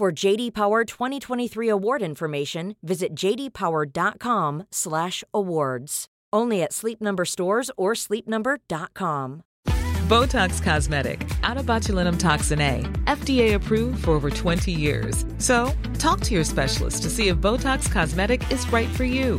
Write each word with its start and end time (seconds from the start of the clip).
For 0.00 0.08
JD 0.10 0.54
Power 0.54 0.86
2023 0.86 1.68
award 1.68 2.00
information, 2.00 2.74
visit 2.82 3.14
jdpower.com/awards. 3.14 6.06
Only 6.32 6.62
at 6.62 6.72
Sleep 6.72 7.02
Number 7.02 7.26
stores 7.26 7.70
or 7.76 7.92
sleepnumber.com. 7.92 9.42
Botox 10.08 10.62
Cosmetic, 10.62 11.28
out 11.42 11.58
of 11.58 11.66
botulinum 11.66 12.18
toxin 12.18 12.62
A, 12.62 12.80
FDA 13.04 13.52
approved 13.52 14.04
for 14.04 14.12
over 14.12 14.30
20 14.30 14.72
years. 14.72 15.26
So, 15.36 15.70
talk 15.98 16.20
to 16.20 16.32
your 16.32 16.44
specialist 16.44 17.02
to 17.02 17.10
see 17.10 17.28
if 17.28 17.36
Botox 17.36 17.92
Cosmetic 17.92 18.50
is 18.50 18.72
right 18.72 18.88
for 18.88 19.04
you. 19.04 19.38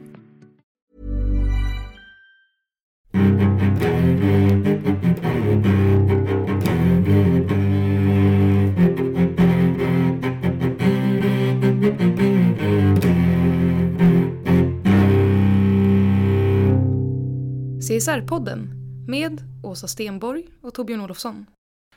CSR-podden 17.91 18.67
med 19.07 19.41
Åsa 19.63 19.87
Stenborg 19.87 20.43
och 20.61 20.73
Torbjörn 20.73 21.01
Olofsson. 21.01 21.45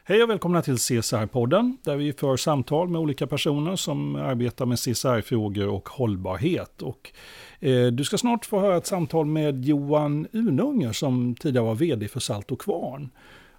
Hej 0.05 0.23
och 0.23 0.31
välkomna 0.31 0.63
till 0.63 0.77
CSR-podden 0.77 1.77
där 1.83 1.97
vi 1.97 2.13
för 2.13 2.37
samtal 2.37 2.89
med 2.89 3.01
olika 3.01 3.27
personer 3.27 3.77
som 3.77 4.17
arbetar 4.17 4.67
med 4.67 4.79
CSR-frågor 4.79 5.69
och 5.69 5.89
hållbarhet. 5.89 6.83
Och, 6.83 7.13
eh, 7.61 7.87
du 7.87 8.05
ska 8.05 8.19
snart 8.19 8.47
få 8.47 8.61
höra 8.61 8.77
ett 8.77 8.87
samtal 8.87 9.27
med 9.27 9.65
Johan 9.65 10.27
Ununger 10.33 10.93
som 10.93 11.35
tidigare 11.35 11.67
var 11.67 11.75
vd 11.75 12.09
för 12.09 12.21
Salt 12.21 12.51
och 12.51 12.61
Kvarn. 12.61 13.11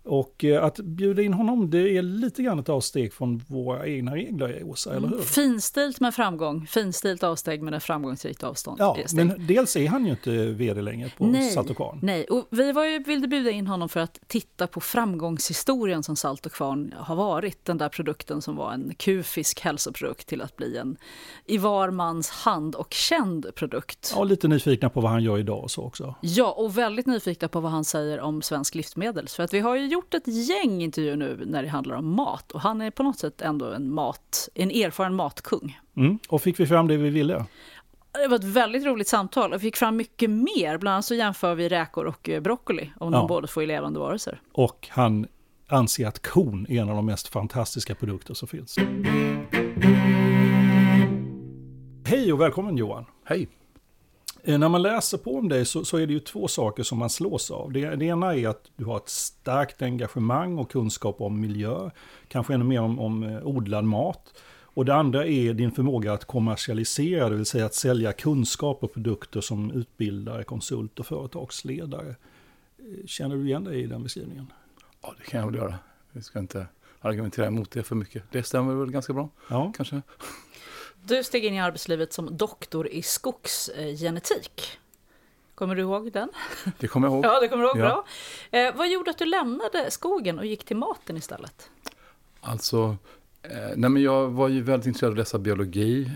Och 0.06 0.44
eh, 0.44 0.64
att 0.64 0.80
bjuda 0.80 1.22
in 1.22 1.34
honom, 1.34 1.70
det 1.70 1.98
är 1.98 2.02
lite 2.02 2.44
grann 2.44 2.60
ett 2.60 2.70
avsteg 2.70 3.14
från 3.14 3.44
våra 3.48 3.88
egna 3.88 4.16
regler, 4.16 4.64
Åsa, 4.64 4.96
eller 4.96 5.08
hur? 5.08 5.22
Finstilt 5.22 6.00
med 6.00 6.16
framgång, 6.16 6.68
finstilt 6.68 7.24
avsteg 7.24 7.62
med 7.62 7.74
ett 7.74 7.84
framgångsrikt 7.84 8.44
avstånd. 8.44 8.80
Ja, 8.80 8.98
men 9.14 9.48
dels 9.48 9.76
är 9.76 9.88
han 9.88 10.06
ju 10.06 10.12
inte 10.12 10.32
vd 10.46 10.82
längre 10.82 11.12
på 11.18 11.26
nej, 11.26 11.52
Salt 11.52 11.70
och 11.70 11.76
Kvarn. 11.76 12.00
Nej, 12.02 12.26
och 12.26 12.48
vi 12.50 12.72
var 12.72 12.86
ju, 12.86 13.04
ville 13.04 13.28
bjuda 13.28 13.52
in 13.52 13.68
honom 13.68 13.90
för 13.90 14.00
att 14.00 14.20
titta 14.28 14.68
på 14.68 14.80
framgångshistorien 14.80 16.04
som 16.04 16.16
Salt 16.16 16.46
och 16.46 16.52
Kvarn 16.52 16.94
har 16.98 17.16
varit. 17.16 17.66
Den 17.66 17.78
där 17.78 17.90
produkten 17.90 18.42
som 18.42 18.56
var 18.56 18.74
en 18.74 18.94
kufisk 18.98 19.62
hälsoprodukt 19.62 20.28
till 20.28 20.42
att 20.42 20.56
bli 20.56 20.78
en 20.78 20.98
i 21.46 21.58
var 21.58 21.92
mans 21.92 22.30
hand 22.30 22.76
och 22.76 22.94
känd 22.94 23.56
produkt. 23.56 24.14
Ja, 24.16 24.24
lite 24.24 24.48
nyfikna 24.48 24.90
på 24.90 25.02
vad 25.02 25.12
han 25.12 25.24
gör 25.24 25.40
idag 25.40 25.64
och 25.64 25.72
så 25.72 25.84
också. 25.84 26.16
Ja, 26.22 26.52
och 26.52 26.78
väldigt 26.78 27.06
nyfikna 27.06 27.48
på 27.48 27.60
vad 27.60 27.72
han 27.72 27.86
säger 27.86 28.20
om 28.20 28.42
svensk 28.42 28.76
livsmedel. 28.76 29.28
För 29.28 29.44
att 29.44 29.54
vi 29.54 29.60
har 29.60 29.76
ju 29.76 29.95
gjort 29.96 30.14
ett 30.14 30.28
gäng 30.28 30.82
intervjuer 30.82 31.16
nu 31.16 31.44
när 31.46 31.64
det 31.64 31.70
handlar 31.70 31.96
om 31.96 32.16
mat 32.16 32.52
och 32.52 32.62
han 32.62 32.82
är 32.82 32.92
på 32.92 33.04
något 33.04 33.20
sätt 33.20 33.42
ändå 33.42 33.66
en, 33.66 33.94
mat, 33.94 34.50
en 34.54 34.72
erfaren 34.72 35.16
matkung. 35.16 35.80
Mm. 35.98 36.20
Och 36.28 36.42
fick 36.42 36.60
vi 36.60 36.68
fram 36.68 36.88
det 36.88 36.98
vi 36.98 37.10
ville? 37.10 37.46
Det 38.12 38.28
var 38.28 38.36
ett 38.36 38.44
väldigt 38.44 38.86
roligt 38.86 39.08
samtal 39.08 39.54
och 39.54 39.62
fick 39.62 39.76
fram 39.76 39.96
mycket 39.96 40.30
mer. 40.30 40.78
Bland 40.78 40.94
annat 40.94 41.06
så 41.06 41.16
jämför 41.16 41.56
vi 41.56 41.70
räkor 41.70 42.06
och 42.06 42.30
eh, 42.30 42.42
broccoli, 42.42 42.92
om 43.00 43.14
ja. 43.14 43.20
de 43.20 43.28
båda 43.28 43.48
får 43.48 43.64
i 43.64 43.66
levande 43.66 44.00
varelser. 44.00 44.42
Och 44.52 44.88
han 44.92 45.28
anser 45.68 46.08
att 46.08 46.28
kon 46.28 46.66
är 46.70 46.82
en 46.82 46.90
av 46.90 46.96
de 46.96 47.06
mest 47.06 47.28
fantastiska 47.28 47.96
produkter 47.96 48.34
som 48.34 48.48
finns. 48.48 48.76
Hej 52.06 52.34
och 52.34 52.42
välkommen 52.42 52.78
Johan. 52.78 53.06
Hej. 53.26 53.50
Eh, 54.48 54.58
när 54.60 54.70
man 54.70 54.82
läser 54.82 55.18
på 55.18 55.36
om 55.36 55.50
dig 55.50 55.66
så, 55.66 55.86
så, 55.86 55.98
är 55.98 56.08
det 56.08 56.14
ju 56.14 56.20
två 56.20 56.48
saker 56.48 56.84
som 56.84 56.98
man 56.98 57.10
slås 57.10 57.52
av. 57.52 57.72
Det, 57.72 57.96
det, 57.96 58.06
ena 58.06 58.36
är 58.36 58.48
att 58.48 58.72
du 58.76 58.86
har 58.86 58.98
ett 58.98 59.10
starkt 59.10 59.82
engagemang 59.82 60.58
och 60.58 60.72
kunskap 60.72 61.22
om 61.22 61.42
miljö, 61.42 61.90
kanske 62.28 62.54
ännu 62.54 62.64
mer 62.64 62.82
om, 62.82 63.00
om 63.00 63.24
eh, 63.24 63.48
odlad 63.48 63.86
mat. 63.86 64.34
Och 64.62 64.86
det 64.86 64.96
andra 64.96 65.26
är 65.26 65.54
din 65.54 65.72
förmåga 65.72 66.14
att 66.14 66.26
kommersialisera, 66.26 67.30
det 67.30 67.36
vill 67.36 67.46
säga 67.46 67.66
att 67.66 67.74
sälja 67.74 68.14
kunskap 68.14 68.84
och 68.84 68.94
produkter 68.94 69.42
som 69.42 69.72
utbildare, 69.72 70.44
konsult 70.44 71.00
och 71.00 71.06
företagsledare. 71.06 72.16
Eh, 72.78 73.06
känner 73.06 73.36
du 73.36 73.46
igen 73.46 73.64
dig 73.64 73.82
i 73.82 73.88
den 73.88 74.04
beskrivningen? 74.04 74.54
Ja, 75.02 75.14
det 75.18 75.24
kan 75.24 75.40
jag 75.40 75.48
väl 75.48 75.56
göra. 75.56 75.76
Vi 76.12 76.22
ska 76.22 76.40
inte 76.40 76.68
argumentera 77.00 77.48
emot 77.48 77.72
det 77.72 77.84
för 77.84 77.96
mycket. 77.96 78.24
Det 78.32 78.44
stämmer 78.44 78.76
väl 78.76 78.92
ganska 78.92 79.14
bra, 79.14 79.30
ja. 79.50 79.74
kanske. 79.76 80.02
Du 81.08 81.24
steg 81.24 81.46
in 81.46 81.54
i 81.54 81.60
arbetslivet 81.62 82.14
som 82.14 82.38
doktor 82.38 82.88
i 82.88 83.02
skogsgenetik. 83.02 84.80
Kommer 85.56 85.76
du 85.76 85.82
ihåg 85.82 86.12
den? 86.12 86.30
Det 86.80 86.88
kommer 86.88 87.08
jag 87.08 87.14
ihåg. 87.14 87.26
Ja, 87.32 87.40
det 87.40 87.48
kommer 87.48 87.64
du 87.64 87.70
ihåg. 87.70 87.78
Ja. 87.78 88.06
Bra. 88.52 88.60
Eh, 88.60 88.76
vad 88.76 88.90
gjorde 88.90 89.12
att 89.12 89.18
du 89.18 89.26
lämnade 89.26 89.92
skogen 89.92 90.40
och 90.40 90.46
gick 90.46 90.66
till 90.66 90.76
maten 90.78 91.18
istället? 91.18 91.70
Alltså, 92.42 92.98
eh, 93.42 93.52
nej 93.76 93.90
men 93.90 94.02
jag 94.02 94.28
var 94.28 94.48
ju 94.48 94.62
väldigt 94.62 94.88
intresserad 94.88 95.10
av 95.10 95.14
att 95.14 95.18
läsa 95.18 95.38
biologi. 95.38 96.12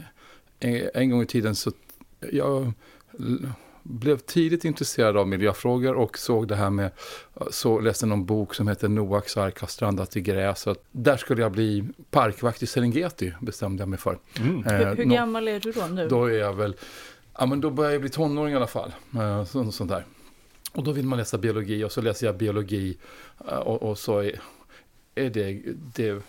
En, 0.59 0.89
en 0.93 1.09
gång 1.09 1.21
i 1.21 1.25
tiden 1.25 1.55
så 1.55 1.71
jag 2.31 2.71
blev 3.83 4.17
tidigt 4.17 4.65
intresserad 4.65 5.17
av 5.17 5.27
miljöfrågor 5.27 5.93
och 5.93 6.17
såg 6.17 6.47
det 6.47 6.55
här 6.55 6.69
med, 6.69 6.91
så 7.49 7.79
läste 7.79 8.05
någon 8.05 8.25
bok 8.25 8.55
som 8.55 8.67
heter 8.67 8.87
Noaks 8.87 9.37
ark 9.37 9.59
har 9.59 9.67
strandat 9.67 10.17
i 10.17 10.21
gräs. 10.21 10.61
Så 10.61 10.75
där 10.91 11.17
skulle 11.17 11.41
jag 11.41 11.51
bli 11.51 11.83
parkvakt 12.11 12.63
i 12.63 12.67
Serengeti, 12.67 13.33
bestämde 13.41 13.81
jag 13.81 13.89
mig 13.89 13.99
för. 13.99 14.19
Mm. 14.39 14.63
Eh, 14.65 14.73
hur, 14.73 14.95
hur 14.95 15.03
gammal 15.03 15.47
är 15.47 15.59
du 15.59 15.71
då 15.71 15.85
nu? 15.85 16.07
Då 16.07 16.25
är 16.25 16.37
jag 16.37 16.53
väl, 16.53 16.75
ja 17.37 17.45
men 17.45 17.61
då 17.61 17.69
börjar 17.69 17.91
jag 17.91 18.01
bli 18.01 18.09
tonåring 18.09 18.53
i 18.53 18.57
alla 18.57 18.67
fall. 18.67 18.93
Eh, 19.15 19.45
så, 19.45 19.71
sånt 19.71 19.89
där. 19.89 20.05
Och 20.73 20.83
då 20.83 20.91
vill 20.91 21.05
man 21.05 21.19
läsa 21.19 21.37
biologi 21.37 21.83
och 21.83 21.91
så 21.91 22.01
läser 22.01 22.25
jag 22.25 22.37
biologi 22.37 22.97
eh, 23.49 23.57
och, 23.57 23.83
och 23.83 23.97
så 23.97 24.19
är, 24.19 24.41
är 25.15 25.29
det, 25.29 25.61
det 25.95 26.23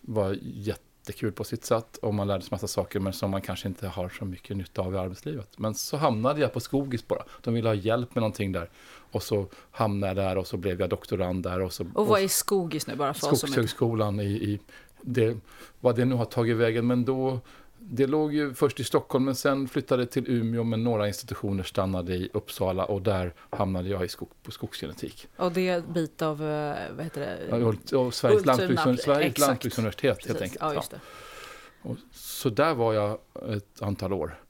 var 0.00 0.38
jätte 0.42 0.91
jättekul 1.02 1.32
på 1.32 1.44
sitt 1.44 1.64
sätt 1.64 1.96
och 1.96 2.14
man 2.14 2.28
lärde 2.28 2.42
sig 2.42 2.48
massa 2.50 2.66
saker 2.66 3.00
men 3.00 3.12
som 3.12 3.30
man 3.30 3.42
kanske 3.42 3.68
inte 3.68 3.88
har 3.88 4.08
så 4.08 4.24
mycket 4.24 4.56
nytta 4.56 4.82
av 4.82 4.94
i 4.94 4.98
arbetslivet. 4.98 5.58
Men 5.58 5.74
så 5.74 5.96
hamnade 5.96 6.40
jag 6.40 6.52
på 6.52 6.60
Skogis 6.60 7.08
bara. 7.08 7.22
De 7.40 7.54
ville 7.54 7.68
ha 7.68 7.74
hjälp 7.74 8.14
med 8.14 8.22
någonting 8.22 8.52
där. 8.52 8.70
Och 9.12 9.22
så 9.22 9.46
hamnade 9.70 10.06
jag 10.06 10.16
där 10.16 10.38
och 10.38 10.46
så 10.46 10.56
blev 10.56 10.80
jag 10.80 10.90
doktorand 10.90 11.42
där. 11.42 11.60
Och, 11.60 11.72
så, 11.72 11.86
och 11.94 12.06
vad 12.06 12.22
är 12.22 12.28
Skogis 12.28 12.86
nu 12.86 12.96
bara 12.96 13.14
för 13.14 13.36
Skogshögskolan 13.36 14.20
i, 14.20 14.24
i 14.24 14.60
det, 15.00 15.38
vad 15.80 15.96
det 15.96 16.04
nu 16.04 16.14
har 16.14 16.24
tagit 16.24 16.56
vägen. 16.56 16.86
Men 16.86 17.04
då 17.04 17.40
det 17.84 18.06
låg 18.06 18.34
ju 18.34 18.54
först 18.54 18.80
i 18.80 18.84
Stockholm 18.84 19.24
men 19.24 19.34
sen 19.34 19.68
flyttade 19.68 20.06
till 20.06 20.30
Umeå 20.30 20.64
men 20.64 20.84
några 20.84 21.08
institutioner 21.08 21.64
stannade 21.64 22.14
i 22.14 22.30
Uppsala 22.32 22.84
och 22.84 23.02
där 23.02 23.34
hamnade 23.50 23.88
jag 23.88 24.04
i 24.04 24.08
skog, 24.08 24.28
på 24.42 24.50
skogsgenetik. 24.50 25.28
Och 25.36 25.52
det 25.52 25.68
är 25.68 25.76
en 25.76 25.92
bit 25.92 26.22
av, 26.22 26.42
eh, 26.42 26.76
vad 26.96 27.04
heter 27.04 27.20
det? 27.20 27.38
Ja, 27.90 27.98
och 27.98 28.14
Sveriges, 28.14 28.46
lantbruks, 28.46 29.02
Sveriges 29.02 29.38
lantbruksuniversitet 29.38 30.26
helt 30.26 30.42
enkelt. 30.42 30.60
Ja. 30.60 30.74
Ja. 30.74 30.98
Och 31.82 31.96
så 32.12 32.48
där 32.48 32.74
var 32.74 32.92
jag 32.92 33.18
ett 33.56 33.82
antal 33.82 34.12
år. 34.12 34.42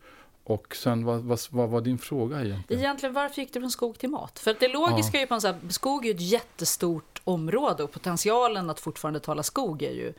Och 0.45 0.77
sen, 0.77 1.05
vad, 1.05 1.21
vad, 1.21 1.39
vad, 1.51 1.69
var 1.69 1.81
din 1.81 1.99
fråga 1.99 2.45
egentligen? 2.45 2.83
Egentligen, 2.83 3.15
varför 3.15 3.43
gick 3.43 3.53
du 3.53 3.61
från 3.61 3.71
skog 3.71 3.99
till 3.99 4.11
mat? 4.11 4.39
För 4.39 4.51
att 4.51 4.61
det 4.61 4.69
logiska 4.69 5.17
ja. 5.17 5.19
är 5.19 5.21
ju 5.21 5.27
på 5.27 5.35
en 5.35 5.41
så 5.41 5.47
här, 5.47 5.57
skog 5.69 6.05
är 6.05 6.09
ju 6.09 6.15
ett 6.15 6.21
jättestort 6.21 7.21
område 7.25 7.83
och 7.83 7.93
potentialen 7.93 8.71
att 8.71 8.81
fortfarande 8.81 9.21
tala 9.21 9.43
skog 9.43 9.83
är 9.83 9.93
ju 9.93 10.13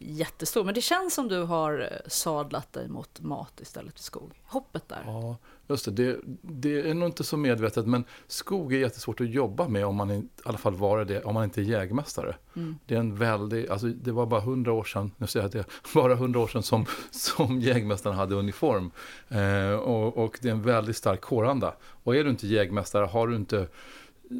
jättestor. 0.00 0.64
Men 0.64 0.74
det 0.74 0.80
känns 0.80 1.14
som 1.14 1.28
du 1.28 1.42
har 1.42 1.80
eh, 1.80 2.08
sadlat 2.08 2.72
dig 2.72 2.88
mot 2.88 3.20
mat 3.20 3.60
istället 3.60 3.94
för 3.94 4.02
skog. 4.02 4.40
Hoppet 4.44 4.88
där. 4.88 5.02
Ja, 5.06 5.36
just 5.68 5.84
det. 5.84 5.90
det. 5.90 6.20
det. 6.42 6.90
är 6.90 6.94
nog 6.94 7.08
inte 7.08 7.24
så 7.24 7.36
medvetet, 7.36 7.86
men 7.86 8.04
skog 8.26 8.74
är 8.74 8.78
jättesvårt 8.78 9.20
att 9.20 9.30
jobba 9.30 9.68
med 9.68 9.86
om 9.86 9.96
man 9.96 10.10
i 10.10 10.28
alla 10.44 10.58
fall 10.58 10.74
var 10.74 11.04
det, 11.04 11.22
om 11.22 11.34
man 11.34 11.44
inte 11.44 11.60
är 11.60 11.62
jägmästare. 11.62 12.36
Mm. 12.56 12.78
Det 12.86 12.94
är 12.94 12.98
en 12.98 13.16
väldig, 13.16 13.68
alltså 13.68 13.86
det 13.86 14.12
var 14.12 14.26
bara 14.26 14.40
hundra 14.40 14.72
år 14.72 14.84
sedan, 14.84 15.12
nu 15.16 15.26
säger 15.26 15.44
jag 15.44 15.52
det, 15.52 15.64
bara 15.94 16.14
hundra 16.14 16.40
år 16.40 16.48
sedan 16.48 16.62
som, 16.62 16.86
som 17.10 17.60
jägmästaren 17.60 18.16
hade 18.16 18.34
uniform. 18.34 18.90
Eh, 19.28 19.72
och, 19.72 20.24
och 20.24 20.38
det 20.42 20.48
är 20.48 20.52
en 20.52 20.62
väldigt 20.62 20.96
stark 20.96 21.20
kåranda. 21.20 21.74
Och 22.02 22.16
är 22.16 22.24
du 22.24 22.30
inte 22.30 22.46
jägmästare, 22.46 23.06
har 23.06 23.26
du 23.28 23.36
inte 23.36 23.68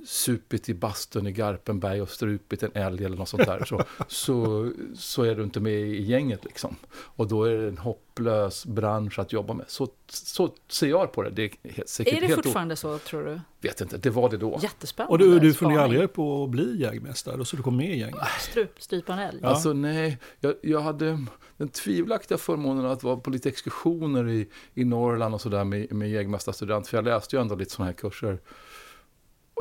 supit 0.06 0.68
i 0.68 0.74
bastun 0.74 1.26
i 1.26 1.32
Garpenberg 1.32 2.02
och 2.02 2.10
strupit 2.10 2.62
en 2.62 2.70
älg 2.74 3.04
eller 3.04 3.16
något 3.16 3.28
sånt 3.28 3.46
där 3.46 3.64
så, 3.64 3.82
så, 4.08 4.70
så 4.94 5.22
är 5.22 5.34
du 5.34 5.42
inte 5.42 5.60
med 5.60 5.72
i 5.72 6.02
gänget 6.02 6.44
liksom. 6.44 6.76
Och 6.92 7.28
då 7.28 7.44
är 7.44 7.56
det 7.56 7.68
en 7.68 7.78
hopplös 7.78 8.66
bransch 8.66 9.18
att 9.18 9.32
jobba 9.32 9.54
med. 9.54 9.66
Så, 9.68 9.88
så 10.08 10.54
ser 10.68 10.88
jag 10.88 11.12
på 11.12 11.22
det. 11.22 11.30
Det 11.30 11.42
är 11.42 11.70
helt, 11.70 11.88
säkert 11.88 12.14
Är 12.14 12.20
det 12.20 12.26
helt 12.26 12.44
fortfarande 12.44 12.76
så, 12.76 12.98
tror 12.98 13.24
du? 13.24 13.40
Vet 13.60 13.80
inte, 13.80 13.98
det 13.98 14.10
var 14.10 14.30
det 14.30 14.36
då. 14.36 14.58
Jättespännande. 14.62 15.12
Och 15.12 15.18
du, 15.18 15.40
du 15.40 15.54
funderar 15.54 15.82
aldrig 15.82 16.12
på 16.12 16.44
att 16.44 16.50
bli 16.50 16.80
jägmästare, 16.80 17.44
så 17.44 17.56
du 17.56 17.62
kom 17.62 17.76
med 17.76 17.90
i 17.90 17.98
gänget? 17.98 18.20
Strup, 18.40 18.82
strypa 18.82 19.12
en 19.12 19.18
älg? 19.18 19.38
Ja. 19.42 19.48
Alltså 19.48 19.72
nej, 19.72 20.18
jag, 20.40 20.54
jag 20.62 20.80
hade 20.80 21.26
den 21.56 21.68
tvivelaktiga 21.68 22.38
förmånen 22.38 22.86
att 22.86 23.02
vara 23.02 23.16
på 23.16 23.30
lite 23.30 23.48
exkursioner 23.48 24.28
i, 24.28 24.48
i 24.74 24.84
Norrland 24.84 25.34
och 25.34 25.40
sådär 25.40 25.64
med, 25.64 25.92
med 25.92 26.10
jägmästarstudent. 26.10 26.88
För 26.88 26.96
jag 26.96 27.04
läste 27.04 27.36
ju 27.36 27.42
ändå 27.42 27.54
lite 27.54 27.70
sådana 27.70 27.90
här 27.90 27.96
kurser. 27.96 28.38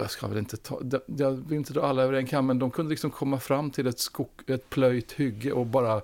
Jag 0.02 0.12
ska 0.12 0.28
väl 0.28 0.38
inte 0.38 0.58
ta, 0.58 0.82
jag 1.06 1.32
vill 1.32 1.58
inte 1.58 1.74
dra 1.74 1.82
alla 1.82 2.04
över 2.04 2.14
en 2.14 2.26
kam, 2.26 2.46
men 2.46 2.60
de 2.60 2.72
kunde 2.72 2.90
liksom 2.90 3.12
komma 3.12 3.40
fram 3.40 3.72
till 3.72 3.88
ett, 3.88 4.00
skog, 4.00 4.30
ett 4.48 4.70
plöjt 4.70 5.12
hygge 5.12 5.52
och 5.52 5.66
bara 5.66 6.02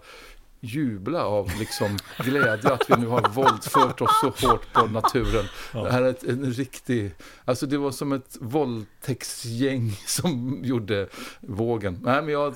jubla 0.66 1.26
av 1.26 1.52
liksom 1.60 1.98
glädje 2.18 2.74
att 2.74 2.90
vi 2.90 2.96
nu 2.98 3.08
har 3.08 3.30
våldfört 3.30 4.02
oss 4.02 4.22
så 4.22 4.48
hårt 4.48 4.74
på 4.74 4.88
naturen. 4.88 5.46
Det 5.74 5.92
här 5.92 6.02
är 6.02 6.10
ett, 6.10 6.24
en 6.24 6.54
riktig, 6.54 7.12
alltså 7.46 7.66
det 7.66 7.78
var 7.78 7.92
som 7.92 8.12
ett 8.12 8.38
våldtäktsgäng 8.42 9.92
som 10.06 10.60
gjorde 10.64 11.08
vågen. 11.42 12.00
Nej, 12.04 12.22
men 12.22 12.34
jag, 12.34 12.54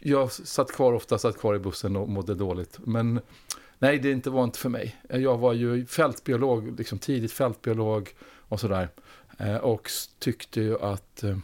jag 0.00 0.32
satt 0.32 0.72
kvar 0.72 0.92
ofta, 0.92 1.18
satt 1.18 1.38
kvar 1.38 1.54
i 1.54 1.58
bussen 1.58 1.96
och 1.96 2.08
mådde 2.08 2.34
dåligt. 2.34 2.78
Men 2.84 3.20
nej, 3.78 3.98
det 3.98 4.10
inte 4.10 4.30
var 4.30 4.44
inte 4.44 4.58
för 4.58 4.68
mig. 4.68 4.96
Jag 5.08 5.38
var 5.38 5.52
ju 5.52 5.86
fältbiolog, 5.86 6.78
liksom 6.78 6.98
tidigt 6.98 7.32
fältbiolog 7.32 8.14
och 8.48 8.60
sådär. 8.60 8.88
Eh, 9.38 9.56
och 9.56 9.90
tyckte 10.18 10.60
ju 10.60 10.80
att 10.80 11.24
eh, 11.24 11.38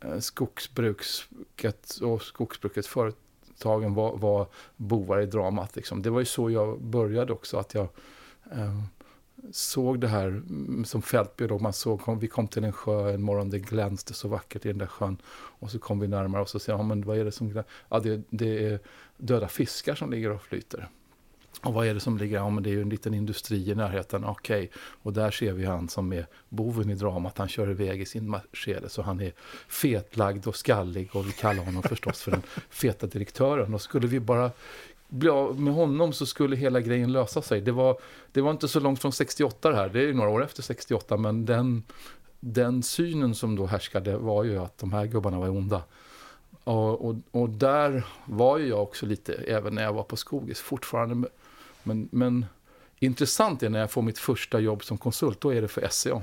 eh, 0.00 0.18
skogsbruket 0.18 1.98
och 2.02 2.22
skogsbrukets 2.22 2.88
företagen 2.88 3.94
var, 3.94 4.16
var 4.16 4.46
bovar 4.76 5.20
i 5.20 5.26
dramat. 5.26 5.76
Liksom. 5.76 6.02
Det 6.02 6.10
var 6.10 6.20
ju 6.20 6.26
så 6.26 6.50
jag 6.50 6.80
började 6.80 7.32
också, 7.32 7.58
att 7.58 7.74
jag 7.74 7.88
eh, 8.52 8.82
såg 9.52 10.00
det 10.00 10.08
här 10.08 10.26
mm, 10.26 10.84
som 10.84 11.02
fältbiolog. 11.02 11.60
Man 11.60 11.72
såg, 11.72 12.00
kom, 12.00 12.18
vi 12.18 12.28
kom 12.28 12.48
till 12.48 12.64
en 12.64 12.72
sjö 12.72 13.14
en 13.14 13.22
morgon, 13.22 13.50
det 13.50 13.58
glänste 13.58 14.14
så 14.14 14.28
vackert 14.28 14.64
i 14.64 14.68
den 14.68 14.78
där 14.78 14.86
sjön. 14.86 15.16
Och 15.58 15.70
så 15.70 15.78
kom 15.78 16.00
vi 16.00 16.08
närmare 16.08 16.42
och 16.42 16.48
så 16.48 16.58
sa 16.58 16.72
jag, 16.72 16.78
ja, 16.78 16.84
men 16.84 17.02
vad 17.02 17.18
är 17.18 17.24
det 17.24 17.32
som 17.32 17.48
glänser? 17.48 17.72
Ja, 17.88 18.00
det, 18.00 18.22
det 18.30 18.66
är 18.66 18.80
döda 19.16 19.48
fiskar 19.48 19.94
som 19.94 20.10
ligger 20.10 20.30
och 20.30 20.42
flyter. 20.42 20.88
Och 21.62 21.74
vad 21.74 21.86
är 21.86 21.94
det 21.94 22.00
som 22.00 22.18
ligger? 22.18 22.36
Ja, 22.36 22.50
men 22.50 22.62
det 22.62 22.70
är 22.70 22.74
ju 22.74 22.82
en 22.82 22.88
liten 22.88 23.14
industri 23.14 23.70
i 23.70 23.74
närheten. 23.74 24.24
Okej, 24.24 24.70
och 25.02 25.12
där 25.12 25.30
ser 25.30 25.52
vi 25.52 25.64
han 25.64 25.88
som 25.88 26.12
är 26.12 26.26
boven 26.48 26.90
i 26.90 26.94
dramat. 26.94 27.38
Han 27.38 27.48
kör 27.48 27.70
iväg 27.70 28.00
i 28.00 28.06
sin 28.06 28.30
Mercedes 28.30 28.92
så 28.92 29.02
han 29.02 29.20
är 29.20 29.32
fetlagd 29.68 30.46
och 30.46 30.56
skallig 30.56 31.08
och 31.12 31.28
vi 31.28 31.32
kallar 31.32 31.64
honom 31.64 31.82
förstås 31.82 32.22
för 32.22 32.30
den 32.30 32.42
feta 32.70 33.06
direktören. 33.06 33.74
Och 33.74 33.82
skulle 33.82 34.06
vi 34.06 34.20
bara 34.20 34.50
bli 35.08 35.28
av 35.28 35.60
med 35.60 35.74
honom 35.74 36.12
så 36.12 36.26
skulle 36.26 36.56
hela 36.56 36.80
grejen 36.80 37.12
lösa 37.12 37.42
sig. 37.42 37.60
Det 37.60 37.72
var, 37.72 37.98
det 38.32 38.40
var 38.40 38.50
inte 38.50 38.68
så 38.68 38.80
långt 38.80 39.00
från 39.00 39.12
68 39.12 39.70
det 39.70 39.76
här, 39.76 39.88
det 39.88 39.98
är 39.98 40.06
ju 40.06 40.14
några 40.14 40.30
år 40.30 40.44
efter 40.44 40.62
68, 40.62 41.16
men 41.16 41.44
den, 41.46 41.82
den 42.40 42.82
synen 42.82 43.34
som 43.34 43.56
då 43.56 43.66
härskade 43.66 44.16
var 44.16 44.44
ju 44.44 44.58
att 44.58 44.78
de 44.78 44.92
här 44.92 45.06
gubbarna 45.06 45.38
var 45.38 45.48
onda. 45.48 45.82
Och, 46.64 47.08
och, 47.08 47.16
och 47.30 47.48
där 47.48 48.06
var 48.24 48.58
ju 48.58 48.68
jag 48.68 48.82
också 48.82 49.06
lite, 49.06 49.34
även 49.34 49.74
när 49.74 49.82
jag 49.82 49.92
var 49.92 50.02
på 50.02 50.16
Skogis, 50.16 50.60
fortfarande. 50.60 51.28
Men, 51.86 52.08
men 52.12 52.46
intressant 52.98 53.62
är 53.62 53.68
när 53.68 53.80
jag 53.80 53.90
får 53.90 54.02
mitt 54.02 54.18
första 54.18 54.60
jobb 54.60 54.84
som 54.84 54.98
konsult, 54.98 55.40
då 55.40 55.54
är 55.54 55.62
det 55.62 55.68
för 55.68 55.84
E 55.84 55.88
SCA. 55.90 56.22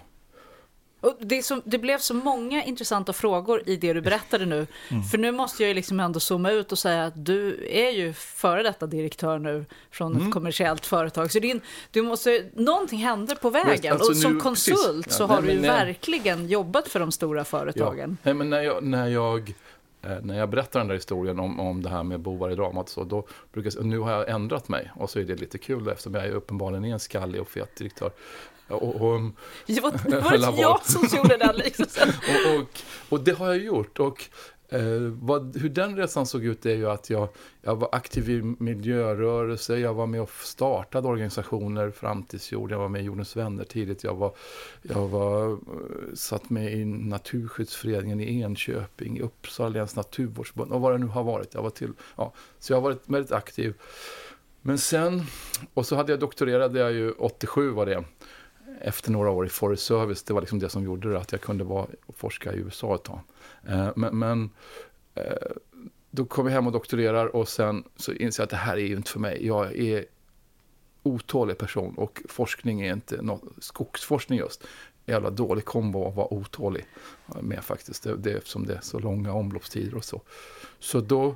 Och 1.02 1.18
det, 1.22 1.44
så, 1.44 1.62
det 1.66 1.78
blev 1.78 1.98
så 1.98 2.14
många 2.14 2.64
intressanta 2.64 3.14
frågor 3.14 3.62
i 3.66 3.76
det 3.76 3.94
du 3.94 4.02
berättade 4.02 4.46
nu. 4.46 4.68
Mm. 4.90 5.04
För 5.04 5.18
nu 5.18 5.32
måste 5.32 5.64
jag 5.64 5.68
ju 5.68 5.74
liksom 5.74 6.00
ändå 6.00 6.20
zooma 6.20 6.52
ut 6.52 6.72
och 6.72 6.80
säga 6.80 7.06
att 7.06 7.26
du 7.26 7.68
är 7.70 7.90
ju 7.92 8.14
före 8.14 8.64
detta 8.64 8.88
direktör 8.88 9.40
nu 9.40 9.66
från 9.92 10.12
Mm. 10.16 10.28
ett 10.28 10.34
kommersiellt 10.34 10.86
företag. 10.86 11.32
Så 11.32 11.40
din, 11.40 11.62
du 11.92 12.02
måste, 12.02 12.46
någonting 12.56 13.00
händer 13.00 13.36
på 13.36 13.50
vägen. 13.50 13.94
alltså 13.94 14.12
och 14.12 14.18
som 14.18 14.34
nu- 14.34 14.40
konsult 14.40 15.06
precis. 15.06 15.18
så 15.18 15.24
Ja, 15.24 15.28
har 15.28 15.42
nej, 15.42 15.48
du 15.50 15.56
ju 15.56 15.62
nej. 15.62 15.70
verkligen 15.70 16.48
jobbat 16.48 16.88
för 16.88 17.00
de 17.00 17.12
stora 17.12 17.44
företagen. 17.46 18.18
Nej, 18.24 18.34
men 18.34 18.50
när 18.50 18.62
jag, 18.62 18.84
när 18.84 19.08
jag, 19.08 19.54
när 20.22 20.40
jag 20.40 20.50
berättar 20.50 20.80
den 20.80 20.88
där 20.88 20.96
historien 20.96 21.40
om, 21.40 21.60
om 21.60 21.84
det 21.84 21.90
här 21.90 22.04
med 22.04 22.20
bovar 22.20 22.50
i 22.50 22.56
dramat, 22.56 22.90
så 22.90 23.04
då 23.04 23.28
brukar 23.54 23.72
jag 23.76 23.86
nu 23.86 24.00
har 24.00 24.12
jag 24.12 24.30
ändrat 24.30 24.70
mig. 24.70 24.92
Och 24.96 25.10
så 25.10 25.20
är 25.20 25.24
det 25.24 25.36
lite 25.36 25.58
kul 25.58 25.88
eftersom 25.88 26.14
jag 26.14 26.26
är 26.26 26.32
uppenbarligen 26.32 26.86
är 26.86 26.94
en 26.94 27.00
skallig 27.00 27.42
och 27.42 27.50
fet 27.50 27.76
direktör. 27.76 28.12
Och, 28.68 28.96
och, 28.96 29.22
Det 29.66 29.80
var, 29.82 30.10
det 30.10 30.20
var 30.20 30.62
jag 30.62 30.86
som 30.86 31.18
gjorde 31.18 31.38
den 31.38 31.56
liknelsen. 31.56 32.10
och, 32.48 32.60
och, 32.60 32.68
och 33.10 33.20
det 33.24 33.32
har 33.32 33.48
jag 33.48 33.58
gjort. 33.58 34.00
Och 34.00 34.24
eh, 34.74 35.02
vad, 35.22 35.58
hur 35.58 35.70
den 35.70 35.98
resan 35.98 36.26
såg 36.26 36.46
ut 36.46 36.66
är 36.66 36.76
ju 36.76 36.90
att 36.90 37.10
jag, 37.10 37.28
jag 37.62 37.76
var 37.76 37.90
aktiv 37.92 38.30
i 38.30 38.42
miljörörelse, 38.42 39.78
jag 39.78 39.94
var 39.94 40.08
med 40.08 40.22
och 40.22 40.30
startade 40.30 41.08
organisationer, 41.08 41.92
Framtidsjord, 41.92 42.72
jag 42.72 42.80
var 42.80 42.90
med 42.90 43.02
i 43.02 43.06
Jordens 43.06 43.36
vänner 43.36 43.64
tidigt, 43.64 44.04
jag 44.04 44.16
var, 44.16 44.36
jag 44.82 45.08
var 45.08 45.52
eh, 45.52 45.58
satt 46.14 46.50
med 46.50 46.74
i 46.74 46.86
Naturskyddsföreningen 46.86 48.20
i 48.20 48.42
Enköping, 48.42 49.18
i 49.18 49.22
Uppsala 49.22 49.70
läns 49.70 49.96
naturvårdsförbund 49.96 50.72
och 50.72 50.82
vad 50.82 50.94
det 50.94 50.98
nu 50.98 51.08
har 51.08 51.24
varit. 51.24 51.54
Jag 51.54 51.62
var 51.62 51.70
till, 51.70 51.92
ja, 52.16 52.34
så 52.60 52.74
jag 52.74 52.78
har 52.78 52.82
varit 52.82 53.02
väldigt 53.06 53.32
aktiv. 53.32 53.74
Men 54.62 54.78
sen, 54.78 55.22
och 55.74 55.86
så 55.86 55.96
hade 55.96 56.12
jag 56.12 56.20
doktorerade 56.20 56.80
jag 56.80 56.92
ju 56.92 57.12
87 57.12 57.70
var 57.70 57.86
det 57.86 58.04
efter 58.82 59.12
några 59.12 59.30
år 59.30 59.46
i 59.46 59.50
Forest 59.50 59.86
Service, 59.86 60.24
det 60.24 60.34
var 60.34 60.42
liksom 60.42 60.60
det 60.60 60.70
som 60.70 60.84
gjorde 60.84 61.12
det, 61.12 61.20
att 61.20 61.32
jag 61.32 61.42
kunde 61.42 61.64
vara 61.64 61.88
och 62.06 62.16
forska 62.18 62.54
i 62.54 62.58
USA 62.58 62.96
ett 62.96 63.04
tag. 63.04 63.20
Eh, 63.68 63.90
men 63.96 64.20
men 64.20 64.50
eh, 65.16 65.52
då 66.12 66.26
kom 66.26 66.46
jag 66.46 66.54
hem 66.54 66.68
och 66.68 66.74
doktorerar 66.74 67.36
och 67.36 67.48
sen 67.48 67.84
så 67.96 68.14
inser 68.14 68.42
jag 68.42 68.46
att 68.46 68.50
det 68.50 68.56
här 68.56 68.78
är 68.78 68.86
ju 68.86 68.96
inte 68.96 69.12
för 69.12 69.20
mig. 69.20 69.48
Jag 69.48 69.76
är 69.76 70.06
otålig 71.04 71.58
person 71.58 71.94
och 71.98 72.22
forskning 72.30 72.82
är 72.82 72.94
inte 72.94 73.22
något, 73.22 73.44
skogsforskning 73.60 74.40
just, 74.40 74.64
jävla 75.06 75.30
dålig 75.30 75.66
kombo 75.66 76.08
att 76.08 76.16
vara 76.16 76.34
otålig 76.34 76.86
med 77.42 77.64
faktiskt, 77.64 78.04
det, 78.04 78.16
det, 78.16 78.32
eftersom 78.32 78.66
det 78.66 78.74
är 78.74 78.82
så 78.82 79.00
långa 79.00 79.34
omloppstider 79.34 79.96
och 79.96 80.06
så. 80.06 80.22
Så 80.80 81.00
då 81.00 81.36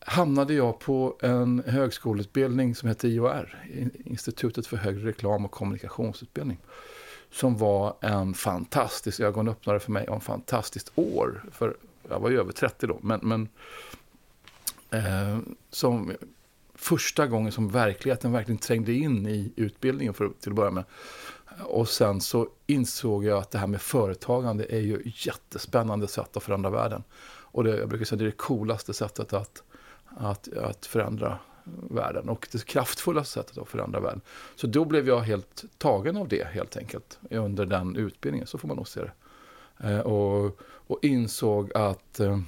hamnade 0.00 0.54
jag 0.54 0.78
på 0.78 1.16
en 1.20 1.62
högskoleutbildning 1.66 2.74
som 2.74 2.88
heter 2.88 3.08
IOR, 3.08 3.64
Institutet 4.04 4.66
för 4.66 4.76
högre 4.76 5.08
reklam 5.08 5.44
och 5.44 5.50
kommunikationsutbildning. 5.50 6.58
Som 7.30 7.56
var 7.56 7.96
en 8.00 8.34
fantastisk 8.34 9.20
ögonöppnare 9.20 9.80
för 9.80 9.92
mig 9.92 10.08
och 10.08 10.14
en 10.14 10.20
fantastiskt 10.20 10.92
år. 10.94 11.44
För 11.52 11.76
jag 12.08 12.20
var 12.20 12.30
ju 12.30 12.40
över 12.40 12.52
30 12.52 12.86
då, 12.86 12.98
men, 13.02 13.20
men 13.22 13.48
eh, 14.90 15.38
som 15.70 16.12
första 16.74 17.26
gången 17.26 17.52
som 17.52 17.68
verkligheten 17.68 18.32
verkligen 18.32 18.58
trängde 18.58 18.92
in 18.92 19.26
i 19.26 19.52
utbildningen 19.56 20.14
för, 20.14 20.30
till 20.40 20.50
att 20.50 20.56
börja 20.56 20.70
med. 20.70 20.84
Och 21.64 21.88
sen 21.88 22.20
så 22.20 22.48
insåg 22.66 23.24
jag 23.24 23.38
att 23.38 23.50
det 23.50 23.58
här 23.58 23.66
med 23.66 23.80
företagande 23.80 24.66
är 24.68 24.80
ju 24.80 24.96
ett 24.96 25.26
jättespännande 25.26 26.08
sätt 26.08 26.36
att 26.36 26.42
förändra 26.42 26.70
världen. 26.70 27.02
Och 27.50 27.64
det, 27.64 27.76
jag 27.76 27.88
brukar 27.88 28.04
säga 28.04 28.18
det 28.18 28.24
är 28.24 28.26
det 28.26 28.32
coolaste 28.32 28.94
sättet 28.94 29.32
att, 29.32 29.62
att, 30.06 30.52
att 30.52 30.86
förändra 30.86 31.38
världen 31.90 32.28
och 32.28 32.48
det 32.52 32.64
kraftfullaste 32.64 33.32
sättet 33.32 33.58
att 33.58 33.68
förändra 33.68 34.00
världen. 34.00 34.20
Så 34.56 34.66
då 34.66 34.84
blev 34.84 35.08
jag 35.08 35.20
helt 35.20 35.64
tagen 35.78 36.16
av 36.16 36.28
det 36.28 36.46
helt 36.46 36.76
enkelt 36.76 37.18
under 37.30 37.66
den 37.66 37.96
utbildningen, 37.96 38.46
så 38.46 38.58
får 38.58 38.68
man 38.68 38.76
nog 38.76 38.88
se 38.88 39.00
det. 39.00 39.12
Eh, 39.88 40.00
och, 40.00 40.60
och 40.62 40.98
insåg 41.02 41.72
att 41.74 42.20
eh, 42.20 42.38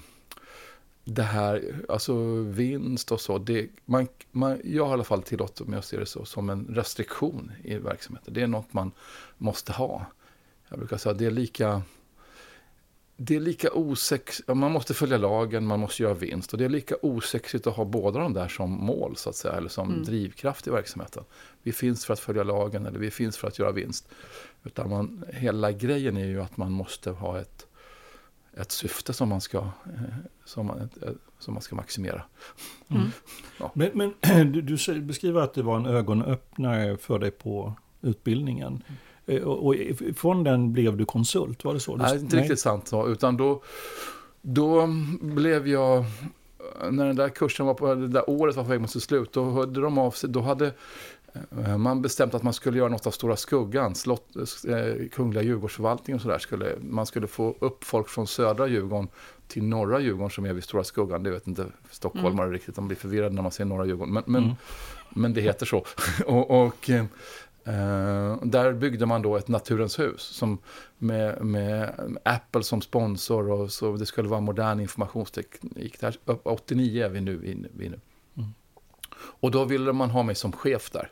det 1.04 1.22
här, 1.22 1.74
alltså 1.88 2.14
vinst 2.42 3.12
och 3.12 3.20
så, 3.20 3.38
det, 3.38 3.68
man, 3.84 4.08
man, 4.30 4.60
jag 4.64 4.84
har 4.84 4.90
i 4.90 4.92
alla 4.92 5.04
fall 5.04 5.22
tillåtit 5.22 5.68
mig 5.68 5.78
att 5.78 5.84
se 5.84 5.98
det 5.98 6.06
så, 6.06 6.24
som 6.24 6.50
en 6.50 6.66
restriktion 6.70 7.52
i 7.64 7.74
verksamheten. 7.74 8.34
Det 8.34 8.42
är 8.42 8.46
något 8.46 8.72
man 8.72 8.92
måste 9.38 9.72
ha. 9.72 10.06
Jag 10.68 10.78
brukar 10.78 10.96
säga 10.96 11.12
att 11.12 11.18
det 11.18 11.26
är 11.26 11.30
lika 11.30 11.82
det 13.22 13.36
är 13.36 13.40
lika 13.40 13.68
osex, 13.72 14.42
man 14.46 14.72
måste 14.72 14.94
följa 14.94 15.16
lagen, 15.18 15.66
man 15.66 15.80
måste 15.80 16.02
göra 16.02 16.14
vinst. 16.14 16.52
Och 16.52 16.58
det 16.58 16.64
är 16.64 16.68
lika 16.68 16.94
osexigt 17.02 17.66
att 17.66 17.76
ha 17.76 17.84
båda 17.84 18.18
de 18.20 18.32
där 18.32 18.48
som 18.48 18.70
mål, 18.70 19.16
så 19.16 19.30
att 19.30 19.36
säga, 19.36 19.54
eller 19.54 19.68
som 19.68 19.90
Mm. 19.90 20.04
drivkraft 20.04 20.66
i 20.66 20.70
verksamheten. 20.70 21.24
Vi 21.62 21.72
finns 21.72 22.06
för 22.06 22.12
att 22.12 22.20
följa 22.20 22.42
lagen 22.42 22.86
eller 22.86 22.98
vi 22.98 23.10
finns 23.10 23.36
för 23.36 23.48
att 23.48 23.58
göra 23.58 23.72
vinst. 23.72 24.08
Utan 24.64 24.90
man, 24.90 25.24
hela 25.32 25.72
grejen 25.72 26.16
är 26.16 26.26
ju 26.26 26.42
att 26.42 26.56
man 26.56 26.72
måste 26.72 27.10
ha 27.10 27.38
ett, 27.40 27.66
ett 28.56 28.72
syfte 28.72 29.12
som 29.12 29.28
man 29.28 29.40
ska, 29.40 29.58
eh, 29.58 29.70
som 30.44 30.66
man, 30.66 30.80
ett, 30.80 30.98
som 31.38 31.54
man 31.54 31.62
ska 31.62 31.76
maximera. 31.76 32.22
Men, 33.74 33.90
men 33.94 34.14
du, 34.52 34.62
du 34.62 34.78
säger- 34.78 35.00
beskriver 35.00 35.40
att 35.40 35.54
det 35.54 35.62
var 35.62 35.76
en 35.76 35.86
ögonöppnare 35.86 36.96
för 36.96 37.18
dig 37.18 37.30
på 37.30 37.74
utbildningen. 38.02 38.82
Eh, 38.88 38.94
Och, 39.26 39.66
och 39.66 39.74
från 40.16 40.44
den 40.44 40.72
blev 40.72 40.96
du 40.96 41.04
konsult, 41.04 41.64
var 41.64 41.74
det 41.74 41.80
så? 41.80 41.96
Nej, 41.96 42.18
inte 42.18 42.36
riktigt 42.36 42.60
sant 42.60 42.88
så, 42.88 43.08
utan 43.08 43.36
då, 43.36 43.62
då 44.42 44.88
blev 45.20 45.68
jag, 45.68 46.04
när 46.90 47.06
den 47.06 47.16
där 47.16 47.28
kursen 47.28 47.66
var 47.66 47.74
på, 47.74 47.94
det 47.94 48.08
där 48.08 48.30
året 48.30 48.56
var 48.56 48.62
på 48.62 48.70
väg 48.70 48.80
mot 48.80 48.90
sitt 48.90 49.02
slut, 49.02 49.32
då 49.32 49.50
hörde 49.50 49.80
de 49.80 49.98
av 49.98 50.10
sig, 50.10 50.30
då 50.30 50.40
hade 50.40 50.72
Eh, 51.58 51.78
man 51.78 52.02
bestämt 52.02 52.34
att 52.34 52.42
man 52.42 52.52
skulle 52.52 52.78
göra 52.78 52.88
något 52.88 53.06
av 53.06 53.10
Stora 53.10 53.36
Skuggan, 53.36 53.94
slott, 53.94 54.36
eh, 54.68 55.08
Kungliga 55.12 55.42
Djurgårdsförvaltningen 55.42 56.16
och 56.16 56.22
sådär. 56.22 56.38
Skulle, 56.38 56.76
man 56.80 57.06
skulle 57.06 57.26
få 57.26 57.56
upp 57.60 57.84
folk 57.84 58.08
från 58.08 58.26
södra 58.26 58.66
Djurgården 58.66 59.08
till 59.48 59.64
norra 59.64 60.00
Djurgården 60.00 60.30
som 60.30 60.44
är 60.44 60.52
vid 60.52 60.64
Stora 60.64 60.84
Skuggan. 60.84 61.22
Det 61.22 61.30
vet 61.30 61.46
inte 61.46 61.66
stockholmare 61.90 62.46
mm. 62.46 62.52
riktigt, 62.52 62.74
de 62.74 62.88
blir 62.88 62.96
förvirrade 62.96 63.34
när 63.34 63.42
man 63.42 63.52
säger 63.52 63.68
norra 63.68 63.86
Djurgården. 63.86 64.14
Men, 64.14 64.22
men, 64.26 64.42
mm. 64.42 64.56
men 65.10 65.34
det 65.34 65.40
heter 65.40 65.66
så. 65.66 65.84
och, 66.26 66.66
och 66.66 66.90
eh, 66.90 67.04
där 68.42 68.72
byggde 68.72 69.06
man 69.06 69.22
då 69.22 69.36
ett 69.36 69.48
Naturens 69.48 69.98
hus 69.98 70.20
som 70.20 70.58
med, 70.98 71.44
med 71.44 71.94
Apple 72.24 72.62
som 72.62 72.80
sponsor 72.80 73.50
och 73.50 73.72
så 73.72 73.96
det 73.96 74.06
skulle 74.06 74.28
vara 74.28 74.40
modern 74.40 74.80
informationsteknik. 74.80 76.00
Där, 76.00 76.16
89 76.42 77.04
är 77.04 77.08
vi 77.08 77.20
nu. 77.20 77.36
Vi 77.36 77.54
nu. 77.88 78.00
Mm. 78.36 78.50
Och 79.14 79.50
då 79.50 79.64
ville 79.64 79.92
man 79.92 80.10
ha 80.10 80.22
mig 80.22 80.34
som 80.34 80.52
chef 80.52 80.90
där. 80.90 81.10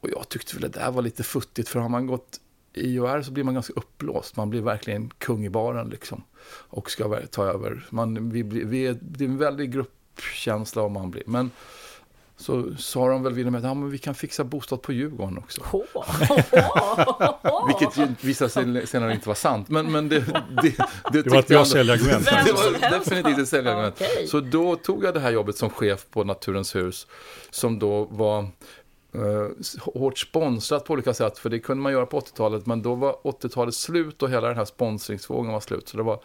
Och 0.00 0.10
jag 0.10 0.28
tyckte 0.28 0.54
väl 0.54 0.62
det 0.62 0.78
där 0.78 0.90
var 0.90 1.02
lite 1.02 1.22
futtigt, 1.22 1.68
för 1.68 1.80
har 1.80 1.88
man 1.88 2.06
gått 2.06 2.40
IOR 2.72 3.22
så 3.22 3.32
blir 3.32 3.44
man 3.44 3.54
ganska 3.54 3.72
uppblåst. 3.72 4.36
Man 4.36 4.50
blir 4.50 4.60
verkligen 4.60 5.10
kung 5.18 5.44
i 5.44 5.50
baren 5.50 5.88
liksom. 5.88 6.22
Och 6.46 6.90
ska 6.90 7.20
ta 7.30 7.44
över. 7.44 7.86
Man, 7.90 8.30
vi, 8.30 8.42
vi 8.42 8.86
är, 8.86 8.98
det 9.00 9.24
är 9.24 9.28
en 9.28 9.38
väldig 9.38 9.72
gruppkänsla 9.72 10.82
om 10.82 10.92
man 10.92 11.10
blir. 11.10 11.22
Men 11.26 11.50
så 12.36 12.74
sa 12.78 13.08
de 13.08 13.22
väl 13.22 13.32
vid 13.32 13.46
dem 13.46 13.54
att 13.54 13.64
ja, 13.64 13.74
men 13.74 13.90
vi 13.90 13.98
kan 13.98 14.14
fixa 14.14 14.44
bostad 14.44 14.82
på 14.82 14.92
Djurgården 14.92 15.38
också. 15.38 15.62
Vilket 17.66 18.24
visade 18.24 18.50
sig 18.50 18.86
senare 18.86 19.12
inte 19.12 19.28
vara 19.28 19.36
sant. 19.36 19.68
Men, 19.68 19.92
men 19.92 20.08
det, 20.08 20.18
det, 20.18 20.76
det, 21.12 21.22
det 21.22 21.30
var 21.30 21.38
ett 21.38 21.48
bra 21.48 21.64
säljargument. 21.64 22.24
Det 22.44 22.52
var 22.52 22.90
definitivt 22.98 23.38
ett 23.38 23.48
säljargument. 23.48 23.94
Okay. 23.94 24.26
Så 24.26 24.40
då 24.40 24.76
tog 24.76 25.04
jag 25.04 25.14
det 25.14 25.20
här 25.20 25.30
jobbet 25.30 25.56
som 25.56 25.70
chef 25.70 26.06
på 26.10 26.24
Naturens 26.24 26.76
hus. 26.76 27.06
Som 27.50 27.78
då 27.78 28.04
var 28.04 28.48
Uh, 29.16 29.48
hårt 29.80 30.18
sponsrat 30.18 30.84
på 30.84 30.92
olika 30.92 31.14
sätt, 31.14 31.38
för 31.38 31.50
det 31.50 31.58
kunde 31.58 31.82
man 31.82 31.92
göra 31.92 32.06
på 32.06 32.20
80-talet, 32.20 32.66
men 32.66 32.82
då 32.82 32.94
var 32.94 33.12
80-talet 33.12 33.74
slut 33.74 34.22
och 34.22 34.30
hela 34.30 34.48
den 34.48 34.56
här 34.56 34.64
sponsringsvågen 34.64 35.52
var 35.52 35.60
slut. 35.60 35.88
Så 35.88 35.96
det 35.96 36.02
var, 36.02 36.20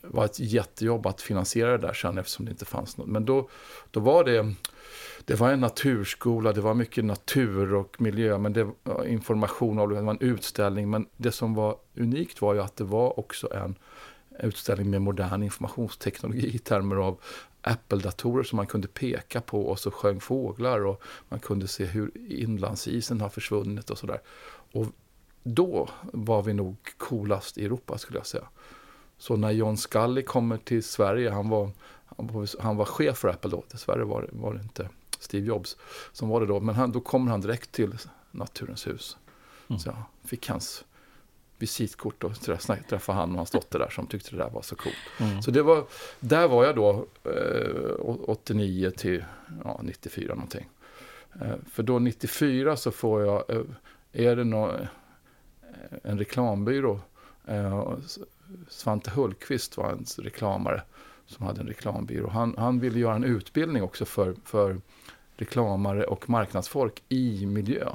var 0.00 0.24
ett 0.24 0.40
jättejobb 0.40 1.06
att 1.06 1.20
finansiera 1.20 1.70
det 1.70 1.86
där 1.86 1.92
sen 1.92 2.18
eftersom 2.18 2.44
det 2.44 2.50
inte 2.50 2.64
fanns 2.64 2.96
något. 2.96 3.06
Men 3.08 3.24
då, 3.24 3.48
då 3.90 4.00
var 4.00 4.24
det, 4.24 4.54
det 5.24 5.34
var 5.34 5.52
en 5.52 5.60
naturskola, 5.60 6.52
det 6.52 6.60
var 6.60 6.74
mycket 6.74 7.04
natur 7.04 7.74
och 7.74 8.00
miljö, 8.00 8.38
men 8.38 8.52
det 8.52 8.70
var 8.82 9.04
information, 9.04 9.76
det 9.76 10.00
var 10.02 10.10
en 10.10 10.20
utställning. 10.20 10.90
Men 10.90 11.06
det 11.16 11.32
som 11.32 11.54
var 11.54 11.76
unikt 11.96 12.42
var 12.42 12.54
ju 12.54 12.60
att 12.60 12.76
det 12.76 12.84
var 12.84 13.18
också 13.18 13.54
en 13.54 13.74
utställning 14.38 14.90
med 14.90 15.02
modern 15.02 15.42
informationsteknologi 15.42 16.54
i 16.54 16.58
termer 16.58 16.96
av 16.96 17.20
Apple-datorer 17.62 18.42
som 18.42 18.56
man 18.56 18.66
kunde 18.66 18.88
peka 18.88 19.40
på 19.40 19.62
och 19.66 19.78
så 19.78 19.90
sjöng 19.90 20.20
fåglar 20.20 20.86
och 20.86 21.02
man 21.28 21.40
kunde 21.40 21.68
se 21.68 21.84
hur 21.84 22.10
inlandsisen 22.28 23.20
har 23.20 23.28
försvunnit 23.28 23.90
och 23.90 23.98
sådär. 23.98 24.20
Och 24.72 24.86
då 25.42 25.88
var 26.02 26.42
vi 26.42 26.54
nog 26.54 26.76
coolast 26.96 27.58
i 27.58 27.64
Europa 27.64 27.98
skulle 27.98 28.18
jag 28.18 28.26
säga. 28.26 28.48
Så 29.18 29.36
när 29.36 29.50
John 29.50 29.76
Scully 29.76 30.22
kommer 30.22 30.56
till 30.56 30.82
Sverige, 30.82 31.30
han 31.30 31.48
var, 31.48 31.70
han 32.58 32.76
var 32.76 32.84
chef 32.84 33.18
för 33.18 33.28
Apple 33.28 33.50
då, 33.50 33.64
dessvärre 33.70 34.04
var, 34.04 34.28
var 34.32 34.54
det 34.54 34.60
inte 34.60 34.88
Steve 35.20 35.46
Jobs 35.46 35.76
som 36.12 36.28
var 36.28 36.40
det 36.40 36.46
då, 36.46 36.60
men 36.60 36.74
han, 36.74 36.92
då 36.92 37.00
kommer 37.00 37.30
han 37.30 37.40
direkt 37.40 37.72
till 37.72 37.98
Naturens 38.30 38.86
hus. 38.86 39.16
Mm. 39.68 39.78
Så 39.78 39.88
jag 39.88 40.28
fick 40.28 40.48
hans 40.48 40.84
visitkort 41.58 42.24
och 42.24 42.40
träffade 42.40 43.18
han 43.18 43.30
och 43.30 43.36
hans 43.36 43.50
dotter 43.50 43.78
där 43.78 43.90
som 43.90 44.06
tyckte 44.06 44.30
det 44.30 44.36
där 44.36 44.50
var 44.50 44.62
så 44.62 44.76
coolt. 44.76 44.96
Mm. 45.18 45.42
Så 45.42 45.50
det 45.50 45.62
var, 45.62 45.84
där 46.20 46.48
var 46.48 46.64
jag 46.64 46.76
då 46.76 47.06
eh, 47.24 48.30
89 48.30 48.90
till 48.90 49.24
ja, 49.64 49.80
94 49.82 50.34
någonting. 50.34 50.68
Eh, 51.40 51.54
för 51.72 51.82
då 51.82 51.98
94 51.98 52.76
så 52.76 52.90
får 52.90 53.22
jag, 53.22 53.50
eh, 53.50 53.62
är 54.12 54.36
det 54.36 54.44
nå, 54.44 54.70
eh, 54.70 54.86
en 56.02 56.18
reklambyrå, 56.18 57.00
eh, 57.46 57.92
Svante 58.68 59.10
Hultqvist 59.10 59.76
var 59.76 59.90
en 59.90 60.04
reklamare 60.18 60.82
som 61.26 61.46
hade 61.46 61.60
en 61.60 61.66
reklambyrå. 61.66 62.28
Han, 62.28 62.54
han 62.58 62.80
ville 62.80 62.98
göra 62.98 63.14
en 63.14 63.24
utbildning 63.24 63.82
också 63.82 64.04
för, 64.04 64.34
för 64.44 64.80
reklamare 65.40 66.04
och 66.04 66.30
marknadsfolk 66.30 67.02
i 67.08 67.46
miljö. 67.46 67.88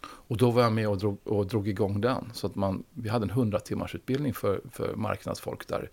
Och 0.00 0.36
då 0.36 0.50
var 0.50 0.62
jag 0.62 0.72
med 0.72 0.88
och 0.88 0.98
drog, 0.98 1.18
och 1.24 1.46
drog 1.46 1.68
igång 1.68 2.00
den. 2.00 2.30
Så 2.32 2.46
att 2.46 2.54
man, 2.54 2.84
vi 2.94 3.08
hade 3.08 3.24
en 3.24 3.30
100 3.30 3.60
timmars 3.60 3.94
utbildning 3.94 4.34
för, 4.34 4.60
för 4.72 4.94
marknadsfolk 4.94 5.68
där 5.68 5.90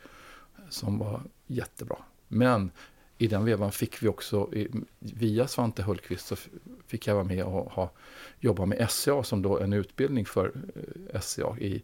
som 0.69 0.97
var 0.97 1.21
jättebra. 1.47 1.97
Men 2.27 2.71
i 3.17 3.27
den 3.27 3.45
vevan 3.45 3.71
fick 3.71 4.03
vi 4.03 4.07
också, 4.07 4.49
via 4.99 5.47
Svante 5.47 5.83
Hultqvist, 5.83 6.27
så 6.27 6.35
fick 6.87 7.07
jag 7.07 7.13
vara 7.13 7.23
med 7.23 7.43
och 7.43 7.71
ha, 7.71 7.91
jobba 8.39 8.65
med 8.65 8.89
SCA 8.89 9.23
som 9.23 9.41
då 9.41 9.59
en 9.59 9.73
utbildning 9.73 10.25
för 10.25 10.51
eh, 11.13 11.21
SCA 11.21 11.57
i 11.59 11.83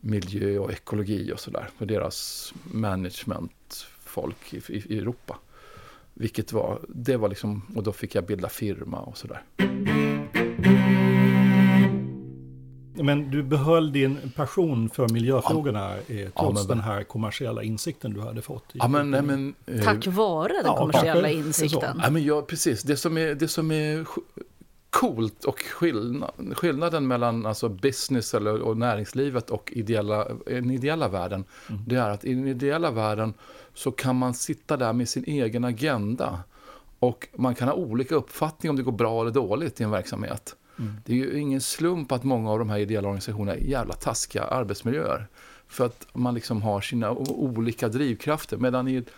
miljö 0.00 0.58
och 0.58 0.72
ekologi 0.72 1.32
och 1.32 1.40
sådär. 1.40 1.68
För 1.76 1.86
deras 1.86 2.52
managementfolk 2.64 4.54
i, 4.54 4.56
i, 4.56 4.94
i 4.94 4.98
Europa. 4.98 5.38
Vilket 6.14 6.52
var, 6.52 6.80
det 6.88 7.16
var 7.16 7.28
liksom, 7.28 7.62
och 7.76 7.82
då 7.82 7.92
fick 7.92 8.14
jag 8.14 8.24
bilda 8.26 8.48
firma 8.48 9.00
och 9.00 9.18
sådär. 9.18 9.42
Men 13.02 13.30
du 13.30 13.42
behöll 13.42 13.92
din 13.92 14.18
passion 14.36 14.90
för 14.90 15.08
miljöfrågorna 15.08 15.94
ja. 16.06 16.26
trots 16.38 16.62
ja, 16.62 16.68
den 16.68 16.80
här 16.80 17.02
kommersiella 17.02 17.62
insikten 17.62 18.12
du 18.12 18.20
hade 18.20 18.42
fått. 18.42 18.64
Ja, 18.72 18.88
men, 18.88 19.10
nej, 19.10 19.22
men, 19.22 19.54
eh, 19.66 19.84
Tack 19.84 20.06
vare 20.06 20.52
den 20.52 20.62
ja, 20.64 20.76
kommersiella 20.76 21.30
insikten. 21.30 22.00
Ja, 22.02 22.10
men 22.10 22.24
ja, 22.24 22.42
precis. 22.42 22.82
Det 22.82 22.96
som 22.96 23.18
är, 23.18 23.34
det 23.34 23.48
som 23.48 23.70
är 23.70 24.06
coolt 24.90 25.44
och 25.44 25.60
skillnad, 25.60 26.30
skillnaden 26.56 27.06
mellan 27.06 27.46
alltså 27.46 27.68
business 27.68 28.34
eller, 28.34 28.62
och 28.62 28.76
näringslivet 28.76 29.50
och 29.50 29.72
ideella, 29.76 30.28
den 30.46 30.70
ideella 30.70 31.08
världen, 31.08 31.44
mm. 31.68 31.82
det 31.86 31.96
är 31.96 32.10
att 32.10 32.24
i 32.24 32.34
den 32.34 32.48
ideella 32.48 32.90
världen 32.90 33.34
så 33.74 33.90
kan 33.90 34.16
man 34.16 34.34
sitta 34.34 34.76
där 34.76 34.92
med 34.92 35.08
sin 35.08 35.24
egen 35.24 35.64
agenda 35.64 36.42
och 36.98 37.28
man 37.36 37.54
kan 37.54 37.68
ha 37.68 37.74
olika 37.74 38.14
uppfattning 38.14 38.70
om 38.70 38.76
det 38.76 38.82
går 38.82 38.92
bra 38.92 39.20
eller 39.20 39.30
dåligt 39.30 39.80
i 39.80 39.84
en 39.84 39.90
verksamhet. 39.90 40.56
Mm. 40.78 40.96
Det 41.04 41.12
är 41.12 41.16
ju 41.16 41.40
ingen 41.40 41.60
slump 41.60 42.12
att 42.12 42.24
många 42.24 42.50
av 42.50 42.58
de 42.58 42.70
här 42.70 42.78
ideella 42.78 43.08
organisationerna 43.08 43.58
är 43.58 43.60
jävla 43.60 43.94
taskiga 43.94 44.44
arbetsmiljöer. 44.44 45.26
För 45.68 45.86
att 45.86 46.06
man 46.12 46.34
liksom 46.34 46.62
har 46.62 46.80
sina 46.80 47.10
olika 47.10 47.88
drivkrafter. 47.88 48.56
Medan 48.56 48.88
i 48.88 48.96
ett, 48.96 49.10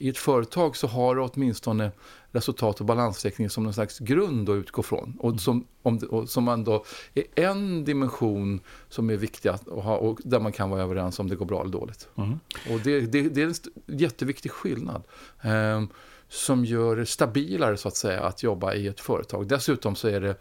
i 0.00 0.08
ett 0.08 0.18
företag 0.18 0.76
så 0.76 0.86
har 0.86 1.16
det 1.16 1.22
åtminstone 1.22 1.90
resultat 2.32 2.80
och 2.80 2.86
balansräkning 2.86 3.50
som 3.50 3.64
någon 3.64 3.74
slags 3.74 3.98
grund 3.98 4.48
att 4.48 4.54
utgå 4.54 4.82
från. 4.82 5.16
Och 5.18 5.28
mm. 5.28 5.38
som, 5.38 5.66
om, 5.82 5.98
och 5.98 6.28
som 6.28 6.48
ändå 6.48 6.84
är 7.14 7.24
en 7.34 7.84
dimension 7.84 8.60
som 8.88 9.10
är 9.10 9.16
viktig 9.16 9.48
att 9.48 9.68
ha 9.68 9.96
och 9.96 10.20
där 10.24 10.40
man 10.40 10.52
kan 10.52 10.70
vara 10.70 10.82
överens 10.82 11.18
om 11.18 11.28
det 11.28 11.36
går 11.36 11.46
bra 11.46 11.60
eller 11.60 11.72
dåligt. 11.72 12.08
Mm. 12.16 12.38
Och 12.70 12.80
det, 12.84 13.00
det, 13.00 13.28
det, 13.28 13.42
är 13.42 13.46
en 13.46 13.54
jätteviktig 13.98 14.50
skillnad. 14.50 15.02
Eh, 15.42 15.82
som 16.28 16.64
gör 16.64 16.96
det 16.96 17.06
stabilare 17.06 17.76
så 17.76 17.88
att 17.88 17.96
säga 17.96 18.20
att 18.20 18.42
jobba 18.42 18.74
i 18.74 18.86
ett 18.86 19.00
företag. 19.00 19.48
Dessutom 19.48 19.96
så 19.96 20.08
är 20.08 20.20
det 20.20 20.36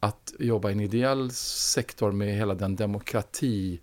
att 0.00 0.34
jobba 0.38 0.68
i 0.70 0.72
en 0.72 0.80
ideell 0.80 1.30
sektor 1.30 2.12
med 2.12 2.34
hela 2.36 2.54
den 2.54 2.76
demokrati 2.76 3.80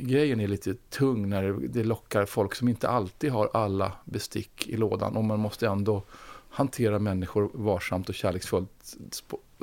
grejen 0.00 0.40
är 0.40 0.48
lite 0.48 0.74
tung 0.74 1.28
när 1.28 1.52
det 1.68 1.84
lockar 1.84 2.26
folk 2.26 2.54
som 2.54 2.68
inte 2.68 2.88
alltid 2.88 3.30
har 3.30 3.50
alla 3.54 3.92
bestick 4.04 4.68
i 4.68 4.76
lådan 4.76 5.16
och 5.16 5.24
man 5.24 5.40
måste 5.40 5.66
ändå 5.66 6.02
hantera 6.50 6.98
människor 6.98 7.50
varsamt 7.54 8.08
och 8.08 8.14
kärleksfullt. 8.14 8.96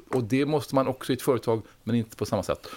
Och 0.09 0.23
det 0.23 0.45
måste 0.45 0.75
man 0.75 0.87
också 0.87 1.11
i 1.11 1.15
ett 1.15 1.21
företag, 1.21 1.61
men 1.83 1.95
inte 1.95 2.17
på 2.17 2.25
samma 2.25 2.43
sätt. 2.43 2.67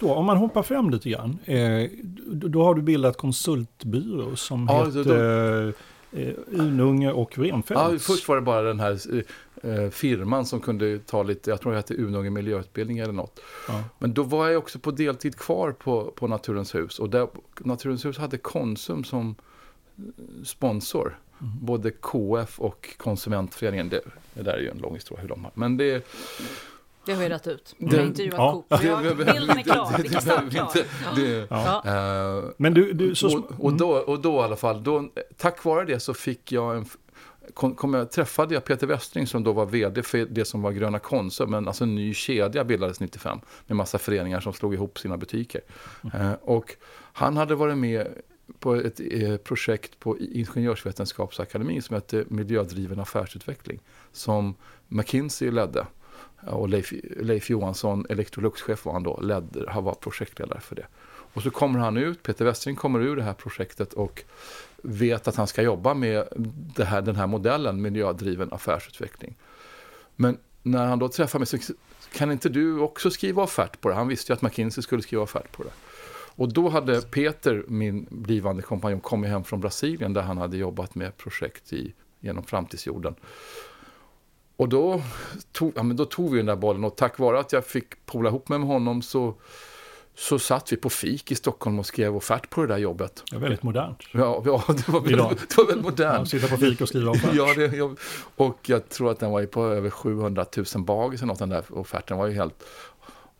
Så, 0.00 0.14
om 0.14 0.24
man 0.24 0.36
hoppar 0.36 0.62
fram 0.62 0.90
lite 0.90 1.10
grann, 1.10 1.38
eh, 1.44 1.90
då 2.26 2.64
har 2.64 2.74
du 2.74 2.82
bildat 2.82 3.16
konsultbyrå 3.16 4.36
som 4.36 4.66
ja, 4.70 4.84
heter 4.84 5.04
då, 5.04 5.72
eh, 6.20 6.34
Ununge 6.46 7.12
och 7.12 7.38
Renfeldt. 7.38 7.82
Ja, 7.82 7.98
först 7.98 8.28
var 8.28 8.36
det 8.36 8.42
bara 8.42 8.62
den 8.62 8.80
här 8.80 9.24
eh, 9.64 9.90
firman 9.90 10.46
som 10.46 10.60
kunde 10.60 10.98
ta 10.98 11.22
lite, 11.22 11.50
jag 11.50 11.60
tror 11.60 11.72
det 11.72 11.78
hette 11.78 11.94
Ununge 11.94 12.30
miljöutbildning 12.30 12.98
eller 12.98 13.12
något. 13.12 13.40
Ja. 13.68 13.84
Men 13.98 14.14
då 14.14 14.22
var 14.22 14.48
jag 14.48 14.58
också 14.58 14.78
på 14.78 14.90
deltid 14.90 15.36
kvar 15.36 15.72
på, 15.72 16.12
på 16.16 16.26
Naturens 16.26 16.74
hus. 16.74 16.98
Och 16.98 17.10
där, 17.10 17.28
Naturens 17.60 18.04
hus 18.04 18.18
hade 18.18 18.38
Konsum 18.38 19.04
som 19.04 19.34
sponsor. 20.44 21.18
Mm. 21.40 21.52
Både 21.60 21.90
KF 21.90 22.60
och 22.60 22.94
Konsumentföreningen. 22.96 23.88
Det, 23.88 24.00
det 24.34 24.42
där 24.42 24.52
är 24.52 24.60
ju 24.60 24.68
en 24.68 24.78
lång 24.78 24.94
historia 24.94 25.22
hur 25.22 25.28
de 25.28 25.44
har. 25.44 25.52
Men 25.54 25.76
det 25.76 26.06
det 27.06 27.12
har 27.12 27.20
vi 27.20 27.28
rätt 27.28 27.46
ut. 27.46 27.74
Vi 27.78 27.96
har 27.96 28.04
intervjuat 28.04 28.38
ja. 28.38 28.52
Coop. 28.52 28.66
bilden 29.16 29.58
är 29.58 29.62
klar. 29.62 30.02
Vi 30.02 30.08
kan 30.08 30.22
starta. 30.22 30.68
Men 32.56 32.74
du, 32.74 32.92
du 32.92 33.14
så... 33.14 33.38
och, 33.38 33.64
och, 33.64 33.72
då, 33.72 33.90
och 33.90 34.20
då 34.20 34.34
i 34.34 34.38
alla 34.38 34.56
fall, 34.56 34.82
då, 34.82 35.08
tack 35.36 35.64
vare 35.64 35.84
det 35.84 36.00
så 36.00 36.14
fick 36.14 36.52
jag 36.52 36.76
en 36.76 36.86
kom, 37.54 37.74
kom 37.74 37.94
jag, 37.94 38.10
träffade 38.10 38.54
jag 38.54 38.64
Peter 38.64 38.86
Westring 38.86 39.26
som 39.26 39.44
då 39.44 39.52
var 39.52 39.66
vd 39.66 40.02
för 40.02 40.18
det 40.18 40.44
som 40.44 40.62
var 40.62 40.72
Gröna 40.72 40.98
Konsum, 40.98 41.50
men 41.50 41.68
alltså 41.68 41.84
en 41.84 41.94
ny 41.94 42.14
kedja 42.14 42.64
bildades 42.64 43.00
95 43.00 43.38
med 43.66 43.76
massa 43.76 43.98
föreningar 43.98 44.40
som 44.40 44.52
slog 44.52 44.74
ihop 44.74 44.98
sina 44.98 45.16
butiker. 45.16 45.60
Mm. 46.02 46.26
Eh, 46.26 46.32
och 46.42 46.76
han 47.12 47.36
hade 47.36 47.54
varit 47.54 47.78
med 47.78 48.06
på 48.58 48.74
ett 48.74 49.00
eh, 49.10 49.36
projekt 49.36 49.98
på 49.98 50.18
Ingenjörsvetenskapsakademin 50.18 51.82
som 51.82 51.94
hette 51.94 52.24
Miljödriven 52.28 53.00
affärsutveckling. 53.00 53.80
Som 54.12 54.54
McKinsey 54.88 55.50
ledde. 55.50 55.86
Eh, 56.42 56.48
och 56.48 56.68
Leif, 56.68 56.92
Leif 57.16 57.50
Johansson, 57.50 58.06
Electroluxchef 58.08 58.84
var 58.84 58.92
han 58.92 59.02
då, 59.02 59.20
ledde, 59.20 59.70
han 59.70 59.84
var 59.84 59.94
projektledare 59.94 60.60
för 60.60 60.76
det. 60.76 60.86
Och 61.34 61.42
så 61.42 61.50
kommer 61.50 61.78
han 61.78 61.96
ut, 61.96 62.22
Peter 62.22 62.44
Westring 62.44 62.76
kommer 62.76 63.00
ur 63.00 63.16
det 63.16 63.22
här 63.22 63.32
projektet 63.32 63.92
och 63.92 64.24
vet 64.84 65.28
att 65.28 65.36
han 65.36 65.46
ska 65.46 65.62
jobba 65.62 65.94
med 65.94 66.28
det 66.76 66.84
här, 66.84 67.02
den 67.02 67.16
här 67.16 67.26
modellen, 67.26 67.82
miljödriven 67.82 68.52
affärsutveckling. 68.52 69.36
Men 70.16 70.38
när 70.62 70.86
han 70.86 70.98
då 70.98 71.08
träffar 71.08 71.38
mig 71.38 71.46
så 71.46 71.58
kan 72.12 72.32
inte 72.32 72.48
du 72.48 72.78
också 72.78 73.10
skriva 73.10 73.42
offert 73.42 73.80
på 73.80 73.88
det? 73.88 73.94
Han 73.94 74.08
visste 74.08 74.32
ju 74.32 74.34
att 74.34 74.42
McKinsey 74.42 74.82
skulle 74.82 75.02
skriva 75.02 75.22
offert 75.22 75.52
på 75.52 75.62
det. 75.62 75.70
Och 76.36 76.52
då 76.52 76.68
hade 76.68 77.00
Peter, 77.00 77.64
min 77.68 78.06
blivande 78.10 78.62
kompanjon, 78.62 79.00
kommit 79.00 79.30
hem 79.30 79.44
från 79.44 79.60
Brasilien 79.60 80.12
där 80.12 80.22
han 80.22 80.38
hade 80.38 80.56
jobbat 80.56 80.94
med 80.94 81.16
projekt 81.16 81.72
i, 81.72 81.94
genom 82.20 82.44
framtidsjorden. 82.44 83.14
Och 84.56 84.68
då 84.68 85.02
tog, 85.52 85.72
ja, 85.76 85.82
men 85.82 85.96
då 85.96 86.04
tog 86.04 86.30
vi 86.30 86.36
den 86.36 86.46
där 86.46 86.56
bollen 86.56 86.84
och 86.84 86.96
tack 86.96 87.18
vare 87.18 87.38
att 87.38 87.52
jag 87.52 87.64
fick 87.64 88.06
pola 88.06 88.28
ihop 88.28 88.48
mig 88.48 88.58
med 88.58 88.68
honom 88.68 89.02
så 89.02 89.34
så 90.14 90.38
satt 90.38 90.72
vi 90.72 90.76
på 90.76 90.90
fik 90.90 91.30
i 91.32 91.34
Stockholm 91.34 91.78
och 91.78 91.86
skrev 91.86 92.16
offert 92.16 92.50
på 92.50 92.60
det 92.60 92.66
där 92.66 92.78
jobbet. 92.78 93.22
Det 93.30 93.36
var 93.36 93.42
väldigt 93.42 93.62
modernt. 93.62 93.98
Ja, 94.12 94.42
ja 94.46 94.64
det, 94.68 94.88
var 94.88 95.00
väldigt, 95.00 95.48
det 95.48 95.56
var 95.56 95.66
väldigt 95.66 95.84
modernt. 95.84 96.32
Ja, 96.32 96.40
sitta 96.40 96.48
på 96.48 96.60
fik 96.60 96.80
och 96.80 96.88
skriva 96.88 97.10
offert. 97.10 97.34
ja, 97.34 97.54
det, 97.56 97.76
jag, 97.76 97.98
och 98.36 98.58
jag 98.62 98.88
tror 98.88 99.10
att 99.10 99.20
den 99.20 99.30
var 99.30 99.46
på 99.46 99.66
över 99.66 99.90
700 99.90 100.46
000 100.56 100.84
bagis 100.84 101.20
eller 101.20 101.26
något, 101.26 101.38
den 101.38 101.48
där 101.48 101.64
offerten 101.70 102.16
var 102.16 102.26
ju 102.26 102.34
helt... 102.34 102.64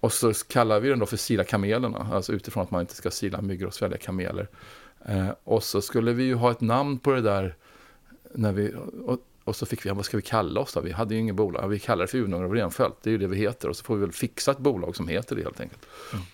Och 0.00 0.12
så 0.12 0.32
kallar 0.34 0.80
vi 0.80 0.88
den 0.88 0.98
då 0.98 1.06
för 1.06 1.16
sila 1.16 1.44
kamelerna, 1.44 2.08
alltså 2.12 2.32
utifrån 2.32 2.62
att 2.62 2.70
man 2.70 2.80
inte 2.80 2.94
ska 2.94 3.10
sila 3.10 3.40
myggor 3.40 3.66
och 3.66 3.74
svälja 3.74 3.98
kameler. 3.98 4.48
Eh, 5.08 5.28
och 5.44 5.62
så 5.62 5.82
skulle 5.82 6.12
vi 6.12 6.24
ju 6.24 6.34
ha 6.34 6.50
ett 6.50 6.60
namn 6.60 6.98
på 6.98 7.12
det 7.12 7.20
där 7.20 7.56
när 8.34 8.52
vi... 8.52 8.74
Och, 9.06 9.18
och 9.44 9.56
så 9.56 9.66
fick 9.66 9.86
vi, 9.86 9.90
vad 9.90 10.04
ska 10.04 10.16
vi 10.16 10.22
kalla 10.22 10.60
oss 10.60 10.72
då? 10.72 10.80
Vi 10.80 10.92
hade 10.92 11.14
ju 11.14 11.20
ingen 11.20 11.36
bolag, 11.36 11.68
vi 11.68 11.78
kallar 11.78 12.02
det 12.02 12.10
för 12.10 12.18
Uno 12.18 12.44
och 12.44 12.54
Renfält, 12.54 12.94
det 13.02 13.10
är 13.10 13.12
ju 13.12 13.18
det 13.18 13.26
vi 13.26 13.36
heter. 13.36 13.68
Och 13.68 13.76
så 13.76 13.84
får 13.84 13.94
vi 13.94 14.00
väl 14.00 14.12
fixa 14.12 14.50
ett 14.50 14.58
bolag 14.58 14.96
som 14.96 15.08
heter 15.08 15.36
det 15.36 15.42
helt 15.42 15.60
enkelt. 15.60 15.86
Mm. 16.12 16.24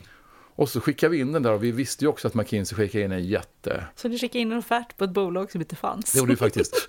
Och 0.61 0.69
så 0.69 0.81
skickade 0.81 1.11
vi 1.11 1.19
in 1.19 1.33
den 1.33 1.43
där 1.43 1.52
och 1.52 1.64
vi 1.64 1.71
visste 1.71 2.05
ju 2.05 2.09
också 2.09 2.29
att 2.29 2.35
McKinsey 2.35 2.76
skickade 2.76 3.05
in 3.05 3.12
en 3.12 3.25
jätte... 3.25 3.85
Så 3.97 4.09
ni 4.09 4.19
skickade 4.19 4.38
in 4.38 4.52
en 4.52 4.59
offert 4.59 4.97
på 4.97 5.05
ett 5.05 5.11
bolag 5.11 5.50
som 5.50 5.61
inte 5.61 5.76
fanns? 5.76 6.12
Det 6.12 6.19
gjorde 6.19 6.33
vi 6.33 6.37
faktiskt. 6.37 6.87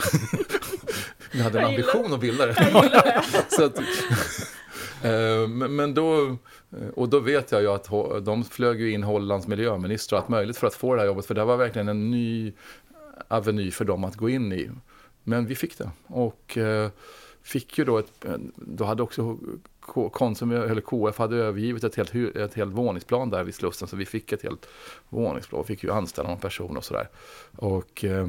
vi 1.31 1.41
hade 1.41 1.59
en 1.59 1.65
ambition 1.65 2.13
att 2.13 2.19
bilda 2.19 2.45
det. 2.45 2.55
så 3.49 3.65
att, 3.65 3.77
eh, 5.03 5.47
men 5.47 5.93
då, 5.93 6.37
och 6.95 7.09
då 7.09 7.19
vet 7.19 7.51
jag 7.51 7.61
ju 7.61 7.67
att 7.67 7.89
de 8.25 8.43
flög 8.43 8.81
ju 8.81 8.91
in 8.91 9.03
Hollands 9.03 9.47
miljöminister 9.47 10.15
och 10.15 10.21
allt 10.21 10.29
möjligt 10.29 10.57
för 10.57 10.67
att 10.67 10.75
få 10.75 10.95
det 10.95 11.01
här 11.01 11.07
jobbet. 11.07 11.25
För 11.25 11.33
det 11.33 11.45
var 11.45 11.57
verkligen 11.57 11.89
en 11.89 12.11
ny 12.11 12.53
aveny 13.27 13.71
för 13.71 13.85
dem 13.85 14.03
att 14.03 14.15
gå 14.15 14.29
in 14.29 14.53
i. 14.53 14.69
Men 15.23 15.45
vi 15.45 15.55
fick 15.55 15.77
det. 15.77 15.91
Och 16.07 16.57
eh, 16.57 16.89
fick 17.43 17.77
ju 17.77 17.85
då 17.85 17.97
ett, 17.97 18.25
då 18.55 18.83
hade 18.83 19.03
också 19.03 19.37
Konsum, 20.11 20.51
eller 20.51 20.81
KF 20.81 21.17
hade 21.17 21.35
övergivit 21.35 21.83
ett 21.83 21.95
helt, 21.95 22.15
ett 22.35 22.53
helt 22.53 22.73
våningsplan 22.73 23.29
där 23.29 23.43
vid 23.43 23.55
Slussen 23.55 23.87
så 23.87 23.95
vi 23.95 24.05
fick 24.05 24.31
ett 24.31 24.43
helt 24.43 24.67
våningsplan. 25.09 25.63
fick 25.63 25.83
ju 25.83 25.91
anställa 25.91 26.29
någon 26.29 26.39
person 26.39 26.77
och 26.77 26.83
sådär. 26.83 27.09
Och 27.57 28.05
eh, 28.05 28.27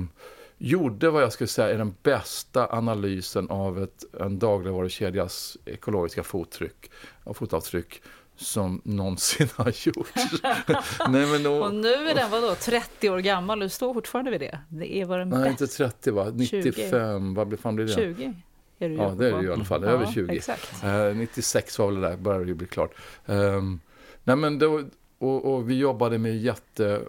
gjorde 0.59 1.11
vad 1.11 1.23
jag 1.23 1.32
skulle 1.32 1.49
säga 1.49 1.71
är 1.71 1.78
den 1.78 1.94
bästa 2.02 2.68
analysen 2.71 3.50
av 3.50 3.82
ett, 3.82 4.04
en 4.21 4.38
dagligvarukedjas 4.38 5.56
ekologiska 5.64 6.23
fottryck 6.23 6.90
och 7.25 7.37
fotavtryck 7.37 8.02
som 8.37 8.80
någonsin 8.85 9.49
har 9.56 9.87
gjorts. 9.87 10.42
Nej, 11.09 11.26
men 11.26 11.42
då, 11.42 11.64
och 11.64 11.75
nu 11.75 11.94
är 11.94 12.14
den 12.14 12.30
vadå, 12.30 12.54
30 12.54 13.11
år 13.11 13.18
gammal 13.18 13.59
och 13.59 13.64
du 13.64 13.68
står 13.68 13.94
fortfarande 13.94 14.30
vid 14.30 14.40
det? 14.40 14.59
Det 14.68 14.97
är 14.97 15.04
vad 15.04 15.18
den 15.18 15.28
Nej, 15.28 15.50
inte 15.50 15.66
30 15.66 16.11
va? 16.11 16.30
95, 16.35 16.75
20. 16.75 17.35
vad 17.35 17.61
fan 17.61 17.76
blir 17.76 17.87
det? 17.87 17.92
20 17.92 18.35
är 18.79 18.88
det 18.88 18.95
Ja, 18.95 19.09
det 19.19 19.29
är 19.29 19.33
det 19.33 19.43
ju 19.43 19.49
i 19.49 19.52
alla 19.52 19.64
fall. 19.64 19.85
Över 19.85 20.07
20. 20.07 20.37
Exakt. 20.37 20.85
Uh, 20.85 21.17
96 21.17 21.79
var 21.79 21.87
väl 21.87 22.00
det 22.00 22.09
där, 22.09 22.17
började 22.17 22.45
det 22.45 22.55
bli 22.55 22.67
klart. 22.67 22.95
Um, 23.26 23.81
nej, 24.25 24.37
men 24.37 24.59
då, 24.59 24.83
och, 25.19 25.55
och, 25.55 25.71
vi 25.71 25.79
jobbade 25.79 26.19
med 26.19 26.38
jätte... 26.38 27.02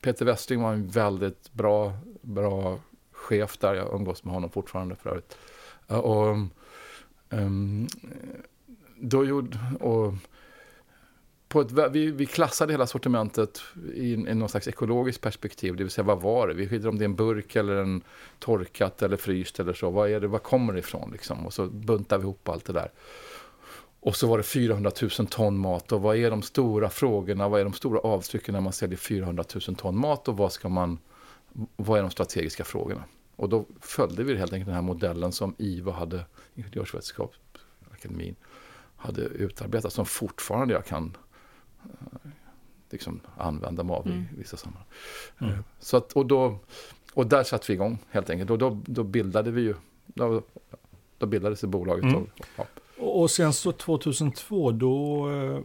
Peter 0.00 0.24
Westring 0.24 0.62
var 0.62 0.72
en 0.72 0.88
väldigt 0.88 1.52
bra, 1.52 1.92
bra 2.22 2.78
chef 3.12 3.58
där. 3.58 3.74
Jag 3.74 3.94
umgås 3.94 4.24
med 4.24 4.34
honom 4.34 4.50
fortfarande 4.50 4.96
för 4.96 5.10
övrigt. 5.10 5.36
Uh, 5.90 5.98
och, 5.98 6.36
um, 7.30 7.88
då 8.96 9.24
gjorde... 9.24 9.58
Och, 9.80 10.14
på 11.52 11.60
ett, 11.60 11.72
vi, 11.92 12.10
vi 12.10 12.26
klassade 12.26 12.72
hela 12.72 12.86
sortimentet 12.86 13.62
i, 13.94 14.12
i 14.12 14.34
någon 14.34 14.48
slags 14.48 14.68
ekologiskt 14.68 15.20
perspektiv. 15.20 15.76
Det 15.76 15.84
vill 15.84 15.90
säga, 15.90 16.04
vad 16.04 16.20
var 16.20 16.48
det? 16.48 16.54
Vi 16.54 16.68
skiljer 16.68 16.88
om 16.88 16.98
det 16.98 17.02
är 17.02 17.08
en 17.08 17.14
burk 17.14 17.56
eller 17.56 17.76
en 17.76 18.02
torkat 18.38 19.02
eller 19.02 19.16
fryst 19.16 19.60
eller 19.60 19.72
så. 19.72 19.90
Vad 19.90 20.10
är 20.10 20.20
det? 20.20 20.26
Vad 20.26 20.42
kommer 20.42 20.72
det 20.72 20.78
ifrån? 20.78 21.10
Liksom? 21.12 21.46
Och 21.46 21.52
så 21.52 21.66
buntar 21.66 22.18
vi 22.18 22.22
ihop 22.22 22.48
allt 22.48 22.64
det 22.64 22.72
där. 22.72 22.90
Och 24.00 24.16
så 24.16 24.26
var 24.26 24.38
det 24.38 24.44
400 24.44 24.90
000 25.02 25.10
ton 25.10 25.58
mat. 25.58 25.92
Och 25.92 26.02
vad 26.02 26.16
är 26.16 26.30
de 26.30 26.42
stora 26.42 26.90
frågorna? 26.90 27.48
Vad 27.48 27.60
är 27.60 27.64
de 27.64 27.72
stora 27.72 28.00
avtrycken 28.00 28.54
när 28.54 28.60
man 28.60 28.72
säljer 28.72 28.98
400 28.98 29.44
000 29.68 29.76
ton 29.76 29.98
mat? 29.98 30.28
Och 30.28 30.36
vad 30.36 30.52
ska 30.52 30.68
man... 30.68 30.98
Vad 31.76 31.98
är 31.98 32.02
de 32.02 32.10
strategiska 32.10 32.64
frågorna? 32.64 33.04
Och 33.36 33.48
då 33.48 33.64
följde 33.80 34.24
vi 34.24 34.36
helt 34.36 34.52
enkelt 34.52 34.66
den 34.66 34.74
här 34.74 34.82
modellen 34.82 35.32
som 35.32 35.54
IVA 35.58 35.92
hade, 35.92 36.24
Ingenjörsvetenskapsakademin, 36.54 38.36
hade 38.96 39.22
utarbetat. 39.22 39.92
Som 39.92 40.06
fortfarande 40.06 40.74
jag 40.74 40.84
kan 40.84 41.16
liksom 42.90 43.20
använda 43.36 43.82
mig 43.82 43.96
av 43.96 44.06
mm. 44.06 44.18
i 44.18 44.38
vissa 44.38 44.56
sammanhang. 44.56 44.86
Mm. 45.38 45.52
Eh, 45.52 45.60
så 45.78 45.96
att, 45.96 46.12
och, 46.12 46.26
då, 46.26 46.58
och 47.14 47.26
där 47.26 47.44
satte 47.44 47.64
vi 47.68 47.74
igång 47.74 47.98
helt 48.10 48.30
enkelt. 48.30 48.50
Och 48.50 48.58
då, 48.58 48.80
då 48.84 49.04
bildade 49.04 49.50
vi 49.50 49.62
ju, 49.62 49.74
då, 50.06 50.42
då 51.18 51.26
bildades 51.26 51.60
det 51.60 51.66
bolaget. 51.66 52.04
Mm. 52.04 52.16
Och, 52.16 52.28
ja. 52.56 52.66
och 52.96 53.30
sen 53.30 53.52
så 53.52 53.72
2002 53.72 54.70
då 54.70 55.30
eh, 55.30 55.60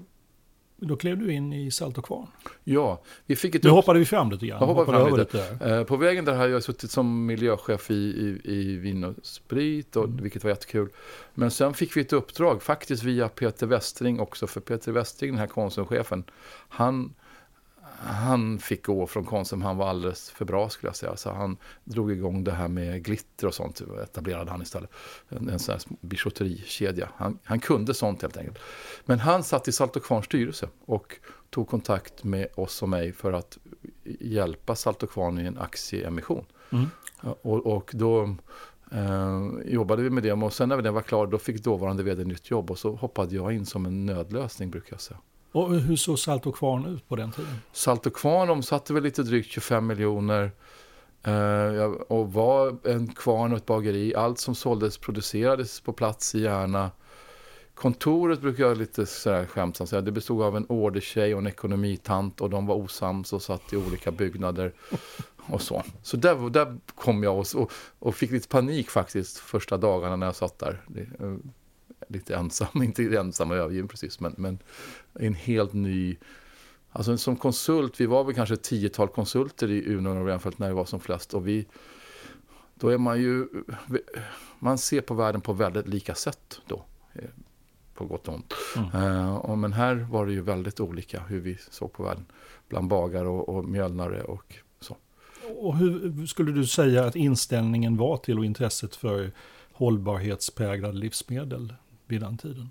då 0.77 0.95
klev 0.95 1.17
du 1.17 1.33
in 1.33 1.53
i 1.53 1.71
Salt 1.71 1.97
och 1.97 2.05
Kvarn. 2.05 2.27
Ja, 2.63 3.01
vi 3.25 3.35
fick 3.35 3.55
ett... 3.55 3.63
Nu 3.63 3.69
hoppade 3.69 3.99
vi 3.99 4.05
fram 4.05 4.31
lite 4.31 4.47
grann. 4.47 4.63
hoppade 4.63 4.91
fram 4.91 5.17
lite. 5.17 5.37
lite. 5.37 5.65
Eh, 5.65 5.83
på 5.83 5.97
vägen 5.97 6.25
där 6.25 6.35
har 6.35 6.47
jag 6.47 6.63
suttit 6.63 6.91
som 6.91 7.25
miljöchef 7.25 7.91
i, 7.91 7.93
i, 7.93 8.51
i 8.53 8.77
Vin 8.77 9.03
och 9.03 9.15
Sprit, 9.21 9.95
och, 9.95 10.03
mm. 10.03 10.23
vilket 10.23 10.43
var 10.43 10.51
jättekul. 10.51 10.89
Men 11.33 11.51
sen 11.51 11.73
fick 11.73 11.97
vi 11.97 12.01
ett 12.01 12.13
uppdrag, 12.13 12.63
faktiskt 12.63 13.03
via 13.03 13.29
Peter 13.29 13.67
Westring 13.67 14.19
också, 14.19 14.47
för 14.47 14.61
Peter 14.61 14.91
Westring, 14.91 15.31
den 15.31 15.39
här 15.39 15.47
konsumchefen, 15.47 16.23
han 16.69 17.13
han 17.99 18.59
fick 18.59 18.85
gå 18.85 19.07
från 19.07 19.25
Konsum, 19.25 19.61
han 19.61 19.77
var 19.77 19.87
alldeles 19.87 20.29
för 20.29 20.45
bra 20.45 20.69
skulle 20.69 20.89
jag 20.89 20.95
säga. 20.95 21.17
Så 21.17 21.29
han 21.29 21.57
drog 21.83 22.11
igång 22.11 22.43
det 22.43 22.51
här 22.51 22.67
med 22.67 23.03
glitter 23.03 23.47
och 23.47 23.53
sånt, 23.53 23.81
etablerade 24.03 24.51
han 24.51 24.61
istället. 24.61 24.89
En, 25.29 25.49
en 25.49 25.59
sån 25.59 25.73
här 25.73 25.81
bijouterikedja. 26.01 27.09
Han, 27.15 27.39
han 27.43 27.59
kunde 27.59 27.93
sånt 27.93 28.21
helt 28.21 28.37
enkelt. 28.37 28.59
Men 29.05 29.19
han 29.19 29.43
satt 29.43 29.67
i 29.67 29.71
Salt 29.71 29.95
och 29.95 30.03
Kvarns 30.03 30.25
styrelse 30.25 30.69
och 30.85 31.15
tog 31.49 31.67
kontakt 31.67 32.23
med 32.23 32.47
oss 32.55 32.81
och 32.81 32.89
mig 32.89 33.13
för 33.13 33.33
att 33.33 33.57
hjälpa 34.19 34.75
Salt 34.75 35.03
och 35.03 35.11
Kvarn 35.11 35.39
i 35.39 35.45
en 35.45 35.57
aktieemission. 35.57 36.45
Mm. 36.69 36.85
Och, 37.21 37.65
och, 37.65 37.91
då 37.93 38.35
eh, 38.91 39.47
jobbade 39.65 40.01
vi 40.03 40.09
med 40.09 40.23
det 40.23 40.33
och 40.33 40.53
sen 40.53 40.69
när 40.69 40.81
den 40.81 40.93
var 40.93 41.01
klar 41.01 41.27
då 41.27 41.37
fick 41.37 41.63
dåvarande 41.63 42.03
vd 42.03 42.23
nytt 42.23 42.49
jobb 42.49 42.71
och 42.71 42.79
så 42.79 42.95
hoppade 42.95 43.35
jag 43.35 43.53
in 43.53 43.65
som 43.65 43.85
en 43.85 44.05
nödlösning 44.05 44.71
brukar 44.71 44.93
jag 44.93 45.01
säga. 45.01 45.19
Och 45.57 45.79
hur 45.79 45.95
såg 45.95 46.19
Salt 46.19 46.45
och 46.45 46.55
Kvarn 46.55 46.85
ut 46.85 47.07
på 47.07 47.15
den 47.15 47.31
tiden? 47.31 47.59
Salt 47.71 48.05
och 48.05 48.15
Kvarn 48.15 48.49
omsatte 48.49 48.93
väl 48.93 49.03
lite 49.03 49.23
drygt 49.23 49.51
25 49.51 49.87
miljoner. 49.87 50.51
Uh, 51.27 51.83
och 52.07 52.33
var 52.33 52.77
en 52.83 53.07
kvarn 53.07 53.51
och 53.51 53.57
ett 53.57 53.65
bageri. 53.65 54.15
Allt 54.15 54.39
som 54.39 54.55
såldes 54.55 54.97
producerades 54.97 55.79
på 55.79 55.93
plats 55.93 56.35
i 56.35 56.41
Järna. 56.41 56.91
Kontoret 57.75 58.41
brukar 58.41 58.63
jag 58.63 58.77
lite 58.77 59.05
sådär 59.05 59.45
skämtsamt 59.45 59.89
säga. 59.89 60.01
Det 60.01 60.11
bestod 60.11 60.41
av 60.41 60.57
en 60.57 60.65
ordertjej 60.69 61.33
och 61.33 61.41
en 61.41 61.47
ekonomitant. 61.47 62.41
Och 62.41 62.49
de 62.49 62.65
var 62.65 62.75
osams 62.75 63.33
och 63.33 63.41
satt 63.41 63.73
i 63.73 63.77
olika 63.77 64.11
byggnader. 64.11 64.73
Och 65.49 65.61
så. 65.61 65.83
Så 66.03 66.17
där, 66.17 66.49
där 66.49 66.77
kom 66.95 67.23
jag 67.23 67.39
och, 67.39 67.45
och, 67.55 67.71
och 67.99 68.15
fick 68.15 68.31
lite 68.31 68.47
panik 68.47 68.89
faktiskt 68.89 69.37
första 69.37 69.77
dagarna 69.77 70.15
när 70.15 70.25
jag 70.25 70.35
satt 70.35 70.59
där. 70.59 70.81
Det, 70.87 71.25
uh, 71.25 71.37
lite 72.07 72.35
ensam, 72.35 72.83
inte 72.83 73.03
ensam 73.17 73.51
och 73.51 73.57
övergiven 73.57 73.87
precis, 73.87 74.19
men, 74.19 74.35
men 74.37 74.59
en 75.13 75.33
helt 75.33 75.73
ny... 75.73 76.17
Alltså 76.91 77.17
som 77.17 77.35
konsult, 77.35 78.01
vi 78.01 78.05
var 78.05 78.23
väl 78.23 78.35
kanske 78.35 78.53
ett 78.53 78.63
tiotal 78.63 79.07
konsulter 79.07 79.71
i 79.71 79.95
Uno 79.95 80.19
och 80.19 80.27
Renfeldt 80.27 80.59
när 80.59 80.67
vi 80.67 80.73
var 80.73 80.85
som 80.85 80.99
flest. 80.99 81.33
Och 81.33 81.47
vi, 81.47 81.65
då 82.75 82.89
är 82.89 82.97
man 82.97 83.21
ju... 83.21 83.47
Man 84.59 84.77
ser 84.77 85.01
på 85.01 85.13
världen 85.13 85.41
på 85.41 85.53
väldigt 85.53 85.87
lika 85.87 86.15
sätt 86.15 86.61
då. 86.67 86.85
Eh, 87.13 87.29
på 87.97 88.05
gott 88.05 88.27
och 88.27 88.33
ont. 88.33 88.53
Mm. 88.75 89.03
Uh, 89.03 89.55
men 89.55 89.73
här 89.73 89.95
var 89.95 90.25
det 90.25 90.31
ju 90.31 90.41
väldigt 90.41 90.79
olika 90.79 91.19
hur 91.19 91.39
vi 91.39 91.57
såg 91.69 91.93
på 91.93 92.03
världen. 92.03 92.25
Bland 92.69 92.87
bagare 92.87 93.27
och, 93.27 93.49
och 93.49 93.65
mjölnare 93.65 94.23
och 94.23 94.55
så. 94.79 94.97
Och 95.55 95.77
hur 95.77 96.25
skulle 96.25 96.51
du 96.51 96.65
säga 96.65 97.05
att 97.05 97.15
inställningen 97.15 97.97
var 97.97 98.17
till 98.17 98.39
och 98.39 98.45
intresset 98.45 98.95
för 98.95 99.31
hållbarhetspräglade 99.71 100.97
livsmedel 100.97 101.73
vid 102.07 102.21
den 102.21 102.37
tiden? 102.37 102.69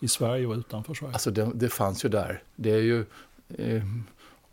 I 0.00 0.08
Sverige 0.08 0.46
och 0.46 0.56
utanför 0.56 0.94
Sverige? 0.94 1.12
Alltså 1.12 1.30
det, 1.30 1.50
det 1.54 1.68
fanns 1.68 2.04
ju 2.04 2.08
där. 2.08 2.42
Det 2.56 2.70
är 2.70 2.82
ju... 2.82 3.04
Eh, 3.48 3.82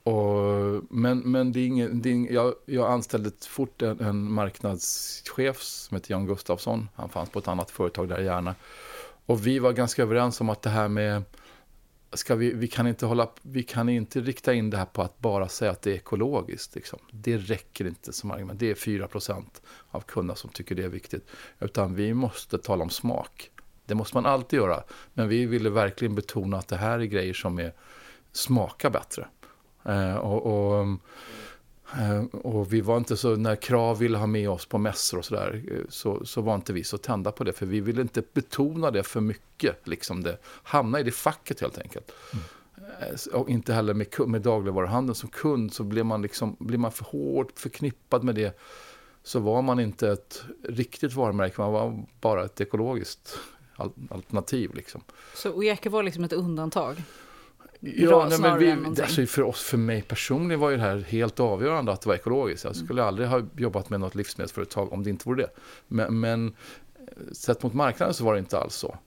Och, 0.03 0.83
men 0.89 1.19
men 1.19 1.51
det 1.51 1.59
är 1.59 1.67
ingen, 1.67 2.01
det 2.01 2.09
är 2.09 2.13
ingen, 2.13 2.33
jag, 2.33 2.53
jag 2.65 2.91
anställde 2.91 3.31
fort 3.47 3.81
en, 3.81 3.99
en 3.99 4.31
marknadschef 4.31 5.61
som 5.61 5.95
heter 5.95 6.11
Jan 6.11 6.25
Gustafsson. 6.25 6.89
Han 6.95 7.09
fanns 7.09 7.29
på 7.29 7.39
ett 7.39 7.47
annat 7.47 7.71
företag 7.71 8.09
där 8.09 8.21
i 8.21 8.25
Järna. 8.25 8.55
Och 9.25 9.47
vi 9.47 9.59
var 9.59 9.73
ganska 9.73 10.01
överens 10.01 10.41
om 10.41 10.49
att 10.49 10.61
det 10.61 10.69
här 10.69 10.87
med 10.87 11.23
ska 12.13 12.35
vi, 12.35 12.53
vi, 12.53 12.67
kan 12.67 12.87
inte 12.87 13.05
hålla, 13.05 13.29
vi 13.41 13.63
kan 13.63 13.89
inte 13.89 14.19
rikta 14.21 14.53
in 14.53 14.69
det 14.69 14.77
här 14.77 14.85
på 14.85 15.01
att 15.01 15.19
bara 15.19 15.49
säga 15.49 15.71
att 15.71 15.81
det 15.81 15.91
är 15.91 15.95
ekologiskt. 15.95 16.75
Liksom. 16.75 16.99
Det 17.11 17.37
räcker 17.37 17.87
inte 17.87 18.13
som 18.13 18.31
argument. 18.31 18.59
Det 18.59 18.71
är 18.71 18.75
4% 18.75 19.43
av 19.91 20.01
kunderna 20.01 20.35
som 20.35 20.49
tycker 20.49 20.75
det 20.75 20.83
är 20.83 20.89
viktigt. 20.89 21.27
Utan 21.59 21.95
vi 21.95 22.13
måste 22.13 22.57
tala 22.57 22.83
om 22.83 22.89
smak. 22.89 23.51
Det 23.85 23.95
måste 23.95 24.17
man 24.17 24.25
alltid 24.25 24.59
göra. 24.59 24.83
Men 25.13 25.27
vi 25.27 25.45
ville 25.45 25.69
verkligen 25.69 26.15
betona 26.15 26.57
att 26.57 26.67
det 26.67 26.75
här 26.75 26.99
är 26.99 27.05
grejer 27.05 27.33
som 27.33 27.59
är, 27.59 27.73
smakar 28.31 28.89
bättre. 28.89 29.27
Eh, 29.85 30.15
och, 30.15 30.45
och, 30.45 30.87
eh, 31.99 32.23
och, 32.31 32.73
vi 32.73 32.81
var 32.81 32.97
inte 32.97 33.17
så, 33.17 33.35
när 33.35 33.55
Krav 33.55 33.99
ville 33.99 34.17
ha 34.17 34.27
med 34.27 34.49
oss 34.49 34.65
på 34.65 34.77
mässor 34.77 35.17
och 35.17 35.25
sådär, 35.25 35.63
eh, 35.71 35.77
så, 35.89 36.25
så 36.25 36.41
var 36.41 36.55
inte 36.55 36.73
vi 36.73 36.83
så 36.83 36.97
tända 36.97 37.31
på 37.31 37.43
det. 37.43 37.53
För 37.53 37.65
vi 37.65 37.79
ville 37.79 38.01
inte 38.01 38.23
betona 38.33 38.91
det 38.91 39.03
för 39.03 39.21
mycket, 39.21 39.87
liksom 39.87 40.23
det, 40.23 40.37
hamna 40.63 40.99
i 40.99 41.03
det 41.03 41.11
facket 41.11 41.61
helt 41.61 41.77
enkelt. 41.77 42.11
Mm. 42.33 42.43
Och 43.33 43.49
inte 43.49 43.73
heller 43.73 43.93
med, 43.93 44.07
med 44.27 44.41
dagligvaruhandeln 44.41 45.15
som 45.15 45.29
kund 45.29 45.73
så 45.73 45.83
blir 45.83 46.03
man, 46.03 46.21
liksom, 46.21 46.55
blir 46.59 46.77
man 46.77 46.91
för 46.91 47.05
hårt 47.05 47.59
förknippad 47.59 48.23
med 48.23 48.35
det 48.35 48.57
så 49.25 49.39
var 49.39 49.61
man 49.61 49.79
inte 49.79 50.09
ett 50.09 50.43
riktigt 50.63 51.13
varumärke, 51.13 51.61
man 51.61 51.71
var 51.71 52.05
bara 52.21 52.45
ett 52.45 52.61
ekologiskt 52.61 53.39
alternativ. 54.09 54.73
Liksom. 54.73 55.01
Så 55.33 55.51
Ojeke 55.51 55.89
var 55.89 56.03
liksom 56.03 56.23
ett 56.23 56.33
undantag? 56.33 56.95
Ja, 57.79 58.27
nej, 58.29 58.39
men 58.39 58.59
vi, 58.59 59.01
alltså 59.01 59.25
för, 59.25 59.41
oss, 59.41 59.63
för 59.63 59.77
mig 59.77 60.01
personligen 60.01 60.59
var 60.59 60.69
ju 60.69 60.75
det 60.77 60.83
här 60.83 60.97
helt 60.97 61.39
avgörande 61.39 61.91
att 61.91 62.01
det 62.01 62.09
var 62.09 62.15
ekologiskt. 62.15 62.65
Jag 62.65 62.75
skulle 62.75 63.01
mm. 63.01 63.07
aldrig 63.07 63.27
ha 63.27 63.41
jobbat 63.57 63.89
med 63.89 63.99
något 63.99 64.15
livsmedelsföretag 64.15 64.93
om 64.93 65.03
det 65.03 65.09
inte 65.09 65.29
vore 65.29 65.41
det. 65.41 65.49
Men, 65.87 66.19
men 66.19 66.47
eh, 66.47 67.31
sett 67.31 67.63
mot 67.63 67.73
marknaden 67.73 68.13
så 68.13 68.25
var 68.25 68.33
det 68.33 68.39
inte 68.39 68.59
alls 68.59 68.75
så. 68.75 68.97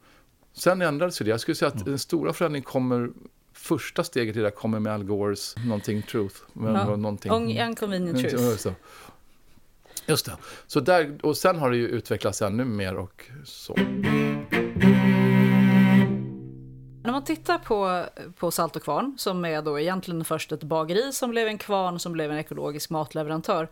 Sen 0.52 0.82
ändrades 0.82 1.18
det. 1.18 1.30
Jag 1.30 1.40
skulle 1.40 1.54
säga 1.54 1.68
att 1.68 1.74
mm. 1.74 1.84
den 1.84 1.98
stora 1.98 2.32
förändringen 2.32 2.64
kommer 2.64 3.10
Första 3.58 4.04
steget 4.04 4.36
i 4.36 4.40
det 4.40 4.50
kommer 4.50 4.80
med 4.80 4.92
Al 4.92 5.04
Gores 5.04 5.56
någonting 5.56 6.02
truth. 6.02 6.36
Men, 6.52 6.74
ja. 6.74 6.96
någonting, 6.96 7.60
Unconvenient 7.62 8.20
truth. 8.20 8.44
Just 8.44 8.64
det. 8.64 8.74
Just 10.06 10.26
det. 10.26 10.36
Så 10.66 10.80
där, 10.80 11.18
och 11.22 11.36
sen 11.36 11.56
har 11.56 11.70
det 11.70 11.76
ju 11.76 11.88
utvecklats 11.88 12.42
ännu 12.42 12.64
mer 12.64 12.96
och 12.96 13.24
så. 13.44 13.76
När 17.08 17.12
man 17.12 17.24
tittar 17.24 17.58
på, 17.58 18.04
på 18.36 18.50
Salt 18.50 18.76
och 18.76 18.82
Kvarn, 18.82 19.14
som 19.18 19.44
är 19.44 19.62
då 19.62 19.80
egentligen 19.80 20.24
först 20.24 20.52
ett 20.52 20.62
bageri 20.62 21.12
som 21.12 21.30
blev 21.30 21.48
en 21.48 21.58
kvarn 21.58 21.98
som 21.98 22.12
blev 22.12 22.32
en 22.32 22.38
ekologisk 22.38 22.90
matleverantör, 22.90 23.68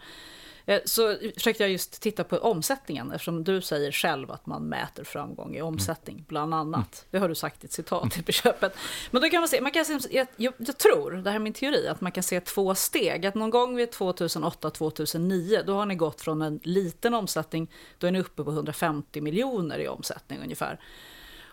eh, 0.66 0.80
så 0.84 1.16
försökte 1.34 1.62
jag 1.62 1.70
just 1.70 2.02
titta 2.02 2.24
på 2.24 2.36
omsättningen, 2.38 3.12
eftersom 3.12 3.44
du 3.44 3.60
säger 3.60 3.92
själv 3.92 4.30
att 4.30 4.46
man 4.46 4.62
mäter 4.62 5.04
framgång 5.04 5.56
i 5.56 5.62
omsättning, 5.62 6.24
bland 6.28 6.54
annat. 6.54 7.06
Det 7.10 7.18
har 7.18 7.28
du 7.28 7.34
sagt 7.34 7.64
i 7.64 7.66
ett 7.66 7.72
citat 7.72 8.26
på 8.26 8.32
köpet. 8.32 8.76
Men 9.10 9.22
då 9.22 9.28
kan 9.28 9.40
man 9.40 9.48
se, 9.48 9.60
man 9.60 9.72
kan 9.72 9.84
se 9.84 9.98
jag, 10.10 10.26
jag, 10.36 10.54
jag, 10.56 10.78
tror, 10.78 11.10
det 11.10 11.30
här 11.30 11.36
är 11.36 11.40
min 11.40 11.52
teori, 11.52 11.88
att 11.88 12.00
man 12.00 12.12
kan 12.12 12.22
se 12.22 12.40
två 12.40 12.74
steg. 12.74 13.26
Att 13.26 13.34
någon 13.34 13.50
gång 13.50 13.76
vid 13.76 13.88
2008-2009, 13.88 15.62
då 15.66 15.74
har 15.74 15.86
ni 15.86 15.94
gått 15.94 16.20
från 16.20 16.42
en 16.42 16.60
liten 16.62 17.14
omsättning, 17.14 17.70
då 17.98 18.06
är 18.06 18.10
ni 18.10 18.20
uppe 18.20 18.44
på 18.44 18.50
150 18.50 19.20
miljoner 19.20 19.78
i 19.78 19.88
omsättning 19.88 20.38
ungefär. 20.42 20.80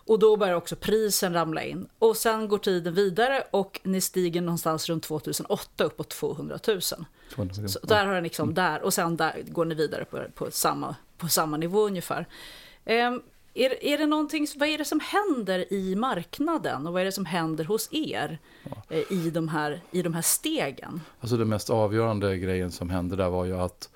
Och 0.06 0.20
då 0.20 0.38
börjar 0.38 0.54
också 0.54 0.76
prisen 0.76 1.34
ramla 1.34 1.64
in. 1.64 1.88
Och 2.00 2.18
sen 2.18 2.48
går 2.48 2.58
tiden 2.58 2.94
vidare 2.94 3.44
och 3.52 3.80
ni 3.84 4.02
stiger 4.02 4.42
någonstans 4.42 4.90
runt 4.90 5.04
2008 5.04 5.84
uppåt 5.84 6.10
200 6.10 6.60
000. 6.68 6.82
200 7.36 7.56
000. 7.58 7.70
Så 7.70 7.80
där 7.84 8.06
har 8.06 8.16
ni 8.16 8.22
liksom 8.22 8.44
mm. 8.44 8.56
där 8.56 8.82
och 8.82 8.94
sen 8.94 9.18
där 9.18 9.44
går 9.48 9.66
ni 9.66 9.76
vidare 9.76 10.06
på, 10.06 10.20
på, 10.36 10.52
samma, 10.52 10.96
på 11.18 11.28
samma 11.28 11.58
nivå 11.58 11.88
ungefär. 11.88 12.28
Um, 12.86 13.22
är, 13.54 13.84
är 13.84 13.98
det 13.98 14.06
någonting, 14.06 14.48
vad 14.56 14.70
är 14.70 14.78
det 14.78 14.86
som 14.86 15.00
händer 15.00 15.74
i 15.74 15.96
marknaden 15.96 16.88
och 16.88 16.94
vad 16.94 17.02
är 17.02 17.06
det 17.06 17.12
som 17.12 17.26
händer 17.26 17.64
hos 17.64 17.90
er 17.92 18.40
ja. 18.64 18.84
Eh, 18.90 19.12
i, 19.12 19.30
de 19.30 19.48
här, 19.48 19.82
i 19.92 20.02
de 20.02 20.14
här 20.14 20.22
stegen? 20.22 21.02
Alltså 21.20 21.38
det 21.38 21.46
mest 21.46 21.70
avgörande 21.70 22.38
grejen 22.38 22.72
som 22.72 22.90
hände 22.90 23.16
där 23.16 23.30
var 23.30 23.46
ju 23.46 23.58
att 23.58 23.90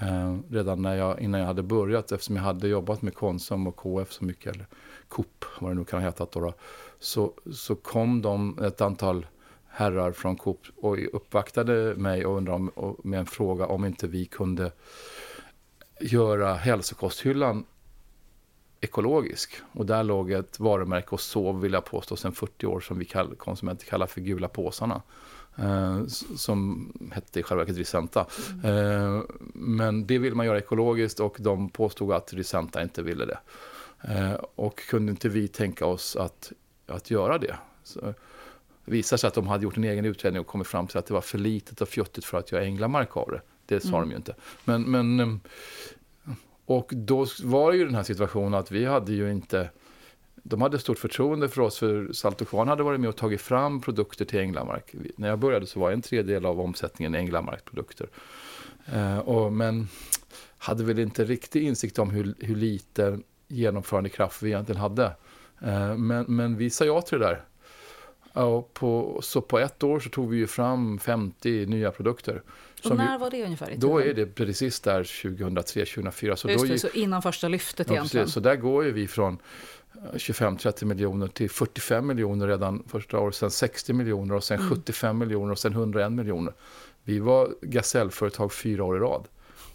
eh, 0.00 0.36
redan 0.50 0.82
när 0.82 0.96
jag, 0.96 1.20
innan 1.20 1.40
jag 1.40 1.46
hade 1.46 1.62
börjat, 1.62 2.12
eftersom 2.12 2.36
jag 2.36 2.42
hade 2.42 2.68
jobbat 2.68 3.02
med 3.02 3.14
Konsum 3.14 3.66
och 3.66 3.76
KF 3.76 4.12
så 4.12 4.24
mycket, 4.24 4.54
eller 4.54 4.66
Coop, 5.10 5.44
vad 5.58 5.70
det 5.70 5.74
nu 5.74 5.84
kan 5.84 6.00
ha 6.00 6.08
hetat 6.08 6.32
då, 6.32 6.40
då 6.40 6.54
så, 6.98 7.32
så 7.52 7.74
kom 7.74 8.22
de, 8.22 8.58
ett 8.58 8.80
antal 8.80 9.26
herrar 9.68 10.12
från 10.12 10.36
Coop 10.36 10.60
och 10.76 10.98
uppvaktade 11.12 11.94
mig 11.96 12.26
och 12.26 12.36
undrade 12.36 12.70
om, 12.74 12.96
med 13.04 13.20
en 13.20 13.26
fråga 13.26 13.66
om 13.66 13.84
inte 13.84 14.06
vi 14.06 14.24
kunde 14.24 14.72
göra 16.00 16.54
hälsokosthyllan 16.54 17.64
ekologisk. 18.80 19.60
Och 19.72 19.86
där 19.86 20.02
låg 20.02 20.30
ett 20.30 20.60
varumärke 20.60 21.10
och 21.10 21.20
sov, 21.20 21.60
vill 21.60 21.72
jag 21.72 21.84
påstå, 21.84 22.16
sedan 22.16 22.32
40 22.32 22.66
år 22.66 22.80
som 22.80 22.98
vi 22.98 23.04
kall, 23.04 23.34
konsumenter 23.34 23.86
kallar 23.86 24.06
för 24.06 24.20
gula 24.20 24.48
påsarna. 24.48 25.02
Eh, 25.56 26.06
som 26.36 26.92
hette 27.12 27.40
i 27.40 27.42
själva 27.42 27.64
verket 27.64 27.76
Risenta. 27.76 28.26
Mm. 28.64 29.16
Eh, 29.16 29.22
men 29.54 30.06
det 30.06 30.18
vill 30.18 30.34
man 30.34 30.46
göra 30.46 30.58
ekologiskt 30.58 31.20
och 31.20 31.36
de 31.38 31.68
påstod 31.68 32.12
att 32.12 32.32
Risenta 32.32 32.82
inte 32.82 33.02
ville 33.02 33.24
det. 33.24 33.38
Eh, 34.02 34.32
och 34.54 34.78
kunde 34.78 35.10
inte 35.10 35.28
vi 35.28 35.48
tänka 35.48 35.86
oss 35.86 36.16
att, 36.16 36.52
att 36.86 37.10
göra 37.10 37.38
det? 37.38 37.56
Så, 37.82 38.00
det 38.84 38.92
visade 38.92 39.18
sig 39.18 39.28
att 39.28 39.34
de 39.34 39.46
hade 39.46 39.64
gjort 39.64 39.76
en 39.76 39.84
egen 39.84 40.04
utredning 40.04 40.40
och 40.40 40.46
kommit 40.46 40.66
fram 40.66 40.86
till 40.86 40.98
att 40.98 41.06
det 41.06 41.14
var 41.14 41.20
för 41.20 41.38
litet 41.38 41.80
och 41.80 41.88
fjuttigt 41.88 42.26
för 42.26 42.38
att 42.38 42.52
göra 42.52 42.64
änglamark 42.64 43.16
av 43.16 43.30
det. 43.30 43.40
Det 43.66 43.80
sa 43.80 43.88
mm. 43.88 44.00
de 44.00 44.10
ju 44.10 44.16
inte. 44.16 44.34
Men, 44.64 44.82
men, 44.82 45.20
eh, 45.20 45.36
och 46.64 46.92
då 46.94 47.26
var 47.42 47.72
ju 47.72 47.84
den 47.84 47.94
här 47.94 48.02
situationen 48.02 48.54
att 48.54 48.70
vi 48.70 48.84
hade 48.84 49.12
ju 49.12 49.30
inte... 49.30 49.70
De 50.42 50.62
hade 50.62 50.78
stort 50.78 50.98
förtroende 50.98 51.48
för 51.48 51.60
oss, 51.60 51.78
för 51.78 52.12
Salt 52.12 52.40
och 52.40 52.48
Kvarn 52.48 52.68
hade 52.68 52.82
varit 52.82 53.00
med 53.00 53.08
och 53.08 53.16
tagit 53.16 53.40
fram 53.40 53.80
produkter 53.80 54.24
till 54.24 54.38
Änglamark. 54.38 54.94
När 55.16 55.28
jag 55.28 55.38
började 55.38 55.66
så 55.66 55.80
var 55.80 55.92
en 55.92 56.02
tredjedel 56.02 56.46
av 56.46 56.60
omsättningen 56.60 57.14
Änglamark-produkter. 57.14 58.08
Eh, 58.92 59.18
och, 59.18 59.52
men 59.52 59.88
hade 60.58 60.84
väl 60.84 60.98
inte 60.98 61.24
riktig 61.24 61.62
insikt 61.62 61.98
om 61.98 62.10
hur, 62.10 62.34
hur 62.38 62.56
liten 62.56 63.22
genomförandekraft 63.50 64.42
vi 64.42 64.50
egentligen 64.50 64.80
hade. 64.80 65.04
Eh, 65.62 65.96
men, 65.96 66.24
men 66.28 66.56
vi 66.56 66.70
sa 66.70 66.84
ja 66.84 67.02
till 67.02 67.18
det 67.18 67.24
där. 67.24 67.44
Och 68.32 68.74
på, 68.74 69.20
så 69.22 69.40
på 69.40 69.58
ett 69.58 69.82
år 69.82 70.00
så 70.00 70.10
tog 70.10 70.30
vi 70.30 70.36
ju 70.36 70.46
fram 70.46 70.98
50 70.98 71.66
nya 71.66 71.90
produkter. 71.90 72.42
Och 72.84 72.96
när 72.96 73.18
var 73.18 73.30
det 73.30 73.44
ungefär? 73.44 73.74
då 73.76 73.98
är 73.98 74.14
det 74.14 74.26
precis 74.26 74.80
där 74.80 75.02
2003-2004. 75.02 76.36
Så, 76.36 76.50
Just 76.50 76.68
det, 76.68 76.78
så 76.78 76.88
innan 76.88 77.22
första 77.22 77.48
lyftet 77.48 77.86
ja, 77.88 77.94
egentligen. 77.94 78.24
Precis, 78.24 78.34
så 78.34 78.40
där 78.40 78.56
går 78.56 78.84
ju 78.84 78.92
vi 78.92 79.08
från 79.08 79.38
25-30 80.12 80.84
miljoner 80.84 81.28
till 81.28 81.50
45 81.50 82.06
miljoner 82.06 82.46
redan 82.46 82.82
första 82.86 83.18
året, 83.18 83.34
sen 83.34 83.50
60 83.50 83.92
miljoner 83.92 84.34
och 84.34 84.44
sen 84.44 84.58
mm. 84.58 84.70
75 84.70 85.18
miljoner 85.18 85.52
och 85.52 85.58
sen 85.58 85.72
101 85.72 86.12
miljoner. 86.12 86.54
Vi 87.04 87.18
var 87.18 87.54
gasellföretag 87.62 88.52
fyra 88.52 88.84
år 88.84 88.96
i 88.96 89.00
rad. 89.00 89.28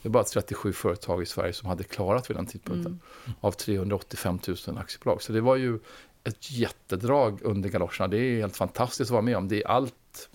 Det 0.06 0.10
är 0.10 0.12
bara 0.12 0.24
37 0.24 0.74
företag 0.74 1.24
i 1.24 1.26
Sverige 1.26 1.54
som 1.54 1.70
hade 1.70 1.84
klarat 1.84 2.30
vid 2.30 2.38
den 2.38 2.46
tidpunkten. 2.46 3.00
Mm. 3.26 3.38
Av 3.42 3.52
385 3.52 4.40
000 4.68 4.78
aktiebolag. 4.78 5.22
Så 5.22 5.34
det 5.34 5.42
var 5.42 5.56
ju 5.56 5.80
ett 6.24 6.52
jättedrag 6.52 7.40
under 7.44 7.70
galoscherna. 7.70 8.08
Det 8.08 8.18
är 8.18 8.40
helt 8.40 8.58
fantastiskt 8.58 9.10
att 9.10 9.14
vara 9.14 9.22
med 9.22 9.38
om. 9.38 9.48
Det 9.48 9.64
är 9.64 9.68
allt. 9.68 10.30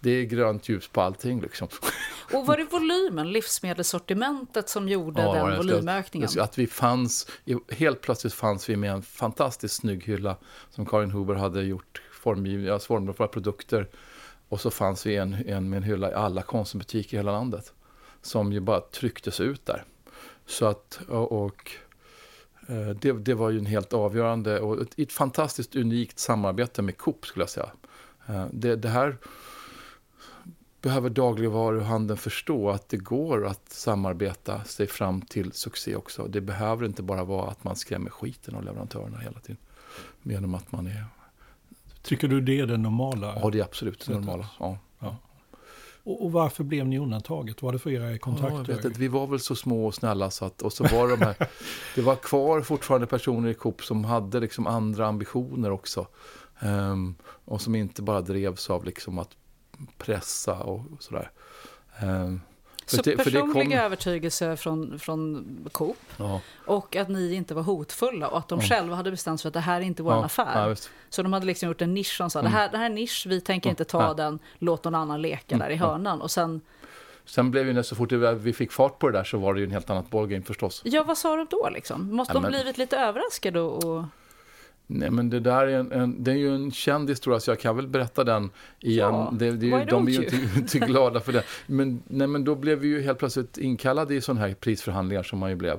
Det 0.00 0.10
är 0.10 0.24
grönt 0.24 0.68
ljus 0.68 0.88
på 0.88 1.00
allting 1.00 1.40
liksom. 1.40 1.68
Och 2.32 2.46
var 2.46 2.56
det 2.56 2.64
volymen, 2.64 3.32
livsmedelssortimentet 3.32 4.68
som 4.68 4.88
gjorde 4.88 5.22
ja, 5.22 5.34
den 5.34 5.56
volymökningen? 5.56 6.28
Att 6.38 6.58
vi 6.58 6.66
fanns, 6.66 7.26
helt 7.68 8.00
plötsligt 8.00 8.34
fanns 8.34 8.68
vi 8.68 8.76
med 8.76 8.92
en 8.92 9.02
fantastiskt 9.02 9.74
snygg 9.74 10.04
hylla 10.04 10.36
som 10.70 10.86
Karin 10.86 11.10
Huber 11.10 11.34
hade 11.34 11.62
gjort 11.62 12.02
formgivna, 12.12 12.78
formade 12.78 13.28
produkter. 13.28 13.88
Och 14.48 14.60
så 14.60 14.70
fanns 14.70 15.06
vi 15.06 15.16
en, 15.16 15.34
en 15.34 15.70
med 15.70 15.76
en 15.76 15.82
hylla 15.82 16.10
i 16.10 16.14
alla 16.14 16.42
konsumbutiker 16.42 17.16
i 17.16 17.18
hela 17.18 17.32
landet 17.32 17.72
som 18.22 18.52
ju 18.52 18.60
bara 18.60 18.80
trycktes 18.80 19.40
ut 19.40 19.66
där. 19.66 19.84
Så 20.46 20.66
att, 20.66 21.00
och, 21.08 21.72
eh, 22.68 22.88
det, 22.88 23.12
det, 23.12 23.34
var 23.34 23.50
ju 23.50 23.58
en 23.58 23.66
helt 23.66 23.92
avgörande 23.92 24.60
och 24.60 24.82
ett, 24.82 24.98
ett, 24.98 25.12
fantastiskt 25.12 25.76
unikt 25.76 26.18
samarbete 26.18 26.82
med 26.82 26.98
Coop 26.98 27.26
skulle 27.26 27.42
jag 27.42 27.50
säga. 27.50 27.70
Eh, 28.26 28.46
det, 28.52 28.76
det 28.76 28.88
här 28.88 29.16
behöver 30.80 31.10
dagligvaruhandeln 31.10 32.18
förstå 32.18 32.70
att 32.70 32.88
det 32.88 32.96
går 32.96 33.46
att 33.46 33.72
samarbeta 33.72 34.64
sig 34.64 34.86
fram 34.86 35.22
till 35.22 35.52
succé 35.52 35.96
också. 35.96 36.26
Det 36.26 36.40
behöver 36.40 36.86
inte 36.86 37.02
bara 37.02 37.24
vara 37.24 37.50
att 37.50 37.64
man 37.64 37.76
skrämmer 37.76 38.10
skiten 38.10 38.54
av 38.54 38.64
leverantörerna 38.64 39.18
hela 39.18 39.40
tiden. 39.40 39.56
Genom 40.22 40.54
att 40.54 40.72
man 40.72 40.86
är... 40.86 41.04
Tycker 42.02 42.28
du 42.28 42.40
det 42.40 42.60
är 42.60 42.66
det 42.66 42.76
normala? 42.76 43.38
Ja, 43.42 43.50
det 43.50 43.58
är 43.58 43.64
absolut 43.64 44.06
det 44.06 44.12
normala. 44.12 44.48
Ja. 44.58 44.78
ja. 44.98 45.16
Och, 46.08 46.24
och, 46.24 46.32
varför 46.32 46.64
blev 46.64 46.86
ni 46.86 46.98
undantaget? 46.98 47.62
Var 47.62 47.72
det 47.72 47.78
för 47.78 47.90
era 47.90 48.18
kontakter? 48.18 48.80
Ja, 48.82 48.90
vi 48.96 49.08
var 49.08 49.26
väl 49.26 49.40
så 49.40 49.56
små 49.56 49.86
och 49.86 49.94
snälla 49.94 50.30
så 50.30 50.44
att, 50.44 50.62
och 50.62 50.72
så 50.72 50.84
var 50.84 51.08
de 51.08 51.24
här, 51.24 51.36
det 51.94 52.02
var 52.02 52.16
kvar 52.16 52.60
fortfarande 52.60 53.06
personer 53.06 53.48
i 53.48 53.54
Coop 53.54 53.82
som 53.82 54.04
hade 54.04 54.40
liksom 54.40 54.66
andra 54.66 55.06
ambitioner 55.06 55.70
också. 55.70 56.06
Um, 56.60 57.14
och 57.44 57.60
som 57.60 57.74
inte 57.74 58.02
bara 58.02 58.20
drevs 58.20 58.70
av 58.70 58.84
liksom 58.84 59.18
att 59.18 59.30
pressa 59.98 60.62
och 60.62 60.84
sådär. 60.98 61.30
Um, 62.02 62.40
så 62.96 63.02
det, 63.02 63.16
personlig 63.16 63.68
kom... 63.68 63.78
övertygelse 63.78 64.56
från, 64.56 64.98
från 64.98 65.46
Coop 65.72 65.96
ja. 66.16 66.40
och 66.66 66.96
att 66.96 67.08
ni 67.08 67.34
inte 67.34 67.54
var 67.54 67.62
hotfulla 67.62 68.28
och 68.28 68.38
att 68.38 68.48
de 68.48 68.60
ja. 68.60 68.66
själva 68.66 68.96
hade 68.96 69.10
bestämt 69.10 69.40
sig 69.40 69.42
för 69.42 69.48
att 69.48 69.54
det 69.54 69.60
här 69.60 69.80
är 69.80 69.84
inte 69.84 70.02
vår 70.02 70.12
ja. 70.12 70.24
affär. 70.24 70.76
så 71.08 71.22
de 71.22 71.32
hade 71.32 71.46
liksom 71.46 71.68
gjort 71.68 71.82
en 71.82 71.94
nisch 71.94 72.16
som 72.16 72.30
sa 72.30 72.40
mm. 72.40 72.52
det, 72.52 72.58
här, 72.58 72.68
det 72.70 72.78
här 72.78 72.84
är 72.84 72.94
nisch, 72.94 73.26
vi 73.28 73.40
tänker 73.40 73.70
inte 73.70 73.84
ta 73.84 74.14
den, 74.14 74.38
låt 74.58 74.84
någon 74.84 74.94
annan 74.94 75.22
leka 75.22 75.54
mm. 75.54 75.68
där 75.68 75.74
i 75.74 75.76
hörnan. 75.76 76.20
Och 76.20 76.30
sen 76.30 76.60
Sen 77.28 77.50
blev 77.50 77.74
det 77.74 77.84
så 77.84 77.96
fort 77.96 78.12
vi 78.12 78.52
fick 78.52 78.72
fart 78.72 78.98
på 78.98 79.08
det 79.08 79.18
där 79.18 79.24
så 79.24 79.38
var 79.38 79.54
det 79.54 79.60
ju 79.60 79.66
en 79.66 79.72
helt 79.72 79.90
annat 79.90 80.10
ballgame 80.10 80.42
förstås. 80.42 80.82
Ja, 80.84 81.02
vad 81.02 81.18
sa 81.18 81.36
de 81.36 81.46
då 81.50 81.68
liksom? 81.72 82.16
Måste 82.16 82.34
ja, 82.34 82.40
de 82.40 82.48
blivit 82.48 82.78
lite 82.78 82.96
överraskade 82.96 83.60
och... 83.60 84.04
Nej, 84.90 85.10
men 85.10 85.30
det 85.30 85.40
där 85.40 85.66
är, 85.66 85.78
en, 85.78 85.92
en, 85.92 86.24
det 86.24 86.30
är 86.30 86.36
ju 86.36 86.54
en 86.54 86.70
känd 86.70 87.10
historia, 87.10 87.40
så 87.40 87.50
jag 87.50 87.60
kan 87.60 87.76
väl 87.76 87.88
berätta 87.88 88.24
den 88.24 88.50
igen. 88.80 89.14
Ja, 89.14 89.34
det, 89.38 89.50
det, 89.50 89.84
de 89.84 90.06
är 90.06 90.10
ju 90.10 90.24
inte, 90.24 90.36
inte, 90.56 90.78
glada 90.86 91.20
för 91.20 91.32
det. 91.32 91.42
Men, 91.66 92.02
nej, 92.06 92.26
men 92.26 92.44
då 92.44 92.54
blev 92.54 92.78
vi 92.78 92.88
ju 92.88 93.00
helt 93.02 93.18
plötsligt 93.18 93.58
inkallade 93.58 94.14
i 94.14 94.20
sådana 94.20 94.40
här 94.40 94.54
prisförhandlingar 94.54 95.22
som 95.22 95.38
man 95.38 95.50
ju 95.50 95.56
blev 95.56 95.78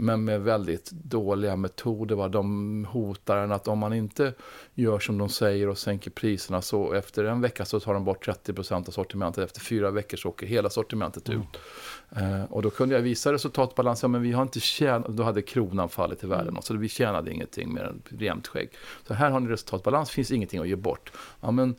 men 0.00 0.24
med 0.24 0.40
väldigt 0.40 0.90
dåliga 0.90 1.56
metoder. 1.56 2.14
Va? 2.14 2.28
De 2.28 2.86
hotar 2.90 3.36
en 3.36 3.52
att 3.52 3.68
om 3.68 3.78
man 3.78 3.92
inte 3.92 4.34
gör 4.74 4.98
som 4.98 5.18
de 5.18 5.28
säger 5.28 5.68
och 5.68 5.78
sänker 5.78 6.10
priserna 6.10 6.62
så 6.62 6.92
efter 6.92 7.24
en 7.24 7.40
vecka 7.40 7.64
så 7.64 7.80
tar 7.80 7.94
de 7.94 8.04
bort 8.04 8.28
30% 8.28 8.88
av 8.88 8.92
sortimentet. 8.92 9.44
Efter 9.44 9.60
fyra 9.60 9.90
veckor 9.90 10.16
så 10.16 10.28
åker 10.28 10.46
hela 10.46 10.70
sortimentet 10.70 11.28
mm. 11.28 11.40
ut. 11.40 11.46
Eh, 12.16 12.44
och 12.44 12.62
då 12.62 12.70
kunde 12.70 12.94
jag 12.94 13.02
visa 13.02 13.32
resultatbalansen, 13.32 14.10
ja, 14.10 14.12
men 14.12 14.22
vi 14.22 14.32
har 14.32 14.42
inte 14.42 14.60
tjänat, 14.60 15.08
då 15.08 15.22
hade 15.22 15.42
kronan 15.42 15.88
fallit 15.88 16.24
i 16.24 16.26
världen. 16.26 16.48
Mm. 16.48 16.62
Så 16.62 16.76
vi 16.76 16.88
tjänade 16.88 17.32
ingenting 17.32 17.74
mer 17.74 17.84
än 17.84 18.02
jämnt 18.20 18.46
skägg. 18.46 18.70
Så 19.06 19.14
här 19.14 19.30
har 19.30 19.40
ni 19.40 19.48
resultatbalans, 19.48 20.10
finns 20.10 20.30
ingenting 20.30 20.60
att 20.60 20.68
ge 20.68 20.76
bort. 20.76 21.12
Ja, 21.40 21.50
men, 21.50 21.74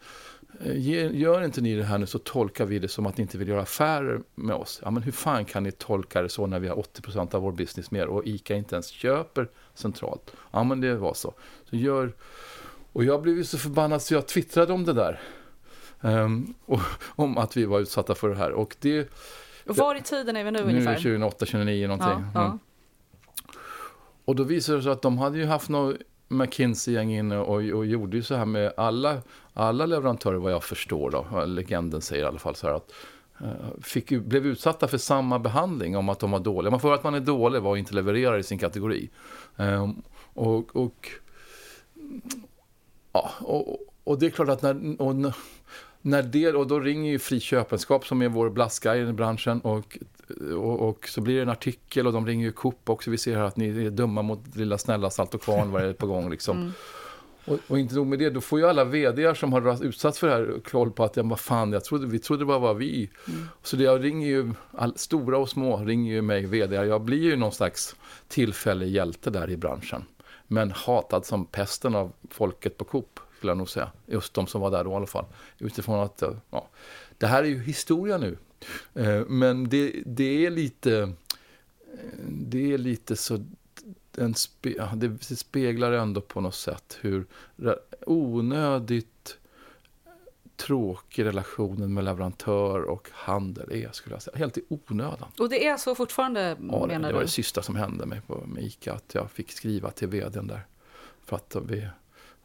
gör 0.63 1.43
inte 1.43 1.62
ni 1.62 1.76
det 1.76 1.84
här 1.84 1.97
nu 1.97 2.06
så 2.06 2.19
tolkar 2.19 2.65
vi 2.65 2.80
det 2.80 2.88
som 2.88 3.06
att 3.06 3.17
ni 3.17 3.21
inte 3.21 3.38
vill 3.38 3.47
göra 3.47 3.62
affärer 3.62 4.21
med 4.36 4.56
oss. 4.56 4.82
Ja, 4.84 4.91
men 4.91 5.04
hur 5.04 5.12
fan 5.12 5.45
kan 5.45 5.63
ni 5.63 5.71
tolka 5.71 6.21
det 6.21 6.30
så 6.30 6.47
när 6.47 6.60
vi 6.60 6.67
har 6.67 6.76
80% 6.76 7.36
av 7.36 7.41
vår 7.41 7.52
business 7.52 7.91
mer 7.91 8.08
och 8.08 8.26
ICA 8.26 8.56
inte 8.56 8.76
ens 8.76 8.88
köper 8.88 9.50
centralt? 9.74 10.34
Ja, 10.52 10.63
men 10.63 10.82
det 10.82 10.95
var 10.95 11.13
så. 11.13 11.34
så 11.69 11.76
gör... 11.76 12.13
Och 12.93 13.04
jag 13.04 13.21
blev 13.21 13.38
ju 13.38 13.43
så 13.43 13.58
förbannad 13.58 14.02
så 14.02 14.13
jag 14.13 14.28
twittrade 14.28 14.74
om 14.74 14.86
det 14.86 14.93
där. 14.93 15.19
Um, 16.02 16.54
och, 16.65 16.80
om 17.15 17.38
att 17.38 17.58
vi 17.58 17.65
var 17.65 17.80
utsatta 17.80 18.15
för 18.15 18.30
det 18.30 18.36
här. 18.36 18.52
Och 18.52 18.76
det... 18.80 19.10
Och 19.67 19.78
var 19.78 19.95
i 19.95 20.02
tiden 20.02 20.36
är 20.36 20.43
vi 20.43 20.52
nu, 20.52 20.60
nu 20.60 20.63
ungefär? 20.63 20.91
Nu 20.91 20.91
är 20.91 20.95
2008, 20.95 21.38
2009 21.38 21.88
någonting. 21.88 22.26
Ja, 22.34 22.41
ja. 22.41 22.45
Mm. 22.45 22.60
Och 24.26 24.36
då 24.36 24.43
visade 24.43 24.78
det 24.78 24.84
sig 24.84 24.91
att 24.91 25.02
de 25.02 25.17
hade 25.17 25.38
ju 25.38 25.45
haft 25.45 25.69
något 25.69 25.97
McKinsey-gäng 26.31 27.11
inne 27.11 27.37
och, 27.37 27.55
och 27.55 27.85
gjorde 27.85 28.17
ju 28.17 28.23
så 28.23 28.35
här 28.35 28.45
med 28.45 28.73
alla, 28.77 29.21
alla 29.53 29.85
leverantörer 29.85 30.37
vad 30.37 30.51
jag 30.51 30.63
förstår 30.63 31.11
då. 31.11 31.45
Legenden 31.45 32.01
säger 32.01 32.23
i 32.23 32.27
alla 32.27 32.39
fall 32.39 32.55
så 32.55 32.67
här 32.67 32.73
att 32.73 32.91
eh, 33.41 33.81
fick, 33.81 34.09
blev 34.09 34.45
utsatta 34.45 34.87
för 34.87 34.97
samma 34.97 35.39
behandling 35.39 35.97
om 35.97 36.09
att 36.09 36.19
de 36.19 36.31
var 36.31 36.39
dåliga. 36.39 36.71
Man 36.71 36.79
får 36.79 36.93
att 36.93 37.03
man 37.03 37.15
är 37.15 37.19
dålig 37.19 37.61
var 37.61 37.77
inte 37.77 37.95
levererar 37.95 38.37
i 38.37 38.43
sin 38.43 38.59
kategori. 38.59 39.09
Um, 39.55 40.01
och, 40.33 40.75
och, 40.75 41.09
ja, 43.11 43.31
och, 43.39 43.79
och, 44.03 44.19
det 44.19 44.25
är 44.25 44.29
klart 44.29 44.49
att 44.49 44.61
när, 44.61 45.01
och, 45.01 45.15
när 46.01 46.23
det, 46.23 46.53
och 46.53 46.67
då 46.67 46.79
ringer 46.79 47.11
ju 47.11 47.19
Fri 47.19 47.39
Köpenskap 47.39 48.07
som 48.07 48.21
är 48.21 48.29
vår 48.29 48.49
blaskguide 48.49 49.09
i 49.09 49.13
branschen 49.13 49.61
och 49.61 49.97
och, 50.39 50.89
och, 50.89 51.07
så 51.07 51.21
blir 51.21 51.35
det 51.35 51.41
en 51.41 51.49
artikel 51.49 52.07
och 52.07 52.13
de 52.13 52.27
ringer 52.27 52.45
ju 52.45 52.51
Coop 52.51 52.89
också. 52.89 53.11
Vi 53.11 53.17
ser 53.17 53.35
här 53.35 53.43
att 53.43 53.57
ni 53.57 53.85
är 53.85 53.89
dumma 53.89 54.21
mot 54.21 54.55
lilla 54.55 54.77
snälla 54.77 55.09
Salt 55.09 55.33
och 55.33 55.41
Kvarn, 55.41 55.71
vad 55.71 55.83
är 55.83 55.87
det 55.87 55.93
på 55.93 56.07
gång 56.07 56.29
liksom. 56.29 56.57
Mm. 56.57 56.71
Och, 57.45 57.59
och, 57.67 57.79
inte 57.79 57.95
nog 57.95 58.07
med 58.07 58.19
det, 58.19 58.29
då 58.29 58.41
får 58.41 58.59
ju 58.59 58.67
alla 58.67 58.83
vd 58.83 59.35
som 59.35 59.53
har 59.53 59.85
utsatts 59.85 60.19
för 60.19 60.27
det 60.27 60.33
här 60.33 60.59
koll 60.63 60.91
på 60.91 61.03
att, 61.03 61.17
ja, 61.17 61.23
vad 61.23 61.39
fan, 61.39 61.73
jag 61.73 61.83
trodde, 61.83 62.07
vi 62.07 62.19
trodde 62.19 62.41
det 62.41 62.45
bara 62.45 62.59
var 62.59 62.73
vi. 62.73 63.09
Mm. 63.27 63.47
Så 63.63 63.75
det, 63.75 63.83
jag 63.83 64.03
ringer 64.03 64.27
ju, 64.27 64.53
all, 64.71 64.97
stora 64.97 65.37
och 65.37 65.49
små 65.49 65.77
ringer 65.77 66.13
ju 66.13 66.21
mig, 66.21 66.45
vd. 66.45 66.75
Jag 66.75 67.01
blir 67.01 67.23
ju 67.23 67.35
någon 67.35 67.51
slags 67.51 67.95
tillfällig 68.27 68.89
hjälte 68.89 69.29
där 69.29 69.49
i 69.49 69.57
branschen. 69.57 70.05
Men 70.47 70.71
hatad 70.71 71.25
som 71.25 71.45
pesten 71.45 71.95
av 71.95 72.11
folket 72.29 72.77
på 72.77 72.83
Coop, 72.85 73.19
skulle 73.37 73.51
jag 73.51 73.57
nog 73.57 73.69
säga. 73.69 73.91
Just 74.05 74.33
de 74.33 74.47
som 74.47 74.61
var 74.61 74.71
där 74.71 74.83
då 74.83 74.91
i 74.91 74.93
alla 74.93 75.07
fall. 75.07 75.25
Utifrån 75.57 75.99
att, 75.99 76.23
ja, 76.51 76.67
det 77.17 77.27
här 77.27 77.43
är 77.43 77.47
ju 77.47 77.63
historia 77.63 78.17
nu. 78.17 78.37
Eh, 78.93 79.26
men 79.28 79.69
det, 79.69 80.04
det 80.06 80.45
är 80.45 80.50
lite, 80.50 81.13
det 82.28 82.74
är 82.74 82.78
lite 82.78 83.15
så, 83.15 83.45
en 84.17 84.36
spe, 84.36 84.89
det 84.95 85.24
speglar 85.24 85.91
ändå 85.91 86.21
på 86.21 86.41
något 86.41 86.56
sätt 86.56 86.97
hur 87.02 87.26
onödigt 88.06 89.38
tråkig 90.56 91.26
relationen 91.26 91.93
med 91.93 92.04
leverantör 92.04 92.82
och 92.82 93.10
handel 93.13 93.71
är, 93.71 93.91
skulle 93.91 94.15
jag 94.15 94.21
säga. 94.21 94.38
Helt 94.38 94.58
i 94.58 94.62
onödan. 94.67 95.28
Och 95.39 95.50
det 95.50 95.67
är 95.67 95.78
så 95.78 95.95
fortfarande, 95.95 96.41
ja, 96.41 96.56
menar 96.88 97.00
det, 97.00 97.08
det 97.08 97.13
var 97.13 97.21
det 97.21 97.28
sista 97.28 97.62
som 97.62 97.76
hände 97.76 98.06
mig 98.06 98.21
på 98.28 98.43
med 98.47 98.63
ICA, 98.63 98.93
att 98.93 99.13
jag 99.13 99.32
fick 99.32 99.52
skriva 99.52 99.91
till 99.91 100.08
vdn 100.08 100.47
där. 100.47 100.65
För 101.26 101.36
att 101.36 101.56
vi 101.67 101.88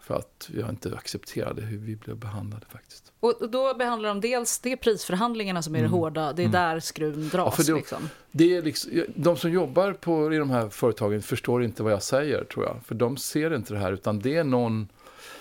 för 0.06 0.14
att 0.14 0.50
jag 0.58 0.70
inte 0.70 0.94
accepterade 0.94 1.62
hur 1.62 1.78
vi 1.78 1.96
blev 1.96 2.16
behandlade 2.16 2.66
faktiskt. 2.72 3.12
Och 3.20 3.50
då 3.50 3.74
behandlar 3.74 4.08
de 4.08 4.20
dels, 4.20 4.58
det 4.58 4.72
är 4.72 4.76
prisförhandlingarna 4.76 5.62
som 5.62 5.74
är 5.74 5.78
mm. 5.78 5.90
det 5.90 5.96
hårda, 5.96 6.32
det 6.32 6.42
är 6.42 6.46
mm. 6.46 6.52
där 6.52 6.80
skruven 6.80 7.28
dras. 7.28 7.54
Ja, 7.58 7.64
det, 7.64 7.78
liksom. 7.78 8.08
det 8.30 8.56
är 8.56 8.62
liksom, 8.62 8.90
de 9.14 9.36
som 9.36 9.50
jobbar 9.50 9.92
på, 9.92 10.34
i 10.34 10.36
de 10.38 10.50
här 10.50 10.68
företagen 10.68 11.22
förstår 11.22 11.64
inte 11.64 11.82
vad 11.82 11.92
jag 11.92 12.02
säger 12.02 12.44
tror 12.44 12.64
jag. 12.64 12.76
För 12.84 12.94
de 12.94 13.16
ser 13.16 13.56
inte 13.56 13.74
det 13.74 13.78
här 13.80 13.92
utan 13.92 14.18
det 14.18 14.36
är 14.36 14.44
någon 14.44 14.88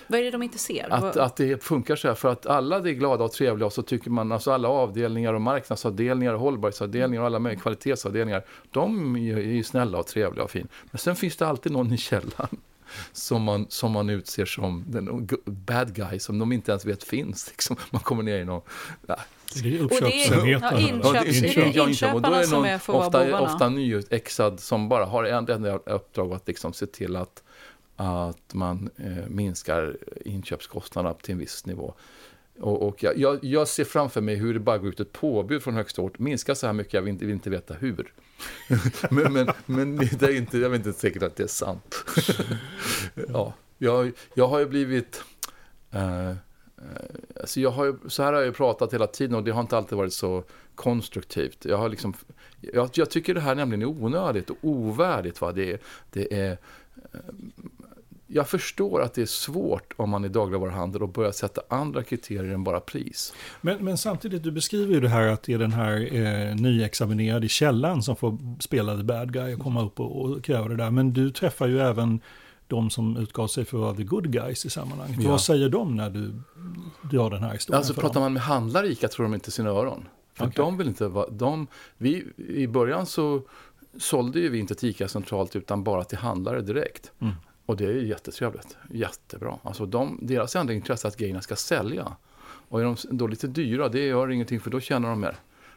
vad 0.08 0.19
är 0.19 0.23
det 0.23 0.32
de 0.32 0.43
inte 0.43 0.58
ser? 0.58 0.93
Att, 0.93 1.17
att 1.17 1.36
det 1.36 1.63
funkar 1.63 1.95
så 1.95 2.08
här, 2.08 2.15
för 2.15 2.30
att 2.32 2.45
alla 2.45 2.75
är 2.78 2.82
glada 2.82 3.23
och 3.23 3.32
trevliga 3.32 3.65
och 3.65 3.73
så 3.73 3.82
tycker 3.82 4.10
man, 4.10 4.32
alltså 4.32 4.51
alla 4.51 4.67
avdelningar 4.67 5.34
och 5.34 5.41
marknadsavdelningar 5.41 6.34
och 6.34 6.39
hållbarhetsavdelningar 6.39 7.21
och 7.21 7.28
alla 7.28 7.39
möjliga 7.39 7.62
kvalitetsavdelningar, 7.62 8.45
de 8.71 9.15
är 9.15 9.39
ju 9.39 9.63
snälla 9.63 9.97
och 9.97 10.08
trevliga 10.08 10.43
och 10.43 10.51
fina. 10.51 10.67
Men 10.91 10.99
sen 10.99 11.15
finns 11.15 11.38
det 11.38 11.47
alltid 11.47 11.71
någon 11.71 11.93
i 11.93 11.97
källaren 11.97 12.58
som 13.12 13.43
man, 13.43 13.65
som 13.69 13.91
man 13.91 14.10
utser 14.10 14.45
som 14.45 14.84
den 14.88 15.30
bad 15.45 15.95
guy 15.95 16.19
som 16.19 16.39
de 16.39 16.52
inte 16.52 16.71
ens 16.71 16.86
vet 16.86 17.04
finns. 17.04 17.48
Liksom. 17.48 17.76
Man 17.91 18.02
kommer 18.02 18.24
ner 18.24 18.38
i 18.38 18.45
någon... 18.45 18.62
Ja. 19.08 19.19
Det 19.63 19.78
är 19.78 19.82
uppköpsenheten. 19.82 20.50
Ja, 20.50 20.80
inköps, 20.80 21.43
inköp, 21.43 21.58
är 21.58 21.74
det 21.74 21.80
inköparna 21.89 22.69
är 22.69 22.76
ofta? 22.91 23.41
Ofta 23.41 23.69
nyexad 23.69 24.60
som 24.60 24.89
bara 24.89 25.06
har 25.06 25.24
en 25.24 25.50
enda 25.50 25.78
uppdrag 25.78 26.34
att 26.34 26.48
liksom 26.48 26.74
se 26.74 26.86
till 26.86 27.15
att, 27.15 27.43
att 27.95 28.54
man 28.54 28.89
eh, 28.98 29.28
minskar 29.28 29.98
inköpskostnaderna 30.26 31.13
till 31.13 31.32
en 31.32 31.38
viss 31.38 31.65
nivå. 31.65 31.93
Och, 32.60 32.88
och 32.88 33.04
jag, 33.04 33.44
jag, 33.44 33.68
ser 33.68 33.84
framför 33.84 34.22
mig 34.22 34.36
hur 34.36 34.54
det 34.54 34.60
bara 34.60 34.78
går 34.78 34.89
ut 34.89 35.00
ett 35.00 35.12
påbud 35.12 35.63
från 35.63 35.74
högsta 35.74 36.02
ort. 36.02 36.20
Minska 36.20 36.56
så 36.56 36.65
här 36.65 36.74
mycket, 36.74 36.94
jag 36.94 37.02
vill 37.02 37.10
inte, 37.10 37.26
vill 37.26 37.34
inte 37.34 37.50
veta 37.50 37.74
hur. 37.74 38.13
men, 39.10 39.34
men, 39.34 39.48
men 39.65 39.96
det 39.96 40.24
är 40.24 40.36
inte, 40.36 40.58
jag 40.58 40.72
är 40.72 40.76
inte 40.76 40.94
säkert 40.94 41.24
att 41.24 41.36
det 41.36 41.44
är 41.44 41.48
sant. 41.48 41.96
ja, 43.30 43.54
jag, 43.78 44.12
jag 44.34 44.48
har 44.48 44.60
ju 44.60 44.65
blivit... 44.65 45.24
Eh, 45.91 46.30
eh, 46.30 46.36
alltså 47.39 47.60
jag 47.60 47.72
har 47.72 47.86
ju, 47.86 47.96
så 48.08 48.24
här 48.24 48.34
har 48.34 48.39
jag 48.39 48.48
ju 48.48 48.54
pratat 48.54 48.94
hela 48.94 49.08
tiden 49.08 49.36
och 49.36 49.44
det 49.44 49.52
har 49.52 49.62
inte 49.62 49.78
alltid 49.78 49.98
varit 49.98 50.13
så 50.13 50.44
konstruktivt. 50.76 51.65
Jag, 51.65 51.78
har 51.78 51.89
liksom, 51.89 52.13
jag, 52.62 52.89
jag 52.94 53.10
tycker 53.10 53.34
det 53.34 53.41
här 53.41 53.56
nämligen 53.56 53.82
är 53.82 54.04
onödigt 54.04 54.50
och 54.50 54.58
ovärdigt. 54.62 55.41
Va? 55.41 55.52
Det, 55.52 55.82
det 56.12 56.34
är, 56.34 56.52
eh, 57.13 57.20
jag 58.36 58.50
förstår 58.50 59.02
att 59.02 59.13
det 59.13 59.21
är 59.21 59.26
svårt 59.26 59.93
om 59.98 60.10
man 60.10 60.24
är 60.24 60.30
dagligvaruhandel 60.30 61.04
och 61.04 61.10
börja 61.10 61.34
sätta 61.34 61.62
andra 61.67 62.04
kriterier 62.04 62.54
än 62.54 62.63
bara 62.63 62.80
pris. 62.80 63.34
Men, 63.62 63.86
men 63.86 63.98
samtidigt, 63.98 64.43
du 64.43 64.52
beskriver 64.52 64.93
ju 64.93 65.00
det 65.00 65.10
här 65.10 65.28
att 65.28 65.43
det 65.43 65.54
är 65.54 65.58
den 65.58 65.71
här 65.71 66.15
eh, 66.15 66.56
nyexaminerade 66.56 67.48
källan 67.48 68.04
som 68.04 68.15
får 68.15 68.38
spela 68.62 68.98
the 68.98 69.04
bad 69.04 69.34
guy 69.34 69.54
och 69.54 69.60
komma 69.60 69.86
upp 69.86 70.00
och, 70.00 70.21
och 70.21 70.43
kräva 70.43 70.67
det 70.67 70.76
där. 70.76 70.91
Men 70.91 71.13
du 71.13 71.32
träffar 71.32 71.67
ju 71.67 71.80
även 71.80 72.19
de 72.67 72.89
som 72.89 73.17
utgav 73.17 73.48
sig 73.48 73.65
för 73.65 73.78
att 73.78 73.84
vara 73.84 73.95
the 73.95 74.04
good 74.04 74.32
guys 74.32 74.65
i 74.65 74.69
sammanhanget. 74.69 75.24
Ja. 75.24 75.30
Vad 75.30 75.41
säger 75.41 75.69
de 75.69 75.95
när 75.95 76.10
du 76.10 76.34
drar 77.12 77.30
den 77.30 77.43
här 77.43 77.54
historien? 77.54 77.78
Alltså 77.78 77.93
pratar 77.93 78.13
dem? 78.13 78.24
man 78.24 78.34
med 78.34 78.41
handlare 78.41 78.88
i 78.88 78.91
ICA 78.91 79.08
tror 79.08 79.26
de 79.26 79.34
inte 79.34 79.52
sina 79.52 79.69
öron. 79.69 80.08
För 80.34 80.48
okay. 80.48 80.65
de 80.65 80.78
vill 80.78 80.88
inte 80.88 81.08
vara, 81.08 81.30
de, 81.30 81.67
vi, 81.98 82.26
I 82.38 82.67
början 82.67 83.06
så 83.06 83.41
sålde 84.00 84.39
ju 84.39 84.50
vi 84.50 84.60
inte 84.60 84.76
till 84.76 84.89
ICA 84.89 85.08
centralt 85.08 85.56
utan 85.56 85.84
bara 85.84 86.04
till 86.04 86.17
handlare 86.17 86.62
direkt. 86.62 87.12
Mm. 87.19 87.34
Och 87.65 87.78
det 87.78 87.86
är 87.86 87.91
jättetrevligt. 87.91 88.78
Jättebra. 88.91 89.60
Alltså 89.63 89.86
de, 89.86 90.19
deras 90.21 90.56
enda 90.56 90.73
intresse 90.73 91.08
är 91.08 91.10
att 91.10 91.17
grejerna 91.17 91.41
ska 91.41 91.56
sälja. 91.56 92.15
Och 92.67 92.80
är 92.82 92.84
de 92.84 92.95
då 93.10 93.28
lite 93.28 93.47
dyra, 93.47 93.89
det 93.89 94.06
gör 94.06 94.32
ingenting 94.32 94.60
för 94.60 94.69
då 94.69 94.80
tjänar 94.80 95.10
de 95.10 95.19
mer. 95.19 95.36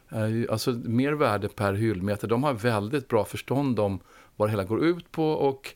Eh, 0.09 0.51
alltså 0.51 0.71
mer 0.71 1.11
värde 1.11 1.47
per 1.47 1.73
hyllmeter. 1.73 2.27
De 2.27 2.43
har 2.43 2.53
väldigt 2.53 3.07
bra 3.07 3.25
förstånd 3.25 3.79
om 3.79 3.99
vad 4.35 4.47
det 4.47 4.51
hela 4.51 4.63
går 4.63 4.83
ut 4.83 5.11
på. 5.11 5.31
Och, 5.31 5.73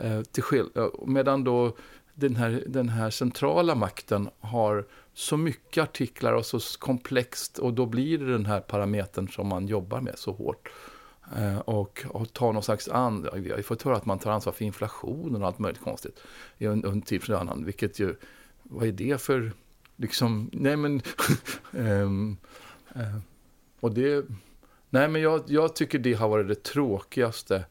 eh, 0.00 0.22
till 0.22 0.42
skill- 0.42 0.70
eh, 0.74 0.86
medan 1.06 1.44
då 1.44 1.76
den 2.14 2.36
här, 2.36 2.64
den 2.66 2.88
här 2.88 3.10
centrala 3.10 3.74
makten 3.74 4.28
har 4.40 4.86
så 5.14 5.36
mycket 5.36 5.82
artiklar 5.82 6.32
och 6.32 6.46
så 6.46 6.58
komplext. 6.78 7.58
Och 7.58 7.74
då 7.74 7.86
blir 7.86 8.18
det 8.18 8.32
den 8.32 8.46
här 8.46 8.60
parametern 8.60 9.28
som 9.28 9.48
man 9.48 9.66
jobbar 9.66 10.00
med 10.00 10.18
så 10.18 10.32
hårt. 10.32 10.68
Eh, 11.36 11.58
och, 11.58 12.04
och 12.08 12.32
ta 12.32 12.52
någon 12.52 12.62
slags 12.62 12.88
an, 12.88 13.28
vi 13.34 13.50
har 13.50 13.62
fått 13.62 13.82
höra 13.82 13.96
att 13.96 14.06
man 14.06 14.18
tar 14.18 14.30
ansvar 14.30 14.52
för 14.52 14.64
inflationen 14.64 15.42
och 15.42 15.48
allt 15.48 15.58
möjligt 15.58 15.82
konstigt 15.82 16.20
i 16.58 16.66
en, 16.66 16.84
en 16.84 17.02
tid 17.02 17.22
från 17.22 17.36
annan, 17.36 17.64
vilket 17.64 17.98
ju, 17.98 18.14
vad 18.62 18.88
är 18.88 18.92
det 18.92 19.20
för 19.20 19.52
liksom, 19.96 20.50
nej 20.52 20.76
men... 20.76 21.02
um, 21.72 22.36
uh, 22.96 23.18
och 23.80 23.94
det... 23.94 24.24
Nej, 24.90 25.08
men 25.08 25.22
jag, 25.22 25.42
jag 25.46 25.76
tycker 25.76 25.98
det 25.98 26.14
har 26.14 26.28
varit 26.28 26.48
det 26.48 26.62
tråkigaste 26.62 27.64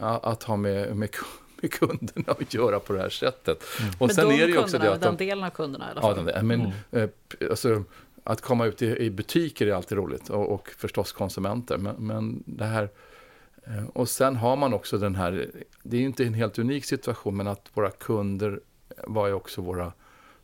att 0.00 0.42
ha 0.42 0.56
med, 0.56 0.96
med, 0.96 1.10
med 1.60 1.72
kunderna 1.72 2.32
att 2.32 2.54
göra 2.54 2.80
på 2.80 2.92
det 2.92 3.00
här 3.00 3.08
sättet. 3.08 3.64
Mm. 3.80 3.92
Och 3.98 4.06
men 4.06 4.14
sen 4.14 4.28
de 4.28 4.34
är 4.34 4.46
det 4.46 4.58
också 4.58 4.78
kunderna, 4.78 4.84
det 4.84 4.94
att 4.94 5.02
de, 5.02 5.06
den 5.06 5.16
delen 5.16 5.44
av 5.44 5.50
kunderna 5.50 5.88
i 5.88 5.90
alla 5.90 6.00
fall. 6.00 6.30
Ja, 6.34 6.42
men, 6.42 6.60
mm. 6.60 6.72
eh, 6.90 7.50
alltså, 7.50 7.84
att 8.30 8.40
komma 8.40 8.66
ut 8.66 8.82
i, 8.82 8.86
i, 8.86 9.10
butiker 9.10 9.66
är 9.66 9.72
alltid 9.72 9.98
roligt 9.98 10.30
och, 10.30 10.48
och 10.52 10.68
förstås 10.78 11.12
konsumenter. 11.12 11.78
Men, 11.78 11.96
men, 11.98 12.42
det 12.46 12.64
här... 12.64 12.90
Eh, 13.66 13.86
och 13.92 14.08
sen 14.08 14.36
har 14.36 14.56
man 14.56 14.74
också 14.74 14.98
den 14.98 15.14
här, 15.14 15.50
det 15.82 15.96
är 15.96 16.00
inte 16.00 16.24
en 16.24 16.34
helt 16.34 16.58
unik 16.58 16.84
situation, 16.84 17.36
men 17.36 17.46
att 17.46 17.70
våra 17.74 17.90
kunder 17.90 18.60
var 19.04 19.26
ju 19.26 19.32
också 19.32 19.62
våra 19.62 19.92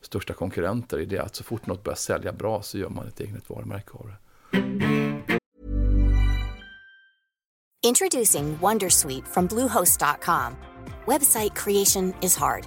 största 0.01 0.35
konkurrenter 0.35 0.99
i 0.99 1.05
det 1.05 1.19
att 1.19 1.35
så 1.35 1.45
fort 1.45 1.67
något 1.67 1.85
börjar 1.85 1.97
sälja 1.97 2.33
bra 2.33 2.63
så 2.63 2.79
gör 2.79 2.89
man 2.89 3.07
ett 3.09 3.21
eget 3.21 3.51
varumärke 3.51 3.91
av 3.93 4.07
det. 4.07 4.17
Introducing 7.87 8.57
Wondersweet 8.57 9.29
from 9.29 9.47
Bluehost.com. 9.47 10.57
Website 11.07 11.55
creation 11.55 12.15
is 12.23 12.37
hard, 12.37 12.67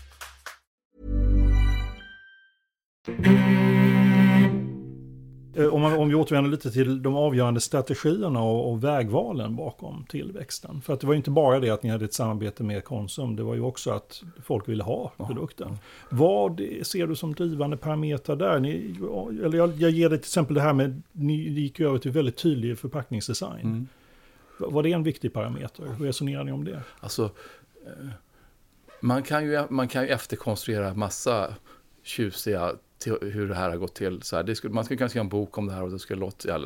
Om, 5.71 5.81
man, 5.81 5.97
om 5.97 6.09
vi 6.09 6.15
återvänder 6.15 6.51
lite 6.51 6.71
till 6.71 7.03
de 7.03 7.15
avgörande 7.15 7.61
strategierna 7.61 8.43
och, 8.43 8.71
och, 8.71 8.83
vägvalen 8.83 9.55
bakom 9.55 10.05
tillväxten. 10.09 10.81
För 10.81 10.93
att 10.93 10.99
det 10.99 11.07
var 11.07 11.13
ju 11.13 11.17
inte 11.17 11.31
bara 11.31 11.59
det 11.59 11.69
att 11.69 11.83
ni 11.83 11.89
hade 11.89 12.05
ett 12.05 12.13
samarbete 12.13 12.63
med 12.63 12.83
Konsum, 12.83 13.35
det 13.35 13.43
var 13.43 13.55
ju 13.55 13.61
också 13.61 13.91
att 13.91 14.23
folk 14.43 14.69
ville 14.69 14.83
ha 14.83 15.11
produkten. 15.17 15.67
Ja. 15.71 15.77
Vad 16.09 16.61
ser 16.83 17.07
du 17.07 17.15
som 17.15 17.33
drivande 17.33 17.77
parametrar 17.77 18.35
där? 18.35 18.59
Ni, 18.59 18.95
eller 19.45 19.57
jag, 19.57 19.73
jag 19.81 19.91
ger 19.91 20.09
dig 20.09 20.17
till 20.17 20.25
exempel 20.25 20.55
det 20.55 20.61
här 20.61 20.73
med, 20.73 21.01
ni 21.11 21.33
gick 21.33 21.79
över 21.79 21.97
till 21.97 22.11
väldigt 22.11 22.37
tydlig 22.37 22.79
förpackningsdesign. 22.79 23.61
Mm. 23.61 23.87
Var 24.57 24.83
det 24.83 24.91
en 24.91 25.03
viktig 25.03 25.33
parameter? 25.33 25.85
Hur 25.97 26.05
resonerar 26.05 26.43
ni 26.43 26.51
om 26.51 26.65
det? 26.65 26.81
Alltså, 26.99 27.23
eh, 27.85 28.07
man 28.99 29.23
kan 29.23 29.45
ju, 29.45 29.63
man 29.69 29.87
kan 29.87 30.03
ju 30.03 30.09
efterkonstruera 30.09 30.93
massa 30.93 31.55
tjusiga 32.03 32.75
till 33.01 33.17
hur 33.21 33.47
det 33.47 33.55
här 33.55 33.69
har 33.69 33.77
gått 33.77 33.95
till. 33.95 34.21
Så 34.21 34.35
här, 34.35 34.53
skulle, 34.53 34.73
man 34.73 34.85
skulle 34.85 34.97
kunna 34.97 35.09
skriva 35.09 35.23
en 35.23 35.29
bok 35.29 35.57
om 35.57 35.67
det 35.67 35.73
här 35.73 35.83
och 35.83 35.91
det 35.91 35.99
skulle 35.99 36.19
låta... 36.19 36.59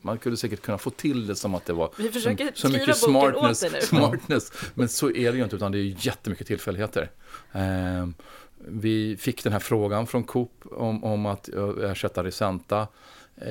Man 0.00 0.18
skulle 0.18 0.36
säkert 0.36 0.62
kunna 0.62 0.78
få 0.78 0.90
till 0.90 1.26
det 1.26 1.36
som 1.36 1.54
att 1.54 1.66
det 1.66 1.72
var... 1.72 1.90
Vi 1.96 2.10
försöker 2.10 2.52
så, 2.54 2.68
så 2.68 2.72
mycket 2.72 2.96
smartness, 2.96 3.88
smartness. 3.88 4.52
Men 4.74 4.88
så 4.88 5.10
är 5.10 5.32
det 5.32 5.38
ju 5.38 5.44
inte, 5.44 5.56
utan 5.56 5.72
det 5.72 5.78
är 5.78 6.06
jättemycket 6.06 6.46
tillfälligheter. 6.46 7.10
Eh, 7.52 8.08
vi 8.68 9.16
fick 9.16 9.44
den 9.44 9.52
här 9.52 9.60
frågan 9.60 10.06
från 10.06 10.24
Coop 10.24 10.52
om, 10.70 11.04
om 11.04 11.26
att 11.26 11.48
ersätta 11.82 12.24
Risenta. 12.24 12.88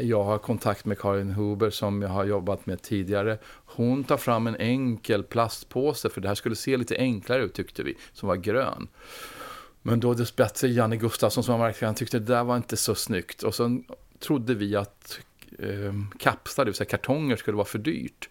Jag 0.02 0.24
har 0.24 0.38
kontakt 0.38 0.86
med 0.86 1.00
Karin 1.00 1.32
Huber 1.32 1.70
som 1.70 2.02
jag 2.02 2.10
har 2.10 2.26
jobbat 2.26 2.66
med 2.66 2.82
tidigare. 2.82 3.38
Hon 3.66 4.04
tar 4.04 4.18
fram 4.18 4.48
en 4.48 4.56
enkel 4.56 5.24
plastpåse, 5.24 6.10
för 6.10 6.22
det 6.22 6.28
här 6.28 6.36
skulle 6.36 6.56
se 6.56 6.78
lite 6.78 6.98
enklare 6.98 7.44
ut 7.44 7.54
tyckte 7.54 7.84
vi, 7.84 7.98
som 8.14 8.28
var 8.28 8.36
grön. 8.36 8.88
Men 9.82 10.00
då 10.00 10.14
dessbättre 10.14 10.68
Janne 10.68 10.98
Gustafsson 10.98 11.44
som 11.44 11.60
verkligen 11.60 11.96
tyckte 11.96 12.20
det 12.20 12.34
där 12.34 12.44
var 12.44 12.58
inte 12.58 12.78
så 12.78 12.96
snyggt. 12.96 13.44
Och 13.44 13.56
sen 13.56 13.84
trodde 14.20 14.54
vi 14.54 14.76
att 14.76 15.20
eh, 15.60 15.94
kapslar, 16.20 16.66
det 16.66 16.70
vill 16.72 16.76
säga 16.76 16.90
kartonger, 16.90 17.36
skulle 17.36 17.58
vara 17.58 17.66
för 17.66 17.80
dyrt. 17.80 18.30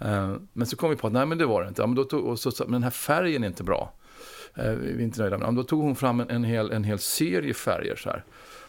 Eh, 0.00 0.34
men 0.52 0.66
så 0.66 0.76
kom 0.76 0.90
vi 0.90 0.96
på 0.96 1.06
att 1.06 1.12
nej, 1.12 1.26
men 1.26 1.38
det 1.38 1.46
var 1.46 1.62
det 1.62 1.68
inte. 1.68 1.82
Ja, 1.82 1.86
men, 1.86 1.96
då 1.96 2.04
tog, 2.04 2.24
och 2.24 2.38
så, 2.38 2.52
men 2.58 2.72
den 2.72 2.82
här 2.82 2.90
färgen 2.90 3.44
är 3.44 3.48
inte 3.48 3.64
bra. 3.64 3.92
Eh, 4.54 4.70
vi 4.70 4.90
är 4.90 5.00
inte 5.00 5.20
nöjda 5.20 5.38
med 5.38 5.48
den. 5.48 5.54
Då 5.54 5.62
tog 5.62 5.82
hon 5.82 5.96
fram 5.96 6.20
en, 6.20 6.30
en, 6.30 6.44
hel, 6.44 6.70
en 6.70 6.84
hel 6.84 6.98
serie 6.98 7.54
färger 7.54 7.96
så 7.96 8.10
här. 8.10 8.24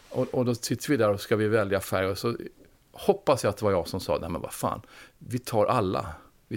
Och, 0.09 0.33
och 0.33 0.45
då 0.45 0.55
sitter 0.55 0.89
vi 0.89 0.97
där 0.97 1.09
och 1.09 1.21
ska 1.21 1.35
vi 1.35 1.47
välja 1.47 1.79
färg. 1.79 2.07
Och 2.07 2.17
så 2.17 2.35
hoppas 2.91 3.43
jag 3.43 3.49
att 3.49 3.57
det 3.57 3.65
var 3.65 3.71
jag 3.71 3.87
som 3.87 3.99
sa, 3.99 4.17
nej 4.21 4.29
men 4.29 4.41
vad 4.41 4.53
fan, 4.53 4.81
vi 5.17 5.39
tar 5.39 5.65
alla. 5.65 6.05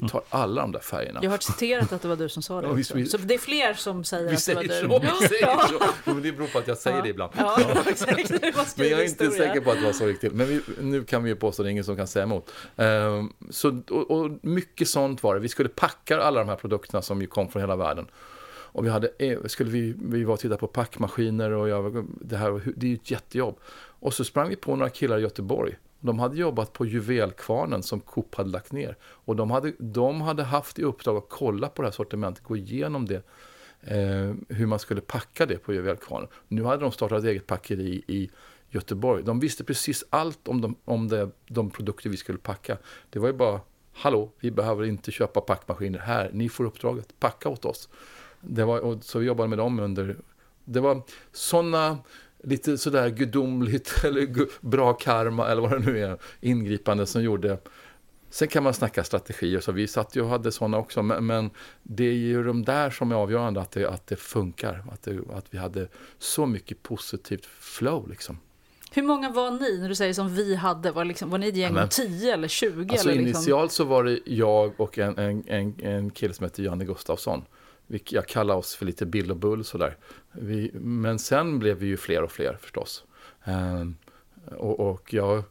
Vi 0.02 0.08
tar 0.08 0.22
alla 0.28 0.60
de 0.60 0.72
där 0.72 0.80
färgerna. 0.80 1.20
Jag 1.22 1.30
har 1.30 1.38
citerat 1.38 1.92
att 1.92 2.02
det 2.02 2.08
var 2.08 2.16
du 2.16 2.28
som 2.28 2.42
sa 2.42 2.60
det 2.60 2.68
också. 2.68 2.94
Vi, 2.94 3.06
så 3.06 3.18
det 3.18 3.34
är 3.34 3.38
fler 3.38 3.74
som 3.74 4.04
säger 4.04 4.34
att 4.34 4.46
det 4.46 4.54
var 4.54 5.00
du. 5.00 5.06
Så, 5.06 5.14
vi 5.20 5.28
säger 5.28 5.66
så. 5.66 5.80
Men 6.04 6.22
det 6.22 6.32
beror 6.32 6.46
på 6.46 6.58
att 6.58 6.68
jag 6.68 6.78
säger 6.78 6.96
ja. 6.96 7.02
det 7.02 7.08
ibland. 7.08 7.32
Ja, 7.36 7.58
exakt. 7.86 8.30
men 8.76 8.88
jag 8.88 9.00
är 9.00 9.04
inte 9.04 9.30
säker 9.30 9.60
på 9.60 9.70
att 9.70 9.78
det 9.80 9.84
var 9.84 9.92
så 9.92 10.06
riktigt. 10.06 10.32
Men 10.32 10.46
vi, 10.46 10.60
nu 10.80 11.04
kan 11.04 11.22
vi 11.22 11.30
ju 11.30 11.36
påstå 11.36 11.62
att 11.62 11.64
det 11.64 11.68
är 11.68 11.72
ingen 11.72 11.84
som 11.84 11.96
kan 11.96 12.06
säga 12.06 12.22
emot. 12.22 12.52
Um, 12.76 13.32
så, 13.50 13.82
och, 13.90 14.10
och, 14.10 14.30
mycket 14.42 14.88
sånt 14.88 15.22
var 15.22 15.34
det. 15.34 15.40
Vi 15.40 15.48
skulle 15.48 15.68
packa 15.68 16.20
alla 16.20 16.40
de 16.40 16.48
här 16.48 16.56
produkterna 16.56 17.02
som 17.02 17.20
ju 17.20 17.26
kom 17.26 17.48
från 17.48 17.62
hela 17.62 17.76
världen. 17.76 18.06
Och 18.48 18.84
vi, 18.84 18.88
hade, 18.90 19.10
eh, 19.18 19.38
skulle 19.46 19.70
vi, 19.70 19.94
vi 20.02 20.24
var 20.24 20.34
och 20.34 20.40
tittade 20.40 20.60
på 20.60 20.66
packmaskiner 20.66 21.50
och 21.50 21.68
jag, 21.68 22.06
det 22.20 22.36
här, 22.36 22.60
det 22.76 22.86
är 22.86 22.90
ju 22.90 22.94
ett 22.94 23.10
jättejobb. 23.10 23.58
Och 24.00 24.14
så 24.14 24.24
sprang 24.24 24.48
vi 24.48 24.56
på 24.56 24.76
några 24.76 24.90
killar 24.90 25.18
i 25.18 25.22
Göteborg 25.22 25.76
de 26.00 26.18
hade 26.18 26.36
jobbat 26.36 26.72
på 26.72 26.86
juvelkvarnen 26.86 27.82
som 27.82 28.00
Coop 28.00 28.34
hade 28.34 28.50
lagt 28.50 28.72
ner. 28.72 28.96
Och 29.02 29.36
de 29.36 29.50
hade, 29.50 29.72
de 29.78 30.20
hade 30.20 30.42
haft 30.42 30.78
i 30.78 30.82
uppdrag 30.82 31.16
att 31.16 31.28
kolla 31.28 31.68
på 31.68 31.82
det 31.82 31.88
här 31.88 31.92
sortimentet, 31.92 32.44
gå 32.44 32.56
igenom 32.56 33.06
det. 33.06 33.22
Eh, 33.80 34.34
hur 34.48 34.66
man 34.66 34.78
skulle 34.78 35.00
packa 35.00 35.46
det 35.46 35.58
på 35.58 35.74
juvelkvarnen. 35.74 36.28
Nu 36.48 36.64
hade 36.64 36.82
de 36.82 36.92
startat 36.92 37.18
ett 37.18 37.24
eget 37.24 37.46
packeri 37.46 38.02
i 38.06 38.30
Göteborg. 38.70 39.22
De 39.22 39.40
visste 39.40 39.64
precis 39.64 40.04
allt 40.10 40.48
om, 40.48 40.60
de, 40.60 40.76
om 40.84 41.08
det, 41.08 41.30
de 41.48 41.70
produkter 41.70 42.10
vi 42.10 42.16
skulle 42.16 42.38
packa. 42.38 42.78
Det 43.10 43.18
var 43.18 43.28
ju 43.28 43.34
bara, 43.34 43.60
hallå, 43.92 44.32
vi 44.40 44.50
behöver 44.50 44.84
inte 44.84 45.10
köpa 45.10 45.40
packmaskiner 45.40 45.98
här. 45.98 46.30
Ni 46.32 46.48
får 46.48 46.64
uppdraget, 46.64 47.20
packa 47.20 47.48
åt 47.48 47.64
oss. 47.64 47.88
Det 48.40 48.64
var, 48.64 48.80
och, 48.80 49.04
så 49.04 49.18
vi 49.18 49.26
jobbade 49.26 49.48
med 49.48 49.58
dem 49.58 49.80
under... 49.80 50.16
Det 50.64 50.80
var 50.80 51.02
sådana 51.32 51.98
lite 52.46 52.78
sådär 52.78 53.08
gudomligt 53.08 53.94
eller 54.04 54.48
bra 54.66 54.92
karma 54.92 55.48
eller 55.48 55.62
vad 55.62 55.70
det 55.70 55.78
nu 55.78 56.04
är, 56.04 56.18
ingripande 56.40 57.06
som 57.06 57.22
gjorde 57.22 57.58
Sen 58.30 58.48
kan 58.48 58.62
man 58.62 58.74
snacka 58.74 59.04
strategier, 59.04 59.60
så 59.60 59.72
vi 59.72 59.86
satt 59.86 60.16
ju 60.16 60.22
och 60.22 60.28
hade 60.28 60.52
sådana 60.52 60.78
också, 60.78 61.02
men, 61.02 61.26
men, 61.26 61.50
det 61.82 62.04
är 62.04 62.12
ju 62.12 62.44
de 62.44 62.64
där 62.64 62.90
som 62.90 63.12
är 63.12 63.16
avgörande, 63.16 63.60
att 63.60 63.70
det, 63.70 63.90
att 63.90 64.06
det 64.06 64.16
funkar, 64.16 64.84
att, 64.92 65.02
det, 65.02 65.18
att 65.34 65.46
vi 65.50 65.58
hade 65.58 65.88
så 66.18 66.46
mycket 66.46 66.82
positivt 66.82 67.46
flow 67.46 68.08
liksom. 68.08 68.38
Hur 68.92 69.02
många 69.02 69.30
var 69.30 69.50
ni, 69.50 69.78
när 69.78 69.88
du 69.88 69.94
säger 69.94 70.12
som 70.12 70.34
vi 70.34 70.54
hade, 70.54 70.90
var, 70.90 71.04
liksom, 71.04 71.30
var 71.30 71.38
ni 71.38 71.48
ett 71.48 71.56
gäng 71.56 71.78
om 71.78 71.88
10 71.88 72.32
eller 72.32 72.48
20? 72.48 72.90
Alltså 72.90 73.08
eller 73.08 73.22
liksom? 73.22 73.40
initialt 73.40 73.72
så 73.72 73.84
var 73.84 74.04
det 74.04 74.20
jag 74.24 74.80
och 74.80 74.98
en, 74.98 75.18
en, 75.18 75.44
en, 75.46 75.74
en 75.82 76.10
kille 76.10 76.34
som 76.34 76.44
heter 76.44 76.62
Janne 76.62 76.84
Gustafsson 76.84 77.44
jag 77.86 78.28
kallar 78.28 78.54
oss 78.54 78.74
för 78.74 78.86
lite 78.86 79.06
Bill 79.06 79.30
och 79.30 79.36
Bull 79.36 79.64
sådär. 79.64 79.96
Vi, 80.32 80.70
men 80.74 81.18
sen 81.18 81.58
blev 81.58 81.76
vi 81.76 81.86
ju 81.86 81.96
fler 81.96 82.22
och 82.22 82.32
fler 82.32 82.58
förstås. 82.60 83.04
Um, 83.44 83.96
och, 84.56 84.80
och 84.80 85.14
jag... 85.14 85.42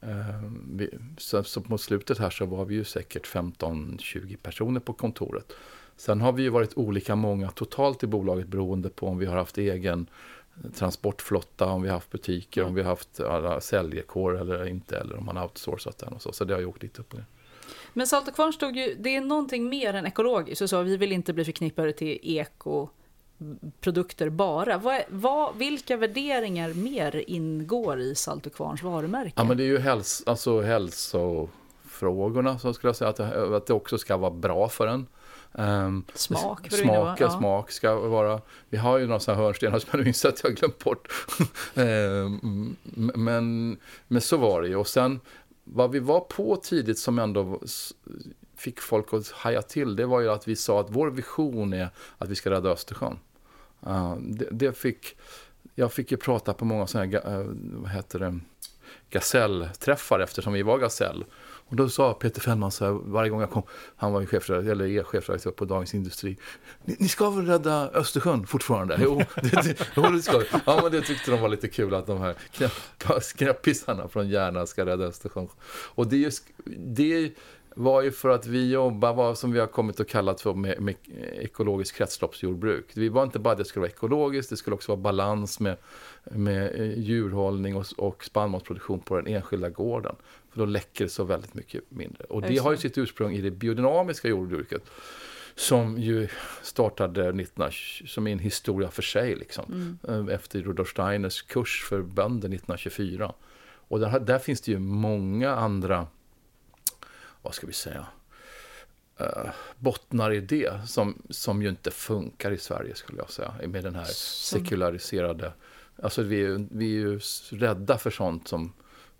Um, 0.00 0.76
vi, 0.76 0.98
så, 1.18 1.44
så 1.44 1.62
mot 1.66 1.80
slutet 1.80 2.18
här 2.18 2.30
så 2.30 2.46
var 2.46 2.64
vi 2.64 2.74
ju 2.74 2.84
säkert 2.84 3.26
15-20 3.26 4.36
personer 4.36 4.80
på 4.80 4.92
kontoret. 4.92 5.52
Sen 5.96 6.20
har 6.20 6.32
vi 6.32 6.42
ju 6.42 6.48
varit 6.48 6.78
olika 6.78 7.16
många 7.16 7.50
totalt 7.50 8.02
i 8.02 8.06
bolaget 8.06 8.48
beroende 8.48 8.88
på 8.88 9.06
om 9.06 9.18
vi 9.18 9.26
har 9.26 9.36
haft 9.36 9.58
egen 9.58 10.06
transportflotta, 10.74 11.66
om 11.66 11.82
vi 11.82 11.88
har 11.88 11.94
haft 11.94 12.10
butiker, 12.10 12.64
om 12.64 12.74
vi 12.74 12.82
har 12.82 12.88
haft 12.88 13.20
alla 13.20 13.60
säljkår 13.60 14.40
eller 14.40 14.66
inte, 14.66 14.98
eller 14.98 15.16
om 15.16 15.24
man 15.24 15.36
har 15.36 15.44
outsourcat 15.44 15.98
den 15.98 16.12
och 16.12 16.22
så. 16.22 16.32
Så 16.32 16.44
det 16.44 16.54
har 16.54 16.60
ju 16.60 16.66
åkt 16.66 16.82
lite 16.82 17.00
upp 17.00 17.12
och 17.12 17.18
ner. 17.18 17.26
Men 17.92 18.06
Salt 18.06 18.28
och 18.28 18.34
Kvarn 18.34 18.52
stod 18.52 18.76
ju, 18.76 18.94
det 18.94 19.16
är 19.16 19.20
någonting 19.20 19.68
mer 19.68 19.94
än 19.94 20.06
ekologiskt. 20.06 20.58
Så 20.58 20.68
sa 20.68 20.80
vi 20.80 20.96
vill 20.96 21.12
inte 21.12 21.32
bli 21.32 21.44
förknippade 21.44 21.92
till 21.92 22.18
ekoprodukter 22.22 24.28
bara. 24.28 24.78
Vad, 24.78 25.02
vad, 25.08 25.56
vilka 25.56 25.96
värderingar 25.96 26.74
mer 26.74 27.24
ingår 27.26 28.00
i 28.00 28.14
Salt 28.14 28.46
och 28.46 28.54
Kvarns 28.54 28.82
varumärke? 28.82 29.32
Ja, 29.36 29.44
men 29.44 29.56
det 29.56 29.62
är 29.62 29.68
ju 29.68 29.78
häls, 29.78 30.22
alltså 30.26 30.60
hälsofrågorna 30.60 32.58
som 32.58 32.74
skulle 32.74 32.88
jag 32.88 32.96
säga, 32.96 33.10
att 33.10 33.16
det, 33.16 33.56
att 33.56 33.66
det 33.66 33.74
också 33.74 33.98
ska 33.98 34.16
vara 34.16 34.30
bra 34.30 34.68
för 34.68 34.86
en. 34.86 35.06
Um, 35.52 36.04
smak, 36.14 36.72
smak, 36.72 37.20
ja. 37.20 37.30
smak 37.30 37.70
ska 37.70 37.94
vara. 37.94 38.40
Vi 38.68 38.76
har 38.76 38.98
ju 38.98 39.06
några 39.06 39.20
sådana 39.20 39.42
hörnstenar 39.42 39.78
som 39.78 39.98
jag 39.98 40.06
inser 40.06 40.28
att 40.28 40.40
jag 40.44 40.54
glömt 40.54 40.84
bort. 40.84 41.08
um, 41.74 42.76
men, 43.14 43.76
men 44.08 44.20
så 44.20 44.36
var 44.36 44.62
det 44.62 44.68
ju. 44.68 44.76
Och 44.76 44.88
sen 44.88 45.20
vad 45.72 45.90
vi 45.90 45.98
var 45.98 46.20
på 46.20 46.56
tidigt 46.56 46.98
som 46.98 47.18
ändå 47.18 47.60
fick 48.56 48.80
folk 48.80 49.14
att 49.14 49.28
haja 49.28 49.62
till, 49.62 49.96
det 49.96 50.06
var 50.06 50.20
ju 50.20 50.28
att 50.28 50.48
vi 50.48 50.56
sa 50.56 50.80
att 50.80 50.90
vår 50.90 51.10
vision 51.10 51.72
är 51.72 51.90
att 52.18 52.28
vi 52.28 52.34
ska 52.34 52.50
rädda 52.50 52.70
Östersjön. 52.70 53.18
Uh, 53.86 54.16
det, 54.20 54.48
det, 54.50 54.72
fick, 54.72 55.16
jag 55.74 55.92
fick 55.92 56.10
ju 56.10 56.16
prata 56.16 56.54
på 56.54 56.64
många 56.64 56.86
sådana 56.86 57.10
här, 57.10 57.40
uh, 57.40 57.46
vad 57.54 57.90
heter 57.90 58.18
det, 58.18 58.38
gasellträffar 59.10 60.20
eftersom 60.20 60.52
vi 60.52 60.62
var 60.62 60.78
gasell. 60.78 61.24
Och 61.68 61.76
då 61.76 61.88
sa 61.88 62.14
Peter 62.14 62.40
Fällman 62.40 62.70
så 62.70 62.84
här, 62.84 62.92
varje 62.92 63.30
gång 63.30 63.40
jag 63.40 63.50
kom, 63.50 63.62
han 63.96 64.12
var 64.12 64.20
ju 64.20 64.26
chefredaktör, 64.26 64.72
eller 64.72 64.86
är 64.86 65.02
chefredaktör 65.02 65.50
på 65.50 65.64
Dagens 65.64 65.94
Industri. 65.94 66.36
Ni, 66.84 66.96
ni, 66.98 67.08
ska 67.08 67.30
väl 67.30 67.46
rädda 67.46 67.90
Östersjön 67.90 68.46
fortfarande? 68.46 68.98
Jo, 69.00 69.16
det, 69.34 69.62
det, 69.62 69.88
jo, 69.96 70.02
det 70.02 70.22
ska 70.22 70.38
vi. 70.38 70.46
Ja, 70.66 70.80
men 70.82 70.92
det 70.92 71.00
tyckte 71.00 71.30
de 71.30 71.40
var 71.40 71.48
lite 71.48 71.68
kul 71.68 71.94
att 71.94 72.06
de 72.06 72.20
här 72.20 72.34
skräppisarna 73.20 74.08
från 74.08 74.28
Järna 74.28 74.66
ska 74.66 74.86
rädda 74.86 75.04
Östersjön. 75.04 75.48
Och 75.94 76.06
det, 76.06 76.42
det 76.76 77.32
var 77.78 78.02
ju 78.02 78.10
för 78.10 78.28
att 78.28 78.46
vi 78.46 78.70
jobbar, 78.70 79.14
vad 79.14 79.38
som 79.38 79.52
vi 79.52 79.60
har 79.60 79.66
kommit 79.66 80.00
att 80.00 80.08
kalla 80.08 80.34
för 80.34 80.54
med, 80.54 80.80
med 80.80 80.94
ekologiskt 81.40 81.96
kretsloppsjordbruk. 81.96 82.84
Vi 82.94 83.08
var 83.08 83.22
inte 83.22 83.38
bara 83.38 83.52
att 83.52 83.58
det 83.58 83.64
skulle 83.64 83.80
vara 83.80 83.90
ekologiskt, 83.90 84.50
det 84.50 84.56
skulle 84.56 84.74
också 84.74 84.92
vara 84.92 85.00
balans 85.00 85.60
med, 85.60 85.76
med 86.24 86.80
eh, 86.80 86.98
djurhållning 86.98 87.76
och, 87.76 87.86
och 87.96 88.24
spannmålsproduktion 88.24 89.00
på 89.00 89.16
den 89.16 89.26
enskilda 89.26 89.68
gården. 89.68 90.16
För 90.50 90.58
då 90.58 90.64
läcker 90.64 91.04
det 91.04 91.10
så 91.10 91.24
väldigt 91.24 91.54
mycket 91.54 91.84
mindre. 91.88 92.24
Och 92.24 92.42
det 92.42 92.58
har 92.58 92.70
ju 92.70 92.76
sitt 92.76 92.98
ursprung 92.98 93.32
i 93.32 93.40
det 93.40 93.50
biodynamiska 93.50 94.28
jordbruket. 94.28 94.82
Som 95.54 95.98
ju 95.98 96.28
startade 96.62 97.32
19, 97.32 97.70
som 98.06 98.26
är 98.26 98.32
en 98.32 98.38
historia 98.38 98.90
för 98.90 99.02
sig 99.02 99.36
liksom. 99.36 99.98
Mm. 100.04 100.28
Eh, 100.28 100.34
efter 100.34 100.60
Rudolf 100.60 100.88
Steiners 100.88 101.42
kurs 101.42 101.84
för 101.88 102.02
bönder 102.02 102.48
1924. 102.48 103.34
Och 103.88 104.00
där, 104.00 104.20
där 104.20 104.38
finns 104.38 104.60
det 104.60 104.72
ju 104.72 104.78
många 104.78 105.50
andra, 105.50 106.06
vad 107.42 107.54
ska 107.54 107.66
vi 107.66 107.72
säga, 107.72 108.06
uh, 109.20 109.50
bottnar 109.78 110.32
i 110.32 110.40
det 110.40 110.88
som, 110.88 111.22
som 111.30 111.62
ju 111.62 111.68
inte 111.68 111.90
funkar 111.90 112.50
i 112.50 112.58
Sverige 112.58 112.94
skulle 112.94 113.18
jag 113.18 113.30
säga. 113.30 113.54
Med 113.66 113.84
den 113.84 113.94
här 113.94 114.04
sekulariserade, 114.04 115.52
alltså 116.02 116.22
vi, 116.22 116.66
vi 116.70 116.84
är 116.84 116.98
ju 116.98 117.20
rädda 117.50 117.98
för 117.98 118.10
sånt 118.10 118.48
som 118.48 118.72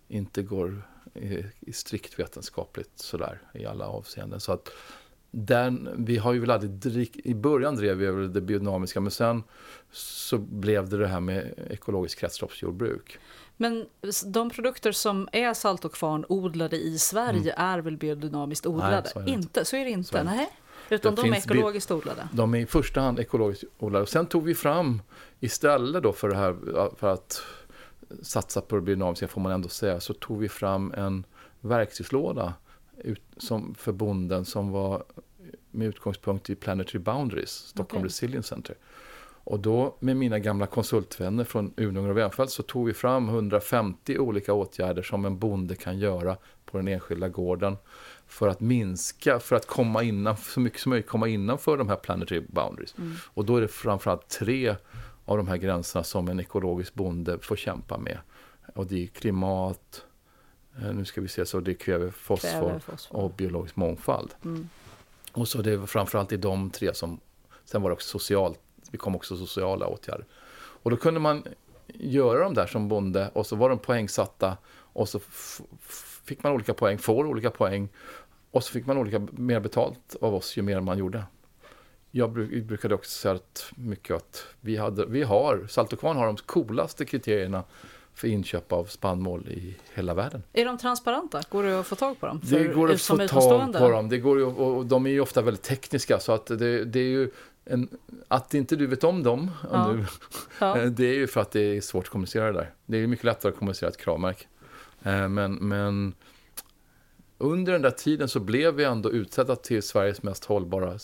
inte 0.07 0.41
går 0.41 0.81
strikt 1.73 2.19
vetenskapligt 2.19 2.91
sådär 2.95 3.41
i 3.53 3.65
alla 3.65 3.87
avseenden. 3.87 4.39
Så 4.39 4.51
att 4.51 4.69
den, 5.31 5.89
vi 5.97 6.17
har 6.17 6.33
ju 6.33 6.39
väl 6.39 6.51
aldrig 6.51 7.21
i 7.23 7.33
början 7.33 7.75
drev 7.75 7.97
vi 7.97 8.27
det 8.27 8.41
biodynamiska 8.41 8.99
men 8.99 9.11
sen 9.11 9.43
så 9.91 10.37
blev 10.37 10.89
det 10.89 10.97
det 10.97 11.07
här 11.07 11.19
med 11.19 11.53
ekologiskt 11.69 12.19
kretsloppsjordbruk. 12.19 13.19
Men 13.57 13.85
de 14.25 14.49
produkter 14.49 14.91
som 14.91 15.29
är 15.31 15.53
salt 15.53 15.85
och 15.85 15.93
kvarn 15.93 16.25
odlade 16.29 16.77
i 16.77 16.99
Sverige 16.99 17.53
mm. 17.53 17.65
är 17.71 17.79
väl 17.79 17.97
biodynamiskt 17.97 18.65
odlade? 18.65 19.01
Nej, 19.01 19.11
så 19.13 19.19
inte. 19.19 19.31
inte. 19.31 19.65
Så 19.65 19.75
är 19.75 19.85
det 19.85 19.91
inte? 19.91 20.23
Nej. 20.23 20.49
Utan 20.89 21.15
det 21.15 21.21
de 21.21 21.33
är 21.33 21.37
ekologiskt 21.37 21.91
odlade? 21.91 22.27
De 22.33 22.53
är 22.53 22.59
i 22.59 22.65
första 22.65 23.01
hand 23.01 23.19
ekologiskt 23.19 23.63
odlade. 23.79 24.05
Sen 24.05 24.25
tog 24.25 24.43
vi 24.43 24.55
fram 24.55 25.01
istället 25.39 26.03
då 26.03 26.13
för 26.13 26.29
det 26.29 26.35
här 26.35 26.55
för 26.95 27.13
att 27.13 27.41
satsa 28.21 28.61
på 28.61 28.75
det 28.75 28.81
biodynamiska 28.81 29.27
får 29.27 29.41
man 29.41 29.51
ändå 29.51 29.69
säga, 29.69 29.99
så 29.99 30.13
tog 30.13 30.39
vi 30.39 30.49
fram 30.49 30.93
en 30.97 31.23
verktygslåda 31.61 32.53
ut, 32.97 33.23
som, 33.37 33.75
för 33.75 33.91
bonden 33.91 34.45
som 34.45 34.71
var 34.71 35.03
med 35.71 35.87
utgångspunkt 35.87 36.49
i 36.49 36.55
Planetary 36.55 36.99
Boundaries, 36.99 37.49
Stockholm 37.49 38.01
okay. 38.01 38.07
Resilience 38.07 38.49
Center. 38.49 38.75
Och 39.43 39.59
då 39.59 39.95
med 39.99 40.17
mina 40.17 40.39
gamla 40.39 40.65
konsultvänner 40.65 41.43
från 41.43 41.73
Unungar 41.77 42.09
och 42.09 42.17
Venfält 42.17 42.51
så 42.51 42.63
tog 42.63 42.87
vi 42.87 42.93
fram 42.93 43.29
150 43.29 44.17
olika 44.17 44.53
åtgärder 44.53 45.01
som 45.01 45.25
en 45.25 45.39
bonde 45.39 45.75
kan 45.75 45.99
göra 45.99 46.37
på 46.65 46.77
den 46.77 46.87
enskilda 46.87 47.29
gården 47.29 47.77
för 48.27 48.47
att 48.47 48.59
minska, 48.59 49.39
för 49.39 49.55
att 49.55 49.67
komma 49.67 50.03
innan, 50.03 50.37
så 50.37 50.59
mycket 50.59 50.79
som 50.79 50.89
möjligt 50.89 51.07
komma 51.07 51.27
innanför 51.27 51.77
de 51.77 51.89
här 51.89 51.95
planetary 51.95 52.41
boundaries. 52.47 52.95
Mm. 52.97 53.15
Och 53.23 53.45
då 53.45 53.57
är 53.57 53.61
det 53.61 53.67
framförallt 53.67 54.27
tre 54.29 54.75
av 55.29 55.37
de 55.37 55.47
här 55.47 55.57
gränserna 55.57 56.03
som 56.03 56.27
en 56.27 56.39
ekologisk 56.39 56.93
bonde 56.93 57.39
får 57.39 57.55
kämpa 57.55 57.97
med. 57.97 58.17
Och 58.75 58.87
det 58.87 59.03
är 59.03 59.07
klimat, 59.07 60.05
eh, 60.81 60.93
nu 60.93 61.05
ska 61.05 61.21
vi 61.21 61.27
se, 61.27 61.45
så 61.45 61.59
det 61.59 61.71
är 61.71 61.75
kväve, 61.75 62.11
fosfor, 62.11 62.61
kväve, 62.61 62.79
fosfor. 62.79 63.17
och 63.17 63.31
biologisk 63.31 63.75
mångfald. 63.75 64.33
Mm. 64.45 64.69
Och 65.31 65.47
så 65.47 65.61
det 65.61 65.71
är 65.71 65.85
framförallt 65.85 66.31
i 66.31 66.37
de 66.37 66.69
tre 66.69 66.93
som, 66.93 67.19
sen 67.65 67.81
var 67.81 67.89
det 67.89 67.93
också 67.93 68.07
socialt, 68.07 68.59
vi 68.91 68.97
kom 68.97 69.15
också 69.15 69.37
sociala 69.37 69.87
åtgärder. 69.87 70.25
Och 70.57 70.91
då 70.91 70.97
kunde 70.97 71.19
man 71.19 71.43
göra 71.87 72.43
de 72.43 72.53
där 72.53 72.67
som 72.67 72.87
bonde 72.87 73.29
och 73.33 73.45
så 73.45 73.55
var 73.55 73.69
de 73.69 73.79
poängsatta 73.79 74.57
och 74.71 75.09
så 75.09 75.19
fick 76.23 76.43
man 76.43 76.53
olika 76.53 76.73
poäng, 76.73 76.97
får 76.97 77.25
olika 77.25 77.51
poäng 77.51 77.89
och 78.51 78.63
så 78.63 78.71
fick 78.71 78.85
man 78.85 78.97
olika 78.97 79.19
mer 79.31 79.59
betalt 79.59 80.15
av 80.21 80.35
oss 80.35 80.57
ju 80.57 80.61
mer 80.61 80.81
man 80.81 80.97
gjorde 80.97 81.23
jag 82.11 82.31
brukade 82.65 82.95
också 82.95 83.11
säga 83.11 83.33
att 83.33 83.71
mycket 83.75 84.15
att 84.15 84.45
vi, 84.61 84.77
hade, 84.77 85.05
vi 85.05 85.23
har, 85.23 85.67
Salt 85.69 85.93
och 85.93 85.99
Kvarn 85.99 86.17
har 86.17 86.25
de 86.25 86.37
coolaste 86.37 87.05
kriterierna 87.05 87.63
för 88.13 88.27
inköp 88.27 88.71
av 88.71 88.85
spannmål 88.85 89.47
i 89.47 89.75
hela 89.93 90.13
världen. 90.13 90.43
Är 90.53 90.65
de 90.65 90.77
transparenta? 90.77 91.41
Går 91.49 91.63
det 91.63 91.79
att 91.79 91.87
få 91.87 91.95
tag 91.95 92.19
på 92.19 92.25
dem? 92.25 92.41
För, 92.41 92.59
det 92.59 92.67
går 92.67 92.91
att 92.91 93.01
få 93.01 93.17
tag 93.17 93.73
på 93.73 93.89
dem. 93.89 94.09
Det 94.09 94.17
går 94.17 94.39
ju, 94.39 94.45
och 94.45 94.85
de 94.85 95.05
är 95.05 95.09
ju 95.09 95.19
ofta 95.19 95.41
väldigt 95.41 95.63
tekniska 95.63 96.19
så 96.19 96.31
att 96.31 96.45
det, 96.45 96.85
det 96.85 96.99
är 96.99 97.09
ju 97.09 97.31
en, 97.65 97.89
att 98.27 98.53
inte 98.53 98.75
du 98.75 98.87
vet 98.87 99.03
om 99.03 99.23
dem, 99.23 99.51
ja. 99.71 99.91
Nu, 99.91 100.05
ja. 100.59 100.75
det 100.89 101.05
är 101.05 101.13
ju 101.13 101.27
för 101.27 101.41
att 101.41 101.51
det 101.51 101.77
är 101.77 101.81
svårt 101.81 102.03
att 102.03 102.09
kommunicera 102.09 102.45
det 102.45 102.59
där. 102.59 102.71
Det 102.85 102.97
är 102.97 103.07
mycket 103.07 103.25
lättare 103.25 103.51
att 103.51 103.57
kommunicera 103.57 103.89
ett 103.89 103.97
kravmärke. 103.97 104.45
Eh, 105.03 105.27
men, 105.27 105.53
men 105.53 106.13
under 107.41 107.73
den 107.73 107.81
där 107.81 107.91
tiden 107.91 108.29
så 108.29 108.39
blev 108.39 108.73
vi 108.73 108.83
ändå 108.83 109.11
utsedda 109.11 109.55
till 109.55 109.83
Sveriges 109.83 110.23
mest 110.23 110.45
hållbara 110.45 110.99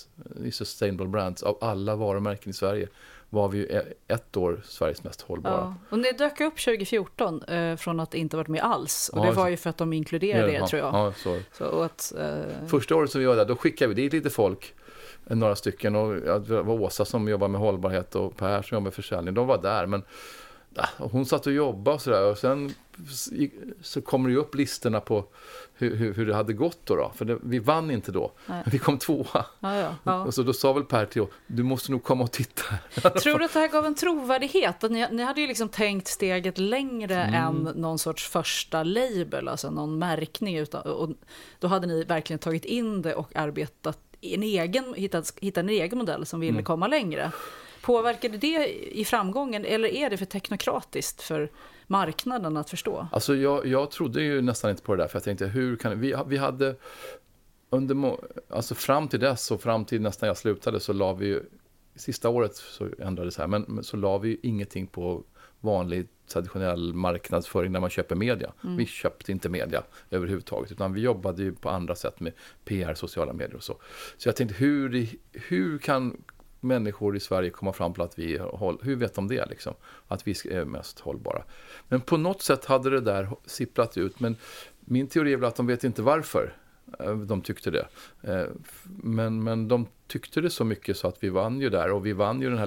sustainable 0.51 1.07
brands. 1.07 1.43
Av 1.43 1.57
alla 1.61 1.95
varumärken 1.95 2.49
i 2.49 2.53
Sverige 2.53 2.87
var 3.29 3.49
vi 3.49 3.57
ju 3.57 3.81
ett 4.07 4.37
år 4.37 4.61
Sveriges 4.65 5.03
mest 5.03 5.21
hållbara. 5.21 5.53
Ja. 5.53 5.75
Och 5.89 5.99
ni 5.99 6.11
dök 6.11 6.41
upp 6.41 6.59
2014 6.59 7.43
eh, 7.43 7.75
från 7.75 7.99
att 7.99 8.13
inte 8.13 8.37
varit 8.37 8.47
med 8.47 8.61
alls. 8.61 9.09
Och 9.13 9.19
ja, 9.19 9.29
det 9.29 9.31
var 9.31 9.47
ju 9.47 9.57
för 9.57 9.69
att 9.69 9.77
de 9.77 9.93
inkluderade 9.93 10.53
er 10.53 10.65
tror 10.65 10.81
jag. 10.81 10.93
Ja, 10.93 11.13
så. 11.17 11.39
Så 11.51 11.81
att, 11.81 12.13
eh... 12.17 12.67
Första 12.67 12.95
året 12.95 13.11
som 13.11 13.21
vi 13.21 13.27
var 13.27 13.35
där, 13.35 13.45
då 13.45 13.55
skickade 13.55 13.93
vi 13.93 14.01
dit 14.01 14.13
lite 14.13 14.29
folk. 14.29 14.73
Några 15.27 15.55
stycken. 15.55 15.95
Och 15.95 16.41
det 16.41 16.61
var 16.61 16.81
Åsa 16.81 17.05
som 17.05 17.27
jobbar 17.27 17.47
med 17.47 17.61
hållbarhet 17.61 18.15
och 18.15 18.37
Per 18.37 18.61
som 18.61 18.75
jobbar 18.75 18.83
med 18.83 18.93
försäljning. 18.93 19.33
De 19.33 19.47
var 19.47 19.61
där. 19.61 19.85
Men 19.85 20.03
hon 20.97 21.25
satt 21.25 21.47
och 21.47 21.53
jobbade 21.53 21.95
och 21.95 22.01
sådär. 22.01 22.31
Och 22.31 22.37
sen 22.37 22.73
så 23.81 24.01
kommer 24.01 24.29
det 24.29 24.33
ju 24.33 24.39
upp 24.39 24.55
listorna 24.55 25.01
på 25.01 25.25
hur, 25.77 25.95
hur, 25.95 26.13
hur 26.13 26.25
det 26.25 26.35
hade 26.35 26.53
gått 26.53 26.79
då. 26.83 26.95
då. 26.95 27.11
För 27.15 27.25
det, 27.25 27.37
vi 27.43 27.59
vann 27.59 27.91
inte 27.91 28.11
då. 28.11 28.31
Nej. 28.45 28.63
Vi 28.65 28.79
kom 28.79 28.97
tvåa. 28.97 29.45
Ja, 29.59 29.75
ja, 29.75 29.95
ja. 30.03 30.23
Och 30.23 30.33
så 30.33 30.43
då 30.43 30.53
sa 30.53 30.73
väl 30.73 30.83
Per 30.83 31.05
till 31.05 31.21
oss, 31.21 31.29
du 31.47 31.63
måste 31.63 31.91
nog 31.91 32.03
komma 32.03 32.23
och 32.23 32.31
titta. 32.31 32.63
Tror 33.09 33.39
du 33.39 33.45
att 33.45 33.53
det 33.53 33.59
här 33.59 33.67
gav 33.67 33.85
en 33.85 33.95
trovärdighet? 33.95 34.81
Ni, 34.81 35.07
ni 35.11 35.23
hade 35.23 35.41
ju 35.41 35.47
liksom 35.47 35.69
tänkt 35.69 36.07
steget 36.07 36.57
längre 36.57 37.15
mm. 37.15 37.33
än 37.33 37.73
någon 37.75 37.99
sorts 37.99 38.29
första 38.29 38.83
label, 38.83 39.47
alltså 39.47 39.69
någon 39.69 39.99
märkning. 39.99 40.57
Utan, 40.57 40.81
och 40.81 41.09
då 41.59 41.67
hade 41.67 41.87
ni 41.87 42.03
verkligen 42.03 42.39
tagit 42.39 42.65
in 42.65 43.01
det 43.01 43.15
och 43.15 43.35
arbetat 43.35 43.99
en 44.21 44.43
egen, 44.43 44.93
hittat, 44.93 45.33
hittat 45.41 45.61
en 45.61 45.69
egen 45.69 45.97
modell 45.97 46.25
som 46.25 46.39
ville 46.39 46.51
mm. 46.51 46.65
komma 46.65 46.87
längre. 46.87 47.31
Påverkade 47.81 48.37
det 48.37 48.67
i 48.97 49.05
framgången 49.05 49.65
eller 49.65 49.89
är 49.89 50.09
det 50.09 50.17
för 50.17 50.25
teknokratiskt 50.25 51.21
för 51.21 51.49
marknaden 51.87 52.57
att 52.57 52.69
förstå? 52.69 53.07
Alltså 53.11 53.35
jag, 53.35 53.65
jag 53.65 53.91
trodde 53.91 54.21
ju 54.21 54.41
nästan 54.41 54.71
inte 54.71 54.83
på 54.83 54.95
det 54.95 55.03
där 55.03 55.07
för 55.07 55.15
jag 55.15 55.23
tänkte 55.23 55.45
hur 55.45 55.75
kan 55.75 55.99
vi, 55.99 56.15
vi 56.27 56.37
hade 56.37 56.75
under, 57.69 58.17
alltså 58.49 58.75
fram 58.75 59.07
till 59.07 59.19
dess 59.19 59.51
och 59.51 59.61
fram 59.61 59.85
till 59.85 60.01
nästan 60.01 60.27
jag 60.27 60.37
slutade 60.37 60.79
så 60.79 60.93
la 60.93 61.13
vi 61.13 61.25
ju, 61.25 61.43
sista 61.95 62.29
året 62.29 62.55
så 62.55 62.89
ändrades 62.99 63.35
det 63.35 63.41
här, 63.41 63.47
men, 63.47 63.83
så 63.83 63.97
la 63.97 64.17
vi 64.17 64.29
ju 64.29 64.37
ingenting 64.43 64.87
på 64.87 65.23
vanlig 65.59 66.07
traditionell 66.27 66.93
marknadsföring 66.93 67.71
när 67.71 67.79
man 67.79 67.89
köper 67.89 68.15
media. 68.15 68.53
Mm. 68.63 68.77
Vi 68.77 68.85
köpte 68.85 69.31
inte 69.31 69.49
media 69.49 69.83
överhuvudtaget, 70.09 70.71
utan 70.71 70.93
vi 70.93 71.01
jobbade 71.01 71.43
ju 71.43 71.55
på 71.55 71.69
andra 71.69 71.95
sätt 71.95 72.19
med 72.19 72.33
PR, 72.65 72.93
sociala 72.93 73.33
medier 73.33 73.55
och 73.55 73.63
så. 73.63 73.77
Så 74.17 74.29
jag 74.29 74.35
tänkte, 74.35 74.55
hur, 74.55 75.07
hur 75.31 75.77
kan 75.77 76.17
människor 76.65 77.15
i 77.15 77.19
Sverige 77.19 77.49
komma 77.49 77.73
fram 77.73 77.93
till 77.93 78.03
att 78.03 78.19
vi 78.19 78.35
är 78.35 78.83
hur 78.83 78.95
vet 78.95 79.15
de 79.15 79.27
det 79.27 79.45
liksom? 79.45 79.73
Att 80.07 80.27
vi 80.27 80.31
är 80.31 80.65
mest 80.65 80.99
hållbara. 80.99 81.43
Men 81.87 82.01
på 82.01 82.17
något 82.17 82.41
sätt 82.41 82.65
hade 82.65 82.89
det 82.89 83.01
där 83.01 83.29
sipprat 83.45 83.97
ut, 83.97 84.19
men 84.19 84.35
min 84.79 85.07
teori 85.07 85.33
är 85.33 85.37
väl 85.37 85.47
att 85.47 85.55
de 85.55 85.67
vet 85.67 85.83
inte 85.83 86.01
varför 86.01 86.53
eh, 86.99 87.17
de 87.17 87.41
tyckte 87.41 87.71
det. 87.71 87.87
Eh, 88.21 88.45
men, 89.03 89.43
men 89.43 89.67
de 89.67 89.87
tyckte 90.07 90.41
det 90.41 90.49
så 90.49 90.63
mycket 90.63 90.97
så 90.97 91.07
att 91.07 91.23
vi 91.23 91.29
vann 91.29 91.61
ju 91.61 91.69
där 91.69 91.91
och 91.91 92.05
vi 92.05 92.13
vann 92.13 92.41
ju 92.41 92.49
den 92.49 92.57
här 92.57 92.65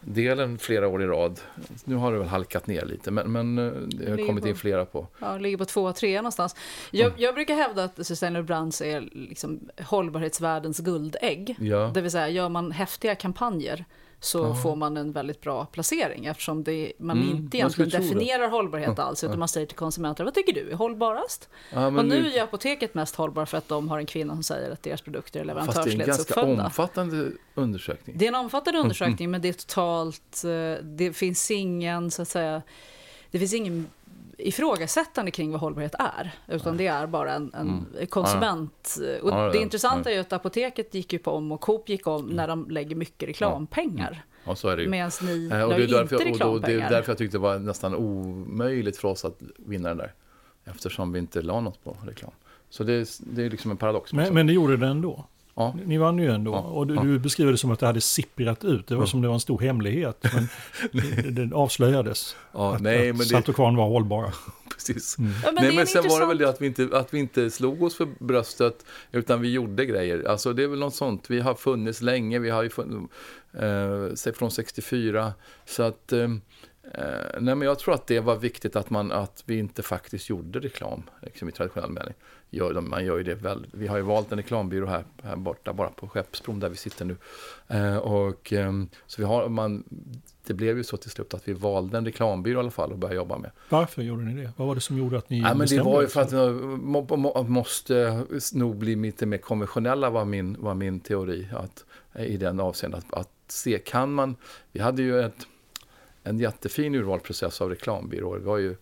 livsmedelsdelen 0.00 0.58
flera 0.58 0.88
år 0.88 1.02
i 1.02 1.06
rad. 1.06 1.40
Nu 1.84 1.94
har 1.94 2.12
det 2.12 2.18
väl 2.18 2.28
halkat 2.28 2.66
ner 2.66 2.84
lite, 2.84 3.10
men, 3.10 3.32
men 3.32 3.58
eh, 3.58 3.64
det 3.64 4.08
har 4.10 4.16
ligger 4.16 4.26
kommit 4.26 4.44
in 4.44 4.52
på- 4.52 4.58
flera 4.58 4.84
på. 4.84 5.06
Ja, 5.20 5.38
ligger 5.38 5.56
på 5.56 5.64
två, 5.64 5.92
tre 5.92 6.16
någonstans. 6.16 6.56
Jag, 6.90 7.06
Mm. 7.08 7.20
jag 7.20 7.34
brukar 7.34 7.54
hävda 7.54 7.84
att 7.84 8.06
Sustainable 8.06 8.42
Brands 8.42 8.80
är 8.82 9.08
liksom 9.12 9.60
hållbarhetsvärldens 9.80 10.78
guldägg. 10.78 11.56
Ja. 11.60 11.90
Det 11.94 12.00
vill 12.00 12.10
säga, 12.10 12.28
gör 12.28 12.48
man 12.48 12.72
häftiga 12.72 13.14
kampanjer 13.14 13.84
så 14.20 14.38
Ja. 14.38 14.54
får 14.54 14.76
man 14.76 14.96
en 14.96 15.12
väldigt 15.12 15.40
bra 15.40 15.66
placering 15.66 16.26
eftersom 16.26 16.64
det, 16.64 16.92
man 16.98 17.16
Mm, 17.22 17.36
inte 17.36 17.56
egentligen 17.56 17.90
det. 17.90 17.98
definierar 17.98 18.48
hållbarhet 18.48 18.94
Ja, 18.96 19.02
alls 19.02 19.24
utan 19.24 19.32
ja. 19.34 19.38
man 19.38 19.48
säger 19.48 19.66
till 19.66 19.76
konsumenter, 19.76 20.24
vad 20.24 20.34
tycker 20.34 20.52
du 20.52 20.70
är 20.70 20.74
hållbarast? 20.74 21.48
Ja, 21.72 21.86
och 21.86 21.92
nu 21.92 22.02
nu- 22.22 22.32
är 22.32 22.42
apoteket 22.42 22.94
mest 22.94 23.14
hållbar 23.16 23.44
för 23.46 23.58
att 23.58 23.68
de 23.68 23.88
har 23.88 23.98
en 23.98 24.06
kvinna 24.06 24.34
som 24.34 24.42
säger 24.42 24.70
att 24.70 24.82
deras 24.82 25.00
produkter 25.02 25.40
är 25.40 25.64
Fast 25.64 25.84
det 25.84 25.90
är 25.90 26.00
en 26.00 26.06
ganska 26.06 26.42
omfattande 26.42 27.30
undersökning. 27.54 28.18
Det 28.18 28.24
är 28.24 28.28
en 28.28 28.34
omfattande 28.34 28.78
Mm, 28.78 28.84
undersökning, 28.86 29.30
men 29.30 29.40
det 29.42 29.48
är 29.48 29.52
totalt... 29.52 30.44
eh, 30.44 30.84
Det 30.84 31.12
finns 31.12 31.50
ingen, 31.50 32.10
så 32.10 32.22
att 32.22 32.28
säga... 32.28 32.62
Det 33.30 33.38
finns 33.38 33.54
ingen 33.54 33.86
ifrågasättande 34.38 35.30
kring 35.30 35.50
vad 35.50 35.60
hållbarhet 35.60 35.94
är, 35.98 36.30
utan 36.48 36.76
det 36.76 36.86
är 36.86 37.06
bara 37.06 37.34
en, 37.34 37.50
en 37.54 37.68
Mm. 37.94 38.06
konsument... 38.06 38.94
Och 39.22 39.30
Ja, 39.30 39.44
ja, 39.46 39.50
det 39.52 39.56
ja. 39.58 39.62
intressanta 39.62 40.10
är 40.10 40.14
ju 40.14 40.20
att 40.20 40.32
apoteket 40.32 40.94
gick 40.94 41.12
ju 41.12 41.18
på 41.18 41.30
om 41.30 41.52
och 41.52 41.60
Coop 41.60 41.88
gick 41.88 42.06
om 42.06 42.26
när 42.26 42.48
de 42.48 42.70
lägger 42.70 42.96
mycket 42.96 43.28
reklampengar. 43.28 44.22
Ja, 44.44 44.54
så 44.56 44.68
är 44.68 44.76
det 44.76 44.82
ju. 44.82 44.88
Medan 44.88 45.10
ni 45.22 45.48
Eh, 45.52 45.62
och 45.62 45.68
det, 45.74 45.82
är 45.84 45.86
därför 45.88 46.26
inte 46.26 46.38
jag, 46.44 46.48
och 46.54 46.60
då, 46.60 46.66
det 46.66 46.72
är 46.72 46.76
reklampengar. 46.76 46.90
därför 46.90 47.10
jag 47.12 47.18
tyckte 47.18 47.36
det 47.36 47.40
var 47.42 47.58
nästan 47.58 47.94
omöjligt 47.94 48.96
för 48.96 49.08
oss 49.08 49.24
att 49.24 49.42
vinna 49.56 49.88
den 49.88 49.98
där. 49.98 50.12
Eftersom 50.64 51.12
vi 51.12 51.18
inte 51.18 51.42
la 51.42 51.60
något 51.60 51.84
på 51.84 51.96
reklam. 52.06 52.30
Så 52.70 52.84
det, 52.84 52.92
är- 52.92 53.34
det 53.34 53.44
är 53.44 53.50
liksom 53.50 53.70
en 53.70 53.76
paradox. 53.76 54.12
Men, 54.12 54.34
men 54.34 54.46
det 54.46 54.52
gjorde 54.52 54.76
det 54.76 54.86
ändå. 54.86 55.24
Ja. 55.58 55.74
Ni 55.86 55.98
vann 55.98 56.18
ju 56.18 56.30
ändå. 56.30 56.52
Ja, 56.52 56.58
Och 56.60 56.86
du, 56.86 56.94
ja. 56.94 57.02
du 57.02 57.18
beskriver 57.18 57.52
det 57.52 57.58
som 57.58 57.70
att 57.70 57.78
det 57.80 57.86
hade 57.86 58.00
sipprat 58.00 58.64
ut. 58.64 58.86
Det 58.86 58.94
var 58.94 59.02
Ja. 59.02 59.06
som 59.06 59.22
det 59.22 59.28
var 59.28 59.34
en 59.34 59.40
stor 59.40 59.58
hemlighet. 59.60 60.24
Men 60.34 60.48
det, 61.32 61.44
det 61.44 61.54
avslöjades. 61.56 62.36
Ja, 62.52 62.74
att, 62.74 62.80
nej, 62.82 62.98
att 63.10 63.16
men 63.16 63.18
det- 63.18 63.24
Salt 63.24 63.48
och 63.48 63.54
Kvarn 63.54 63.76
var 63.76 63.88
hållbara. 63.88 64.32
Precis. 64.74 65.18
Mm. 65.18 65.30
Ja, 65.44 65.52
men 65.52 65.54
Nej, 65.64 65.70
men 65.72 65.78
en 65.80 65.86
sen 65.86 66.02
var 66.08 66.20
det 66.20 66.26
väl 66.26 66.36
intressant- 66.36 66.38
det 66.38 66.48
att 66.48 66.60
vi, 66.60 66.66
inte, 66.84 66.98
att 66.98 67.14
vi 67.14 67.18
inte 67.18 67.50
slog 67.50 67.82
oss 67.82 67.96
för 67.96 68.08
bröstet, 68.24 68.84
utan 69.12 69.40
vi 69.40 69.52
gjorde 69.52 69.84
grejer. 69.86 70.28
Alltså 70.28 70.52
det 70.52 70.62
är 70.62 70.68
väl 70.68 70.78
något 70.78 70.94
sånt. 70.94 71.30
Vi 71.30 71.40
har 71.40 71.54
funnits 71.54 72.02
länge, 72.02 72.38
vi 72.38 72.50
har 72.50 72.62
ju 72.62 72.70
funnits 72.70 73.12
eh, 73.54 74.14
se- 74.14 74.32
från 74.32 74.50
64. 74.50 75.32
Så 75.66 75.82
att, 75.82 76.12
eh, 76.12 76.28
eh, 76.94 77.40
nej 77.40 77.54
men 77.54 77.60
jag 77.60 77.78
tror 77.78 77.94
att 77.94 78.06
det 78.06 78.20
var 78.20 78.36
viktigt 78.36 78.76
att, 78.76 78.90
man, 78.90 79.12
att 79.12 79.42
vi 79.46 79.58
inte 79.58 79.82
faktiskt 79.82 80.28
gjorde 80.28 80.60
reklam 80.60 81.02
liksom 81.22 81.48
i 81.48 81.52
traditionell 81.52 81.90
mening. 81.90 82.14
Gör, 82.50 82.80
man 82.80 83.04
gör 83.04 83.18
ju 83.18 83.24
det 83.24 83.34
väl. 83.34 83.66
Vi 83.72 83.86
har 83.86 83.96
ju 83.96 84.02
valt 84.02 84.32
en 84.32 84.38
reklambyrå 84.38 84.86
här, 84.86 85.04
här 85.22 85.36
borta, 85.36 85.72
bara 85.72 85.88
på 85.88 86.08
Skeppsbron 86.08 86.60
där 86.60 86.68
vi 86.68 86.76
sitter 86.76 87.04
nu. 87.04 87.16
Eh, 87.68 87.96
och, 87.96 88.52
ehm, 88.52 88.88
så 89.06 89.22
vi 89.22 89.26
har, 89.26 89.48
man, 89.48 89.84
det 90.46 90.54
blev 90.54 90.76
ju 90.76 90.84
så 90.84 90.96
till 90.96 91.10
slut 91.10 91.34
att 91.34 91.48
vi 91.48 91.52
valde 91.52 91.98
en 91.98 92.04
reklambyrå 92.04 92.58
i 92.58 92.60
alla 92.60 92.70
fall 92.70 92.92
och 92.92 92.98
började 92.98 93.16
jobba 93.16 93.38
med. 93.38 93.50
Varför 93.68 94.02
gjorde 94.02 94.22
ni 94.22 94.42
det? 94.42 94.52
Vad 94.56 94.68
var 94.68 94.74
det 94.74 94.80
som 94.80 94.98
gjorde 94.98 95.18
att 95.18 95.30
ni 95.30 95.38
Ja, 95.38 95.44
men 95.44 95.58
det 95.58 95.62
bestämde 95.62 95.84
var 95.84 96.02
ju 96.02 96.08
för 96.08 96.20
att 96.20 96.32
må, 96.80 97.16
må, 97.16 97.42
måste 97.42 98.24
nog 98.52 98.76
bli 98.76 98.96
lite 98.96 99.26
mer 99.26 99.38
konventionella 99.38 100.10
var 100.10 100.24
min, 100.24 100.56
var 100.60 100.74
min 100.74 101.00
teori. 101.00 101.48
Att, 101.52 101.84
I 102.18 102.36
den 102.36 102.60
avseendet 102.60 103.04
att, 103.10 103.20
att 103.20 103.30
se, 103.48 103.78
kan 103.78 104.12
man... 104.12 104.36
Vi 104.72 104.80
hade 104.80 105.02
ju 105.02 105.20
ett, 105.20 105.46
en 106.22 106.38
jättefin 106.38 106.94
urvalsprocess 106.94 107.60
av 107.60 107.70
reklambyråer. 107.70 108.38
Vi, 108.38 108.44
var 108.44 108.58
ju, 108.58 108.76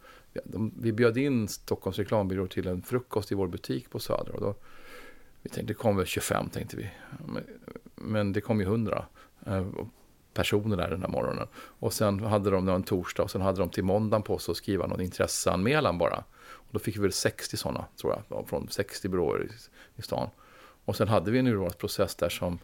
de, 0.44 0.72
vi 0.80 0.92
bjöd 0.92 1.16
in 1.18 1.48
Stockholms 1.48 1.98
reklambyrå 1.98 2.46
till 2.46 2.66
en 2.66 2.82
frukost 2.82 3.32
i 3.32 3.34
vår 3.34 3.48
butik 3.48 3.90
på 3.90 3.98
Söder. 3.98 4.34
Och 4.34 4.40
då, 4.40 4.54
vi 5.42 5.50
tänkte, 5.50 5.72
det 5.72 5.78
kom 5.78 5.96
väl 5.96 6.06
25 6.06 6.48
tänkte 6.48 6.76
vi. 6.76 6.90
Men, 7.26 7.44
men 7.94 8.32
det 8.32 8.40
kom 8.40 8.60
ju 8.60 8.66
100 8.66 9.04
eh, 9.46 9.66
personer 10.34 10.76
där 10.76 10.90
den 10.90 11.00
här 11.00 11.08
morgonen. 11.08 11.48
Och 11.56 11.92
sen 11.92 12.20
hade 12.20 12.50
de 12.50 12.68
en 12.68 12.82
torsdag 12.82 13.22
och 13.22 13.30
sen 13.30 13.40
hade 13.40 13.58
de 13.58 13.70
till 13.70 13.84
måndagen 13.84 14.22
på 14.22 14.38
sig 14.38 14.52
att 14.52 14.56
skriva 14.56 14.86
någon 14.86 15.00
intresseanmälan 15.00 15.98
bara. 15.98 16.24
Och 16.38 16.68
då 16.72 16.78
fick 16.78 16.96
vi 16.96 17.00
väl 17.00 17.12
60 17.12 17.56
sådana, 17.56 17.84
tror 18.00 18.22
jag, 18.28 18.48
från 18.48 18.68
60 18.68 19.08
byråer 19.08 19.44
i, 19.44 19.48
i 19.96 20.02
stan. 20.02 20.28
Och 20.84 20.96
sen 20.96 21.08
hade 21.08 21.30
vi 21.30 21.38
en 21.38 21.46
urvalsprocess 21.46 22.14
där 22.14 22.28
som... 22.28 22.58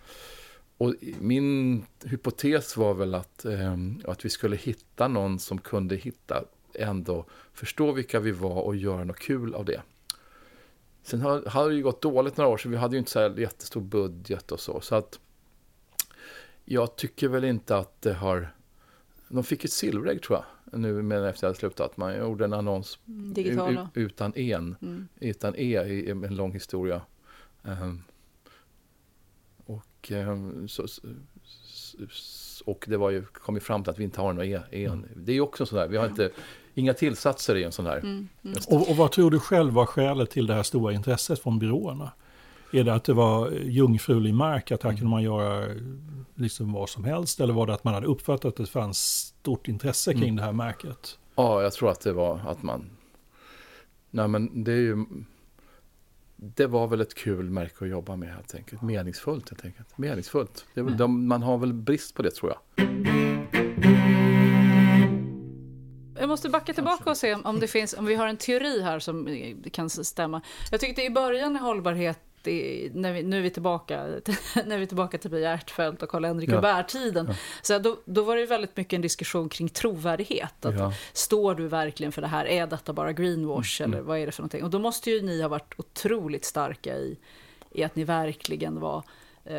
Och 0.82 0.94
min 1.20 1.84
hypotes 2.04 2.76
var 2.76 2.94
väl 2.94 3.14
att, 3.14 3.44
eh, 3.44 3.76
att 4.04 4.24
vi 4.24 4.28
skulle 4.30 4.56
hitta 4.56 5.08
någon 5.08 5.38
som 5.38 5.58
kunde 5.58 5.96
hitta, 5.96 6.44
ändå 6.74 7.24
förstå 7.52 7.92
vilka 7.92 8.20
vi 8.20 8.30
var 8.30 8.62
och 8.62 8.76
göra 8.76 9.04
något 9.04 9.18
kul 9.18 9.54
av 9.54 9.64
det. 9.64 9.80
Sen 11.02 11.20
har, 11.20 11.42
har 11.46 11.68
det 11.68 11.74
ju 11.74 11.82
gått 11.82 12.02
dåligt 12.02 12.36
några 12.36 12.50
år, 12.50 12.56
så 12.58 12.68
vi 12.68 12.76
hade 12.76 12.94
ju 12.94 12.98
inte 12.98 13.10
så 13.10 13.20
här 13.20 13.38
jättestor 13.38 13.80
budget 13.80 14.52
och 14.52 14.60
så. 14.60 14.80
Så 14.80 14.94
att 14.94 15.18
jag 16.64 16.96
tycker 16.96 17.28
väl 17.28 17.44
inte 17.44 17.76
att 17.76 18.02
det 18.02 18.12
har... 18.14 18.54
De 19.28 19.44
fick 19.44 19.64
ett 19.64 19.72
silverägg 19.72 20.22
tror 20.22 20.38
jag, 20.70 20.80
nu 20.80 21.02
men 21.02 21.24
efter 21.24 21.28
att 21.36 21.42
jag 21.42 21.48
hade 21.48 21.58
slutat. 21.58 21.96
Man 21.96 22.18
gjorde 22.18 22.44
en 22.44 22.52
annons 22.52 22.98
Mm, 23.08 23.34
digitala. 23.34 23.88
u- 23.94 24.00
utan 24.02 24.34
en, 24.36 24.76
Mm. 24.82 25.08
utan 25.20 25.54
e 25.56 25.82
i 25.84 26.10
en 26.10 26.36
lång 26.36 26.52
historia. 26.52 27.02
Ehm, 27.64 28.02
och, 30.04 30.12
ehm, 30.12 30.68
så, 30.68 30.86
och 32.64 32.84
det 32.88 32.96
var 32.96 33.10
ju, 33.10 33.24
kom 33.24 33.54
ju 33.54 33.60
fram 33.60 33.82
till 33.82 33.90
att 33.90 33.98
vi 33.98 34.04
inte 34.04 34.20
har 34.20 34.32
någon 34.32 34.44
e. 34.44 34.60
en. 34.70 35.08
Det 35.16 35.32
är 35.32 35.34
ju 35.34 35.40
också 35.40 35.66
sådär, 35.66 35.88
vi 35.88 35.96
har 35.96 36.06
inte, 36.06 36.30
inga 36.74 36.94
tillsatser 36.94 37.56
i 37.56 37.64
en 37.64 37.72
sån 37.72 37.86
här. 37.86 37.98
Mm, 37.98 38.28
Och, 38.68 38.90
och 38.90 38.96
vad 38.96 39.12
tror 39.12 39.30
du 39.30 39.38
själv 39.38 39.72
var 39.72 39.86
skälet 39.86 40.30
till 40.30 40.46
det 40.46 40.54
här 40.54 40.62
stora 40.62 40.92
intresset 40.92 41.42
från 41.42 41.58
byråerna? 41.58 42.12
Är 42.72 42.84
det 42.84 42.94
att 42.94 43.04
det 43.04 43.12
var 43.12 43.50
jungfrulig 43.50 44.34
mark, 44.34 44.70
att 44.72 44.82
här 44.82 44.90
kunde 44.90 45.10
man 45.10 45.22
göra 45.22 45.74
liksom 46.34 46.72
vad 46.72 46.88
som 46.88 47.04
helst? 47.04 47.40
Eller 47.40 47.54
var 47.54 47.66
det 47.66 47.74
att 47.74 47.84
man 47.84 47.94
hade 47.94 48.06
uppfattat 48.06 48.44
att 48.44 48.56
det 48.56 48.66
fanns 48.66 48.98
stort 49.38 49.68
intresse 49.68 50.12
kring 50.12 50.22
Mm. 50.22 50.36
det 50.36 50.42
här 50.42 50.52
märket? 50.52 51.18
Ja, 51.34 51.62
jag 51.62 51.72
tror 51.72 51.90
att 51.90 52.00
det 52.00 52.12
var 52.12 52.40
att 52.46 52.62
man... 52.62 52.90
Nej, 54.10 54.28
men 54.28 54.64
det 54.64 54.72
är 54.72 54.76
ju... 54.76 55.04
Det 56.44 56.66
var 56.66 56.86
väl 56.86 57.00
ett 57.00 57.14
kul 57.14 57.50
märke 57.50 57.84
att 57.84 57.90
jobba 57.90 58.16
med 58.16 58.34
helt 58.34 58.54
enkelt. 58.54 58.82
Meningsfullt 58.82 59.50
helt 59.50 59.64
enkelt. 59.64 59.98
Meningsfullt. 59.98 60.66
Det 60.74 60.80
är 60.80 60.84
väl, 60.84 60.96
de, 60.96 61.28
man 61.28 61.42
har 61.42 61.58
väl 61.58 61.72
brist 61.72 62.14
på 62.14 62.22
det 62.22 62.30
tror 62.30 62.52
jag. 62.52 62.86
Jag 66.20 66.28
måste 66.28 66.48
backa 66.48 66.72
tillbaka 66.72 67.10
och 67.10 67.16
se 67.16 67.34
om, 67.34 67.60
det 67.60 67.68
finns, 67.68 67.94
om 67.94 68.06
vi 68.06 68.14
har 68.14 68.26
en 68.26 68.36
teori 68.36 68.82
här 68.82 68.98
som 68.98 69.28
kan 69.72 69.90
stämma. 69.90 70.42
Jag 70.70 70.80
tyckte 70.80 71.02
i 71.02 71.10
början 71.10 71.56
i 71.56 71.58
hållbarhet, 71.58 72.18
i, 72.46 72.90
när 72.94 73.12
vi, 73.12 73.22
nu 73.22 73.38
är 73.38 73.42
vi 73.42 73.50
tillbaka, 73.50 74.06
när 74.66 74.78
vi 74.78 74.86
tillbaka 74.86 75.18
till 75.18 75.30
Pia 75.30 75.54
Ertfeldt 75.54 76.02
och 76.02 76.08
Karl-Henrik 76.08 76.50
Ja. 76.50 76.56
Robert-tiden, 76.56 77.26
Ja. 77.28 77.34
så 77.62 77.78
då, 77.78 77.96
då 78.04 78.22
var 78.22 78.36
det 78.36 78.46
väldigt 78.46 78.76
mycket 78.76 78.92
en 78.92 79.00
diskussion 79.00 79.48
kring 79.48 79.68
trovärdighet. 79.68 80.64
Att, 80.64 80.78
Ja. 80.78 80.92
Står 81.12 81.54
du 81.54 81.68
verkligen 81.68 82.12
för 82.12 82.22
det 82.22 82.28
här? 82.28 82.46
Är 82.46 82.66
detta 82.66 82.92
bara 82.92 83.12
greenwash 83.12 83.80
Mm, 83.82 83.92
eller 83.92 84.02
vad 84.02 84.18
är 84.18 84.26
det 84.26 84.32
för 84.32 84.42
någonting? 84.42 84.64
Och 84.64 84.70
då 84.70 84.78
måste 84.78 85.10
ju 85.10 85.22
ni 85.22 85.42
ha 85.42 85.48
varit 85.48 85.74
otroligt 85.76 86.44
starka 86.44 86.96
i, 86.96 87.18
i 87.70 87.84
att 87.84 87.96
ni 87.96 88.04
verkligen 88.04 88.80
var 88.80 89.02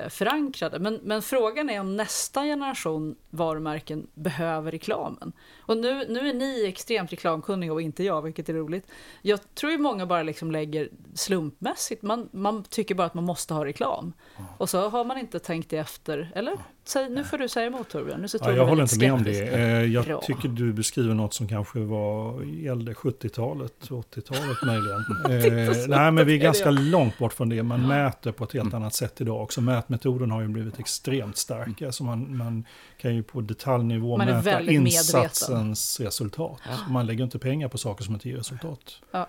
förankrade. 0.09 0.79
Men, 0.79 0.99
men 1.03 1.21
frågan 1.21 1.69
är 1.69 1.79
om 1.79 1.95
nästa 1.95 2.43
generation 2.43 3.15
varumärken 3.29 4.07
behöver 4.13 4.71
reklamen. 4.71 5.33
Och 5.59 5.77
nu, 5.77 6.07
nu 6.09 6.29
är 6.29 6.33
ni 6.33 6.65
extremt 6.65 7.11
reklamkunniga 7.11 7.73
och 7.73 7.81
inte 7.81 8.03
jag, 8.03 8.21
vilket 8.21 8.49
är 8.49 8.53
roligt. 8.53 8.87
Jag 9.21 9.55
tror 9.55 9.71
ju 9.71 9.77
många 9.77 10.05
bara 10.05 10.23
liksom 10.23 10.51
lägger 10.51 10.89
slumpmässigt. 11.13 12.01
Man, 12.01 12.29
man 12.31 12.63
tycker 12.63 12.95
bara 12.95 13.07
att 13.07 13.13
man 13.13 13.23
måste 13.23 13.53
ha 13.53 13.65
reklam. 13.65 14.13
Och 14.57 14.69
så 14.69 14.89
har 14.89 15.05
man 15.05 15.17
inte 15.17 15.39
tänkt 15.39 15.69
det 15.69 15.77
efter. 15.77 16.31
Eller? 16.35 16.57
Säg, 16.85 17.09
nu 17.09 17.23
får 17.23 17.37
du 17.37 17.49
säga 17.49 17.65
emot 17.67 17.89
Torbjörn. 17.89 18.21
Nu 18.21 18.27
Ja, 18.41 18.51
jag 18.51 18.65
håller 18.65 18.81
inte 18.83 18.99
med 18.99 19.13
om 19.13 19.23
det. 19.23 19.39
Eh, 19.53 19.61
Jag 19.83 20.05
Bra. 20.05 20.21
tycker 20.21 20.49
du 20.49 20.73
beskriver 20.73 21.13
något 21.13 21.33
som 21.33 21.47
kanske 21.47 21.79
var 21.79 22.43
gällde 22.43 22.93
70-talet, 22.93 23.73
80-talet 23.89 24.57
möjligen. 24.65 25.03
Eh, 25.69 25.87
nej, 25.87 26.11
men 26.11 26.25
vi 26.27 26.33
är 26.33 26.37
ganska 26.37 26.71
långt 26.71 27.17
bort 27.17 27.33
från 27.33 27.49
det. 27.49 27.63
Man 27.63 27.87
mäter 27.87 28.31
på 28.31 28.43
ett 28.43 28.53
Mm. 28.53 28.65
helt 28.65 28.73
annat 28.73 28.93
sätt 28.95 29.21
idag 29.21 29.41
också. 29.41 29.61
Mätmetoden 29.61 30.31
har 30.31 30.41
ju 30.41 30.47
blivit 30.47 30.79
extremt 30.79 31.37
starka. 31.37 31.91
Så 31.91 32.03
man, 32.03 32.37
man 32.37 32.65
kan 32.97 33.15
ju 33.15 33.23
på 33.23 33.41
detaljnivå 33.41 34.17
Man 34.17 34.27
mäta 34.27 34.35
medveten. 34.59 34.69
insatsens 34.87 35.99
resultat. 35.99 36.59
Man 36.89 37.05
lägger 37.05 37.23
inte 37.23 37.39
pengar 37.39 37.67
på 37.67 37.77
saker 37.77 38.03
som 38.03 38.13
inte 38.13 38.29
ger 38.29 38.37
resultat. 38.37 39.01
Ja. 39.11 39.27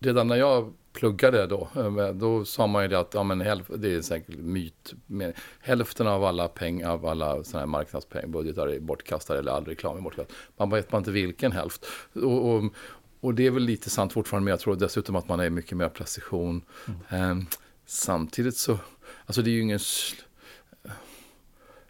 Redan 0.00 0.28
när 0.28 0.36
jag 0.36 0.72
pluggade 0.96 1.46
då, 1.46 1.68
eh, 1.76 2.08
då 2.08 2.44
sa 2.44 2.66
man 2.66 2.82
ju 2.82 2.88
det 2.88 2.98
att 2.98 3.14
ja, 3.14 3.22
men 3.22 3.40
hälf, 3.40 3.66
det 3.76 3.94
är 3.94 4.00
säkert 4.02 4.36
myt. 4.38 4.94
Men 5.06 5.32
hälften 5.60 6.06
av 6.06 6.24
alla 6.24 6.48
pengar, 6.48 6.90
av 6.90 7.06
alla 7.06 7.44
sådana 7.44 7.60
här 7.60 7.66
marknadspengbudgetar 7.66 8.68
är 8.68 8.80
bortkastade 8.80 9.38
eller 9.38 9.52
all 9.52 9.64
reklam 9.64 9.96
är 9.96 10.00
bortkastad. 10.00 10.34
Man 10.56 10.70
vet 10.70 10.92
man 10.92 11.00
inte 11.00 11.10
vilken 11.10 11.52
hälft. 11.52 11.86
Och, 12.12 12.54
och, 12.54 12.64
och, 13.20 13.34
det 13.34 13.46
är 13.46 13.50
väl 13.50 13.62
lite 13.62 13.90
sant 13.90 14.12
fortfarande, 14.12 14.44
men 14.44 14.50
jag 14.50 14.60
tror 14.60 14.76
dessutom 14.76 15.16
att 15.16 15.28
man 15.28 15.40
är 15.40 15.50
mycket 15.50 15.76
mer 15.76 15.88
precision. 15.88 16.62
Mm. 17.10 17.38
Eh, 17.38 17.44
samtidigt 17.86 18.56
så, 18.56 18.78
alltså 19.26 19.42
det 19.42 19.50
är 19.50 19.52
ju 19.52 19.62
ingen 19.62 19.80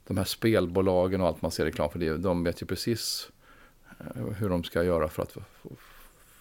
de 0.06 0.16
här 0.16 0.24
spelbolagen 0.24 1.20
och 1.20 1.26
allt 1.26 1.42
man 1.42 1.50
ser 1.50 1.64
reklam 1.64 1.90
för, 1.90 1.98
det, 1.98 2.16
de 2.16 2.44
vet 2.44 2.62
ju 2.62 2.66
precis 2.66 3.30
eh, 4.00 4.22
hur 4.22 4.48
de 4.48 4.64
ska 4.64 4.82
göra 4.82 5.08
för 5.08 5.22
att 5.22 5.36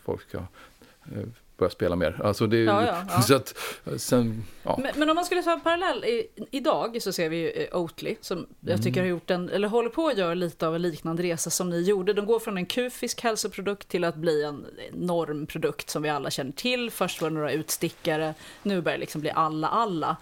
folk 0.04 0.22
ska 0.22 0.38
eh, 0.38 1.28
börja 1.58 1.70
spela 1.70 1.96
mer. 1.96 2.22
Alltså 2.24 2.48
det, 2.48 2.58
ja, 2.58 2.86
ja, 2.86 3.04
ja. 3.10 3.22
Så 3.28 3.36
att, 3.36 3.56
sen, 3.98 4.44
ja. 4.64 4.80
men, 4.84 4.92
men, 4.96 5.10
om 5.10 5.16
man 5.16 5.26
skulle 5.26 5.44
ta 5.44 5.54
en 5.54 5.62
parallell, 5.62 6.06
i, 6.06 6.28
idag 6.52 7.02
så 7.02 7.14
ser 7.14 7.30
vi 7.30 7.38
ju 7.38 7.50
eh, 7.50 7.78
Oatly 7.78 8.16
som 8.22 8.38
mm. 8.38 8.50
jag 8.60 8.84
tycker 8.84 9.02
har 9.02 9.08
gjort 9.08 9.30
en, 9.30 9.50
eller 9.50 9.68
håller 9.68 9.90
på 9.90 10.08
att 10.08 10.18
göra 10.18 10.34
lite 10.34 10.68
av 10.68 10.76
en 10.76 10.82
liknande 10.82 11.24
resa 11.24 11.50
som 11.50 11.70
ni 11.70 11.82
gjorde. 11.82 12.14
De 12.14 12.26
går 12.26 12.40
från 12.40 12.58
en 12.58 12.66
kufisk 12.66 13.22
hälsoprodukt 13.22 13.88
till 13.88 14.04
att 14.04 14.16
bli 14.16 14.44
en 14.44 14.66
normprodukt 14.92 15.90
som 15.90 16.04
vi 16.04 16.10
alla 16.10 16.30
känner 16.30 16.52
till. 16.52 16.92
Först 16.92 17.22
var 17.22 17.30
det 17.30 17.36
några 17.36 17.52
utstickare, 17.52 18.34
nu 18.64 18.82
börjar 18.82 18.98
det 18.98 19.02
liksom 19.02 19.22
bli 19.22 19.30
alla 19.30 19.68
alla. 19.68 20.18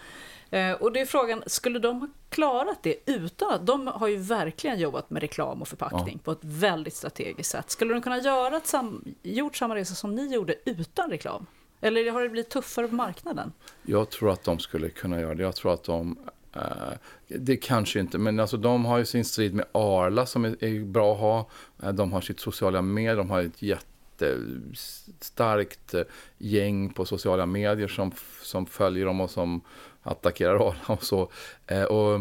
Eh, 0.54 0.72
och 0.72 0.92
det 0.92 1.00
är 1.00 1.06
frågan, 1.06 1.44
skulle 1.46 1.80
de 1.80 2.02
ha 2.02 2.08
klarat 2.30 2.84
det 2.84 2.96
utan 3.06 3.54
att, 3.54 3.66
de 3.66 3.88
har 3.88 4.08
ju 4.08 4.18
verkligen 4.18 4.80
jobbat 4.80 5.10
med 5.10 5.22
reklam 5.22 5.62
och 5.62 5.68
förpackning 5.68 6.14
ja. 6.14 6.20
på 6.24 6.32
ett 6.32 6.40
väldigt 6.42 6.96
strategiskt 6.96 7.52
sätt. 7.52 7.70
Skulle 7.70 7.94
de 7.94 8.02
kunna 8.02 8.18
göra 8.18 8.58
ett 8.58 8.68
sam, 8.68 9.04
gjort 9.24 9.56
samma 9.56 9.76
resa 9.76 9.96
som 9.96 10.16
ni 10.16 10.34
gjorde 10.34 10.56
utan 10.66 11.10
reklam? 11.10 11.46
Eller 11.82 12.12
har 12.12 12.22
det 12.22 12.30
blivit 12.30 12.50
tuffare 12.50 12.88
på 12.88 12.96
marknaden? 12.96 13.52
Jag 13.84 14.10
tror 14.10 14.32
att 14.32 14.44
de 14.44 14.60
skulle 14.60 14.90
kunna 14.90 15.22
göra 15.22 15.36
det. 15.36 15.44
Jag 15.44 15.56
tror 15.56 15.74
att 15.74 15.84
de 15.84 16.18
Uh, 16.56 16.94
det 17.28 17.58
kanske 17.58 18.00
inte, 18.00 18.18
men 18.18 18.40
alltså 18.40 18.58
de 18.58 18.86
har 18.86 18.98
ju 18.98 19.06
sin 19.06 19.26
strid 19.26 19.54
med 19.54 19.66
Arla 19.72 20.26
som 20.26 20.46
är, 20.46 20.64
är 20.64 20.86
bra 20.86 21.14
att 21.14 21.20
ha. 21.20 21.50
Uh, 21.84 21.90
de 21.94 22.14
har 22.14 22.22
sitt 22.22 22.40
sociala 22.40 22.82
medier, 22.82 23.16
de 23.16 23.30
har 23.30 23.42
ett 23.42 23.62
jättestarkt 23.62 25.96
gäng 26.38 26.94
på 26.94 27.06
sociala 27.06 27.46
medier 27.46 27.88
som, 27.88 28.12
som 28.42 28.66
följer 28.66 29.06
dem 29.06 29.22
och 29.22 29.30
som 29.30 29.62
attackerar 30.04 30.76
och 30.88 31.04
så. 31.04 31.32
Eh, 31.68 31.84
och, 31.84 32.16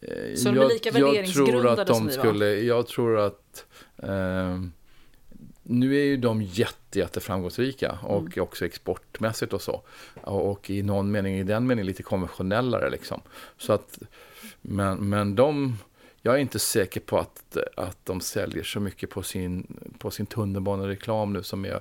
eh, 0.00 0.34
så 0.36 0.50
de 0.50 0.58
är 0.58 0.68
lika 0.68 0.90
värderingsgrundade 0.90 1.68
jag 1.68 1.76
tror 1.76 1.80
att 1.80 1.86
de 1.86 2.10
skulle, 2.10 2.54
Jag 2.54 2.86
tror 2.86 3.18
att 3.18 3.66
eh, 3.96 4.60
nu 5.62 5.96
är 5.96 6.04
ju 6.04 6.16
de 6.16 6.42
jätte, 6.42 6.98
jätte 6.98 7.20
framgångsrika 7.20 7.98
och 8.02 8.20
mm. 8.20 8.42
också 8.42 8.66
exportmässigt 8.66 9.52
och 9.52 9.62
så. 9.62 9.82
Och 10.22 10.70
i 10.70 10.82
någon 10.82 11.10
mening, 11.10 11.38
i 11.38 11.42
den 11.42 11.66
meningen 11.66 11.86
lite 11.86 12.02
konventionellare 12.02 12.90
liksom. 12.90 13.20
Så 13.58 13.72
att, 13.72 13.98
men, 14.60 15.08
men 15.08 15.34
de, 15.34 15.78
jag 16.22 16.34
är 16.34 16.38
inte 16.38 16.58
säker 16.58 17.00
på 17.00 17.18
att, 17.18 17.56
att 17.76 17.98
de 18.04 18.20
säljer 18.20 18.64
så 18.64 18.80
mycket 18.80 19.10
på 19.10 19.22
sin, 19.22 19.80
på 19.98 20.10
sin 20.10 20.26
tunnelbanereklam 20.26 21.32
nu 21.32 21.42
som 21.42 21.64
är 21.64 21.80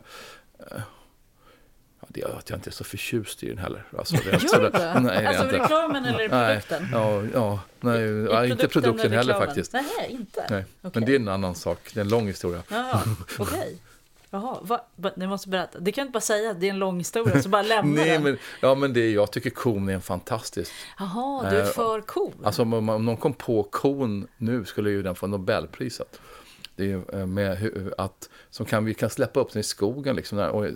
det 2.15 2.21
är 2.21 2.37
att 2.37 2.49
jag 2.49 2.57
inte 2.57 2.69
är 2.69 2.71
så 2.71 2.83
förtjust 2.83 3.43
i 3.43 3.49
den 3.49 3.57
heller. 3.57 3.83
Alltså, 3.97 4.15
det 4.25 4.43
Gör 4.43 4.61
du 4.61 4.69
det? 4.69 4.99
Nej, 4.99 5.25
alltså 5.25 5.43
inte. 5.43 5.59
reklamen 5.59 6.05
eller 6.05 6.29
produkten? 6.29 6.87
ja, 6.91 7.23
ja, 7.33 7.59
nej, 7.79 8.01
I 8.01 8.23
ja, 8.23 8.27
produkten 8.27 8.51
inte 8.51 8.67
produkten 8.67 9.11
heller 9.11 9.33
faktiskt. 9.33 9.73
Nej, 9.73 9.83
inte? 10.09 10.45
Nej. 10.49 10.65
Okay. 10.81 10.91
Men 10.93 11.05
det 11.05 11.11
är 11.11 11.15
en 11.15 11.27
annan 11.27 11.55
sak, 11.55 11.79
det 11.93 11.99
är 11.99 12.01
en 12.01 12.09
lång 12.09 12.27
historia. 12.27 12.63
Jaha, 12.69 13.01
okej. 13.39 13.57
Okay. 13.57 13.75
Jaha, 14.29 14.57
va, 14.61 14.81
va, 14.95 15.11
ni 15.15 15.27
måste 15.27 15.49
berätta. 15.49 15.79
Det 15.79 15.91
kan 15.91 16.01
jag 16.01 16.05
inte 16.05 16.13
bara 16.13 16.21
säga, 16.21 16.53
det 16.53 16.65
är 16.65 16.69
en 16.69 16.79
lång 16.79 16.97
historia, 16.97 17.41
så 17.41 17.49
bara 17.49 17.61
lämna 17.75 18.01
Nej, 18.01 18.09
den. 18.09 18.23
Men, 18.23 18.37
ja, 18.61 18.75
men 18.75 18.93
det, 18.93 19.11
jag 19.11 19.31
tycker 19.31 19.49
kon 19.49 19.89
är 19.89 19.93
en 19.93 20.01
fantastisk. 20.01 20.71
Jaha, 20.99 21.49
du 21.49 21.57
är 21.57 21.65
för 21.65 22.01
kon? 22.01 22.33
Alltså 22.43 22.61
om, 22.61 22.89
om 22.89 23.05
någon 23.05 23.17
kom 23.17 23.33
på 23.33 23.63
kon 23.63 24.27
nu 24.37 24.65
skulle 24.65 24.89
ju 24.89 25.03
den 25.03 25.15
få 25.15 25.27
Nobelpriset. 25.27 26.19
Det 26.75 26.91
är 26.91 27.19
eh, 27.19 27.25
med 27.25 27.71
att 27.97 28.29
som 28.49 28.65
kan, 28.65 28.85
vi 28.85 28.93
kan 28.93 29.09
släppa 29.09 29.39
upp 29.39 29.53
den 29.53 29.59
i 29.59 29.63
skogen 29.63 30.15
liksom 30.15 30.39
och 30.39 30.67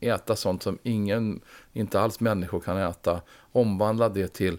äta 0.00 0.36
sånt 0.36 0.62
som 0.62 0.78
ingen, 0.82 1.40
inte 1.72 2.00
alls 2.00 2.20
människor 2.20 2.60
kan 2.60 2.76
äta. 2.76 3.20
Omvandla 3.52 4.08
det 4.08 4.28
till, 4.28 4.58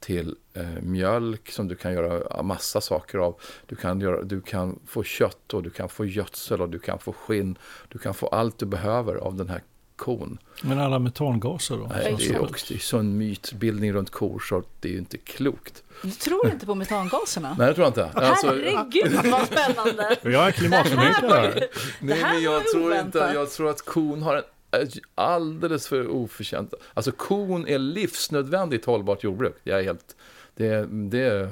till 0.00 0.36
eh, 0.54 0.82
mjölk 0.82 1.50
som 1.50 1.68
du 1.68 1.76
kan 1.76 1.92
göra 1.92 2.42
massa 2.42 2.80
saker 2.80 3.18
av. 3.18 3.40
Du 3.66 3.76
kan, 3.76 4.00
göra, 4.00 4.22
du 4.22 4.40
kan 4.40 4.78
få 4.86 5.02
kött 5.02 5.54
och 5.54 5.62
du 5.62 5.70
kan 5.70 5.88
få 5.88 6.04
gödsel 6.04 6.62
och 6.62 6.68
du 6.68 6.78
kan 6.78 6.98
få 6.98 7.12
skinn. 7.12 7.58
Du 7.88 7.98
kan 7.98 8.14
få 8.14 8.26
allt 8.26 8.58
du 8.58 8.66
behöver 8.66 9.14
av 9.14 9.36
den 9.36 9.48
här 9.48 9.62
kon. 10.00 10.38
Men 10.62 10.78
alla 10.78 10.98
metangaser 10.98 11.76
då? 11.76 11.86
Nej, 11.94 12.14
det 12.18 12.26
är 12.28 12.42
också 12.42 12.66
det 12.68 12.74
är 12.74 12.78
sån 12.78 13.18
mytbildning 13.18 13.92
runt 13.92 14.10
kor 14.10 14.42
så 14.48 14.62
det 14.80 14.88
är 14.88 14.92
ju 14.92 14.98
inte 14.98 15.18
klokt. 15.18 15.82
Du 16.02 16.10
tror 16.10 16.50
inte 16.50 16.66
på 16.66 16.74
metangaserna? 16.74 17.54
Nej, 17.58 17.66
det 17.66 17.74
tror 17.74 17.84
jag 17.84 17.90
inte. 17.90 18.20
Alltså, 18.20 18.46
Herregud, 18.46 19.30
vad 19.30 19.46
spännande! 19.46 20.16
Jag 20.22 20.46
är 20.46 20.50
klimatförnekare. 20.50 21.68
Nej, 22.00 22.22
men 22.22 22.42
jag 22.42 22.66
tror 22.66 22.94
inte, 22.94 23.18
jag 23.34 23.50
tror 23.50 23.70
att 23.70 23.84
kon 23.84 24.22
har 24.22 24.36
en 24.36 24.42
alldeles 25.14 25.88
för 25.88 26.08
oförtjänt. 26.08 26.74
Alltså 26.94 27.12
kon 27.12 27.68
är 27.68 27.78
livsnödvändigt 27.78 28.84
hållbart 28.84 29.24
jordbruk. 29.24 29.56
Jag 29.64 29.78
är 29.78 29.84
helt 29.84 30.16
det, 30.60 30.86
det 30.86 31.18
är 31.18 31.48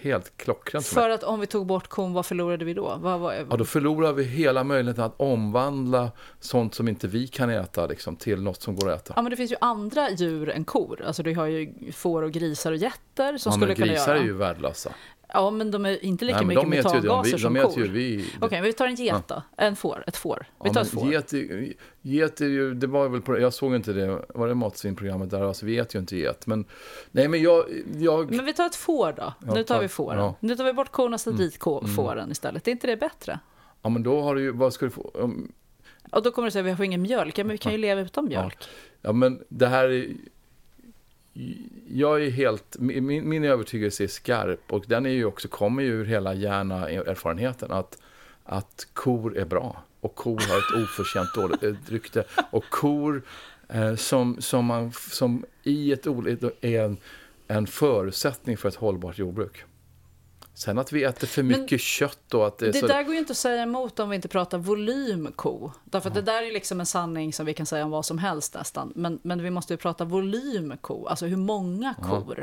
helt 0.00 0.36
klockrent. 0.36 0.86
För 0.86 1.10
att 1.10 1.22
om 1.22 1.40
vi 1.40 1.46
tog 1.46 1.66
bort 1.66 1.88
kon, 1.88 2.12
vad 2.12 2.26
förlorade 2.26 2.64
vi 2.64 2.74
då? 2.74 2.98
Vad, 3.00 3.20
vad... 3.20 3.34
Ja, 3.50 3.56
då 3.56 3.64
förlorar 3.64 4.12
vi 4.12 4.24
hela 4.24 4.64
möjligheten 4.64 5.04
att 5.04 5.14
omvandla 5.16 6.10
sånt 6.40 6.74
som 6.74 6.88
inte 6.88 7.08
vi 7.08 7.26
kan 7.26 7.50
äta 7.50 7.86
liksom, 7.86 8.16
till 8.16 8.42
något 8.42 8.62
som 8.62 8.76
går 8.76 8.90
att 8.90 9.00
äta. 9.00 9.12
Ja, 9.16 9.22
men 9.22 9.30
det 9.30 9.36
finns 9.36 9.52
ju 9.52 9.56
andra 9.60 10.10
djur 10.10 10.50
än 10.50 10.64
kor. 10.64 11.02
Alltså 11.06 11.22
du 11.22 11.34
har 11.34 11.46
ju 11.46 11.92
får 11.92 12.22
och 12.22 12.32
grisar 12.32 12.72
och 12.72 12.78
getter 12.78 13.38
som 13.38 13.50
ja, 13.50 13.56
skulle 13.56 13.74
kunna 13.74 13.86
göra. 13.86 13.96
grisar 13.96 14.14
är 14.14 14.22
ju 14.22 14.32
värdelösa. 14.32 14.92
Ja, 15.28 15.50
men 15.50 15.70
de 15.70 15.86
är 15.86 16.04
inte 16.04 16.24
lika 16.24 16.36
Nej, 16.36 16.46
mycket 16.46 16.68
metangaser 16.68 17.38
som 17.38 17.54
kor. 17.54 17.70
Okej, 17.70 18.24
okay, 18.40 18.60
vi 18.60 18.72
tar 18.72 18.86
en 18.86 18.94
get 18.94 19.28
då. 19.28 19.42
En 19.56 19.76
får, 19.76 20.04
ett 20.06 20.16
får. 20.16 20.46
Vi 20.64 20.70
tar 20.70 20.80
ja, 20.80 20.84
ett 20.84 20.90
får. 20.90 21.12
Get, 21.12 21.32
get 22.02 22.40
är 22.40 22.46
ju, 22.46 22.74
det 22.74 22.86
var 22.86 23.08
väl 23.08 23.20
på, 23.20 23.40
jag 23.40 23.52
såg 23.52 23.74
inte 23.74 23.92
det, 23.92 24.22
var 24.28 24.48
det 24.48 24.54
matsvinprogrammet 24.54 25.30
där? 25.30 25.42
Alltså 25.42 25.66
vi 25.66 25.78
äter 25.78 25.94
ju 25.94 26.00
inte 26.00 26.16
get. 26.16 26.46
Men, 26.46 26.64
nej, 27.10 27.28
men 27.28 27.42
jag, 27.42 27.64
jag... 27.96 28.30
Men 28.30 28.44
vi 28.44 28.52
tar 28.52 28.66
ett 28.66 28.76
får 28.76 29.12
då. 29.12 29.32
Ja, 29.46 29.54
nu 29.54 29.64
tar 29.64 29.80
vi 29.80 29.88
fåren. 29.88 30.18
Ja. 30.18 30.34
Nu 30.40 30.56
tar 30.56 30.64
vi 30.64 30.72
bort 30.72 30.92
korna 30.92 31.18
och 31.26 31.34
dit 31.34 31.66
mm. 31.66 31.86
fåren 31.86 32.18
mm. 32.18 32.32
istället. 32.32 32.68
Är 32.68 32.72
inte 32.72 32.86
det 32.86 32.96
bättre? 32.96 33.40
Ja, 33.82 33.88
men 33.88 34.02
då 34.02 34.22
har 34.22 34.34
du 34.34 34.40
ju, 34.40 34.50
vad 34.50 34.72
ska 34.72 34.84
du 34.84 34.90
få? 34.90 35.10
Um... 35.14 35.52
Och 36.10 36.22
då 36.22 36.30
kommer 36.30 36.46
du 36.46 36.52
säga, 36.52 36.62
vi 36.62 36.76
får 36.76 36.84
ingen 36.84 37.02
mjölk. 37.02 37.38
Ja, 37.38 37.44
men 37.44 37.52
vi 37.52 37.58
kan 37.58 37.72
ju 37.72 37.78
leva 37.78 38.00
utan 38.00 38.24
mjölk. 38.24 38.56
Ja, 38.60 38.66
ja 39.00 39.12
men 39.12 39.44
det 39.48 39.66
här 39.66 39.88
är 39.88 40.06
jag 41.88 42.24
är 42.24 42.30
helt, 42.30 42.76
min, 42.78 43.28
min 43.28 43.44
övertygelse 43.44 44.04
är 44.04 44.08
skarp 44.08 44.72
och 44.72 44.84
den 44.86 45.06
är 45.06 45.10
ju 45.10 45.24
också, 45.24 45.48
kommer 45.48 45.82
ju 45.82 45.88
ur 45.88 46.04
hela 46.04 46.34
hjärna-erfarenheten 46.34 47.72
att, 47.72 47.98
att 48.44 48.86
kor 48.92 49.38
är 49.38 49.44
bra 49.44 49.82
och 50.00 50.14
kor 50.14 50.40
har 50.48 50.58
ett 50.58 50.84
oförtjänt 50.84 51.34
dåligt 51.34 51.62
eh, 51.62 51.92
rykte 51.92 52.24
och 52.50 52.64
kor 52.70 53.22
eh, 53.68 53.94
som, 53.94 54.36
som, 54.40 54.64
man, 54.64 54.92
som 54.92 55.44
i 55.62 55.92
ett 55.92 56.06
är 56.60 56.84
en, 56.84 56.96
en 57.48 57.66
förutsättning 57.66 58.56
för 58.56 58.68
ett 58.68 58.74
hållbart 58.74 59.18
jordbruk. 59.18 59.64
Sen 60.56 60.78
att 60.78 60.92
vi 60.92 61.04
äter 61.04 61.26
för 61.26 61.42
mycket 61.42 61.70
Men 61.70 61.78
kött 61.78 62.34
och 62.34 62.46
att 62.46 62.58
det, 62.58 62.70
det 62.70 62.78
så... 62.78 62.86
där 62.86 63.02
går 63.02 63.14
ju 63.14 63.18
inte 63.18 63.30
att 63.30 63.36
säga 63.36 63.62
emot 63.62 63.98
om 63.98 64.10
vi 64.10 64.16
inte 64.16 64.28
pratar 64.28 64.58
volym 64.58 65.32
ko. 65.36 65.70
Därför 65.84 66.10
att 66.10 66.16
ja. 66.16 66.22
det 66.22 66.32
där 66.32 66.42
är 66.42 66.52
liksom 66.52 66.80
en 66.80 66.86
sanning 66.86 67.32
som 67.32 67.46
vi 67.46 67.54
kan 67.54 67.66
säga 67.66 67.84
om 67.84 67.90
vad 67.90 68.04
som 68.06 68.18
helst 68.18 68.54
nästan. 68.54 68.92
Men, 68.94 69.18
men 69.22 69.42
vi 69.42 69.50
måste 69.50 69.72
ju 69.72 69.76
prata 69.76 70.04
volym 70.04 70.74
ko, 70.80 71.06
alltså 71.06 71.26
hur 71.26 71.36
många 71.36 71.94
kor. 72.02 72.34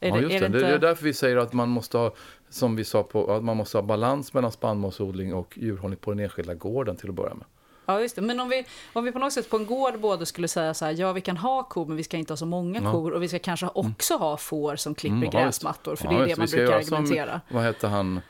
Ja. 0.00 0.08
Är 0.08 0.08
ja, 0.08 0.18
just 0.18 0.28
det. 0.30 0.38
Det, 0.38 0.46
inte... 0.46 0.58
det 0.58 0.66
är 0.66 0.78
därför 0.78 1.04
vi 1.04 1.14
säger 1.14 1.36
att 1.36 1.52
man 1.52 1.68
måste 1.68 1.98
ha, 1.98 2.14
som 2.50 2.76
vi 2.76 2.84
sa, 2.84 3.02
på, 3.02 3.34
att 3.34 3.44
man 3.44 3.56
måste 3.56 3.78
ha 3.78 3.82
balans 3.82 4.34
mellan 4.34 4.52
spannmålsodling 4.52 5.34
och 5.34 5.58
djurhållning 5.58 5.98
på 5.98 6.10
den 6.10 6.20
enskilda 6.20 6.54
gården 6.54 6.96
till 6.96 7.08
att 7.08 7.14
börja 7.14 7.34
med. 7.34 7.46
Ja, 7.86 8.00
just 8.00 8.16
det. 8.16 8.22
Men 8.22 8.40
om 8.40 8.48
vi, 8.48 8.66
om 8.92 9.04
vi 9.04 9.12
på 9.12 9.18
något 9.18 9.32
sätt 9.32 9.50
på 9.50 9.56
en 9.56 9.66
gård 9.66 10.00
både 10.00 10.26
skulle 10.26 10.48
säga 10.48 10.74
så 10.74 10.84
här, 10.84 10.92
ja 10.92 11.12
vi 11.12 11.20
kan 11.20 11.36
ha 11.36 11.62
kor 11.62 11.86
men 11.86 11.96
vi 11.96 12.04
ska 12.04 12.16
inte 12.16 12.32
ha 12.32 12.36
så 12.36 12.46
många 12.46 12.80
ja. 12.82 12.92
kor 12.92 13.12
och 13.12 13.22
vi 13.22 13.28
ska 13.28 13.38
kanske 13.38 13.66
mm. 13.66 13.90
också 13.90 14.14
ha 14.16 14.36
får 14.36 14.76
som 14.76 14.94
klipper 14.94 15.16
mm, 15.16 15.30
gräsmattor 15.30 15.96
för 15.96 16.04
ja, 16.04 16.10
det 16.10 16.16
är 16.16 16.26
det 16.26 16.36
man 16.36 16.46
brukar 16.46 16.72
argumentera. 16.72 17.40
Som, 17.48 17.56
vad 17.56 17.64
heter 17.64 17.88
han, 17.88 18.20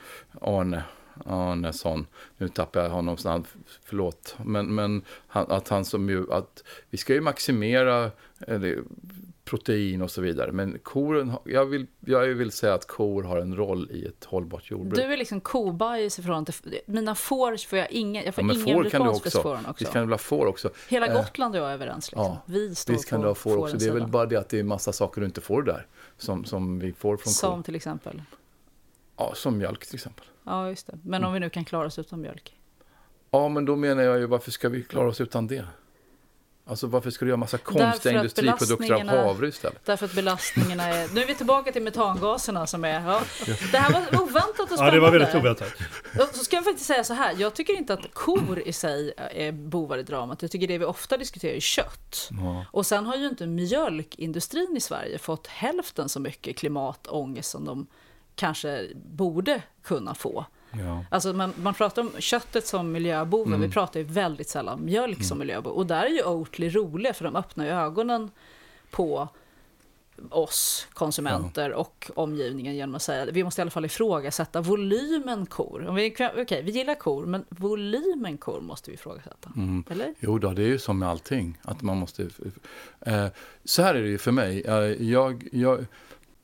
Arne? 0.40 0.82
Arnesson, 1.26 2.06
nu 2.38 2.48
tappar 2.48 2.80
jag 2.80 2.90
honom 2.90 3.16
snabbt, 3.16 3.54
förlåt, 3.84 4.36
men, 4.44 4.74
men 4.74 5.02
han, 5.26 5.50
att 5.50 5.68
han 5.68 5.84
som 5.84 6.08
ju, 6.08 6.32
att 6.32 6.64
vi 6.90 6.98
ska 6.98 7.14
ju 7.14 7.20
maximera 7.20 8.10
protein 9.44 10.02
och 10.02 10.10
så 10.10 10.20
vidare. 10.20 10.52
Men 10.52 10.78
koren, 10.82 11.32
jag 11.44 11.66
vill, 11.66 11.86
jag 12.00 12.26
vill 12.26 12.50
säga 12.50 12.74
att 12.74 12.86
kor 12.86 13.22
har 13.22 13.38
en 13.38 13.56
roll 13.56 13.90
i 13.90 14.04
ett 14.06 14.24
hållbart 14.24 14.70
jordbruk. 14.70 14.94
Du 14.94 15.12
är 15.12 15.16
liksom 15.16 15.40
kobajs 15.40 16.18
i 16.18 16.22
förhållande 16.22 16.52
till, 16.52 16.78
mina 16.86 17.14
får 17.14 17.68
får 17.68 17.78
jag 17.78 17.90
ingen, 17.90 18.24
jag 18.24 18.34
får 18.34 18.44
ja, 18.44 18.46
men 18.46 18.56
ingen 18.56 18.82
får 18.84 18.90
kan 18.90 19.02
du 19.02 19.08
också. 19.08 19.38
också. 19.38 19.74
Visst 19.78 19.92
kan 19.92 20.06
du 20.06 20.12
ha 20.12 20.18
får 20.18 20.46
också. 20.46 20.70
Hela 20.88 21.06
eh, 21.06 21.14
Gotland 21.14 21.54
och 21.54 21.60
jag 21.60 21.70
är 21.70 21.74
överens. 21.74 22.12
Liksom. 22.12 22.24
Ja, 22.24 22.42
vi 22.46 22.74
står 22.74 22.92
visst 22.92 23.08
kan 23.08 23.20
du 23.20 23.26
ha 23.26 23.34
får 23.34 23.56
också. 23.56 23.76
Det 23.76 23.86
är 23.86 23.92
väl 23.92 24.06
bara 24.06 24.26
det 24.26 24.36
att 24.36 24.48
det 24.48 24.58
är 24.58 24.62
massa 24.62 24.92
saker 24.92 25.20
du 25.20 25.26
inte 25.26 25.40
får 25.40 25.62
där. 25.62 25.86
Som, 26.18 26.44
som 26.44 26.78
vi 26.78 26.92
får 26.92 27.16
från 27.16 27.32
Som 27.32 27.56
kor. 27.56 27.62
till 27.62 27.74
exempel? 27.74 28.22
Ja, 29.16 29.32
som 29.34 29.58
mjölk 29.58 29.86
till 29.86 29.94
exempel. 29.94 30.24
Ja, 30.44 30.68
just 30.68 30.86
det. 30.86 30.98
Men 31.02 31.24
om 31.24 31.32
vi 31.32 31.40
nu 31.40 31.50
kan 31.50 31.64
klara 31.64 31.86
oss 31.86 31.98
utan 31.98 32.20
mjölk? 32.20 32.56
Ja, 33.30 33.48
men 33.48 33.64
då 33.64 33.76
menar 33.76 34.02
jag 34.02 34.18
ju 34.18 34.26
varför 34.26 34.50
ska 34.50 34.68
vi 34.68 34.82
klara 34.82 35.08
oss 35.08 35.20
utan 35.20 35.46
det? 35.46 35.66
Alltså 36.66 36.86
varför 36.86 37.10
ska 37.10 37.24
du 37.24 37.28
göra 37.28 37.36
massa 37.36 37.58
konstiga 37.58 37.86
Därför 37.86 38.08
att 38.08 38.16
industriprodukter 38.16 38.74
av 38.94 39.00
belastningarna- 39.00 39.24
havre 39.26 39.48
istället? 39.48 39.84
Därför 39.84 40.06
att 40.06 40.12
belastningarna 40.14 40.82
är... 40.82 41.08
Nu 41.14 41.22
är 41.22 41.26
vi 41.26 41.34
tillbaka 41.34 41.72
till 41.72 41.82
metangaserna 41.82 42.66
som 42.66 42.84
är... 42.84 43.00
Ja. 43.08 43.22
Det 43.72 43.78
här 43.78 43.92
var 43.92 44.22
oväntat 44.22 44.60
och 44.60 44.66
spännande. 44.68 44.84
Ja, 44.86 44.90
det 44.90 45.00
var 45.00 45.10
väldigt 45.10 45.34
oväntat. 45.34 45.72
Så 46.34 46.44
ska 46.44 46.56
jag 46.56 46.64
faktiskt 46.64 46.86
säga 46.86 47.04
så 47.04 47.14
här, 47.14 47.34
jag 47.38 47.54
tycker 47.54 47.72
inte 47.72 47.94
att 47.94 48.14
kor 48.14 48.58
i 48.66 48.72
sig 48.72 49.12
är 49.16 49.52
bovar 49.52 49.98
i 49.98 50.02
dramat. 50.02 50.42
Jag 50.42 50.50
tycker 50.50 50.68
det 50.68 50.78
vi 50.78 50.84
ofta 50.84 51.16
diskuterar 51.16 51.54
är 51.54 51.60
kött. 51.60 52.28
Ja. 52.30 52.64
Och 52.70 52.86
sen 52.86 53.06
har 53.06 53.16
ju 53.16 53.26
inte 53.28 53.46
mjölkindustrin 53.46 54.74
i 54.76 54.80
Sverige 54.80 55.18
fått 55.18 55.46
hälften 55.46 56.08
så 56.08 56.20
mycket 56.20 56.56
klimatångest 56.56 57.50
som 57.50 57.64
de 57.64 57.86
kanske 58.34 58.86
borde 58.94 59.62
kunna 59.82 60.14
få. 60.14 60.46
Ja. 60.78 61.04
Alltså 61.10 61.32
man, 61.32 61.52
man 61.62 61.74
pratar 61.74 62.02
om 62.02 62.10
köttet 62.18 62.66
som 62.66 62.92
miljöboven, 62.92 63.54
Mm. 63.54 63.60
vi 63.60 63.72
pratar 63.74 64.00
ju 64.00 64.06
väldigt 64.06 64.48
sällan 64.48 64.74
om 64.74 64.84
mjölk 64.84 65.24
som 65.24 65.38
miljöbov. 65.38 65.72
Och 65.72 65.86
där 65.86 66.02
är 66.02 66.08
ju 66.10 66.22
Oatly 66.24 66.68
roliga 66.70 67.14
för 67.14 67.24
de 67.24 67.36
öppnar 67.36 67.64
ju 67.64 67.70
ögonen 67.70 68.30
på 68.90 69.28
oss 70.30 70.86
konsumenter 70.92 71.72
och 71.72 72.10
omgivningen 72.14 72.74
genom 72.74 72.94
att 72.94 73.02
säga 73.02 73.22
att 73.22 73.28
vi 73.28 73.44
måste 73.44 73.60
i 73.60 73.62
alla 73.62 73.70
fall 73.70 73.84
ifrågasätta 73.84 74.60
volymen 74.60 75.46
kor. 75.46 75.86
Om 75.88 75.94
vi, 75.94 76.14
okej, 76.36 76.62
vi 76.62 76.70
gillar 76.70 76.94
kor, 76.94 77.26
men 77.26 77.44
volymen 77.48 78.38
kor 78.38 78.60
måste 78.60 78.90
vi 78.90 78.94
ifrågasätta. 78.94 79.50
Mm. 79.56 79.84
Eller? 79.90 80.14
Jo 80.20 80.38
då, 80.38 80.50
det 80.52 80.62
är 80.62 80.66
ju 80.66 80.78
som 80.78 80.98
med 80.98 81.08
allting. 81.08 81.58
Att 81.62 81.82
man 81.82 81.96
måste, 81.96 82.22
eh, 83.00 83.26
så 83.64 83.82
här 83.82 83.94
är 83.94 84.02
det 84.02 84.08
ju 84.08 84.18
för 84.18 84.32
mig. 84.32 84.60
Eh, 84.60 84.74
jag, 85.10 85.48
jag, 85.52 85.86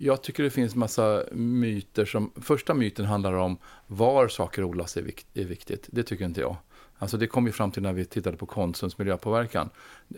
jag 0.03 0.23
tycker 0.23 0.43
det 0.43 0.51
finns 0.51 0.75
massa 0.75 1.25
myter 1.33 2.05
som... 2.05 2.33
Första 2.37 2.75
myten 2.75 3.05
handlar 3.05 3.33
om 3.33 3.59
var 3.87 4.29
saker 4.29 4.65
odlas 4.65 4.97
är, 4.97 5.03
vikt, 5.03 5.27
är 5.35 5.45
viktigt. 5.45 5.89
Det 5.91 6.03
tycker 6.03 6.25
inte 6.25 6.41
jag. 6.41 6.57
Alltså 7.03 7.17
det 7.17 7.27
kom 7.27 7.47
ju 7.47 7.53
fram 7.53 7.71
till 7.71 7.83
när 7.83 7.93
vi 7.93 8.05
tittade 8.05 8.37
på 8.37 8.47
Konsums 8.47 8.99
miljöpåverkan. 8.99 9.71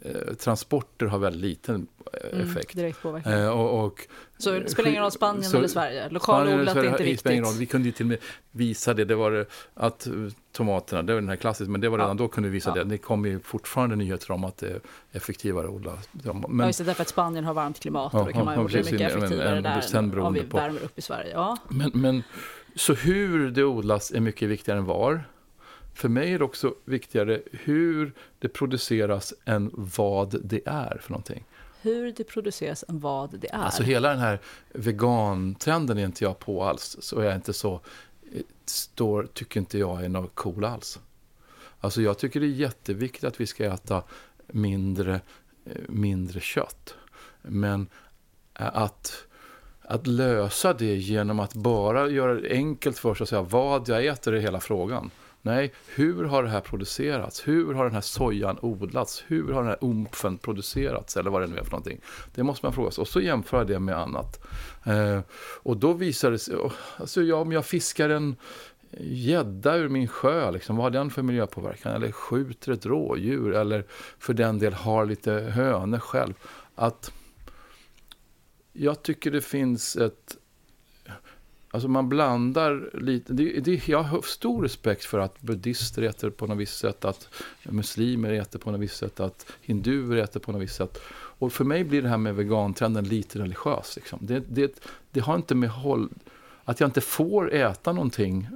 Eh, 0.03 0.35
transporter 0.35 1.07
har 1.07 1.19
väldigt 1.19 1.41
liten 1.43 1.87
eh, 2.13 2.39
Mm, 2.39 2.51
effekt. 2.51 2.77
direkt 2.77 3.03
påverkan. 3.03 3.33
Eh, 3.33 3.49
och, 3.49 3.85
och, 3.85 4.01
Så 4.39 4.51
det 4.51 4.71
spelar 4.71 4.91
ingen 4.91 5.03
roll 5.03 5.11
Spanien 5.13 5.45
så- 5.45 5.57
eller 5.57 5.69
Sverige? 5.69 6.09
Lokalodlat 6.09 6.77
är 6.77 6.85
inte 6.85 7.03
viktigt. 7.03 7.57
Vi 7.59 7.67
kunde 7.67 7.89
ju 7.89 7.93
till 7.93 8.05
och 8.07 8.09
med 8.09 8.19
visa 8.51 8.95
det. 8.95 9.05
Det 9.05 9.15
var 9.15 9.47
att 9.75 10.07
eh, 10.07 10.13
tomaterna, 10.53 11.03
det 11.03 11.13
var 11.15 11.21
den 11.21 11.29
här 11.29 11.37
klassiska, 11.37 11.71
men 11.71 11.81
det 11.81 11.89
var 11.89 11.99
redan 11.99 12.17
Ja. 12.17 12.25
då 12.25 12.29
kunde 12.29 12.49
vi 12.49 12.53
visa 12.53 12.71
Ja. 12.71 12.75
det. 12.85 12.91
Det 12.91 12.99
kom 12.99 13.25
ju 13.27 13.41
fortfarande 13.41 13.97
nyheter 13.97 14.31
om 14.31 14.45
att 14.45 14.57
det 14.57 14.71
är 14.71 14.81
effektivare 15.13 15.67
att 15.67 15.73
odla 15.73 15.91
dem. 16.13 16.39
Ja, 16.43 16.49
Men, 16.49 16.67
just 16.67 16.79
det, 16.79 16.85
därför 16.85 17.03
att 17.03 17.09
Spanien 17.09 17.45
har 17.45 17.55
varmt 17.55 17.81
klimat 17.81 18.13
Ja, 18.13 18.19
och 18.21 18.27
då 18.27 18.33
kan 18.33 18.39
ja, 18.41 18.45
man 18.45 18.55
ja, 18.55 18.61
odla 18.65 18.79
mycket 18.79 18.93
Men- 19.01 19.07
effektivare 19.07 19.55
men- 19.55 19.63
där 19.63 19.81
sen 19.81 20.19
om 20.21 20.35
vi 20.35 20.41
värmer 20.41 20.83
upp 20.85 20.99
i 20.99 21.03
Sverige. 21.03 21.31
Ja. 21.33 21.57
men, 21.69 21.91
men, 21.95 22.23
så 22.77 22.95
hur 22.95 23.51
det 23.51 23.65
odlas 23.65 24.11
är 24.11 24.21
mycket 24.21 24.49
viktigare 24.49 24.79
än 24.79 24.85
var. 24.85 25.25
För 25.95 26.09
mig 26.09 26.33
är 26.33 26.39
det 26.39 26.45
också 26.45 26.75
viktigare 26.85 27.43
hur 27.53 28.13
det 28.39 28.49
produceras 28.49 29.35
än 29.45 29.71
vad 29.75 30.41
det 30.45 30.61
är 30.67 30.99
för 31.03 31.11
någonting. 31.11 31.45
Hur 31.83 32.13
det 32.13 32.25
produceras 32.25 32.85
än 32.89 32.99
vad 32.99 33.39
det 33.39 33.51
är. 33.51 33.59
Alltså 33.59 33.83
hela 33.83 34.09
den 34.09 34.19
här 34.19 34.41
vegantrenden 34.73 35.99
är 35.99 36.05
inte 36.05 36.25
jag 36.25 36.39
på 36.39 36.65
alls. 36.65 36.97
Så 37.01 37.21
är 37.21 37.25
jag 37.25 37.35
inte 37.35 37.53
så, 37.53 37.81
eh, 38.33 38.43
står, 38.65 39.29
tycker 39.35 39.61
inte 39.61 39.79
jag 39.79 40.05
är 40.05 40.09
något 40.09 40.35
cool 40.35 40.65
alls. 40.65 41.01
Alltså 41.81 42.03
jag 42.03 42.19
tycker 42.19 42.41
det 42.41 42.47
är 42.47 42.49
jätteviktigt 42.49 43.25
att 43.25 43.41
vi 43.41 43.47
ska 43.47 43.65
äta 43.65 44.03
mindre, 44.47 45.21
eh, 45.65 45.83
mindre 45.89 46.41
kött. 46.41 46.95
Men 47.43 47.87
att, 48.53 49.25
att 49.83 50.07
lösa 50.07 50.73
det 50.73 50.97
genom 50.97 51.41
att 51.41 51.55
bara 51.55 52.09
göra 52.09 52.35
det 52.35 52.51
enkelt 52.51 52.99
för 52.99 53.15
sig 53.15 53.25
och 53.25 53.29
säga 53.29 53.43
vad 53.43 53.89
jag 53.89 54.07
äter 54.07 54.35
är 54.35 54.41
hela 54.41 54.61
frågan. 54.61 55.11
Nej, 55.45 55.73
hur 55.95 56.25
har 56.25 56.43
det 56.43 56.49
här 56.49 56.61
producerats? 56.61 57.49
Hur 57.49 57.75
har 57.75 57.85
den 57.85 57.95
här 57.95 58.01
sojan 58.01 58.59
odlats? 58.63 59.25
Hur 59.27 59.53
har 59.53 59.61
den 59.61 59.69
här 59.69 59.79
umpfen 59.81 60.39
producerats? 60.39 61.17
Eller 61.17 61.31
vad 61.31 61.43
det 61.43 61.47
nu 61.47 61.57
är 61.57 61.65
för 61.65 61.71
någonting. 61.71 62.01
Det 62.35 62.43
måste 62.43 62.67
man 62.67 62.73
fråga 62.73 62.91
sig. 62.91 63.03
Och 63.03 63.09
så 63.09 63.21
jämföra 63.21 63.65
det 63.65 63.79
med 63.79 63.99
annat. 63.99 64.47
Eh, 64.85 65.21
och 65.63 65.77
då 65.77 65.93
visar 65.93 66.31
det 66.31 66.39
sig, 66.39 66.57
alltså 66.97 67.23
ja, 67.23 67.37
om 67.37 67.53
jag 67.53 67.67
fiskar 67.67 68.09
en 68.09 68.37
gädda 69.01 69.77
ur 69.77 69.89
min 69.89 70.09
sjö, 70.09 70.51
liksom, 70.51 70.77
vad 70.77 70.85
har 70.85 70.91
den 70.91 71.11
för 71.11 71.23
miljöpåverkan? 71.23 71.93
Eller 71.93 72.13
skjuter 72.13 72.73
ett 72.73 72.87
rådjur, 72.87 73.55
eller 73.55 73.85
för 74.19 74.35
den 74.35 74.59
del 74.59 74.73
har 74.73 75.07
lite 75.07 75.33
hönor 75.33 75.99
själv. 75.99 76.35
Att 76.75 77.13
jag 78.73 79.03
tycker 79.03 79.31
det 79.31 79.41
finns 79.41 79.97
ett... 79.97 80.37
Alltså 81.75 81.89
man 81.89 82.09
blandar 82.09 82.91
lite. 82.93 83.33
Det, 83.33 83.61
det, 83.61 83.89
jag 83.89 84.03
har 84.03 84.23
stor 84.23 84.63
respekt 84.63 85.05
för 85.05 85.19
att 85.19 85.41
buddister 85.41 86.03
äter 86.03 86.31
på 86.31 86.47
något 86.47 86.59
visst 86.59 86.79
sätt, 86.79 87.05
att 87.05 87.29
muslimer 87.63 88.33
äter 88.33 88.59
på 88.59 88.71
något 88.71 88.81
visst 88.81 88.97
sätt, 88.97 89.21
att 89.21 89.47
hinduer 89.61 90.17
äter 90.17 90.41
på 90.41 90.53
något 90.53 90.63
visst 90.63 90.77
sätt. 90.77 90.99
Och 91.15 91.53
för 91.53 91.65
mig 91.65 91.85
blir 91.85 92.03
det 92.03 92.09
här 92.09 92.17
med 92.19 92.35
vegantrenden 92.37 93.05
lite 93.05 93.39
religiös. 93.39 93.97
Liksom. 93.97 94.19
Det, 94.23 94.43
det, 94.49 94.85
det 95.11 95.21
har 95.21 95.35
inte 95.35 95.55
med 95.55 95.71
håll... 95.71 96.09
Att 96.65 96.81
jag 96.81 96.87
inte 96.87 97.01
får 97.01 97.53
äta 97.55 97.93
någonting. 97.93 98.49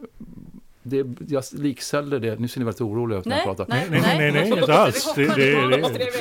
Det, 0.82 1.06
jag 1.28 1.44
likställer 1.52 2.18
det. 2.20 2.40
Nu 2.40 2.48
ser 2.48 2.60
ni 2.60 2.64
väldigt 2.64 2.80
oroliga 2.80 3.18
ut 3.18 3.24
när 3.24 3.36
jag 3.36 3.46
Nej, 3.46 3.56
pratar. 3.56 3.74
nej, 3.74 3.86
Nej, 3.90 4.00
nej, 4.02 4.32
nej, 4.32 4.32
nej, 4.32 4.58
inte 4.60 4.74
alls. 4.74 5.14
Det, 5.14 5.50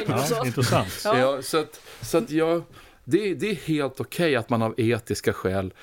ja, 0.08 0.16
oss. 0.16 0.46
intressant. 0.46 1.02
Ja. 1.04 1.42
Så 1.42 1.58
att, 1.58 1.82
så 2.02 2.18
att 2.18 2.32
jag, 2.32 2.64
det, 3.04 3.34
det 3.34 3.50
är 3.50 3.56
helt 3.56 4.00
okej 4.00 4.36
att 4.36 4.50
man 4.50 4.62
av 4.62 4.74
etiska 4.78 5.34
skäl 5.34 5.74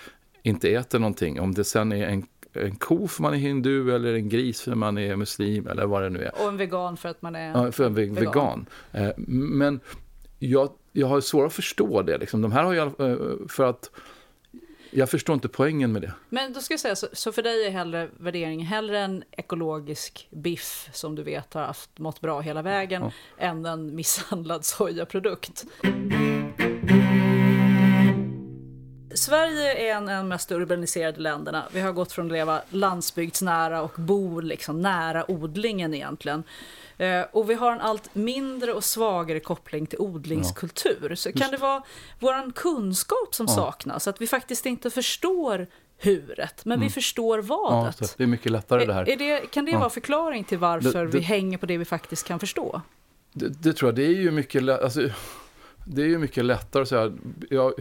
inte 0.42 0.68
äter 0.74 0.98
någonting. 0.98 1.40
Om 1.40 1.54
det 1.54 1.64
sen 1.64 1.92
är 1.92 2.06
en, 2.06 2.26
en 2.52 2.76
ko 2.76 3.08
för 3.08 3.22
man 3.22 3.34
är 3.34 3.38
hindu 3.38 3.94
eller 3.94 4.14
en 4.14 4.28
gris 4.28 4.60
för 4.62 4.74
man 4.74 4.98
är 4.98 5.16
muslim 5.16 5.66
eller 5.66 5.86
vad 5.86 6.02
det 6.02 6.10
nu 6.10 6.22
är. 6.22 6.32
Och 6.42 6.48
en 6.48 6.56
vegan 6.56 6.96
för 6.96 7.08
att 7.08 7.22
man 7.22 7.34
är 7.36 7.64
Ja, 7.64 7.72
för 7.72 7.84
en 7.84 7.94
ve- 7.94 8.06
vegan. 8.10 8.66
Eh, 8.92 9.08
Men 9.26 9.80
jag, 10.38 10.72
jag 10.92 11.06
har 11.06 11.20
svårt 11.20 11.46
att 11.46 11.52
förstå 11.52 12.02
det. 12.02 12.18
Liksom. 12.18 12.42
De 12.42 12.52
här 12.52 12.62
har 12.64 12.74
jag, 12.74 13.00
eh, 13.00 13.16
för 13.48 13.64
att 13.64 13.90
jag 14.94 15.10
förstår 15.10 15.34
inte 15.34 15.48
poängen 15.48 15.92
med 15.92 16.02
det. 16.02 16.12
Men 16.28 16.52
då 16.52 16.60
ska 16.60 16.72
jag 16.72 16.80
säga, 16.80 16.96
så, 16.96 17.06
så 17.12 17.32
för 17.32 17.42
dig 17.42 17.66
är 17.66 17.70
hellre 17.70 18.08
värdering 18.18 18.64
hellre 18.64 18.98
en 18.98 19.22
ekologisk 19.30 20.28
biff 20.30 20.88
som 20.92 21.14
du 21.14 21.22
vet 21.22 21.54
har 21.54 21.62
haft, 21.62 21.98
mått 21.98 22.20
bra 22.20 22.40
hela 22.40 22.62
vägen 22.62 23.02
Ja. 23.02 23.12
än 23.38 23.66
en 23.66 23.94
misshandlad 23.94 24.64
sojaprodukt. 24.64 25.64
Sverige 29.14 29.74
är 29.90 29.96
en 29.96 30.08
av 30.08 30.16
de 30.16 30.28
mest 30.28 30.52
urbaniserade 30.52 31.20
länderna. 31.20 31.64
Vi 31.72 31.80
har 31.80 31.92
gått 31.92 32.12
från 32.12 32.26
att 32.26 32.32
leva 32.32 32.62
landsbygdsnära 32.70 33.82
och 33.82 33.92
bo 33.96 34.40
liksom 34.40 34.80
nära 34.82 35.30
odlingen 35.30 35.94
egentligen. 35.94 36.42
Eh, 36.98 37.22
och 37.32 37.50
vi 37.50 37.54
har 37.54 37.72
en 37.72 37.80
allt 37.80 38.14
mindre 38.14 38.72
och 38.72 38.84
svagare 38.84 39.40
koppling 39.40 39.86
till 39.86 39.98
odlingskultur. 39.98 41.14
Så 41.14 41.32
kan 41.32 41.50
det 41.50 41.56
vara 41.56 41.82
vår 42.20 42.52
kunskap 42.52 43.34
som 43.34 43.46
Ja. 43.48 43.54
saknas? 43.54 44.08
Att 44.08 44.20
vi 44.20 44.26
faktiskt 44.26 44.66
inte 44.66 44.90
förstår 44.90 45.66
huret, 45.98 46.64
men 46.64 46.80
vi 46.80 46.90
förstår 46.90 47.34
Mm. 47.38 47.46
Ja, 47.48 47.70
vadet. 47.70 47.96
så 47.96 48.14
det 48.16 48.22
är 48.22 48.26
mycket 48.26 48.52
lättare 48.52 48.84
det 48.84 48.94
här. 48.94 49.08
Är, 49.08 49.12
är 49.12 49.16
det, 49.16 49.46
kan 49.50 49.64
det 49.64 49.70
Ja. 49.70 49.78
vara 49.78 49.90
förklaring 49.90 50.44
till 50.44 50.58
varför 50.58 50.98
Det- 51.04 51.10
det- 51.10 51.18
vi 51.18 51.24
hänger 51.24 51.58
på 51.58 51.66
det 51.66 51.76
vi 51.78 51.84
faktiskt 51.84 52.26
kan 52.26 52.38
förstå? 52.40 52.80
Det, 53.32 53.72
tror 53.72 53.88
jag. 53.88 53.94
Det 53.96 54.04
är 54.06 54.08
ju 54.20 54.30
mycket, 54.30 54.68
alltså, 54.68 55.00
det 55.86 56.02
är 56.02 56.06
ju 56.06 56.18
mycket 56.18 56.44
lättare 56.44 56.82
att 56.82 56.88
säga. 56.88 57.12
Jag, 57.50 57.72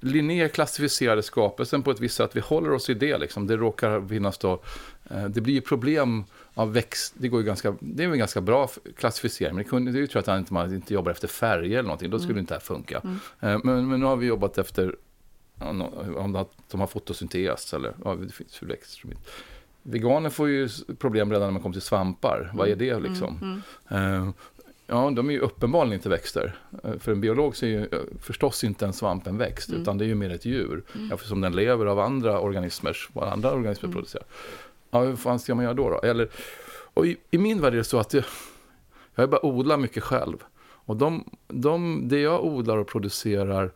Linné 0.00 0.48
klassificerade 0.48 1.22
skapelsen 1.22 1.82
på 1.82 1.90
ett 1.90 2.00
visst 2.00 2.16
sätt. 2.16 2.30
Vi 2.36 2.40
håller 2.40 2.72
oss 2.72 2.90
i 2.90 2.94
det. 2.94 3.18
Liksom. 3.18 3.46
Det 3.46 3.56
råkar 3.56 4.08
finnas 4.08 4.38
då. 4.38 4.62
Eh, 5.10 5.24
det 5.24 5.40
blir 5.40 5.54
ju 5.54 5.60
problem 5.60 6.24
av 6.54 6.72
växt. 6.72 7.14
Det, 7.18 7.28
går 7.28 7.40
ju 7.40 7.46
ganska, 7.46 7.76
det 7.80 8.04
är 8.04 8.08
en 8.08 8.18
ganska 8.18 8.40
bra 8.40 8.68
klassificering. 8.96 9.54
Men 9.54 9.64
det, 9.64 9.70
kunde, 9.70 9.92
det 9.92 9.98
är 9.98 10.00
ju 10.00 10.06
tror 10.06 10.18
jag 10.18 10.22
att 10.22 10.26
man 10.26 10.38
inte, 10.38 10.54
man 10.54 10.74
inte 10.74 10.94
jobbar 10.94 11.10
efter 11.10 11.28
färger 11.28 11.78
eller 11.78 11.82
någonting. 11.82 12.10
Då 12.10 12.18
skulle 12.18 12.40
inte 12.40 12.54
det 12.54 12.58
här 12.58 12.60
funka. 12.60 13.02
Eh, 13.40 13.58
men, 13.64 13.88
men 13.88 14.00
nu 14.00 14.06
har 14.06 14.16
vi 14.16 14.26
jobbat 14.26 14.58
efter 14.58 14.96
om 15.58 16.46
de 16.70 16.80
har 16.80 16.86
fotosyntes 16.86 17.74
eller 17.74 17.94
ja, 18.04 18.14
det 18.14 18.32
finns 18.32 18.62
ju 18.62 18.76
Veganer 19.82 20.30
får 20.30 20.48
ju 20.48 20.68
problem 20.98 21.32
redan 21.32 21.46
när 21.46 21.52
man 21.52 21.62
kommer 21.62 21.72
till 21.72 21.82
svampar. 21.82 22.50
Vad 22.54 22.68
är 22.68 22.76
det 22.76 22.98
liksom? 22.98 23.62
Eh, 23.88 24.30
ja, 24.86 25.10
de 25.10 25.28
är 25.28 25.32
ju 25.32 25.40
uppenbarligen 25.40 25.94
inte 25.94 26.08
växter. 26.08 26.58
Eh, 26.84 26.98
för 26.98 27.12
en 27.12 27.20
biolog 27.20 27.56
så 27.56 27.66
är 27.66 27.70
ju 27.70 27.84
eh, 27.84 28.00
förstås 28.20 28.64
inte 28.64 28.86
en 28.86 28.92
svamp 28.92 29.26
en 29.26 29.38
växt, 29.38 29.70
utan 29.70 29.98
det 29.98 30.04
är 30.04 30.06
ju 30.06 30.14
mer 30.14 30.30
ett 30.30 30.44
djur. 30.44 30.84
Eftersom 31.12 31.40
den 31.40 31.56
lever 31.56 31.86
av 31.86 31.98
andra 31.98 32.40
organismer, 32.40 32.96
vad 33.12 33.28
andra 33.28 33.52
organismer 33.52 33.92
producerar. 33.92 34.26
Ja, 34.90 35.02
hur 35.02 35.16
fan 35.16 35.38
ska 35.38 35.54
man 35.54 35.64
göra 35.64 35.74
då? 35.74 35.90
då? 35.90 36.00
Eller, 36.00 36.28
och 36.94 37.06
i, 37.06 37.16
I 37.30 37.38
min 37.38 37.60
värld 37.60 37.72
är 37.72 37.76
det 37.76 37.84
så 37.84 37.98
att 37.98 38.14
jag, 38.14 38.24
jag 39.14 39.30
bara 39.30 39.46
odlar 39.46 39.76
mycket 39.76 40.02
själv. 40.02 40.36
Och 40.86 40.96
de, 40.96 41.24
de, 41.48 42.08
det 42.08 42.20
jag 42.20 42.44
odlar 42.44 42.76
och 42.76 42.88
producerar, 42.88 43.72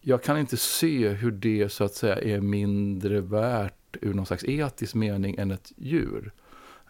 jag 0.00 0.22
kan 0.22 0.38
inte 0.38 0.56
se 0.56 1.08
hur 1.08 1.30
det 1.30 1.72
så 1.72 1.84
att 1.84 1.94
säga 1.94 2.16
är 2.16 2.40
mindre 2.40 3.20
värt 3.20 3.96
ur 4.00 4.14
någon 4.14 4.26
slags 4.26 4.44
etisk 4.44 4.94
mening 4.94 5.36
än 5.38 5.50
ett 5.50 5.72
djur. 5.76 6.32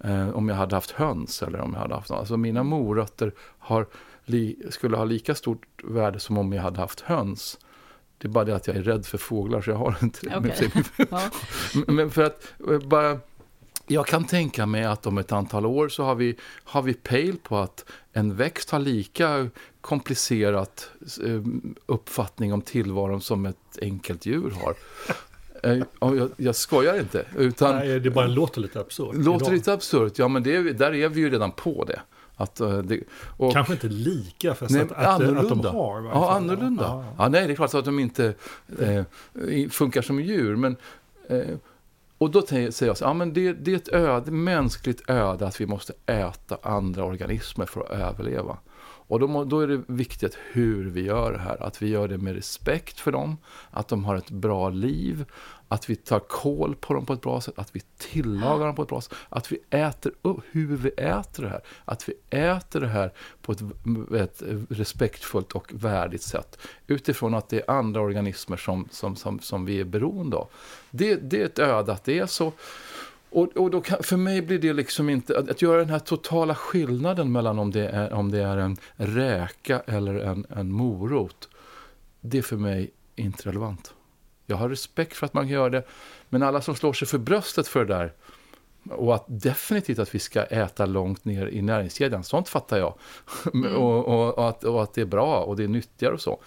Eh, 0.04 0.28
om 0.30 0.48
jag 0.48 0.56
hade 0.56 0.76
haft 0.76 0.90
höns 0.90 1.42
eller 1.42 1.60
om 1.60 1.72
jag 1.72 1.80
hade 1.80 1.94
haft 1.94 2.10
Alltså 2.10 2.36
mina 2.36 2.62
morötter 2.62 3.32
har 3.58 3.86
li, 4.24 4.56
skulle 4.70 4.96
ha 4.96 5.04
lika 5.04 5.34
stort 5.34 5.66
värde 5.84 6.20
som 6.20 6.38
om 6.38 6.52
jag 6.52 6.62
hade 6.62 6.80
haft 6.80 7.00
höns. 7.00 7.58
Det 8.18 8.28
är 8.28 8.30
bara 8.30 8.44
det 8.44 8.56
att 8.56 8.66
jag 8.66 8.76
är 8.76 8.82
rädd 8.82 9.06
för 9.06 9.18
fåglar 9.18 9.60
så 9.62 9.70
jag 9.70 9.76
har 9.76 9.96
inte 10.02 10.20
det. 10.22 10.30
Men- 11.86 11.96
Men 11.96 12.10
för 12.10 12.22
att 12.22 12.52
eh, 12.70 12.78
bara... 12.78 13.18
Jag 13.86 14.06
kan 14.06 14.24
tänka 14.24 14.66
mig 14.66 14.84
att 14.84 15.06
om 15.06 15.18
ett 15.18 15.32
antal 15.32 15.66
år 15.66 15.88
så 15.88 16.04
har 16.04 16.14
vi, 16.14 16.36
har 16.64 16.82
vi 16.82 16.94
pejl 16.94 17.36
på 17.42 17.58
att 17.58 17.84
en 18.12 18.36
växt 18.36 18.70
har 18.70 18.78
lika 18.78 19.48
komplicerat 19.80 20.90
eh, 21.26 21.40
uppfattning 21.86 22.52
om 22.52 22.62
tillvaron 22.62 23.20
som 23.20 23.46
ett 23.46 23.78
enkelt 23.82 24.26
djur 24.26 24.50
har. 24.62 24.74
Eh, 25.62 25.82
jag, 26.00 26.30
jag 26.36 26.56
skojar 26.56 27.00
inte. 27.00 27.26
Utan, 27.36 27.76
Nej, 27.76 28.00
det 28.00 28.10
bara 28.10 28.26
låter 28.26 28.60
lite 28.60 28.80
absurt. 28.80 29.14
Låter 29.14 29.46
idag. 29.46 29.54
lite 29.54 29.72
absurt, 29.72 30.18
ja 30.18 30.28
men 30.28 30.42
det, 30.42 30.72
där 30.72 30.94
är 30.94 31.08
vi 31.08 31.20
ju 31.20 31.30
redan 31.30 31.52
på 31.52 31.84
det. 31.84 32.00
Att, 32.36 32.60
eh, 32.60 32.78
det 32.78 33.00
och, 33.36 33.52
Kanske 33.52 33.72
inte 33.72 33.88
lika, 33.88 34.54
fast 34.54 34.74
nej, 34.74 34.82
att, 34.82 34.92
att, 34.92 35.22
att, 35.22 35.48
de 35.48 35.64
har. 35.64 36.04
Ja, 36.04 36.32
annorlunda. 36.32 36.84
Ja, 36.84 37.14
ja. 37.18 37.28
nej, 37.28 37.46
det 37.46 37.52
är 37.52 37.54
klart 37.54 37.74
att 37.74 37.84
de 37.84 37.98
inte 37.98 38.34
eh, 38.80 39.04
funkar 39.70 40.02
som 40.02 40.20
djur. 40.20 40.56
Men, 40.56 40.76
eh, 41.28 41.56
och 42.18 42.30
då 42.30 42.46
säger 42.46 42.86
jag 42.86 42.96
så 42.96 43.04
ja, 43.04 43.14
men 43.14 43.32
det, 43.32 43.52
det 43.52 43.72
är 43.72 43.76
ett 43.76 43.88
öde, 43.88 44.30
mänskligt 44.30 45.10
öde 45.10 45.46
att 45.46 45.60
vi 45.60 45.66
måste 45.66 45.92
äta 46.06 46.58
andra 46.62 47.04
organismer 47.04 47.66
för 47.66 47.80
att 47.80 47.90
överleva. 47.90 48.58
Och 49.12 49.20
då, 49.20 49.44
då, 49.44 49.60
är 49.60 49.66
det 49.66 49.82
viktigt 49.86 50.38
hur 50.52 50.90
vi 50.90 51.02
gör 51.02 51.32
det 51.32 51.38
här. 51.38 51.62
Att 51.62 51.82
vi 51.82 51.88
gör 51.88 52.08
det 52.08 52.18
med 52.18 52.34
respekt 52.34 53.00
för 53.00 53.12
dem, 53.12 53.36
att 53.70 53.88
de 53.88 54.04
har 54.04 54.16
ett 54.16 54.30
bra 54.30 54.68
liv, 54.68 55.24
att 55.68 55.90
vi 55.90 55.96
tar 55.96 56.18
koll 56.18 56.74
på 56.74 56.94
dem 56.94 57.06
på 57.06 57.12
ett 57.12 57.20
bra 57.20 57.40
sätt, 57.40 57.54
att 57.58 57.76
vi 57.76 57.80
tillagar 57.98 58.66
dem 58.66 58.74
på 58.74 58.82
ett 58.82 58.88
bra 58.88 59.00
sätt, 59.00 59.14
att 59.28 59.52
vi 59.52 59.58
äter 59.70 60.12
upp 60.22 60.40
hur 60.50 60.76
vi 60.76 60.88
äter 60.88 61.42
det 61.42 61.48
här. 61.48 61.60
Att 61.84 62.08
vi 62.08 62.14
äter 62.30 62.80
det 62.80 62.88
här 62.88 63.12
på 63.42 63.52
ett, 63.52 63.62
ett 64.14 64.42
respektfullt 64.68 65.52
och 65.52 65.72
värdigt 65.74 66.22
sätt. 66.22 66.58
Utifrån 66.86 67.34
att 67.34 67.48
det 67.48 67.56
är 67.56 67.70
andra 67.70 68.00
organismer 68.00 68.56
som, 68.56 68.88
som, 68.90 69.16
som, 69.16 69.40
som 69.40 69.64
vi 69.64 69.80
är 69.80 69.84
beroende 69.84 70.36
av. 70.36 70.48
Det, 70.90 71.16
det 71.16 71.40
är 71.40 71.46
ett 71.46 71.58
öde 71.58 71.92
att 71.92 72.04
det 72.04 72.18
är 72.18 72.26
så. 72.26 72.52
Och, 73.32 73.56
och 73.56 73.70
då 73.70 73.80
kan, 73.80 74.02
för 74.02 74.16
mig 74.16 74.42
blir 74.42 74.58
det 74.58 74.72
liksom 74.72 75.08
inte, 75.08 75.38
att, 75.38 75.50
att, 75.50 75.62
göra 75.62 75.78
den 75.78 75.90
här 75.90 75.98
totala 75.98 76.54
skillnaden 76.54 77.32
mellan 77.32 77.58
om 77.58 77.70
det 77.70 77.88
är, 77.88 78.12
om 78.12 78.30
det 78.30 78.42
är 78.42 78.56
en 78.56 78.76
räka 78.94 79.82
eller 79.86 80.14
en, 80.14 80.46
en 80.48 80.72
morot. 80.72 81.48
Det 82.20 82.38
är 82.38 82.42
för 82.42 82.56
mig 82.56 82.90
inte 83.16 83.48
relevant. 83.48 83.94
Jag 84.46 84.56
har 84.56 84.68
respekt 84.68 85.16
för 85.16 85.26
att 85.26 85.34
man 85.34 85.44
kan 85.44 85.52
göra 85.52 85.70
det. 85.70 85.82
Men 86.28 86.42
alla 86.42 86.60
som 86.60 86.74
slår 86.74 86.92
sig 86.92 87.08
för 87.08 87.18
bröstet 87.18 87.68
för 87.68 87.84
det 87.84 87.94
där 87.94 88.12
och 88.90 89.14
att 89.14 89.24
definitivt 89.26 89.98
att 89.98 90.14
vi 90.14 90.18
ska 90.18 90.42
äta 90.42 90.86
långt 90.86 91.24
ner 91.24 91.46
i 91.46 91.62
näringskedjan, 91.62 92.24
sånt 92.24 92.48
fattar 92.48 92.78
jag. 92.78 92.94
Mm. 93.54 93.76
och, 93.76 94.08
och, 94.08 94.38
och, 94.38 94.48
att, 94.48 94.64
och 94.64 94.82
att 94.82 94.94
det 94.94 95.00
är 95.00 95.06
bra 95.06 95.42
och 95.42 95.56
det 95.56 95.64
är 95.64 95.68
nyttigare 95.68 96.14
och 96.14 96.20
så. 96.20 96.40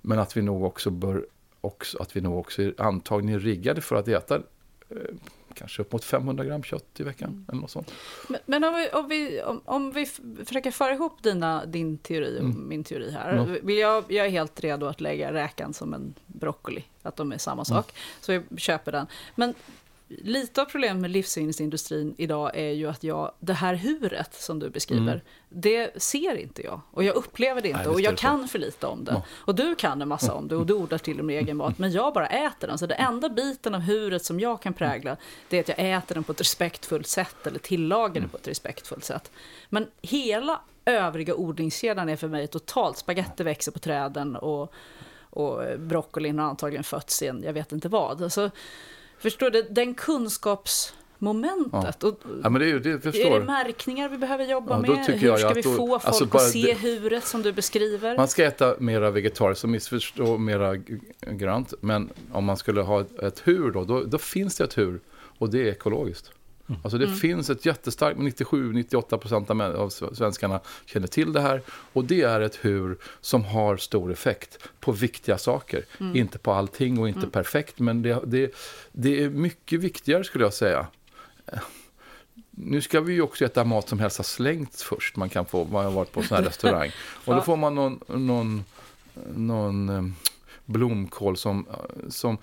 Men 0.00 0.18
att 0.18 0.36
vi 0.36 0.42
nog 0.42 0.64
också 0.64 0.90
bör 0.90 1.26
också, 1.60 2.02
att 2.02 2.16
vi 2.16 2.20
nog 2.20 2.38
också 2.38 2.62
är 2.62 2.74
antagligen 2.78 3.40
riggade 3.40 3.80
för 3.80 3.96
att 3.96 4.08
äta 4.08 4.34
eh, 4.34 4.96
kanske 5.58 5.82
upp 5.82 5.92
mot 5.92 6.04
500 6.04 6.44
gram 6.44 6.62
kött 6.62 7.00
i 7.00 7.02
veckan. 7.02 7.28
Mm. 7.28 7.44
Eller 7.48 7.60
något 7.60 7.70
sånt. 7.70 7.92
Men, 8.28 8.40
men, 8.46 8.64
om, 8.64 8.74
vi, 8.74 8.90
om, 8.90 9.08
vi, 9.08 9.42
om, 9.42 9.60
om 9.64 9.92
vi 9.92 10.06
försöker 10.44 10.70
föra 10.70 10.92
ihop 10.92 11.22
dina, 11.22 11.66
din 11.66 11.98
teori 11.98 12.38
och 12.38 12.44
mm. 12.44 12.68
min 12.68 12.84
teori 12.84 13.10
här. 13.10 13.32
Mm. 13.32 13.66
Vill 13.66 13.78
jag, 13.78 14.04
jag 14.08 14.26
är 14.26 14.30
helt 14.30 14.60
redo 14.60 14.86
att 14.86 15.00
lägga 15.00 15.32
räkan 15.32 15.74
som 15.74 15.94
en 15.94 16.14
broccoli, 16.26 16.84
att 17.02 17.16
de 17.16 17.32
är 17.32 17.38
samma 17.38 17.64
sak. 17.64 17.92
Mm. 17.92 18.02
Så 18.20 18.54
vi 18.54 18.60
köper 18.60 18.92
den. 18.92 19.06
Men 19.34 19.54
lite 20.08 20.62
av 20.62 20.64
problemet 20.64 21.00
med 21.00 21.10
livsmedelsindustrin 21.10 22.14
idag 22.18 22.50
är 22.54 22.70
ju 22.70 22.88
att 22.88 23.04
jag, 23.04 23.32
det 23.40 23.52
här 23.52 23.74
huret 23.74 24.34
som 24.34 24.58
du 24.58 24.70
beskriver, 24.70 25.12
mm. 25.12 25.20
det 25.48 26.02
ser 26.02 26.34
inte 26.34 26.62
jag. 26.62 26.80
Och 26.90 27.04
jag 27.04 27.16
upplever 27.16 27.60
det 27.60 27.68
inte 27.68 27.80
Nej, 27.80 27.88
och 27.88 28.00
jag 28.00 28.18
kan 28.18 28.48
för 28.48 28.58
lite 28.58 28.86
om 28.86 29.04
det. 29.04 29.22
Och 29.30 29.54
du 29.54 29.74
kan 29.74 30.02
en 30.02 30.08
massa 30.08 30.34
om 30.34 30.48
det 30.48 30.56
och 30.56 30.66
du 30.66 30.74
odlar 30.74 30.98
till 30.98 31.18
och 31.18 31.24
med 31.24 31.42
egen 31.42 31.56
mat. 31.56 31.78
Men 31.78 31.92
jag 31.92 32.14
bara 32.14 32.26
äter 32.26 32.68
den. 32.68 32.78
Så 32.78 32.86
det 32.86 32.94
enda 32.94 33.28
biten 33.28 33.74
av 33.74 33.80
huret 33.80 34.24
som 34.24 34.40
jag 34.40 34.62
kan 34.62 34.74
prägla, 34.74 35.16
det 35.48 35.56
är 35.56 35.60
att 35.60 35.68
jag 35.68 35.96
äter 35.96 36.14
den 36.14 36.24
på 36.24 36.32
ett 36.32 36.40
respektfullt 36.40 37.06
sätt 37.06 37.46
eller 37.46 37.58
tillagar 37.58 38.14
den 38.14 38.16
mm. 38.16 38.30
på 38.30 38.36
ett 38.36 38.48
respektfullt 38.48 39.04
sätt. 39.04 39.30
Men 39.68 39.86
hela 40.02 40.60
övriga 40.84 41.34
odlingskedjan 41.34 42.08
är 42.08 42.16
för 42.16 42.28
mig 42.28 42.46
totalt, 42.46 42.98
spagetti 42.98 43.42
växer 43.42 43.72
på 43.72 43.78
träden 43.78 44.36
och, 44.36 44.72
och 45.30 45.62
broccolin 45.78 46.38
har 46.38 46.46
antagligen 46.46 46.84
fötts 46.84 47.22
i 47.22 47.26
en, 47.26 47.42
jag 47.42 47.52
vet 47.52 47.72
inte 47.72 47.88
vad. 47.88 48.22
Alltså, 48.22 48.50
Förstår 49.18 49.50
du? 49.50 49.62
Den 49.62 49.94
kunskapsmomentet. 49.94 51.96
Ja. 52.00 52.08
Och, 52.08 52.20
ja, 52.42 52.50
men 52.50 52.60
det 52.60 52.70
är, 52.70 52.78
det, 52.78 53.06
är 53.06 53.40
det 53.40 53.46
märkningar 53.46 54.08
vi 54.08 54.18
behöver 54.18 54.44
jobba 54.44 54.72
ja, 54.72 54.80
med? 54.80 55.06
Hur 55.06 55.36
ska 55.36 55.52
vi 55.52 55.62
då, 55.62 55.74
få 55.74 55.86
folk 55.86 56.04
alltså 56.04 56.36
att 56.36 56.50
se 56.50 56.62
det, 56.62 56.74
huret 56.74 57.26
som 57.26 57.42
du 57.42 57.52
beskriver? 57.52 58.16
Man 58.16 58.28
ska 58.28 58.44
äta 58.44 58.74
mera 58.78 59.10
vegetariskt 59.10 59.64
och 59.64 59.70
missförstå 59.70 60.38
mera 60.38 60.76
grönt. 61.20 61.74
Men 61.80 62.10
om 62.32 62.44
man 62.44 62.56
skulle 62.56 62.80
ha 62.80 63.00
ett, 63.00 63.18
ett 63.18 63.42
hur 63.44 63.70
då, 63.70 63.84
då, 63.84 64.04
då 64.04 64.18
finns 64.18 64.56
det 64.56 64.64
ett 64.64 64.78
hur. 64.78 65.00
Och 65.38 65.50
det 65.50 65.58
är 65.58 65.66
ekologiskt. 65.66 66.32
Mm. 66.68 66.80
Alltså 66.84 66.98
det 66.98 67.04
mm. 67.04 67.16
finns 67.16 67.50
ett 67.50 67.66
jättestarkt, 67.66 68.18
97-98 68.18 69.16
procent 69.16 69.50
av 69.50 69.90
svenskarna 69.90 70.60
känner 70.86 71.06
till 71.06 71.32
det 71.32 71.40
här. 71.40 71.62
Och 71.92 72.04
det 72.04 72.22
är 72.22 72.40
ett 72.40 72.58
hur 72.60 72.98
som 73.20 73.44
har 73.44 73.76
stor 73.76 74.12
effekt 74.12 74.58
på 74.80 74.92
viktiga 74.92 75.38
saker. 75.38 75.84
Mm. 76.00 76.16
Inte 76.16 76.38
på 76.38 76.52
allting 76.52 76.98
och 76.98 77.08
inte 77.08 77.18
mm. 77.18 77.30
perfekt, 77.30 77.78
men 77.78 78.02
det, 78.02 78.20
det, 78.26 78.54
det 78.92 79.22
är 79.22 79.30
mycket 79.30 79.80
viktigare 79.80 80.24
skulle 80.24 80.44
jag 80.44 80.54
säga. 80.54 80.86
Nu 82.50 82.80
ska 82.80 83.00
vi 83.00 83.12
ju 83.12 83.22
också 83.22 83.44
äta 83.44 83.64
mat 83.64 83.88
som 83.88 83.98
helst 83.98 84.16
har 84.16 84.24
slängts 84.24 84.82
först. 84.82 85.16
Man 85.16 85.28
kan 85.28 85.46
få, 85.46 85.64
man 85.64 85.84
har 85.84 85.92
varit 85.92 86.12
på 86.12 86.20
en 86.20 86.26
sån 86.26 86.36
här 86.36 86.44
restaurang. 86.48 86.90
Och 87.24 87.34
då 87.34 87.40
får 87.40 87.56
man 87.56 87.74
någon, 87.74 88.00
någon, 88.06 88.64
någon 89.34 89.88
eh, 89.88 90.02
blomkål 90.64 91.36
som, 91.36 91.66
som 92.08 92.38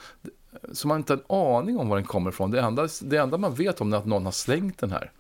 så 0.71 0.87
man 0.87 0.97
inte 0.97 1.13
har 1.13 1.19
en 1.19 1.55
aning 1.57 1.77
om 1.77 1.89
var 1.89 1.97
den 1.97 2.05
kommer 2.05 2.29
ifrån. 2.29 2.51
Det 2.51 2.59
enda, 2.59 2.87
det 3.01 3.17
enda 3.17 3.37
man 3.37 3.53
vet 3.53 3.81
om 3.81 3.93
är 3.93 3.97
att 3.97 4.05
någon 4.05 4.25
har 4.25 4.31
slängt 4.31 4.77
den 4.77 4.91
här. 4.91 5.11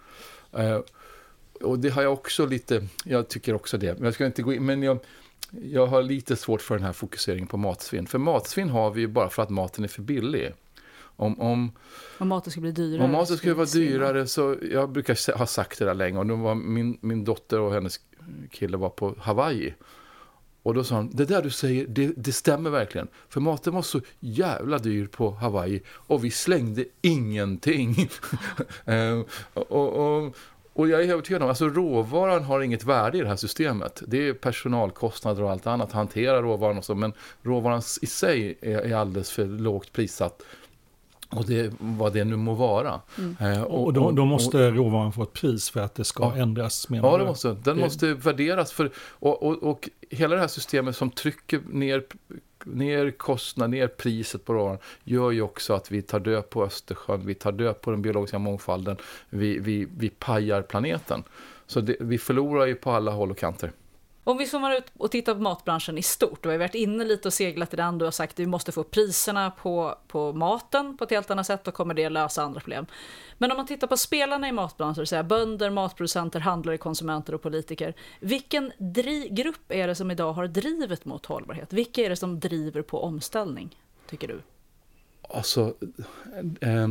Eh, 0.51 0.79
och 1.61 1.79
det 1.79 1.89
har 1.89 2.01
jag 2.01 2.13
också 2.13 2.45
lite, 2.45 2.87
jag 3.03 3.27
tycker 3.27 3.53
också 3.53 3.77
det. 3.77 3.93
Men 3.93 4.03
jag 4.03 4.13
ska 4.13 4.25
inte 4.25 4.41
gå 4.41 4.53
in, 4.53 4.65
men 4.65 4.83
jag, 4.83 4.99
jag 5.49 5.87
har 5.87 6.03
lite 6.03 6.35
svårt 6.35 6.61
för 6.61 6.75
den 6.75 6.83
här 6.83 6.93
fokuseringen 6.93 7.47
på 7.47 7.57
matsvinn. 7.57 8.07
För 8.07 8.17
matsvinn 8.17 8.69
har 8.69 8.91
vi 8.91 9.01
ju 9.01 9.07
bara 9.07 9.29
för 9.29 9.43
att 9.43 9.49
maten 9.49 9.83
är 9.83 9.87
för 9.87 10.01
billig. 10.01 10.53
Om, 11.17 11.41
om, 11.41 11.71
om 12.17 12.27
maten 12.27 12.51
skulle 12.51 12.61
bli 12.61 12.71
dyrare. 12.71 13.05
Om 13.05 13.11
maten 13.11 13.37
skulle 13.37 13.53
vara 13.53 13.65
dyrare 13.65 14.27
så, 14.27 14.55
jag 14.71 14.89
brukar 14.89 15.37
ha 15.37 15.45
sagt 15.45 15.79
det 15.79 15.85
där 15.85 15.93
länge. 15.93 16.19
Och 16.19 16.25
då 16.25 16.35
var 16.35 16.55
min, 16.55 16.97
min 17.01 17.23
dotter 17.23 17.59
och 17.59 17.73
hennes 17.73 17.99
kille 18.51 18.77
var 18.77 18.89
på 18.89 19.15
Hawaii. 19.19 19.73
Och 20.65 20.73
då 20.73 20.83
sa 20.83 20.95
han, 20.95 21.09
det 21.13 21.25
där 21.25 21.41
du 21.41 21.49
säger, 21.49 21.87
det, 21.87 22.13
det, 22.17 22.31
stämmer 22.31 22.69
verkligen. 22.69 23.07
För 23.29 23.41
maten 23.41 23.73
var 23.73 23.81
så 23.81 24.01
jävla 24.19 24.77
dyr 24.77 25.07
på 25.07 25.31
Hawaii 25.31 25.81
och 25.89 26.23
vi 26.23 26.31
slängde 26.31 26.85
ingenting. 27.01 27.95
Eh, 28.85 29.21
och, 29.53 29.71
och, 29.71 30.35
och, 30.73 30.89
jag 30.89 31.03
är 31.03 31.09
övertygad 31.09 31.43
om, 31.43 31.49
alltså 31.49 31.69
råvaran 31.69 32.43
har 32.43 32.61
inget 32.61 32.83
värde 32.83 33.17
i 33.17 33.21
det 33.21 33.27
här 33.27 33.35
systemet. 33.35 34.03
Det 34.07 34.27
är 34.27 34.33
personalkostnader 34.33 35.43
och 35.43 35.51
allt 35.51 35.67
annat, 35.67 35.91
hantera 35.91 36.41
råvaran 36.41 36.77
och 36.77 36.85
så, 36.85 36.95
men 36.95 37.13
råvaran 37.41 37.81
i 38.01 38.05
sig 38.05 38.57
är, 38.61 38.77
är 38.77 38.95
alldeles 38.95 39.31
för 39.31 39.45
lågt 39.45 39.93
prissatt 39.93 40.41
och 41.29 41.45
det, 41.45 41.73
vad 41.79 42.13
det 42.13 42.23
nu 42.23 42.35
må 42.35 42.53
vara. 42.53 43.01
Mm. 43.17 43.35
Eh, 43.39 43.63
och, 43.63 43.83
och 43.83 43.93
då, 43.93 44.11
då, 44.11 44.25
måste 44.25 44.71
råvaran 44.71 45.13
få 45.13 45.23
ett 45.23 45.33
pris 45.33 45.69
för 45.69 45.79
att 45.79 45.95
det 45.95 46.03
ska 46.03 46.23
ja, 46.23 46.35
ändras? 46.35 46.87
Ja, 46.89 47.17
det 47.17 47.25
måste, 47.25 47.47
den 47.47 47.63
det... 47.63 47.75
måste 47.75 48.13
värderas. 48.13 48.71
För, 48.71 48.91
och, 48.97 49.43
och, 49.43 49.63
och, 49.63 49.89
hela 50.09 50.35
det 50.35 50.41
här 50.41 50.47
systemet 50.47 50.95
som 50.95 51.11
trycker 51.11 51.61
ner, 51.69 52.03
ner 52.65 53.11
kostnaden, 53.11 53.71
ner 53.71 53.87
priset 53.87 54.45
på 54.45 54.53
råvaran 54.53 54.77
gör 55.03 55.31
ju 55.31 55.41
också 55.41 55.73
att 55.73 55.91
vi 55.91 56.01
tar 56.01 56.19
död 56.19 56.49
på 56.49 56.63
Östersjön, 56.63 57.21
vi 57.25 57.33
tar 57.35 57.51
död 57.51 57.81
på 57.81 57.91
den 57.91 58.01
biologiska 58.01 58.39
mångfalden, 58.39 58.97
vi, 59.29 59.59
vi, 59.59 59.87
vi 59.97 60.09
pajar 60.09 60.61
planeten. 60.61 61.23
Så 61.67 61.81
det, 61.81 61.95
vi 61.99 62.17
förlorar 62.17 62.65
ju 62.65 62.75
på 62.75 62.91
alla 62.91 63.11
håll 63.11 63.31
och 63.31 63.37
kanter. 63.37 63.71
Om 64.27 64.37
vi 64.37 64.45
zoomar 64.45 64.75
ut 64.75 64.91
och 64.97 65.11
tittar 65.11 65.35
på 65.35 65.41
matbranschen 65.41 65.97
i 65.97 66.01
stort, 66.01 66.45
och 66.45 66.51
vi 66.51 66.55
har 66.55 66.59
varit 66.59 66.75
inne 66.75 67.03
lite 67.03 67.27
och 67.27 67.33
seglat 67.33 67.73
i 67.73 67.77
den, 67.77 67.97
du 67.97 68.05
har 68.05 68.11
sagt 68.11 68.33
att 68.33 68.39
vi 68.39 68.45
måste 68.45 68.71
få 68.71 68.83
priserna 68.83 69.51
på, 69.51 69.97
på 70.07 70.33
maten 70.33 70.97
på 70.97 71.03
ett 71.03 71.09
helt 71.09 71.31
annat 71.31 71.47
sätt, 71.47 71.63
då 71.63 71.71
kommer 71.71 71.93
det 71.93 72.09
lösa 72.09 72.43
andra 72.43 72.59
problem. 72.59 72.85
Men 73.37 73.51
om 73.51 73.57
man 73.57 73.67
tittar 73.67 73.87
på 73.87 73.97
spelarna 73.97 74.47
i 74.47 74.51
matbranschen, 74.51 74.93
det 74.93 75.01
vill 75.01 75.07
säga 75.07 75.23
bönder, 75.23 75.69
matproducenter, 75.69 76.39
handlare, 76.39 76.77
konsumenter 76.77 77.35
och 77.35 77.41
politiker, 77.41 77.93
vilken 78.19 78.71
grupp 79.31 79.71
är 79.71 79.87
det 79.87 79.95
som 79.95 80.11
idag 80.11 80.33
har 80.33 80.47
drivet 80.47 81.05
mot 81.05 81.25
hållbarhet? 81.25 81.73
Vilka 81.73 82.01
är 82.01 82.09
det 82.09 82.15
som 82.15 82.39
driver 82.39 82.81
på 82.81 83.03
omställning, 83.03 83.79
tycker 84.09 84.27
du? 84.27 84.41
Alltså, 85.29 85.73
eh, 86.61 86.87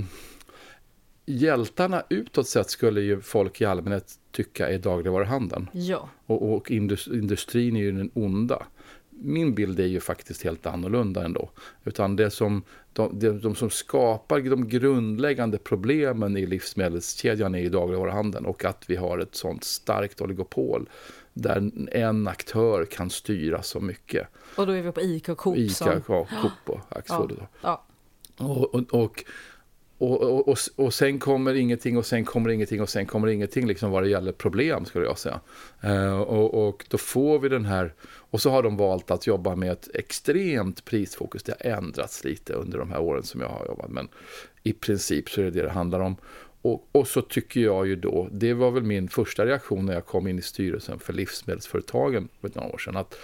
hjältarna 1.27 2.03
utåt 2.09 2.49
sett 2.49 2.71
skulle 2.71 3.01
ju 3.01 3.21
folk 3.21 3.61
i 3.61 3.65
allmänhet 3.65 4.13
tycka 4.31 4.69
är 4.69 4.79
dagligvaruhandeln. 4.79 5.71
Ja. 5.73 6.09
Och, 6.27 6.55
och 6.55 6.71
industrin 6.71 7.77
är 7.77 7.81
ju 7.81 7.93
den 7.93 8.11
onda. 8.15 8.67
Min 9.11 9.55
bild 9.55 9.81
är 9.81 9.87
ju 9.87 10.01
faktiskt 10.01 10.43
helt 10.43 10.67
annorlunda 10.67 11.25
ändå. 11.25 11.51
Utan 11.85 12.17
det 12.17 12.31
som, 12.31 12.63
de, 12.93 13.19
de, 13.19 13.41
de 13.41 13.55
som 13.55 13.71
skapar 13.71 14.41
de 14.41 14.69
grundläggande 14.69 15.59
problemen 15.59 16.37
i 16.37 16.47
livsmedelskedjan 16.47 17.55
är 17.55 17.59
ju 17.59 17.69
dagligvaruhandeln. 17.69 18.47
Och 18.47 18.65
att 18.65 18.85
vi 18.87 18.97
har 18.97 19.19
ett 19.19 19.35
sånt 19.35 19.65
starkt 19.65 20.21
oligopol 20.21 20.89
där 21.33 21.71
en 21.93 22.29
aktör 22.29 22.85
kan 22.85 23.11
styra 23.11 23.63
så 23.63 23.81
mycket. 23.81 24.29
Och 24.57 24.67
då 24.67 24.73
är 24.73 24.83
vi 24.83 24.93
på 24.93 25.01
ICA 25.01 25.33
och 25.33 25.39
Coop. 25.39 25.57
ICA, 25.57 25.75
som... 25.75 26.01
Coop 26.03 26.53
och 26.65 26.81
Axfood. 26.89 27.37
Ja, 27.39 27.47
ja. 27.61 27.85
Och, 28.47 28.75
och, 28.75 28.95
och 28.95 29.25
och, 30.05 30.23
och, 30.23 30.49
och, 30.49 30.59
och 30.77 30.95
sen 30.95 31.19
kommer 31.19 31.55
ingenting 31.55 31.99
och 31.99 32.07
sen 32.07 32.25
kommer 32.25 32.51
ingenting 32.51 32.83
och 32.83 32.89
sen 32.89 33.07
kommer 33.07 33.29
ingenting 33.29 33.67
liksom 33.67 33.91
vad 33.91 34.03
det 34.03 34.09
gäller 34.09 34.33
problem 34.33 34.85
skulle 34.85 35.05
jag 35.05 35.19
säga. 35.19 35.41
Eh, 35.81 36.21
och, 36.21 36.69
och 36.69 36.85
då 36.89 36.99
får 36.99 37.39
vi 37.39 37.49
den 37.49 37.65
här, 37.65 37.95
och 38.03 38.41
så 38.41 38.51
har 38.51 38.63
de 38.63 38.77
valt 38.77 39.11
att 39.11 39.27
jobba 39.27 39.57
med 39.57 39.73
ett 39.73 39.89
extremt 39.95 40.85
prisfokus. 40.85 41.43
Det 41.43 41.55
har 41.61 41.71
ändrats 41.71 42.25
lite 42.25 42.53
under 42.53 42.79
de 42.79 42.91
här 42.91 43.01
åren 43.01 43.23
som 43.23 43.41
jag 43.41 43.49
har 43.49 43.67
jobbat, 43.67 43.91
men 43.91 44.09
i 44.63 44.73
princip 44.73 45.31
så 45.31 45.41
är 45.41 45.45
det 45.45 45.51
det 45.51 45.63
det 45.63 45.71
handlar 45.71 46.01
om. 46.01 46.17
Och, 46.63 46.89
och, 46.93 47.09
så 47.09 47.23
tycker 47.23 47.61
jag 47.61 47.87
ju 47.87 47.97
då, 47.97 48.29
det 48.33 48.55
var 48.55 48.71
väl 48.71 48.83
min 48.83 49.09
första 49.09 49.47
reaktion 49.47 49.87
när 49.87 49.95
jag 49.95 50.07
kom 50.07 50.27
in 50.27 50.39
i 50.39 50.43
styrelsen 50.43 50.99
för 50.99 51.13
livsmedelsföretagen 51.13 52.29
för 52.41 52.51
några 52.55 52.69
år 52.69 52.79
sedan, 52.79 52.97
att, 52.97 53.19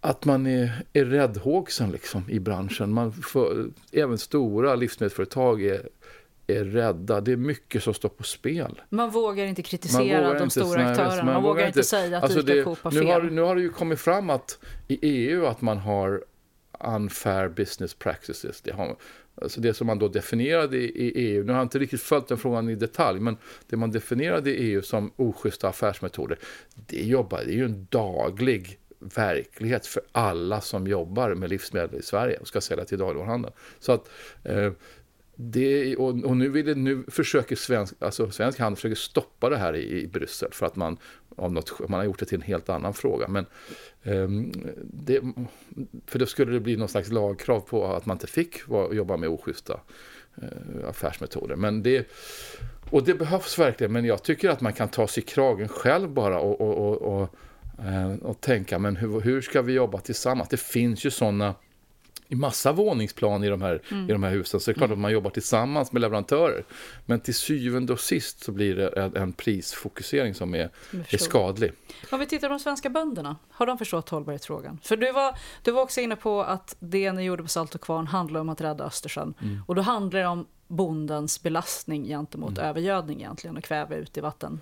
att 0.00 0.24
man 0.24 0.46
är, 0.46 0.84
är 0.92 1.04
räddhågsen 1.04 1.90
liksom 1.90 2.30
i 2.30 2.40
branschen. 2.40 2.92
Man 2.92 3.12
får, 3.12 3.70
även 3.92 4.18
stora 4.18 4.74
livsmedelsföretag 4.74 5.62
är, 5.62 5.88
är 6.46 6.64
rädda. 6.64 7.20
Det 7.20 7.32
är 7.32 7.36
mycket 7.36 7.82
som 7.82 7.94
står 7.94 8.08
på 8.08 8.22
spel. 8.22 8.80
Man 8.88 9.10
vågar 9.10 9.46
inte 9.46 9.62
kritisera 9.62 10.20
vågar 10.22 10.34
de 10.34 10.44
inte, 10.44 10.60
stora 10.60 10.82
nej, 10.82 10.90
aktörerna. 10.90 11.24
Man, 11.24 11.34
man 11.34 11.42
vågar 11.42 11.66
inte 11.66 11.84
säga 11.84 12.18
att 12.18 12.24
alltså 12.24 12.40
ICA 12.40 12.64
Coop 12.64 12.78
har 12.82 12.90
fel. 12.90 13.04
Nu 13.04 13.12
har, 13.12 13.22
nu 13.22 13.40
har 13.40 13.56
det 13.56 13.62
ju 13.62 13.70
kommit 13.70 14.00
fram 14.00 14.30
att 14.30 14.58
i 14.88 14.98
EU 15.02 15.46
att 15.46 15.60
man 15.60 15.78
har 15.78 16.24
unfair 16.80 17.48
business 17.48 17.94
practices. 17.94 18.60
Det 18.60 18.72
har, 18.72 18.96
Alltså 19.42 19.60
det 19.60 19.74
som 19.74 19.86
man 19.86 19.98
då 19.98 20.08
definierade 20.08 20.76
i 20.76 21.12
EU, 21.14 21.44
nu 21.44 21.52
har 21.52 21.58
jag 21.58 21.64
inte 21.64 21.78
riktigt 21.78 22.02
följt 22.02 22.28
den 22.28 22.38
frågan 22.38 22.68
i 22.68 22.74
detalj, 22.74 23.20
men 23.20 23.36
det 23.66 23.76
man 23.76 23.90
definierade 23.90 24.50
i 24.50 24.72
EU 24.72 24.82
som 24.82 25.12
oschyssta 25.16 25.68
affärsmetoder, 25.68 26.38
det, 26.74 27.02
jobbar, 27.02 27.42
det 27.44 27.52
är 27.52 27.56
ju 27.56 27.64
en 27.64 27.86
daglig 27.90 28.78
verklighet 28.98 29.86
för 29.86 30.02
alla 30.12 30.60
som 30.60 30.86
jobbar 30.86 31.34
med 31.34 31.50
livsmedel 31.50 32.00
i 32.00 32.02
Sverige 32.02 32.36
och 32.36 32.48
ska 32.48 32.60
sälja 32.60 32.84
till 32.84 32.98
dagligvaruhandeln. 32.98 33.54
Så 33.78 33.92
att 33.92 34.10
eh, 34.44 34.72
det, 35.40 35.96
och, 35.96 36.24
och, 36.24 36.36
nu, 36.36 36.48
vill 36.48 36.66
det, 36.66 36.74
nu 36.74 37.04
försöker 37.08 37.56
svensk, 37.56 37.94
alltså 37.98 38.30
svensk 38.30 38.58
handel 38.58 38.76
försöker 38.76 38.96
stoppa 38.96 39.48
det 39.48 39.56
här 39.56 39.76
i, 39.76 40.02
i 40.02 40.06
Bryssel 40.06 40.52
för 40.52 40.66
att 40.66 40.76
man, 40.76 40.98
av 41.36 41.52
något, 41.52 41.88
man 41.88 42.00
har 42.00 42.04
gjort 42.04 42.18
det 42.18 42.26
till 42.26 42.38
en 42.38 42.42
helt 42.42 42.68
annan 42.68 42.94
fråga. 42.94 43.28
Men, 43.28 43.46
um, 44.02 44.52
det, 44.82 45.20
för 46.06 46.18
då 46.18 46.26
skulle 46.26 46.52
det 46.52 46.60
bli 46.60 46.76
någon 46.76 46.88
slags 46.88 47.10
lagkrav 47.10 47.60
på 47.60 47.86
att 47.86 48.06
man 48.06 48.14
inte 48.14 48.26
fick 48.26 48.68
var, 48.68 48.92
jobba 48.92 49.16
med 49.16 49.28
oschyssta 49.28 49.80
uh, 50.42 50.88
affärsmetoder. 50.88 51.56
Men 51.56 51.82
det, 51.82 52.08
och 52.90 53.04
det 53.04 53.14
behövs 53.14 53.58
verkligen, 53.58 53.92
men 53.92 54.04
jag 54.04 54.22
tycker 54.22 54.50
att 54.50 54.60
man 54.60 54.72
kan 54.72 54.88
ta 54.88 55.08
sig 55.08 55.22
i 55.22 55.26
kragen 55.26 55.68
själv 55.68 56.10
bara 56.10 56.40
och, 56.40 56.60
och, 56.60 56.96
och, 56.96 57.34
och, 57.78 57.84
uh, 57.84 58.14
och 58.14 58.40
tänka, 58.40 58.78
men 58.78 58.96
hur, 58.96 59.20
hur 59.20 59.40
ska 59.40 59.62
vi 59.62 59.72
jobba 59.72 59.98
tillsammans? 59.98 60.48
Det 60.48 60.60
finns 60.60 61.06
ju 61.06 61.10
sådana 61.10 61.54
i 62.28 62.34
massa 62.34 62.72
våningsplan 62.72 63.44
i 63.44 63.48
de 63.48 63.62
här, 63.62 63.82
mm. 63.90 64.10
i 64.10 64.12
de 64.12 64.22
här 64.22 64.30
husen. 64.30 64.60
Så 64.60 64.70
det 64.70 64.72
är 64.72 64.74
klart 64.74 64.88
mm. 64.88 64.98
att 64.98 65.02
man 65.02 65.12
jobbar 65.12 65.30
tillsammans 65.30 65.92
med 65.92 66.02
leverantörer. 66.02 66.64
Men 67.06 67.20
till 67.20 67.34
syvende 67.34 67.92
och 67.92 68.00
sist 68.00 68.44
så 68.44 68.52
blir 68.52 68.76
det 68.76 68.88
en, 68.88 69.16
en 69.16 69.32
prisfokusering 69.32 70.34
som 70.34 70.54
är, 70.54 70.70
är 71.08 71.18
skadlig. 71.18 71.72
Om 72.10 72.20
vi 72.20 72.26
tittar 72.26 72.48
på 72.48 72.52
de 72.52 72.60
svenska 72.60 72.90
bönderna, 72.90 73.36
har 73.50 73.66
de 73.66 73.78
förstått 73.78 74.08
hållbarhetsfrågan? 74.08 74.78
För 74.82 74.96
du 74.96 75.12
var, 75.12 75.38
du 75.62 75.70
var 75.70 75.82
också 75.82 76.00
inne 76.00 76.16
på 76.16 76.42
att 76.42 76.76
det 76.78 77.12
ni 77.12 77.22
gjorde 77.22 77.42
på 77.42 77.48
Salt 77.48 77.74
och 77.74 77.80
Kvarn 77.80 78.06
handlar 78.06 78.40
om 78.40 78.48
att 78.48 78.60
rädda 78.60 78.84
Östersjön. 78.84 79.34
Mm. 79.42 79.62
Och 79.66 79.74
då 79.74 79.82
handlar 79.82 80.20
det 80.20 80.26
om 80.26 80.46
bondens 80.66 81.42
belastning 81.42 82.04
gentemot 82.04 82.58
mm. 82.58 82.64
övergödning 82.64 83.18
egentligen 83.18 83.56
och 83.56 83.64
kväve 83.64 83.96
ut 83.96 84.16
i 84.16 84.20
vatten. 84.20 84.60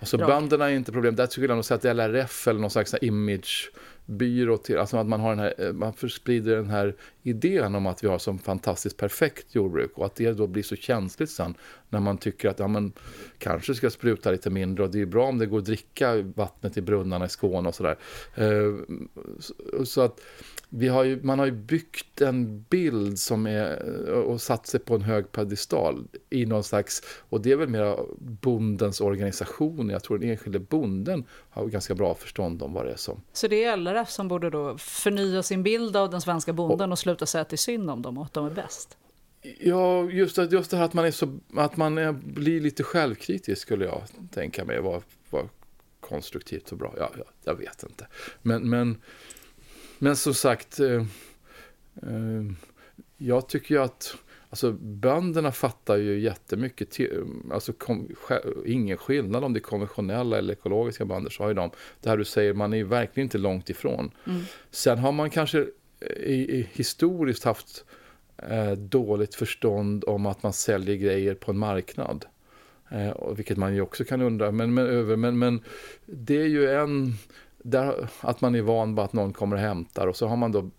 Alltså 0.00 0.18
bönderna 0.18 0.70
är 0.70 0.74
inte 0.74 0.92
problem. 0.92 1.16
Där 1.16 1.26
skulle 1.26 1.46
jag 1.46 1.54
nog 1.54 1.64
säga 1.64 1.76
att 1.76 1.96
LRF 1.96 2.48
eller 2.48 2.60
någon 2.60 2.70
slags 2.70 2.94
image 3.00 3.70
byrå 4.06 4.56
till, 4.56 4.78
alltså 4.78 4.96
att 4.96 5.06
man, 5.06 5.20
har 5.20 5.30
den 5.30 5.38
här, 5.38 5.54
eh, 5.58 5.72
man 5.72 5.92
sprider 6.08 6.56
den 6.56 6.70
här 6.70 6.94
idén 7.22 7.74
om 7.74 7.86
att 7.86 8.04
vi 8.04 8.08
har 8.08 8.18
som 8.18 8.38
fantastiskt 8.38 8.96
perfekt 8.96 9.54
jordbruk 9.54 9.92
och 9.94 10.06
att 10.06 10.14
det 10.14 10.32
då 10.32 10.46
blir 10.46 10.62
så 10.62 10.76
känsligt 10.76 11.30
sen 11.30 11.54
när 11.88 12.00
man 12.00 12.18
tycker 12.18 12.48
att 12.48 12.58
ja, 12.58 12.68
man 12.68 12.92
kanske 13.38 13.74
ska 13.74 13.90
spruta 13.90 14.30
lite 14.30 14.50
mindre 14.50 14.84
och 14.84 14.90
det 14.90 15.00
är 15.00 15.06
bra 15.06 15.26
om 15.26 15.38
det 15.38 15.46
går 15.46 15.58
att 15.58 15.64
dricka 15.64 16.22
vattnet 16.22 16.76
i 16.76 16.80
brunnarna 16.80 17.26
i 17.26 17.28
Skåne 17.28 17.68
och 17.68 17.74
sådär. 17.74 17.96
Eh, 18.34 18.74
så 19.84 20.00
att 20.00 20.20
vi 20.68 20.88
har 20.88 21.04
ju, 21.04 21.22
man 21.22 21.38
har 21.38 21.46
ju 21.46 21.52
byggt 21.52 22.20
en 22.20 22.62
bild 22.62 23.18
som 23.18 23.46
är 23.46 23.82
och 24.12 24.40
satt 24.40 24.66
sig 24.66 24.80
på 24.80 24.94
en 24.94 25.02
hög 25.02 25.32
pedestal 25.32 26.04
i 26.30 26.46
någon 26.46 26.64
slags, 26.64 27.02
och 27.28 27.40
det 27.40 27.52
är 27.52 27.56
väl 27.56 27.68
mer 27.68 27.96
bondens 28.18 29.00
organisation. 29.00 29.90
Jag 29.90 30.02
tror 30.02 30.18
den 30.18 30.30
enskilde 30.30 30.58
bonden 30.58 31.24
har 31.30 31.66
ganska 31.66 31.94
bra 31.94 32.14
förstånd 32.14 32.62
om 32.62 32.72
vad 32.72 32.86
det 32.86 32.92
är 32.92 32.96
som. 32.96 33.20
Så 33.32 33.48
det 33.48 33.64
är 33.64 33.76
LRF 33.76 34.10
som 34.10 34.28
borde 34.28 34.50
då 34.50 34.78
förnya 34.78 35.42
sin 35.42 35.62
bild 35.62 35.96
av 35.96 36.10
den 36.10 36.20
svenska 36.20 36.52
bonden 36.52 36.88
och, 36.88 36.94
och 36.94 36.98
sluta 36.98 37.26
säga 37.26 37.42
att 37.42 37.48
det 37.48 37.54
är 37.54 37.58
synd 37.58 37.90
om 37.90 38.02
dem 38.02 38.18
och 38.18 38.24
att 38.24 38.32
de 38.32 38.46
är 38.46 38.50
bäst? 38.50 38.96
Ja, 39.58 40.10
just 40.10 40.38
just 40.38 40.70
det 40.70 40.76
här 40.76 40.84
att 40.84 40.94
man, 40.94 41.04
är 41.04 41.10
så, 41.10 41.38
att 41.54 41.76
man 41.76 41.98
är, 41.98 42.12
blir 42.12 42.60
lite 42.60 42.82
självkritisk 42.82 43.62
skulle 43.62 43.84
jag 43.84 44.02
tänka 44.30 44.64
mig 44.64 44.80
var, 44.80 45.02
var 45.30 45.48
konstruktivt 46.00 46.72
och 46.72 46.78
bra. 46.78 46.94
Ja, 46.98 47.10
ja, 47.18 47.24
jag 47.44 47.54
vet 47.54 47.82
inte. 47.82 48.06
Men, 48.42 48.70
men 48.70 48.98
men 49.98 50.16
som 50.16 50.34
sagt, 50.34 50.80
eh, 50.80 51.04
eh, 52.02 52.44
jag 53.16 53.48
tycker 53.48 53.74
ju 53.74 53.82
att 53.82 54.16
Alltså 54.50 54.72
bönderna 54.72 55.52
fattar 55.52 55.96
ju 55.96 56.20
jättemycket, 56.20 56.90
till, 56.90 57.24
alltså 57.52 57.72
kom, 57.72 58.08
ingen 58.66 58.96
skillnad 58.96 59.44
om 59.44 59.52
det 59.52 59.58
är 59.58 59.62
konventionella 59.62 60.38
eller 60.38 60.52
ekologiska 60.52 61.04
bönder 61.04 61.30
så 61.30 61.42
har 61.42 61.48
ju 61.48 61.54
de, 61.54 61.70
det 62.00 62.08
här 62.08 62.16
du 62.16 62.24
säger, 62.24 62.54
man 62.54 62.72
är 62.72 62.76
ju 62.76 62.84
verkligen 62.84 63.26
inte 63.26 63.38
långt 63.38 63.70
ifrån. 63.70 64.10
Mm. 64.24 64.42
Sen 64.70 64.98
har 64.98 65.12
man 65.12 65.30
kanske 65.30 65.66
i, 66.16 66.34
i 66.34 66.68
historiskt 66.72 67.44
haft 67.44 67.84
eh, 68.38 68.72
dåligt 68.72 69.34
förstånd 69.34 70.04
om 70.06 70.26
att 70.26 70.42
man 70.42 70.52
säljer 70.52 70.96
grejer 70.96 71.34
på 71.34 71.50
en 71.50 71.58
marknad. 71.58 72.24
Eh, 72.90 73.32
vilket 73.36 73.56
man 73.56 73.74
ju 73.74 73.80
också 73.80 74.04
kan 74.04 74.22
undra, 74.22 74.50
men, 74.50 74.74
men, 74.74 74.86
över, 74.86 75.16
men, 75.16 75.38
men 75.38 75.60
det 76.06 76.36
är 76.36 76.46
ju 76.46 76.70
en 76.70 77.14
där, 77.58 78.08
att 78.20 78.40
man 78.40 78.54
är 78.54 78.62
van 78.62 78.94
vid 78.94 79.04
att 79.04 79.12
någon 79.12 79.32
kommer 79.32 79.56
och 79.56 79.62
hämtar 79.62 80.06
och 80.06 80.16
så 80.16 80.26
har 80.26 80.36
man 80.36 80.52
då 80.52 80.70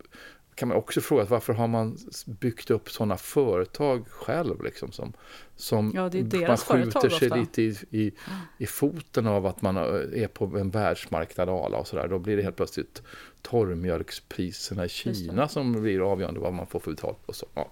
kan 0.58 0.68
man 0.68 0.78
också 0.78 1.02
fråga 1.02 1.26
varför 1.26 1.54
har 1.54 1.68
man 1.68 1.98
byggt 2.26 2.72
upp 2.72 2.90
sådana 2.90 3.18
företag 3.18 4.08
själv 4.08 4.64
liksom 4.64 4.92
som, 4.92 5.14
som 5.56 5.92
ja, 5.96 6.02
man 6.48 6.58
skjuter 6.58 7.10
sig 7.10 7.28
ofta. 7.28 7.36
lite 7.36 7.62
i, 7.62 7.76
i, 7.92 8.12
i, 8.58 8.66
foten 8.66 9.28
av 9.28 9.46
att 9.46 9.62
man 9.62 9.78
är 9.78 10.28
på 10.28 10.46
en 10.46 10.70
världsmarknad 10.70 11.50
ala 11.50 11.78
och 11.78 11.88
sådär. 11.88 12.08
Då 12.08 12.20
blir 12.20 12.38
det 12.38 12.44
helt 12.44 12.56
plötsligt 12.56 13.02
torrmjölkspriserna 13.42 14.86
i 14.86 14.90
Kina 14.90 15.48
som 15.48 15.82
blir 15.82 16.12
avgörande 16.12 16.40
vad 16.40 16.54
man 16.54 16.68
får 16.68 16.80
för 16.80 16.92
betalt 16.92 17.20
och 17.26 17.36
så. 17.36 17.46
Ja. 17.54 17.72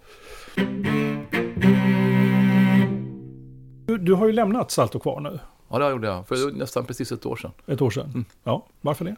Du, 3.85 3.97
du 3.97 4.13
har 4.13 4.25
ju 4.27 4.31
lämnat 4.31 4.71
Salt 4.71 4.95
och 4.95 5.01
Kvar 5.01 5.19
nu. 5.19 5.39
Ja, 5.69 5.79
det 5.79 5.89
gjorde 5.89 6.07
jag. 6.07 6.27
För 6.27 6.51
nästan 6.51 6.85
precis 6.85 7.11
ett 7.11 7.25
år 7.25 7.35
sedan. 7.35 7.51
Ett 7.67 7.81
år 7.81 7.89
sedan? 7.89 8.09
Mm. 8.09 8.25
Ja, 8.43 8.67
varför 8.81 9.05
det? 9.05 9.15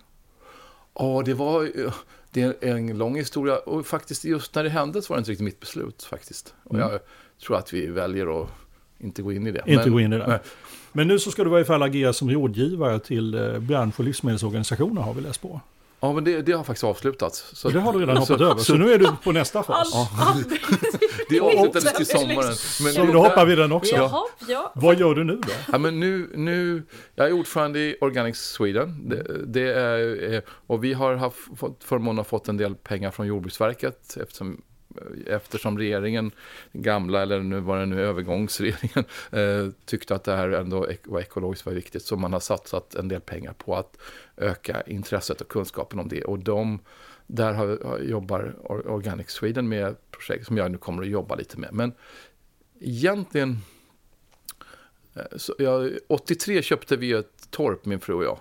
Ja, 0.93 1.21
det 1.25 1.33
var 1.33 1.69
det 2.37 2.67
är 2.67 2.75
en 2.75 2.97
lång 2.97 3.15
historia. 3.15 3.57
Och 3.57 3.85
faktiskt 3.85 4.23
just 4.23 4.55
när 4.55 4.63
det 4.63 4.69
hände 4.69 5.01
så 5.01 5.13
var 5.13 5.17
det 5.17 5.19
inte 5.19 5.31
riktigt 5.31 5.45
mitt 5.45 5.59
beslut 5.59 6.03
faktiskt. 6.03 6.53
Och 6.63 6.75
mm. 6.75 6.89
jag 6.89 6.99
tror 7.45 7.57
att 7.57 7.73
vi 7.73 7.87
väljer 7.87 8.41
att 8.41 8.49
inte 8.99 9.21
gå 9.21 9.31
in 9.31 9.47
i 9.47 9.51
det. 9.51 9.63
Inte 9.65 9.83
men, 9.83 9.93
gå 9.93 9.99
in 9.99 10.13
i 10.13 10.17
det. 10.17 10.27
Men, 10.27 10.39
men 10.91 11.07
nu 11.07 11.19
så 11.19 11.31
ska 11.31 11.43
du 11.43 11.49
i 11.49 11.51
varje 11.51 11.65
fall 11.65 11.83
agera 11.83 12.13
som 12.13 12.29
rådgivare 12.29 12.99
till 12.99 13.33
eh, 13.33 13.59
bransch 13.59 13.99
och 13.99 14.05
livsmedelsorganisationer 14.05 15.01
har 15.01 15.13
vi 15.13 15.21
läst 15.21 15.41
på. 15.41 15.61
Ja, 15.99 16.13
men 16.13 16.23
det, 16.23 16.41
det 16.41 16.51
har 16.51 16.63
faktiskt 16.63 16.83
avslutats. 16.83 17.45
Så 17.53 17.69
det 17.69 17.79
har 17.79 17.93
du 17.93 17.99
redan 17.99 18.17
hoppat 18.17 18.41
över, 18.41 18.55
så, 18.55 18.63
så 18.63 18.75
nu 18.75 18.93
är 18.93 18.99
du 18.99 19.07
på 19.23 19.31
nästa 19.31 19.63
fas. 19.63 19.93
det 21.29 21.39
avslutades 21.39 21.93
till 21.97 22.05
sommaren. 22.05 22.55
Men 22.83 22.93
så 22.93 23.05
då 23.13 23.19
hoppar 23.19 23.45
vi 23.45 23.55
den 23.55 23.71
också. 23.71 23.95
Jaha, 23.95 24.23
ja. 24.47 24.71
Vad 24.75 24.99
gör 24.99 25.15
du 25.15 25.23
nu 25.23 25.35
då? 25.35 25.53
Ja, 25.71 25.77
men 25.77 25.99
nu, 25.99 26.29
nu, 26.35 26.83
jag 27.15 27.27
är 27.27 27.31
ordförande 27.31 27.79
i 27.79 27.97
Organic 28.01 28.37
Sweden. 28.37 29.09
Det, 29.09 29.45
det 29.45 29.73
är, 29.73 30.41
och 30.47 30.83
vi 30.83 30.93
har 30.93 31.15
haft, 31.15 31.37
fått 31.57 31.83
förmånen 31.83 32.19
att 32.19 32.27
fått 32.27 32.47
en 32.47 32.57
del 32.57 32.75
pengar 32.75 33.11
från 33.11 33.27
Jordbruksverket 33.27 34.17
eftersom 34.21 34.61
eftersom 35.27 35.77
regeringen, 35.77 36.31
gamla 36.73 37.21
eller 37.21 37.39
nu 37.39 37.59
var 37.59 37.79
det 37.79 37.85
nu 37.85 38.01
övergångsregeringen, 38.01 39.05
eh, 39.31 39.73
tyckte 39.85 40.15
att 40.15 40.23
det 40.23 40.35
här 40.35 40.49
ändå 40.49 40.87
var 41.03 41.19
ekologiskt 41.19 41.65
var 41.65 41.73
viktigt. 41.73 42.03
Så 42.03 42.15
man 42.15 42.33
har 42.33 42.39
satsat 42.39 42.95
en 42.95 43.07
del 43.07 43.21
pengar 43.21 43.53
på 43.53 43.75
att 43.75 43.97
öka 44.37 44.81
intresset 44.81 45.41
och 45.41 45.47
kunskapen 45.47 45.99
om 45.99 46.07
det. 46.07 46.23
Och 46.23 46.39
de, 46.39 46.79
där 47.27 47.53
har, 47.53 47.99
jobbar 47.99 48.55
Organic 48.89 49.29
Sweden 49.29 49.67
med 49.67 49.95
projekt 50.11 50.47
som 50.47 50.57
jag 50.57 50.71
nu 50.71 50.77
kommer 50.77 51.03
att 51.03 51.09
jobba 51.09 51.35
lite 51.35 51.59
med. 51.59 51.73
Men 51.73 51.93
egentligen, 52.79 53.57
eh, 55.15 55.37
så 55.37 55.55
jag, 55.57 55.91
83 56.07 56.61
köpte 56.61 56.97
vi 56.97 57.11
ett 57.11 57.51
torp 57.51 57.85
min 57.85 57.99
fru 57.99 58.13
och 58.13 58.23
jag. 58.23 58.39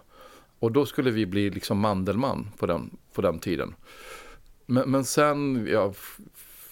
Och 0.58 0.72
då 0.72 0.86
skulle 0.86 1.10
vi 1.10 1.26
bli 1.26 1.50
liksom 1.50 1.78
Mandelmann 1.78 2.48
på 2.58 2.66
den, 2.66 2.96
på 3.12 3.22
den 3.22 3.38
tiden. 3.38 3.74
Men, 4.66 4.90
men 4.90 5.04
sen, 5.04 5.66
jag 5.70 5.94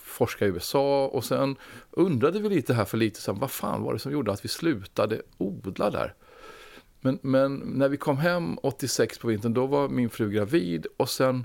forskade 0.04 0.50
i 0.50 0.54
USA 0.54 1.06
och 1.06 1.24
sen 1.24 1.56
undrade 1.90 2.40
vi 2.40 2.48
lite 2.48 2.74
här 2.74 2.84
för 2.84 2.96
lite 2.96 3.20
sen 3.20 3.38
vad 3.38 3.50
fan 3.50 3.82
var 3.82 3.92
det 3.92 3.98
som 3.98 4.12
gjorde 4.12 4.32
att 4.32 4.44
vi 4.44 4.48
slutade 4.48 5.22
odla 5.38 5.90
där? 5.90 6.14
Men, 7.00 7.18
men 7.22 7.56
när 7.56 7.88
vi 7.88 7.96
kom 7.96 8.16
hem 8.16 8.58
86 8.62 9.18
på 9.18 9.28
vintern, 9.28 9.54
då 9.54 9.66
var 9.66 9.88
min 9.88 10.10
fru 10.10 10.30
gravid 10.30 10.86
och 10.96 11.10
sen 11.10 11.44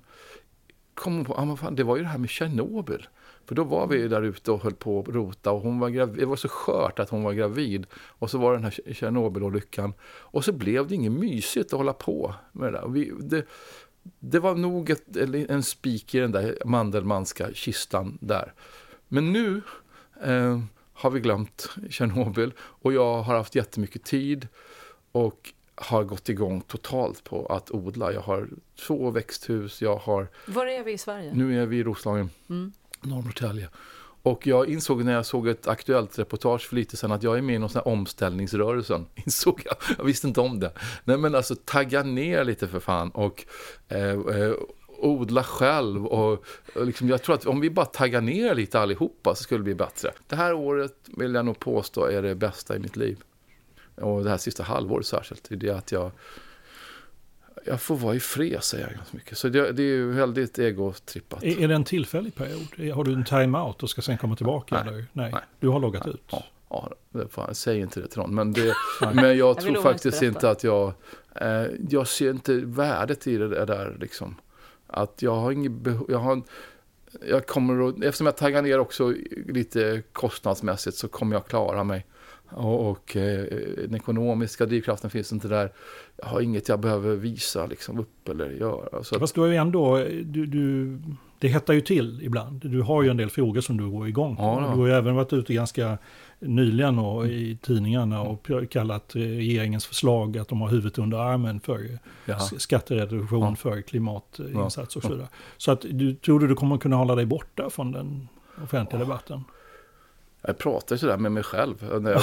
kom 0.99 1.15
hon 1.15 1.25
på, 1.25 1.33
ah, 1.33 1.55
fan, 1.55 1.75
det 1.75 1.83
var 1.83 1.97
ju 1.97 2.03
det 2.03 2.09
här 2.09 2.17
med 2.17 2.29
Tjernobyl. 2.29 3.07
För 3.45 3.55
då 3.55 3.63
var 3.63 3.87
vi 3.87 4.07
där 4.07 4.21
ute 4.21 4.51
och 4.51 4.63
höll 4.63 4.73
på 4.73 4.99
att 4.99 5.07
rota 5.07 5.51
och 5.51 5.61
hon 5.61 5.79
var 5.79 5.89
gravid, 5.89 6.19
det 6.19 6.25
var 6.25 6.35
så 6.35 6.47
skört 6.49 6.99
att 6.99 7.09
hon 7.09 7.23
var 7.23 7.33
gravid. 7.33 7.85
Och 7.93 8.29
så 8.29 8.37
var 8.37 8.51
det 8.51 8.57
den 8.57 8.63
här 8.63 8.93
Tjernobylolyckan. 8.93 9.93
Och 10.03 10.45
så 10.45 10.51
blev 10.51 10.87
det 10.87 10.95
inget 10.95 11.11
mysigt 11.11 11.73
att 11.73 11.77
hålla 11.77 11.93
på 11.93 12.35
med 12.51 12.73
det 12.73 12.79
där. 12.79 12.87
Vi, 12.87 13.11
det, 13.19 13.45
det 14.19 14.39
var 14.39 14.55
nog 14.55 14.89
ett, 14.89 15.17
en 15.49 15.63
spik 15.63 16.15
i 16.15 16.19
den 16.19 16.31
där 16.31 16.57
Mandelmanska 16.65 17.53
kistan 17.53 18.17
där. 18.21 18.53
Men 19.07 19.33
nu 19.33 19.61
eh, 20.23 20.59
har 20.93 21.09
vi 21.09 21.19
glömt 21.19 21.69
Tjernobyl 21.89 22.53
och 22.59 22.93
jag 22.93 23.21
har 23.21 23.37
haft 23.37 23.55
jättemycket 23.55 24.03
tid 24.03 24.47
och 25.11 25.53
har 25.81 26.03
gått 26.03 26.29
igång 26.29 26.61
totalt 26.61 27.23
på 27.23 27.45
att 27.45 27.71
odla. 27.71 28.13
Jag 28.13 28.21
har 28.21 28.47
två 28.87 29.11
växthus, 29.11 29.81
jag 29.81 29.95
har... 29.95 30.27
Var 30.45 30.65
är 30.65 30.83
vi 30.83 30.91
i 30.91 30.97
Sverige? 30.97 31.33
Nu 31.33 31.61
är 31.61 31.65
vi 31.65 31.77
i 31.77 31.83
Roslagen, 31.83 32.29
Mm. 32.49 32.71
Norrnorrtälje. 33.01 33.69
Och 34.21 34.47
jag 34.47 34.69
insåg 34.69 35.03
när 35.05 35.13
jag 35.13 35.25
såg 35.25 35.47
ett 35.47 35.67
aktuellt 35.67 36.19
reportage 36.19 36.67
för 36.67 36.75
lite 36.75 36.97
sedan 36.97 37.11
att 37.11 37.23
jag 37.23 37.37
är 37.37 37.41
med 37.41 37.55
i 37.55 37.57
någon 37.57 37.69
sån 37.69 37.81
här 37.85 37.91
omställningsrörelsen. 37.91 39.05
Insåg 39.15 39.61
jag. 39.65 39.75
Jag 39.97 40.05
visste 40.05 40.27
inte 40.27 40.41
om 40.41 40.59
det. 40.59 40.71
Nej 41.03 41.17
men 41.17 41.35
alltså 41.35 41.55
tagga 41.65 42.03
ner 42.03 42.43
lite 42.43 42.67
för 42.67 42.79
fan 42.79 43.09
och 43.09 43.45
eh, 43.87 44.09
eh, 44.09 44.53
odla 44.97 45.43
själv 45.43 46.05
och, 46.05 46.43
och 46.75 46.85
liksom, 46.85 47.09
jag 47.09 47.23
tror 47.23 47.35
att 47.35 47.45
om 47.45 47.59
vi 47.59 47.69
bara 47.69 47.85
taggar 47.85 48.21
ner 48.21 48.55
lite 48.55 48.79
allihopa 48.79 49.35
så 49.35 49.43
skulle 49.43 49.59
det 49.59 49.63
bli 49.63 49.75
bättre. 49.75 50.11
Det 50.27 50.35
här 50.35 50.53
året 50.53 50.95
vill 51.05 51.33
jag 51.33 51.45
nog 51.45 51.59
påstå 51.59 52.05
är 52.05 52.21
det 52.21 52.35
bästa 52.35 52.75
i 52.75 52.79
mitt 52.79 52.95
liv. 52.95 53.23
Och 54.01 54.23
det 54.23 54.29
här 54.29 54.37
sista 54.37 54.63
halvåret 54.63 55.05
särskilt. 55.05 55.49
Det 55.49 55.55
är 55.55 55.59
det 55.59 55.69
att 55.69 55.91
jag 55.91 56.11
jag 57.65 57.81
får 57.81 57.95
vara 57.95 58.15
i 58.15 58.19
fred 58.19 58.63
säger 58.63 58.85
jag 58.87 58.95
ganska 58.95 59.17
mycket. 59.17 59.37
Så 59.37 59.49
det, 59.49 59.71
det 59.71 59.83
är 59.83 59.85
ju 59.85 60.11
väldigt 60.11 60.59
egotrippat. 60.59 61.43
Är, 61.43 61.61
är 61.61 61.67
det 61.67 61.75
en 61.75 61.83
tillfällig 61.83 62.35
period? 62.35 62.95
Har 62.95 63.03
du 63.03 63.13
en 63.13 63.23
time-out 63.23 63.83
och 63.83 63.89
ska 63.89 64.01
sen 64.01 64.17
komma 64.17 64.35
tillbaka? 64.35 64.75
Nej. 64.75 64.93
Eller? 64.93 65.05
Nej. 65.13 65.31
Nej. 65.31 65.41
Du 65.59 65.67
har 65.67 65.79
loggat 65.79 66.07
ut? 66.07 66.23
Ja, 66.31 66.43
ja 66.69 66.91
fan, 67.29 67.55
säg 67.55 67.79
inte 67.79 67.99
det 67.99 68.07
till 68.07 68.19
någon. 68.19 68.35
Men, 68.35 68.53
det, 68.53 68.73
Nej. 69.01 69.13
men 69.13 69.25
jag 69.25 69.37
Jag 69.37 69.61
tror 69.61 69.81
faktiskt 69.81 70.21
inte 70.21 70.49
att 70.49 70.63
jag... 70.63 70.93
Eh, 71.35 71.65
jag 71.89 72.07
ser 72.07 72.29
inte 72.29 72.53
värdet 72.53 73.27
i 73.27 73.37
det 73.37 73.65
där 73.65 73.97
liksom. 73.99 74.35
Att 74.87 75.21
jag 75.21 75.35
har 75.35 75.51
inget 75.51 75.71
behov... 75.71 76.05
Jag 76.09 76.19
har, 76.19 76.41
jag 77.27 77.47
kommer 77.47 77.89
att, 77.89 78.03
eftersom 78.03 78.25
jag 78.25 78.37
taggar 78.37 78.61
ner 78.61 78.79
också 78.79 79.13
lite 79.47 80.03
kostnadsmässigt 80.11 80.97
så 80.97 81.07
kommer 81.07 81.35
jag 81.35 81.47
klara 81.47 81.83
mig. 81.83 82.05
Och, 82.51 82.89
och 82.89 83.15
eh, 83.17 83.45
den 83.77 83.95
ekonomiska 83.95 84.65
drivkraften 84.65 85.09
finns 85.09 85.31
inte 85.33 85.47
där. 85.47 85.71
Jag 86.17 86.25
har 86.25 86.41
inget 86.41 86.69
jag 86.69 86.79
behöver 86.79 87.15
visa 87.15 87.65
liksom, 87.65 87.99
upp 87.99 88.29
eller 88.29 88.49
göra. 88.49 89.03
Så 89.03 89.15
att, 89.15 89.21
Fast 89.21 89.35
du 89.35 89.41
har 89.41 89.47
ju 89.47 89.55
ändå, 89.55 89.97
du, 90.23 90.45
du, 90.45 90.97
det 91.39 91.47
hettar 91.47 91.73
ju 91.73 91.81
till 91.81 92.19
ibland. 92.23 92.61
Du 92.69 92.81
har 92.81 93.03
ju 93.03 93.09
en 93.09 93.17
del 93.17 93.29
frågor 93.29 93.61
som 93.61 93.77
du 93.77 93.89
går 93.89 94.07
igång 94.07 94.35
på. 94.35 94.41
Ja, 94.41 94.61
ja. 94.61 94.73
Du 94.73 94.79
har 94.79 94.87
ju 94.87 94.93
även 94.93 95.15
varit 95.15 95.33
ute 95.33 95.53
ganska 95.53 95.97
nyligen 96.39 96.99
och 96.99 97.27
i 97.27 97.57
tidningarna 97.61 98.21
och 98.21 98.49
kallat 98.69 99.15
regeringens 99.15 99.85
förslag 99.85 100.37
att 100.37 100.47
de 100.47 100.61
har 100.61 100.69
huvudet 100.69 100.97
under 100.97 101.17
armen 101.17 101.59
för 101.59 101.99
skattereduktion 102.57 103.41
Ja. 103.41 103.55
för 103.55 103.81
klimatinsats 103.81 104.95
och 104.95 105.01
så 105.03 105.09
vidare. 105.09 105.27
Så 105.57 105.71
att 105.71 105.81
du 105.89 106.15
tror 106.15 106.39
du 106.39 106.47
du 106.47 106.55
kommer 106.55 106.77
kunna 106.77 106.95
hålla 106.95 107.15
dig 107.15 107.25
borta 107.25 107.69
från 107.69 107.91
den 107.91 108.27
offentliga 108.63 108.99
debatten? 108.99 109.43
Jag 110.41 110.57
pratar 110.57 110.97
sådär 110.97 111.17
med 111.17 111.31
mig 111.31 111.43
själv. 111.43 111.83
När 112.01 112.11
jag, 112.11 112.21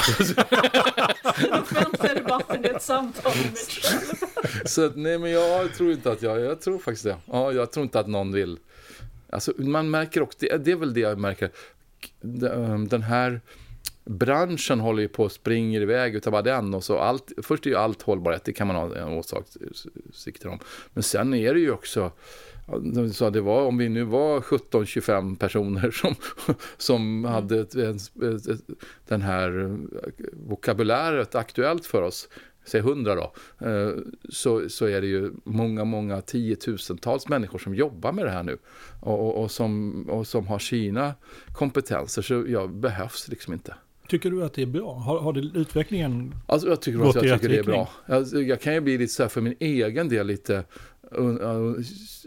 Offentliga 1.62 2.14
debatten 2.14 2.64
är 2.64 2.76
ett 2.76 2.82
samtal 2.82 3.32
med 3.36 3.44
mig 3.44 3.62
själv. 3.68 4.64
Så 4.64 4.90
nej 4.94 5.18
men 5.18 5.30
jag 5.30 5.74
tror 5.74 5.92
inte 5.92 6.12
att 6.12 6.22
jag, 6.22 6.40
jag 6.40 6.60
tror 6.60 6.78
faktiskt 6.78 7.04
det. 7.04 7.16
Ja, 7.26 7.52
jag 7.52 7.72
tror 7.72 7.84
inte 7.84 8.00
att 8.00 8.06
någon 8.06 8.32
vill. 8.32 8.58
Alltså 9.30 9.52
man 9.56 9.90
märker 9.90 10.22
också, 10.22 10.38
det, 10.40 10.56
det 10.56 10.72
är 10.72 10.76
väl 10.76 10.94
det 10.94 11.00
jag 11.00 11.18
märker. 11.18 11.50
Den 12.20 12.88
den 12.88 13.02
här 13.02 13.40
branschen 14.04 14.80
håller 14.80 15.02
ju 15.02 15.08
på 15.08 15.22
och 15.24 15.32
springer 15.32 15.80
iväg 15.80 16.14
utav 16.14 16.30
bara 16.30 16.42
den 16.42 16.74
och 16.74 16.84
så 16.84 16.98
allt, 16.98 17.32
först 17.42 17.66
är 17.66 17.70
ju 17.70 17.76
allt 17.76 18.02
hållbarhet, 18.02 18.44
det 18.44 18.52
kan 18.52 18.66
man 18.66 18.76
ha 18.76 18.96
en 18.96 19.08
åsikter 19.08 20.48
om. 20.48 20.58
Men 20.92 21.02
sen 21.02 21.34
är 21.34 21.54
det 21.54 21.60
ju 21.60 21.70
också, 21.70 22.12
de 22.66 23.12
sa 23.12 23.30
det 23.30 23.40
var, 23.40 23.62
om 23.66 23.78
vi 23.78 23.88
nu 23.88 24.04
var 24.04 24.40
17-25 24.40 25.36
personer 25.36 25.90
som, 25.90 26.14
som 26.76 27.24
hade 27.24 27.60
ett, 27.60 27.74
ett, 27.74 28.22
ett, 28.22 28.60
den 29.08 29.22
här 29.22 29.76
vokabuläret 30.48 31.34
aktuellt 31.34 31.86
för 31.86 32.02
oss, 32.02 32.28
säg 32.64 32.80
100 32.80 33.14
då, 33.14 33.32
eh, 33.66 33.90
så, 34.28 34.68
så 34.68 34.86
är 34.86 35.00
det 35.00 35.06
ju 35.06 35.32
många, 35.44 35.84
många 35.84 36.20
tiotusentals 36.20 37.28
människor 37.28 37.58
som 37.58 37.74
jobbar 37.74 38.12
med 38.12 38.24
det 38.24 38.30
här 38.30 38.42
nu 38.42 38.58
och, 39.00 39.26
och, 39.26 39.42
och, 39.42 39.50
som, 39.50 40.02
och 40.08 40.26
som 40.26 40.46
har 40.46 40.58
sina 40.58 41.14
kompetenser, 41.52 42.22
så 42.22 42.44
jag 42.48 42.70
behövs 42.70 43.28
liksom 43.28 43.52
inte. 43.52 43.74
Tycker 44.08 44.30
du 44.30 44.44
att 44.44 44.54
det 44.54 44.62
är 44.62 44.66
bra? 44.66 44.94
Har, 44.94 45.18
har 45.20 45.32
det, 45.32 45.40
utvecklingen 45.40 46.34
Alltså 46.46 46.68
jag 46.68 46.82
tycker, 46.82 46.98
Gått 46.98 47.16
att 47.16 47.24
i 47.24 47.26
jag 47.26 47.34
rätt 47.34 47.40
tycker 47.40 47.48
det 47.48 47.54
är 47.54 47.58
riktning. 47.58 47.74
bra. 48.06 48.32
Jag, 48.32 48.42
jag 48.42 48.60
kan 48.60 48.74
ju 48.74 48.80
bli 48.80 48.98
lite 48.98 49.12
så 49.12 49.22
här 49.22 49.30
för 49.30 49.40
min 49.40 49.54
egen 49.60 50.08
del 50.08 50.26
lite 50.26 50.64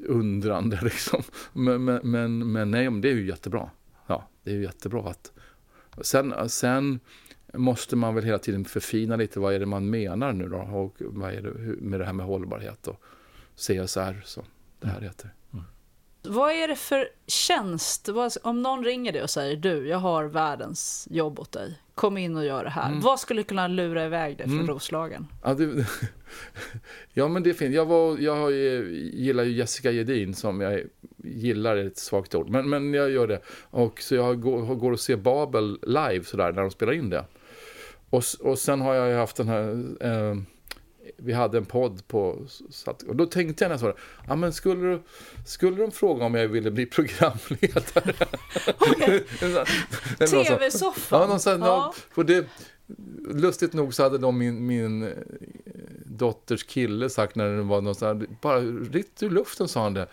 undrande 0.08 0.80
liksom. 0.84 1.24
Men, 1.54 1.84
men, 1.84 2.00
men, 2.04 2.52
men 2.52 2.72
nej, 2.72 2.90
men 2.90 3.02
det 3.02 3.10
är 3.10 3.16
ju 3.16 3.28
jättebra. 3.28 3.70
Ja, 4.08 4.30
det 4.44 4.52
är 4.52 4.56
ju 4.56 4.64
jättebra 4.64 5.10
att... 5.10 5.32
Sen, 6.02 6.50
sen 6.50 7.00
måste 7.54 7.96
man 7.96 8.16
väl 8.16 8.24
hela 8.24 8.40
tiden 8.40 8.66
förfina 8.66 9.16
lite 9.16 9.40
vad 9.40 9.54
är 9.54 9.60
det 9.60 9.66
man 9.66 9.90
menar 9.90 10.34
nu 10.34 10.50
då 10.50 10.58
och 10.58 10.96
vad 11.00 11.34
är 11.34 11.42
det 11.42 11.52
med 11.82 12.00
det 12.00 12.06
här 12.06 12.14
med 12.14 12.26
hållbarhet 12.26 12.88
och 12.88 13.02
CSR 13.56 14.22
som 14.26 14.44
det 14.80 14.88
här 14.88 15.02
heter. 15.02 15.34
Vad 16.22 16.52
är 16.52 16.68
det 16.68 16.76
för 16.76 17.10
tjänst? 17.28 18.10
Om 18.44 18.62
någon 18.62 18.84
ringer 18.84 19.12
dig 19.12 19.24
och 19.24 19.30
säger 19.30 19.56
du, 19.56 19.88
jag 19.88 19.98
har 19.98 20.26
världens 20.26 21.08
jobb 21.12 21.40
åt 21.40 21.52
dig. 21.52 21.80
Kom 21.96 22.18
in 22.18 22.38
och 22.38 22.46
gör 22.46 22.64
det 22.64 22.70
här. 22.70 22.88
Mm. 22.88 23.00
Vad 23.00 23.20
skulle 23.20 23.44
kunna 23.44 23.68
lura 23.68 24.06
iväg 24.06 24.38
dig 24.38 24.46
från 24.46 24.56
Mm. 24.56 24.68
Roslagen? 24.68 25.28
Ja, 25.44 25.54
det, 25.54 25.86
ja 27.14 27.28
men 27.28 27.44
det 27.44 27.50
är 27.50 27.54
fint. 27.54 27.76
Jag, 27.76 27.86
var, 27.86 28.18
jag 28.18 28.52
gillar 28.52 29.44
ju 29.44 29.52
Jessica 29.52 29.92
Gedin 29.92 30.34
som 30.34 30.62
jag 30.62 30.82
gillar 31.18 31.76
är 31.76 31.86
ett 31.86 31.98
svagt 31.98 32.36
ord. 32.36 32.50
Men, 32.50 32.70
men 32.70 32.94
jag 32.94 33.10
gör 33.12 33.28
det. 33.28 33.42
Och 33.70 34.02
så 34.02 34.16
jag 34.16 34.42
går, 34.42 34.76
går 34.76 34.92
och 34.92 35.00
ser 35.00 35.18
Babel 35.18 35.80
live 35.82 36.24
sådär 36.24 36.52
när 36.52 36.62
de 36.62 36.72
spelar 36.72 36.94
in 36.94 37.10
det. 37.10 37.26
Och, 38.10 38.24
och 38.40 38.60
sen 38.60 38.82
har 38.82 38.94
jag 38.94 39.10
ju 39.10 39.16
haft 39.16 39.36
den 39.36 39.48
här... 39.48 39.70
Eh, 40.02 40.36
vi 41.18 41.34
hade 41.34 41.58
en 41.58 41.66
podd 41.66 42.08
på... 42.08 42.46
så 42.70 42.92
att- 42.92 43.04
Och 43.04 43.16
då 43.16 43.26
tänkte 43.26 43.64
jag 43.64 43.70
när 43.70 43.74
jag 43.88 43.96
det. 43.96 44.02
Ja 44.28 44.36
men 44.36 44.54
skulle, 44.54 44.82
du- 44.90 45.02
skulle 45.46 45.78
de 45.78 45.92
fråga 45.92 46.26
om 46.26 46.36
jag 46.36 46.48
ville 46.48 46.72
bli 46.72 46.86
programledare? 46.96 48.14
Sån- 50.28 50.46
TV-soffan? 50.46 51.20
Ja, 51.22 51.28
Ja. 51.68 51.94
för 52.12 52.24
det, 52.24 52.46
lustigt 53.34 53.74
nog 53.74 53.94
så 53.94 54.04
hade 54.04 54.18
de 54.18 54.38
min, 54.38 54.68
min 54.68 55.04
eh, 55.04 55.10
dotters 56.06 56.64
kille 56.64 57.10
sagt 57.10 57.36
när 57.36 57.50
det 57.50 57.62
var 57.62 57.82
någon 57.82 57.96
sån 57.96 58.08
här, 58.20 58.28
bara 58.42 58.60
ritt 58.92 59.24
ur 59.24 59.30
luften 59.30 59.68
sa 59.68 59.84
han 59.84 59.94
det. 59.94 60.08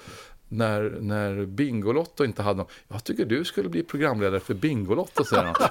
När, 0.49 0.97
när 1.01 1.45
Bingolotto 1.47 2.25
inte 2.25 2.43
hade 2.43 2.57
någon, 2.59 2.67
jag 2.89 3.05
tycker 3.05 3.25
du 3.25 3.45
skulle 3.45 3.69
bli 3.69 3.83
programledare 3.83 4.41
för 4.41 4.55
Bingolotto, 4.55 5.25
säger 5.25 5.43
han. 5.43 5.55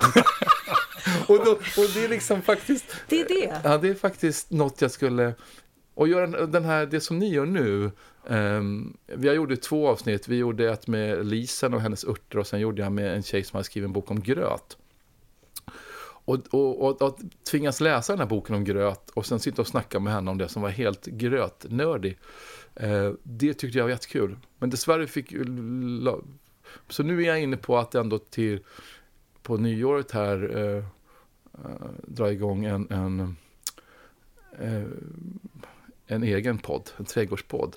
och, 1.27 1.45
då, 1.45 1.51
och 1.51 1.89
det 1.93 2.03
är 2.03 2.09
liksom 2.09 2.41
faktiskt, 2.41 2.85
Det 3.09 3.21
är 3.21 3.27
det. 3.27 3.61
ja 3.63 3.77
det 3.77 3.89
är 3.89 3.93
faktiskt 3.95 4.51
något 4.51 4.81
jag 4.81 4.91
skulle, 4.91 5.33
och 5.93 6.07
göra 6.07 6.45
den 6.45 6.65
här, 6.65 6.85
det 6.85 7.01
som 7.01 7.19
ni 7.19 7.33
gör 7.33 7.45
nu, 7.45 7.91
ehm, 8.29 8.97
vi 9.05 9.27
har 9.27 9.35
gjort 9.35 9.61
två 9.61 9.87
avsnitt, 9.87 10.27
vi 10.27 10.35
gjorde 10.35 10.71
ett 10.71 10.87
med 10.87 11.25
Lisen 11.25 11.73
och 11.73 11.81
hennes 11.81 12.05
örter 12.05 12.39
och 12.39 12.47
sen 12.47 12.59
gjorde 12.59 12.81
jag 12.81 12.91
med 12.91 13.15
en 13.15 13.23
tjej 13.23 13.43
som 13.43 13.57
har 13.57 13.63
skrivit 13.63 13.87
en 13.87 13.93
bok 13.93 14.11
om 14.11 14.21
gröt. 14.21 14.77
Och, 16.25 16.39
och, 16.51 16.81
och, 16.81 17.01
och 17.01 17.19
tvingas 17.51 17.82
läsa 17.82 18.13
den 18.13 18.19
här 18.19 18.27
boken 18.27 18.55
om 18.55 18.63
gröt 18.63 19.09
och 19.09 19.25
sen 19.25 19.39
sitta 19.39 19.61
och 19.61 19.67
snacka 19.67 19.99
med 19.99 20.13
henne 20.13 20.32
om 20.32 20.37
det 20.37 20.47
som 20.47 20.61
var 20.61 20.69
helt 20.69 21.05
grötnördig. 21.05 22.17
Eh, 22.75 23.11
det 23.23 23.53
tyckte 23.53 23.77
jag 23.77 23.86
var 23.86 23.89
jättekul. 23.89 24.37
Men 24.59 24.69
dessvärre 24.69 25.07
fick 25.07 25.33
Så 26.89 27.03
nu 27.03 27.21
är 27.21 27.27
jag 27.27 27.41
inne 27.41 27.57
på 27.57 27.77
att 27.77 27.95
ändå 27.95 28.17
till 28.17 28.59
på 29.46 29.58
nyåret 29.58 30.12
här 30.12 30.58
eh, 30.58 30.84
eh, 31.66 31.89
dra 32.04 32.32
igång 32.32 32.66
en, 32.66 32.88
en, 32.92 33.36
eh, 34.59 34.84
en 36.08 36.24
egen 36.24 36.58
podd, 36.58 36.89
en 36.97 37.05
trädgårdspodd. 37.05 37.76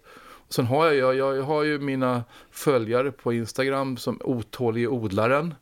Sen 0.48 0.66
har 0.66 0.92
jag, 0.92 1.16
jag, 1.16 1.36
jag 1.36 1.42
har 1.42 1.62
ju 1.62 1.78
mina 1.78 2.24
följare 2.50 3.12
på 3.12 3.32
Instagram 3.32 3.96
som 3.96 4.20
otålig 4.24 4.92
odlaren. 4.92 5.54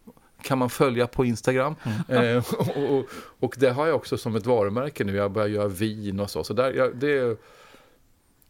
Kan 0.43 0.59
man 0.59 0.71
följa 0.71 1.07
på 1.07 1.25
Instagram. 1.25 1.75
Eh, 2.09 2.45
och, 2.59 2.99
och, 2.99 3.05
och 3.41 3.55
det 3.59 3.71
har 3.71 3.87
jag 3.87 3.97
också 3.97 4.17
som 4.17 4.37
ett 4.37 4.47
varumärke 4.47 5.05
nu. 5.05 5.17
Jag 5.17 5.33
börjar 5.33 5.49
göra 5.49 5.69
vin 5.69 6.21
och 6.21 6.31
så. 6.31 6.45
Så 6.45 6.53
där, 6.53 6.73
jag, 6.73 6.97
det, 6.97 7.41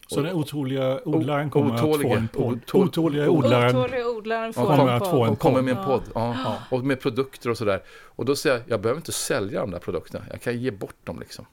Så 0.07 0.20
den 0.20 0.33
otroliga 0.35 1.01
odlaren 1.05 1.51
kommer 1.51 1.74
att 1.74 1.81
få 1.81 2.15
en 2.15 2.28
podd. 2.28 2.61
Otål- 2.66 2.85
Otåliga 2.85 3.31
odlaren 3.31 3.77
Otåliga 3.77 4.09
odlaren 4.09 4.53
får 4.53 4.66
kommer 4.66 4.83
en 4.83 5.03
att 5.03 5.09
få 5.11 5.23
en 5.24 5.28
podd. 5.28 5.39
kommer 5.39 5.62
med 5.62 5.77
en 5.77 5.85
podd. 5.85 6.03
Ja. 6.15 6.57
Och 6.70 6.85
med 6.85 7.01
produkter 7.01 7.51
och 7.51 7.59
sådär. 7.59 7.83
Och 8.03 8.24
då 8.24 8.37
säger 8.37 8.57
jag, 8.57 8.65
jag 8.69 8.81
behöver 8.81 8.99
inte 8.99 9.12
sälja 9.12 9.61
de 9.61 9.70
där 9.70 9.78
produkterna. 9.78 10.24
Jag 10.31 10.41
kan 10.41 10.59
ge 10.61 10.70
bort 10.70 10.97
dem 11.05 11.20
liksom. 11.20 11.47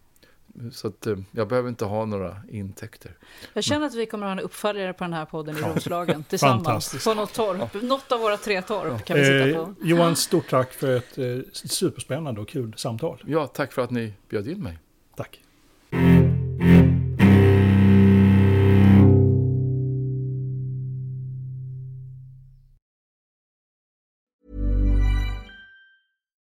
Så 0.71 0.87
att, 0.87 1.07
eh, 1.07 1.15
jag 1.31 1.47
behöver 1.47 1.69
inte 1.69 1.85
ha 1.85 2.05
några 2.05 2.37
intäkter. 2.49 3.11
Jag 3.53 3.63
känner 3.63 3.85
att 3.87 3.95
vi 3.95 4.05
kommer 4.05 4.25
att 4.25 4.33
ha 4.33 4.39
en 4.39 4.45
uppföljare 4.45 4.93
på 4.93 5.03
den 5.03 5.13
här 5.13 5.25
podden 5.25 5.57
i 5.57 5.61
Roslagen 5.61 6.23
tillsammans. 6.23 7.03
På 7.05 7.13
något 7.13 7.33
torp, 7.33 7.57
ja. 7.73 7.79
något 7.81 8.11
av 8.11 8.19
våra 8.19 8.37
tre 8.37 8.61
torp 8.61 9.05
kan 9.05 9.17
vi 9.17 9.25
sitta 9.25 9.59
på. 9.65 9.69
Eh, 9.69 9.87
Johan, 9.89 10.15
stort 10.15 10.49
tack 10.49 10.73
för 10.73 10.97
ett 10.97 11.17
eh, 11.17 11.25
superspännande 11.53 12.41
och 12.41 12.47
kul 12.49 12.73
samtal. 12.77 13.23
Ja, 13.27 13.47
tack 13.47 13.73
för 13.73 13.81
att 13.81 13.91
ni 13.91 14.13
bjöd 14.29 14.47
in 14.47 14.59
mig. 14.63 14.77
Tack. 15.15 15.39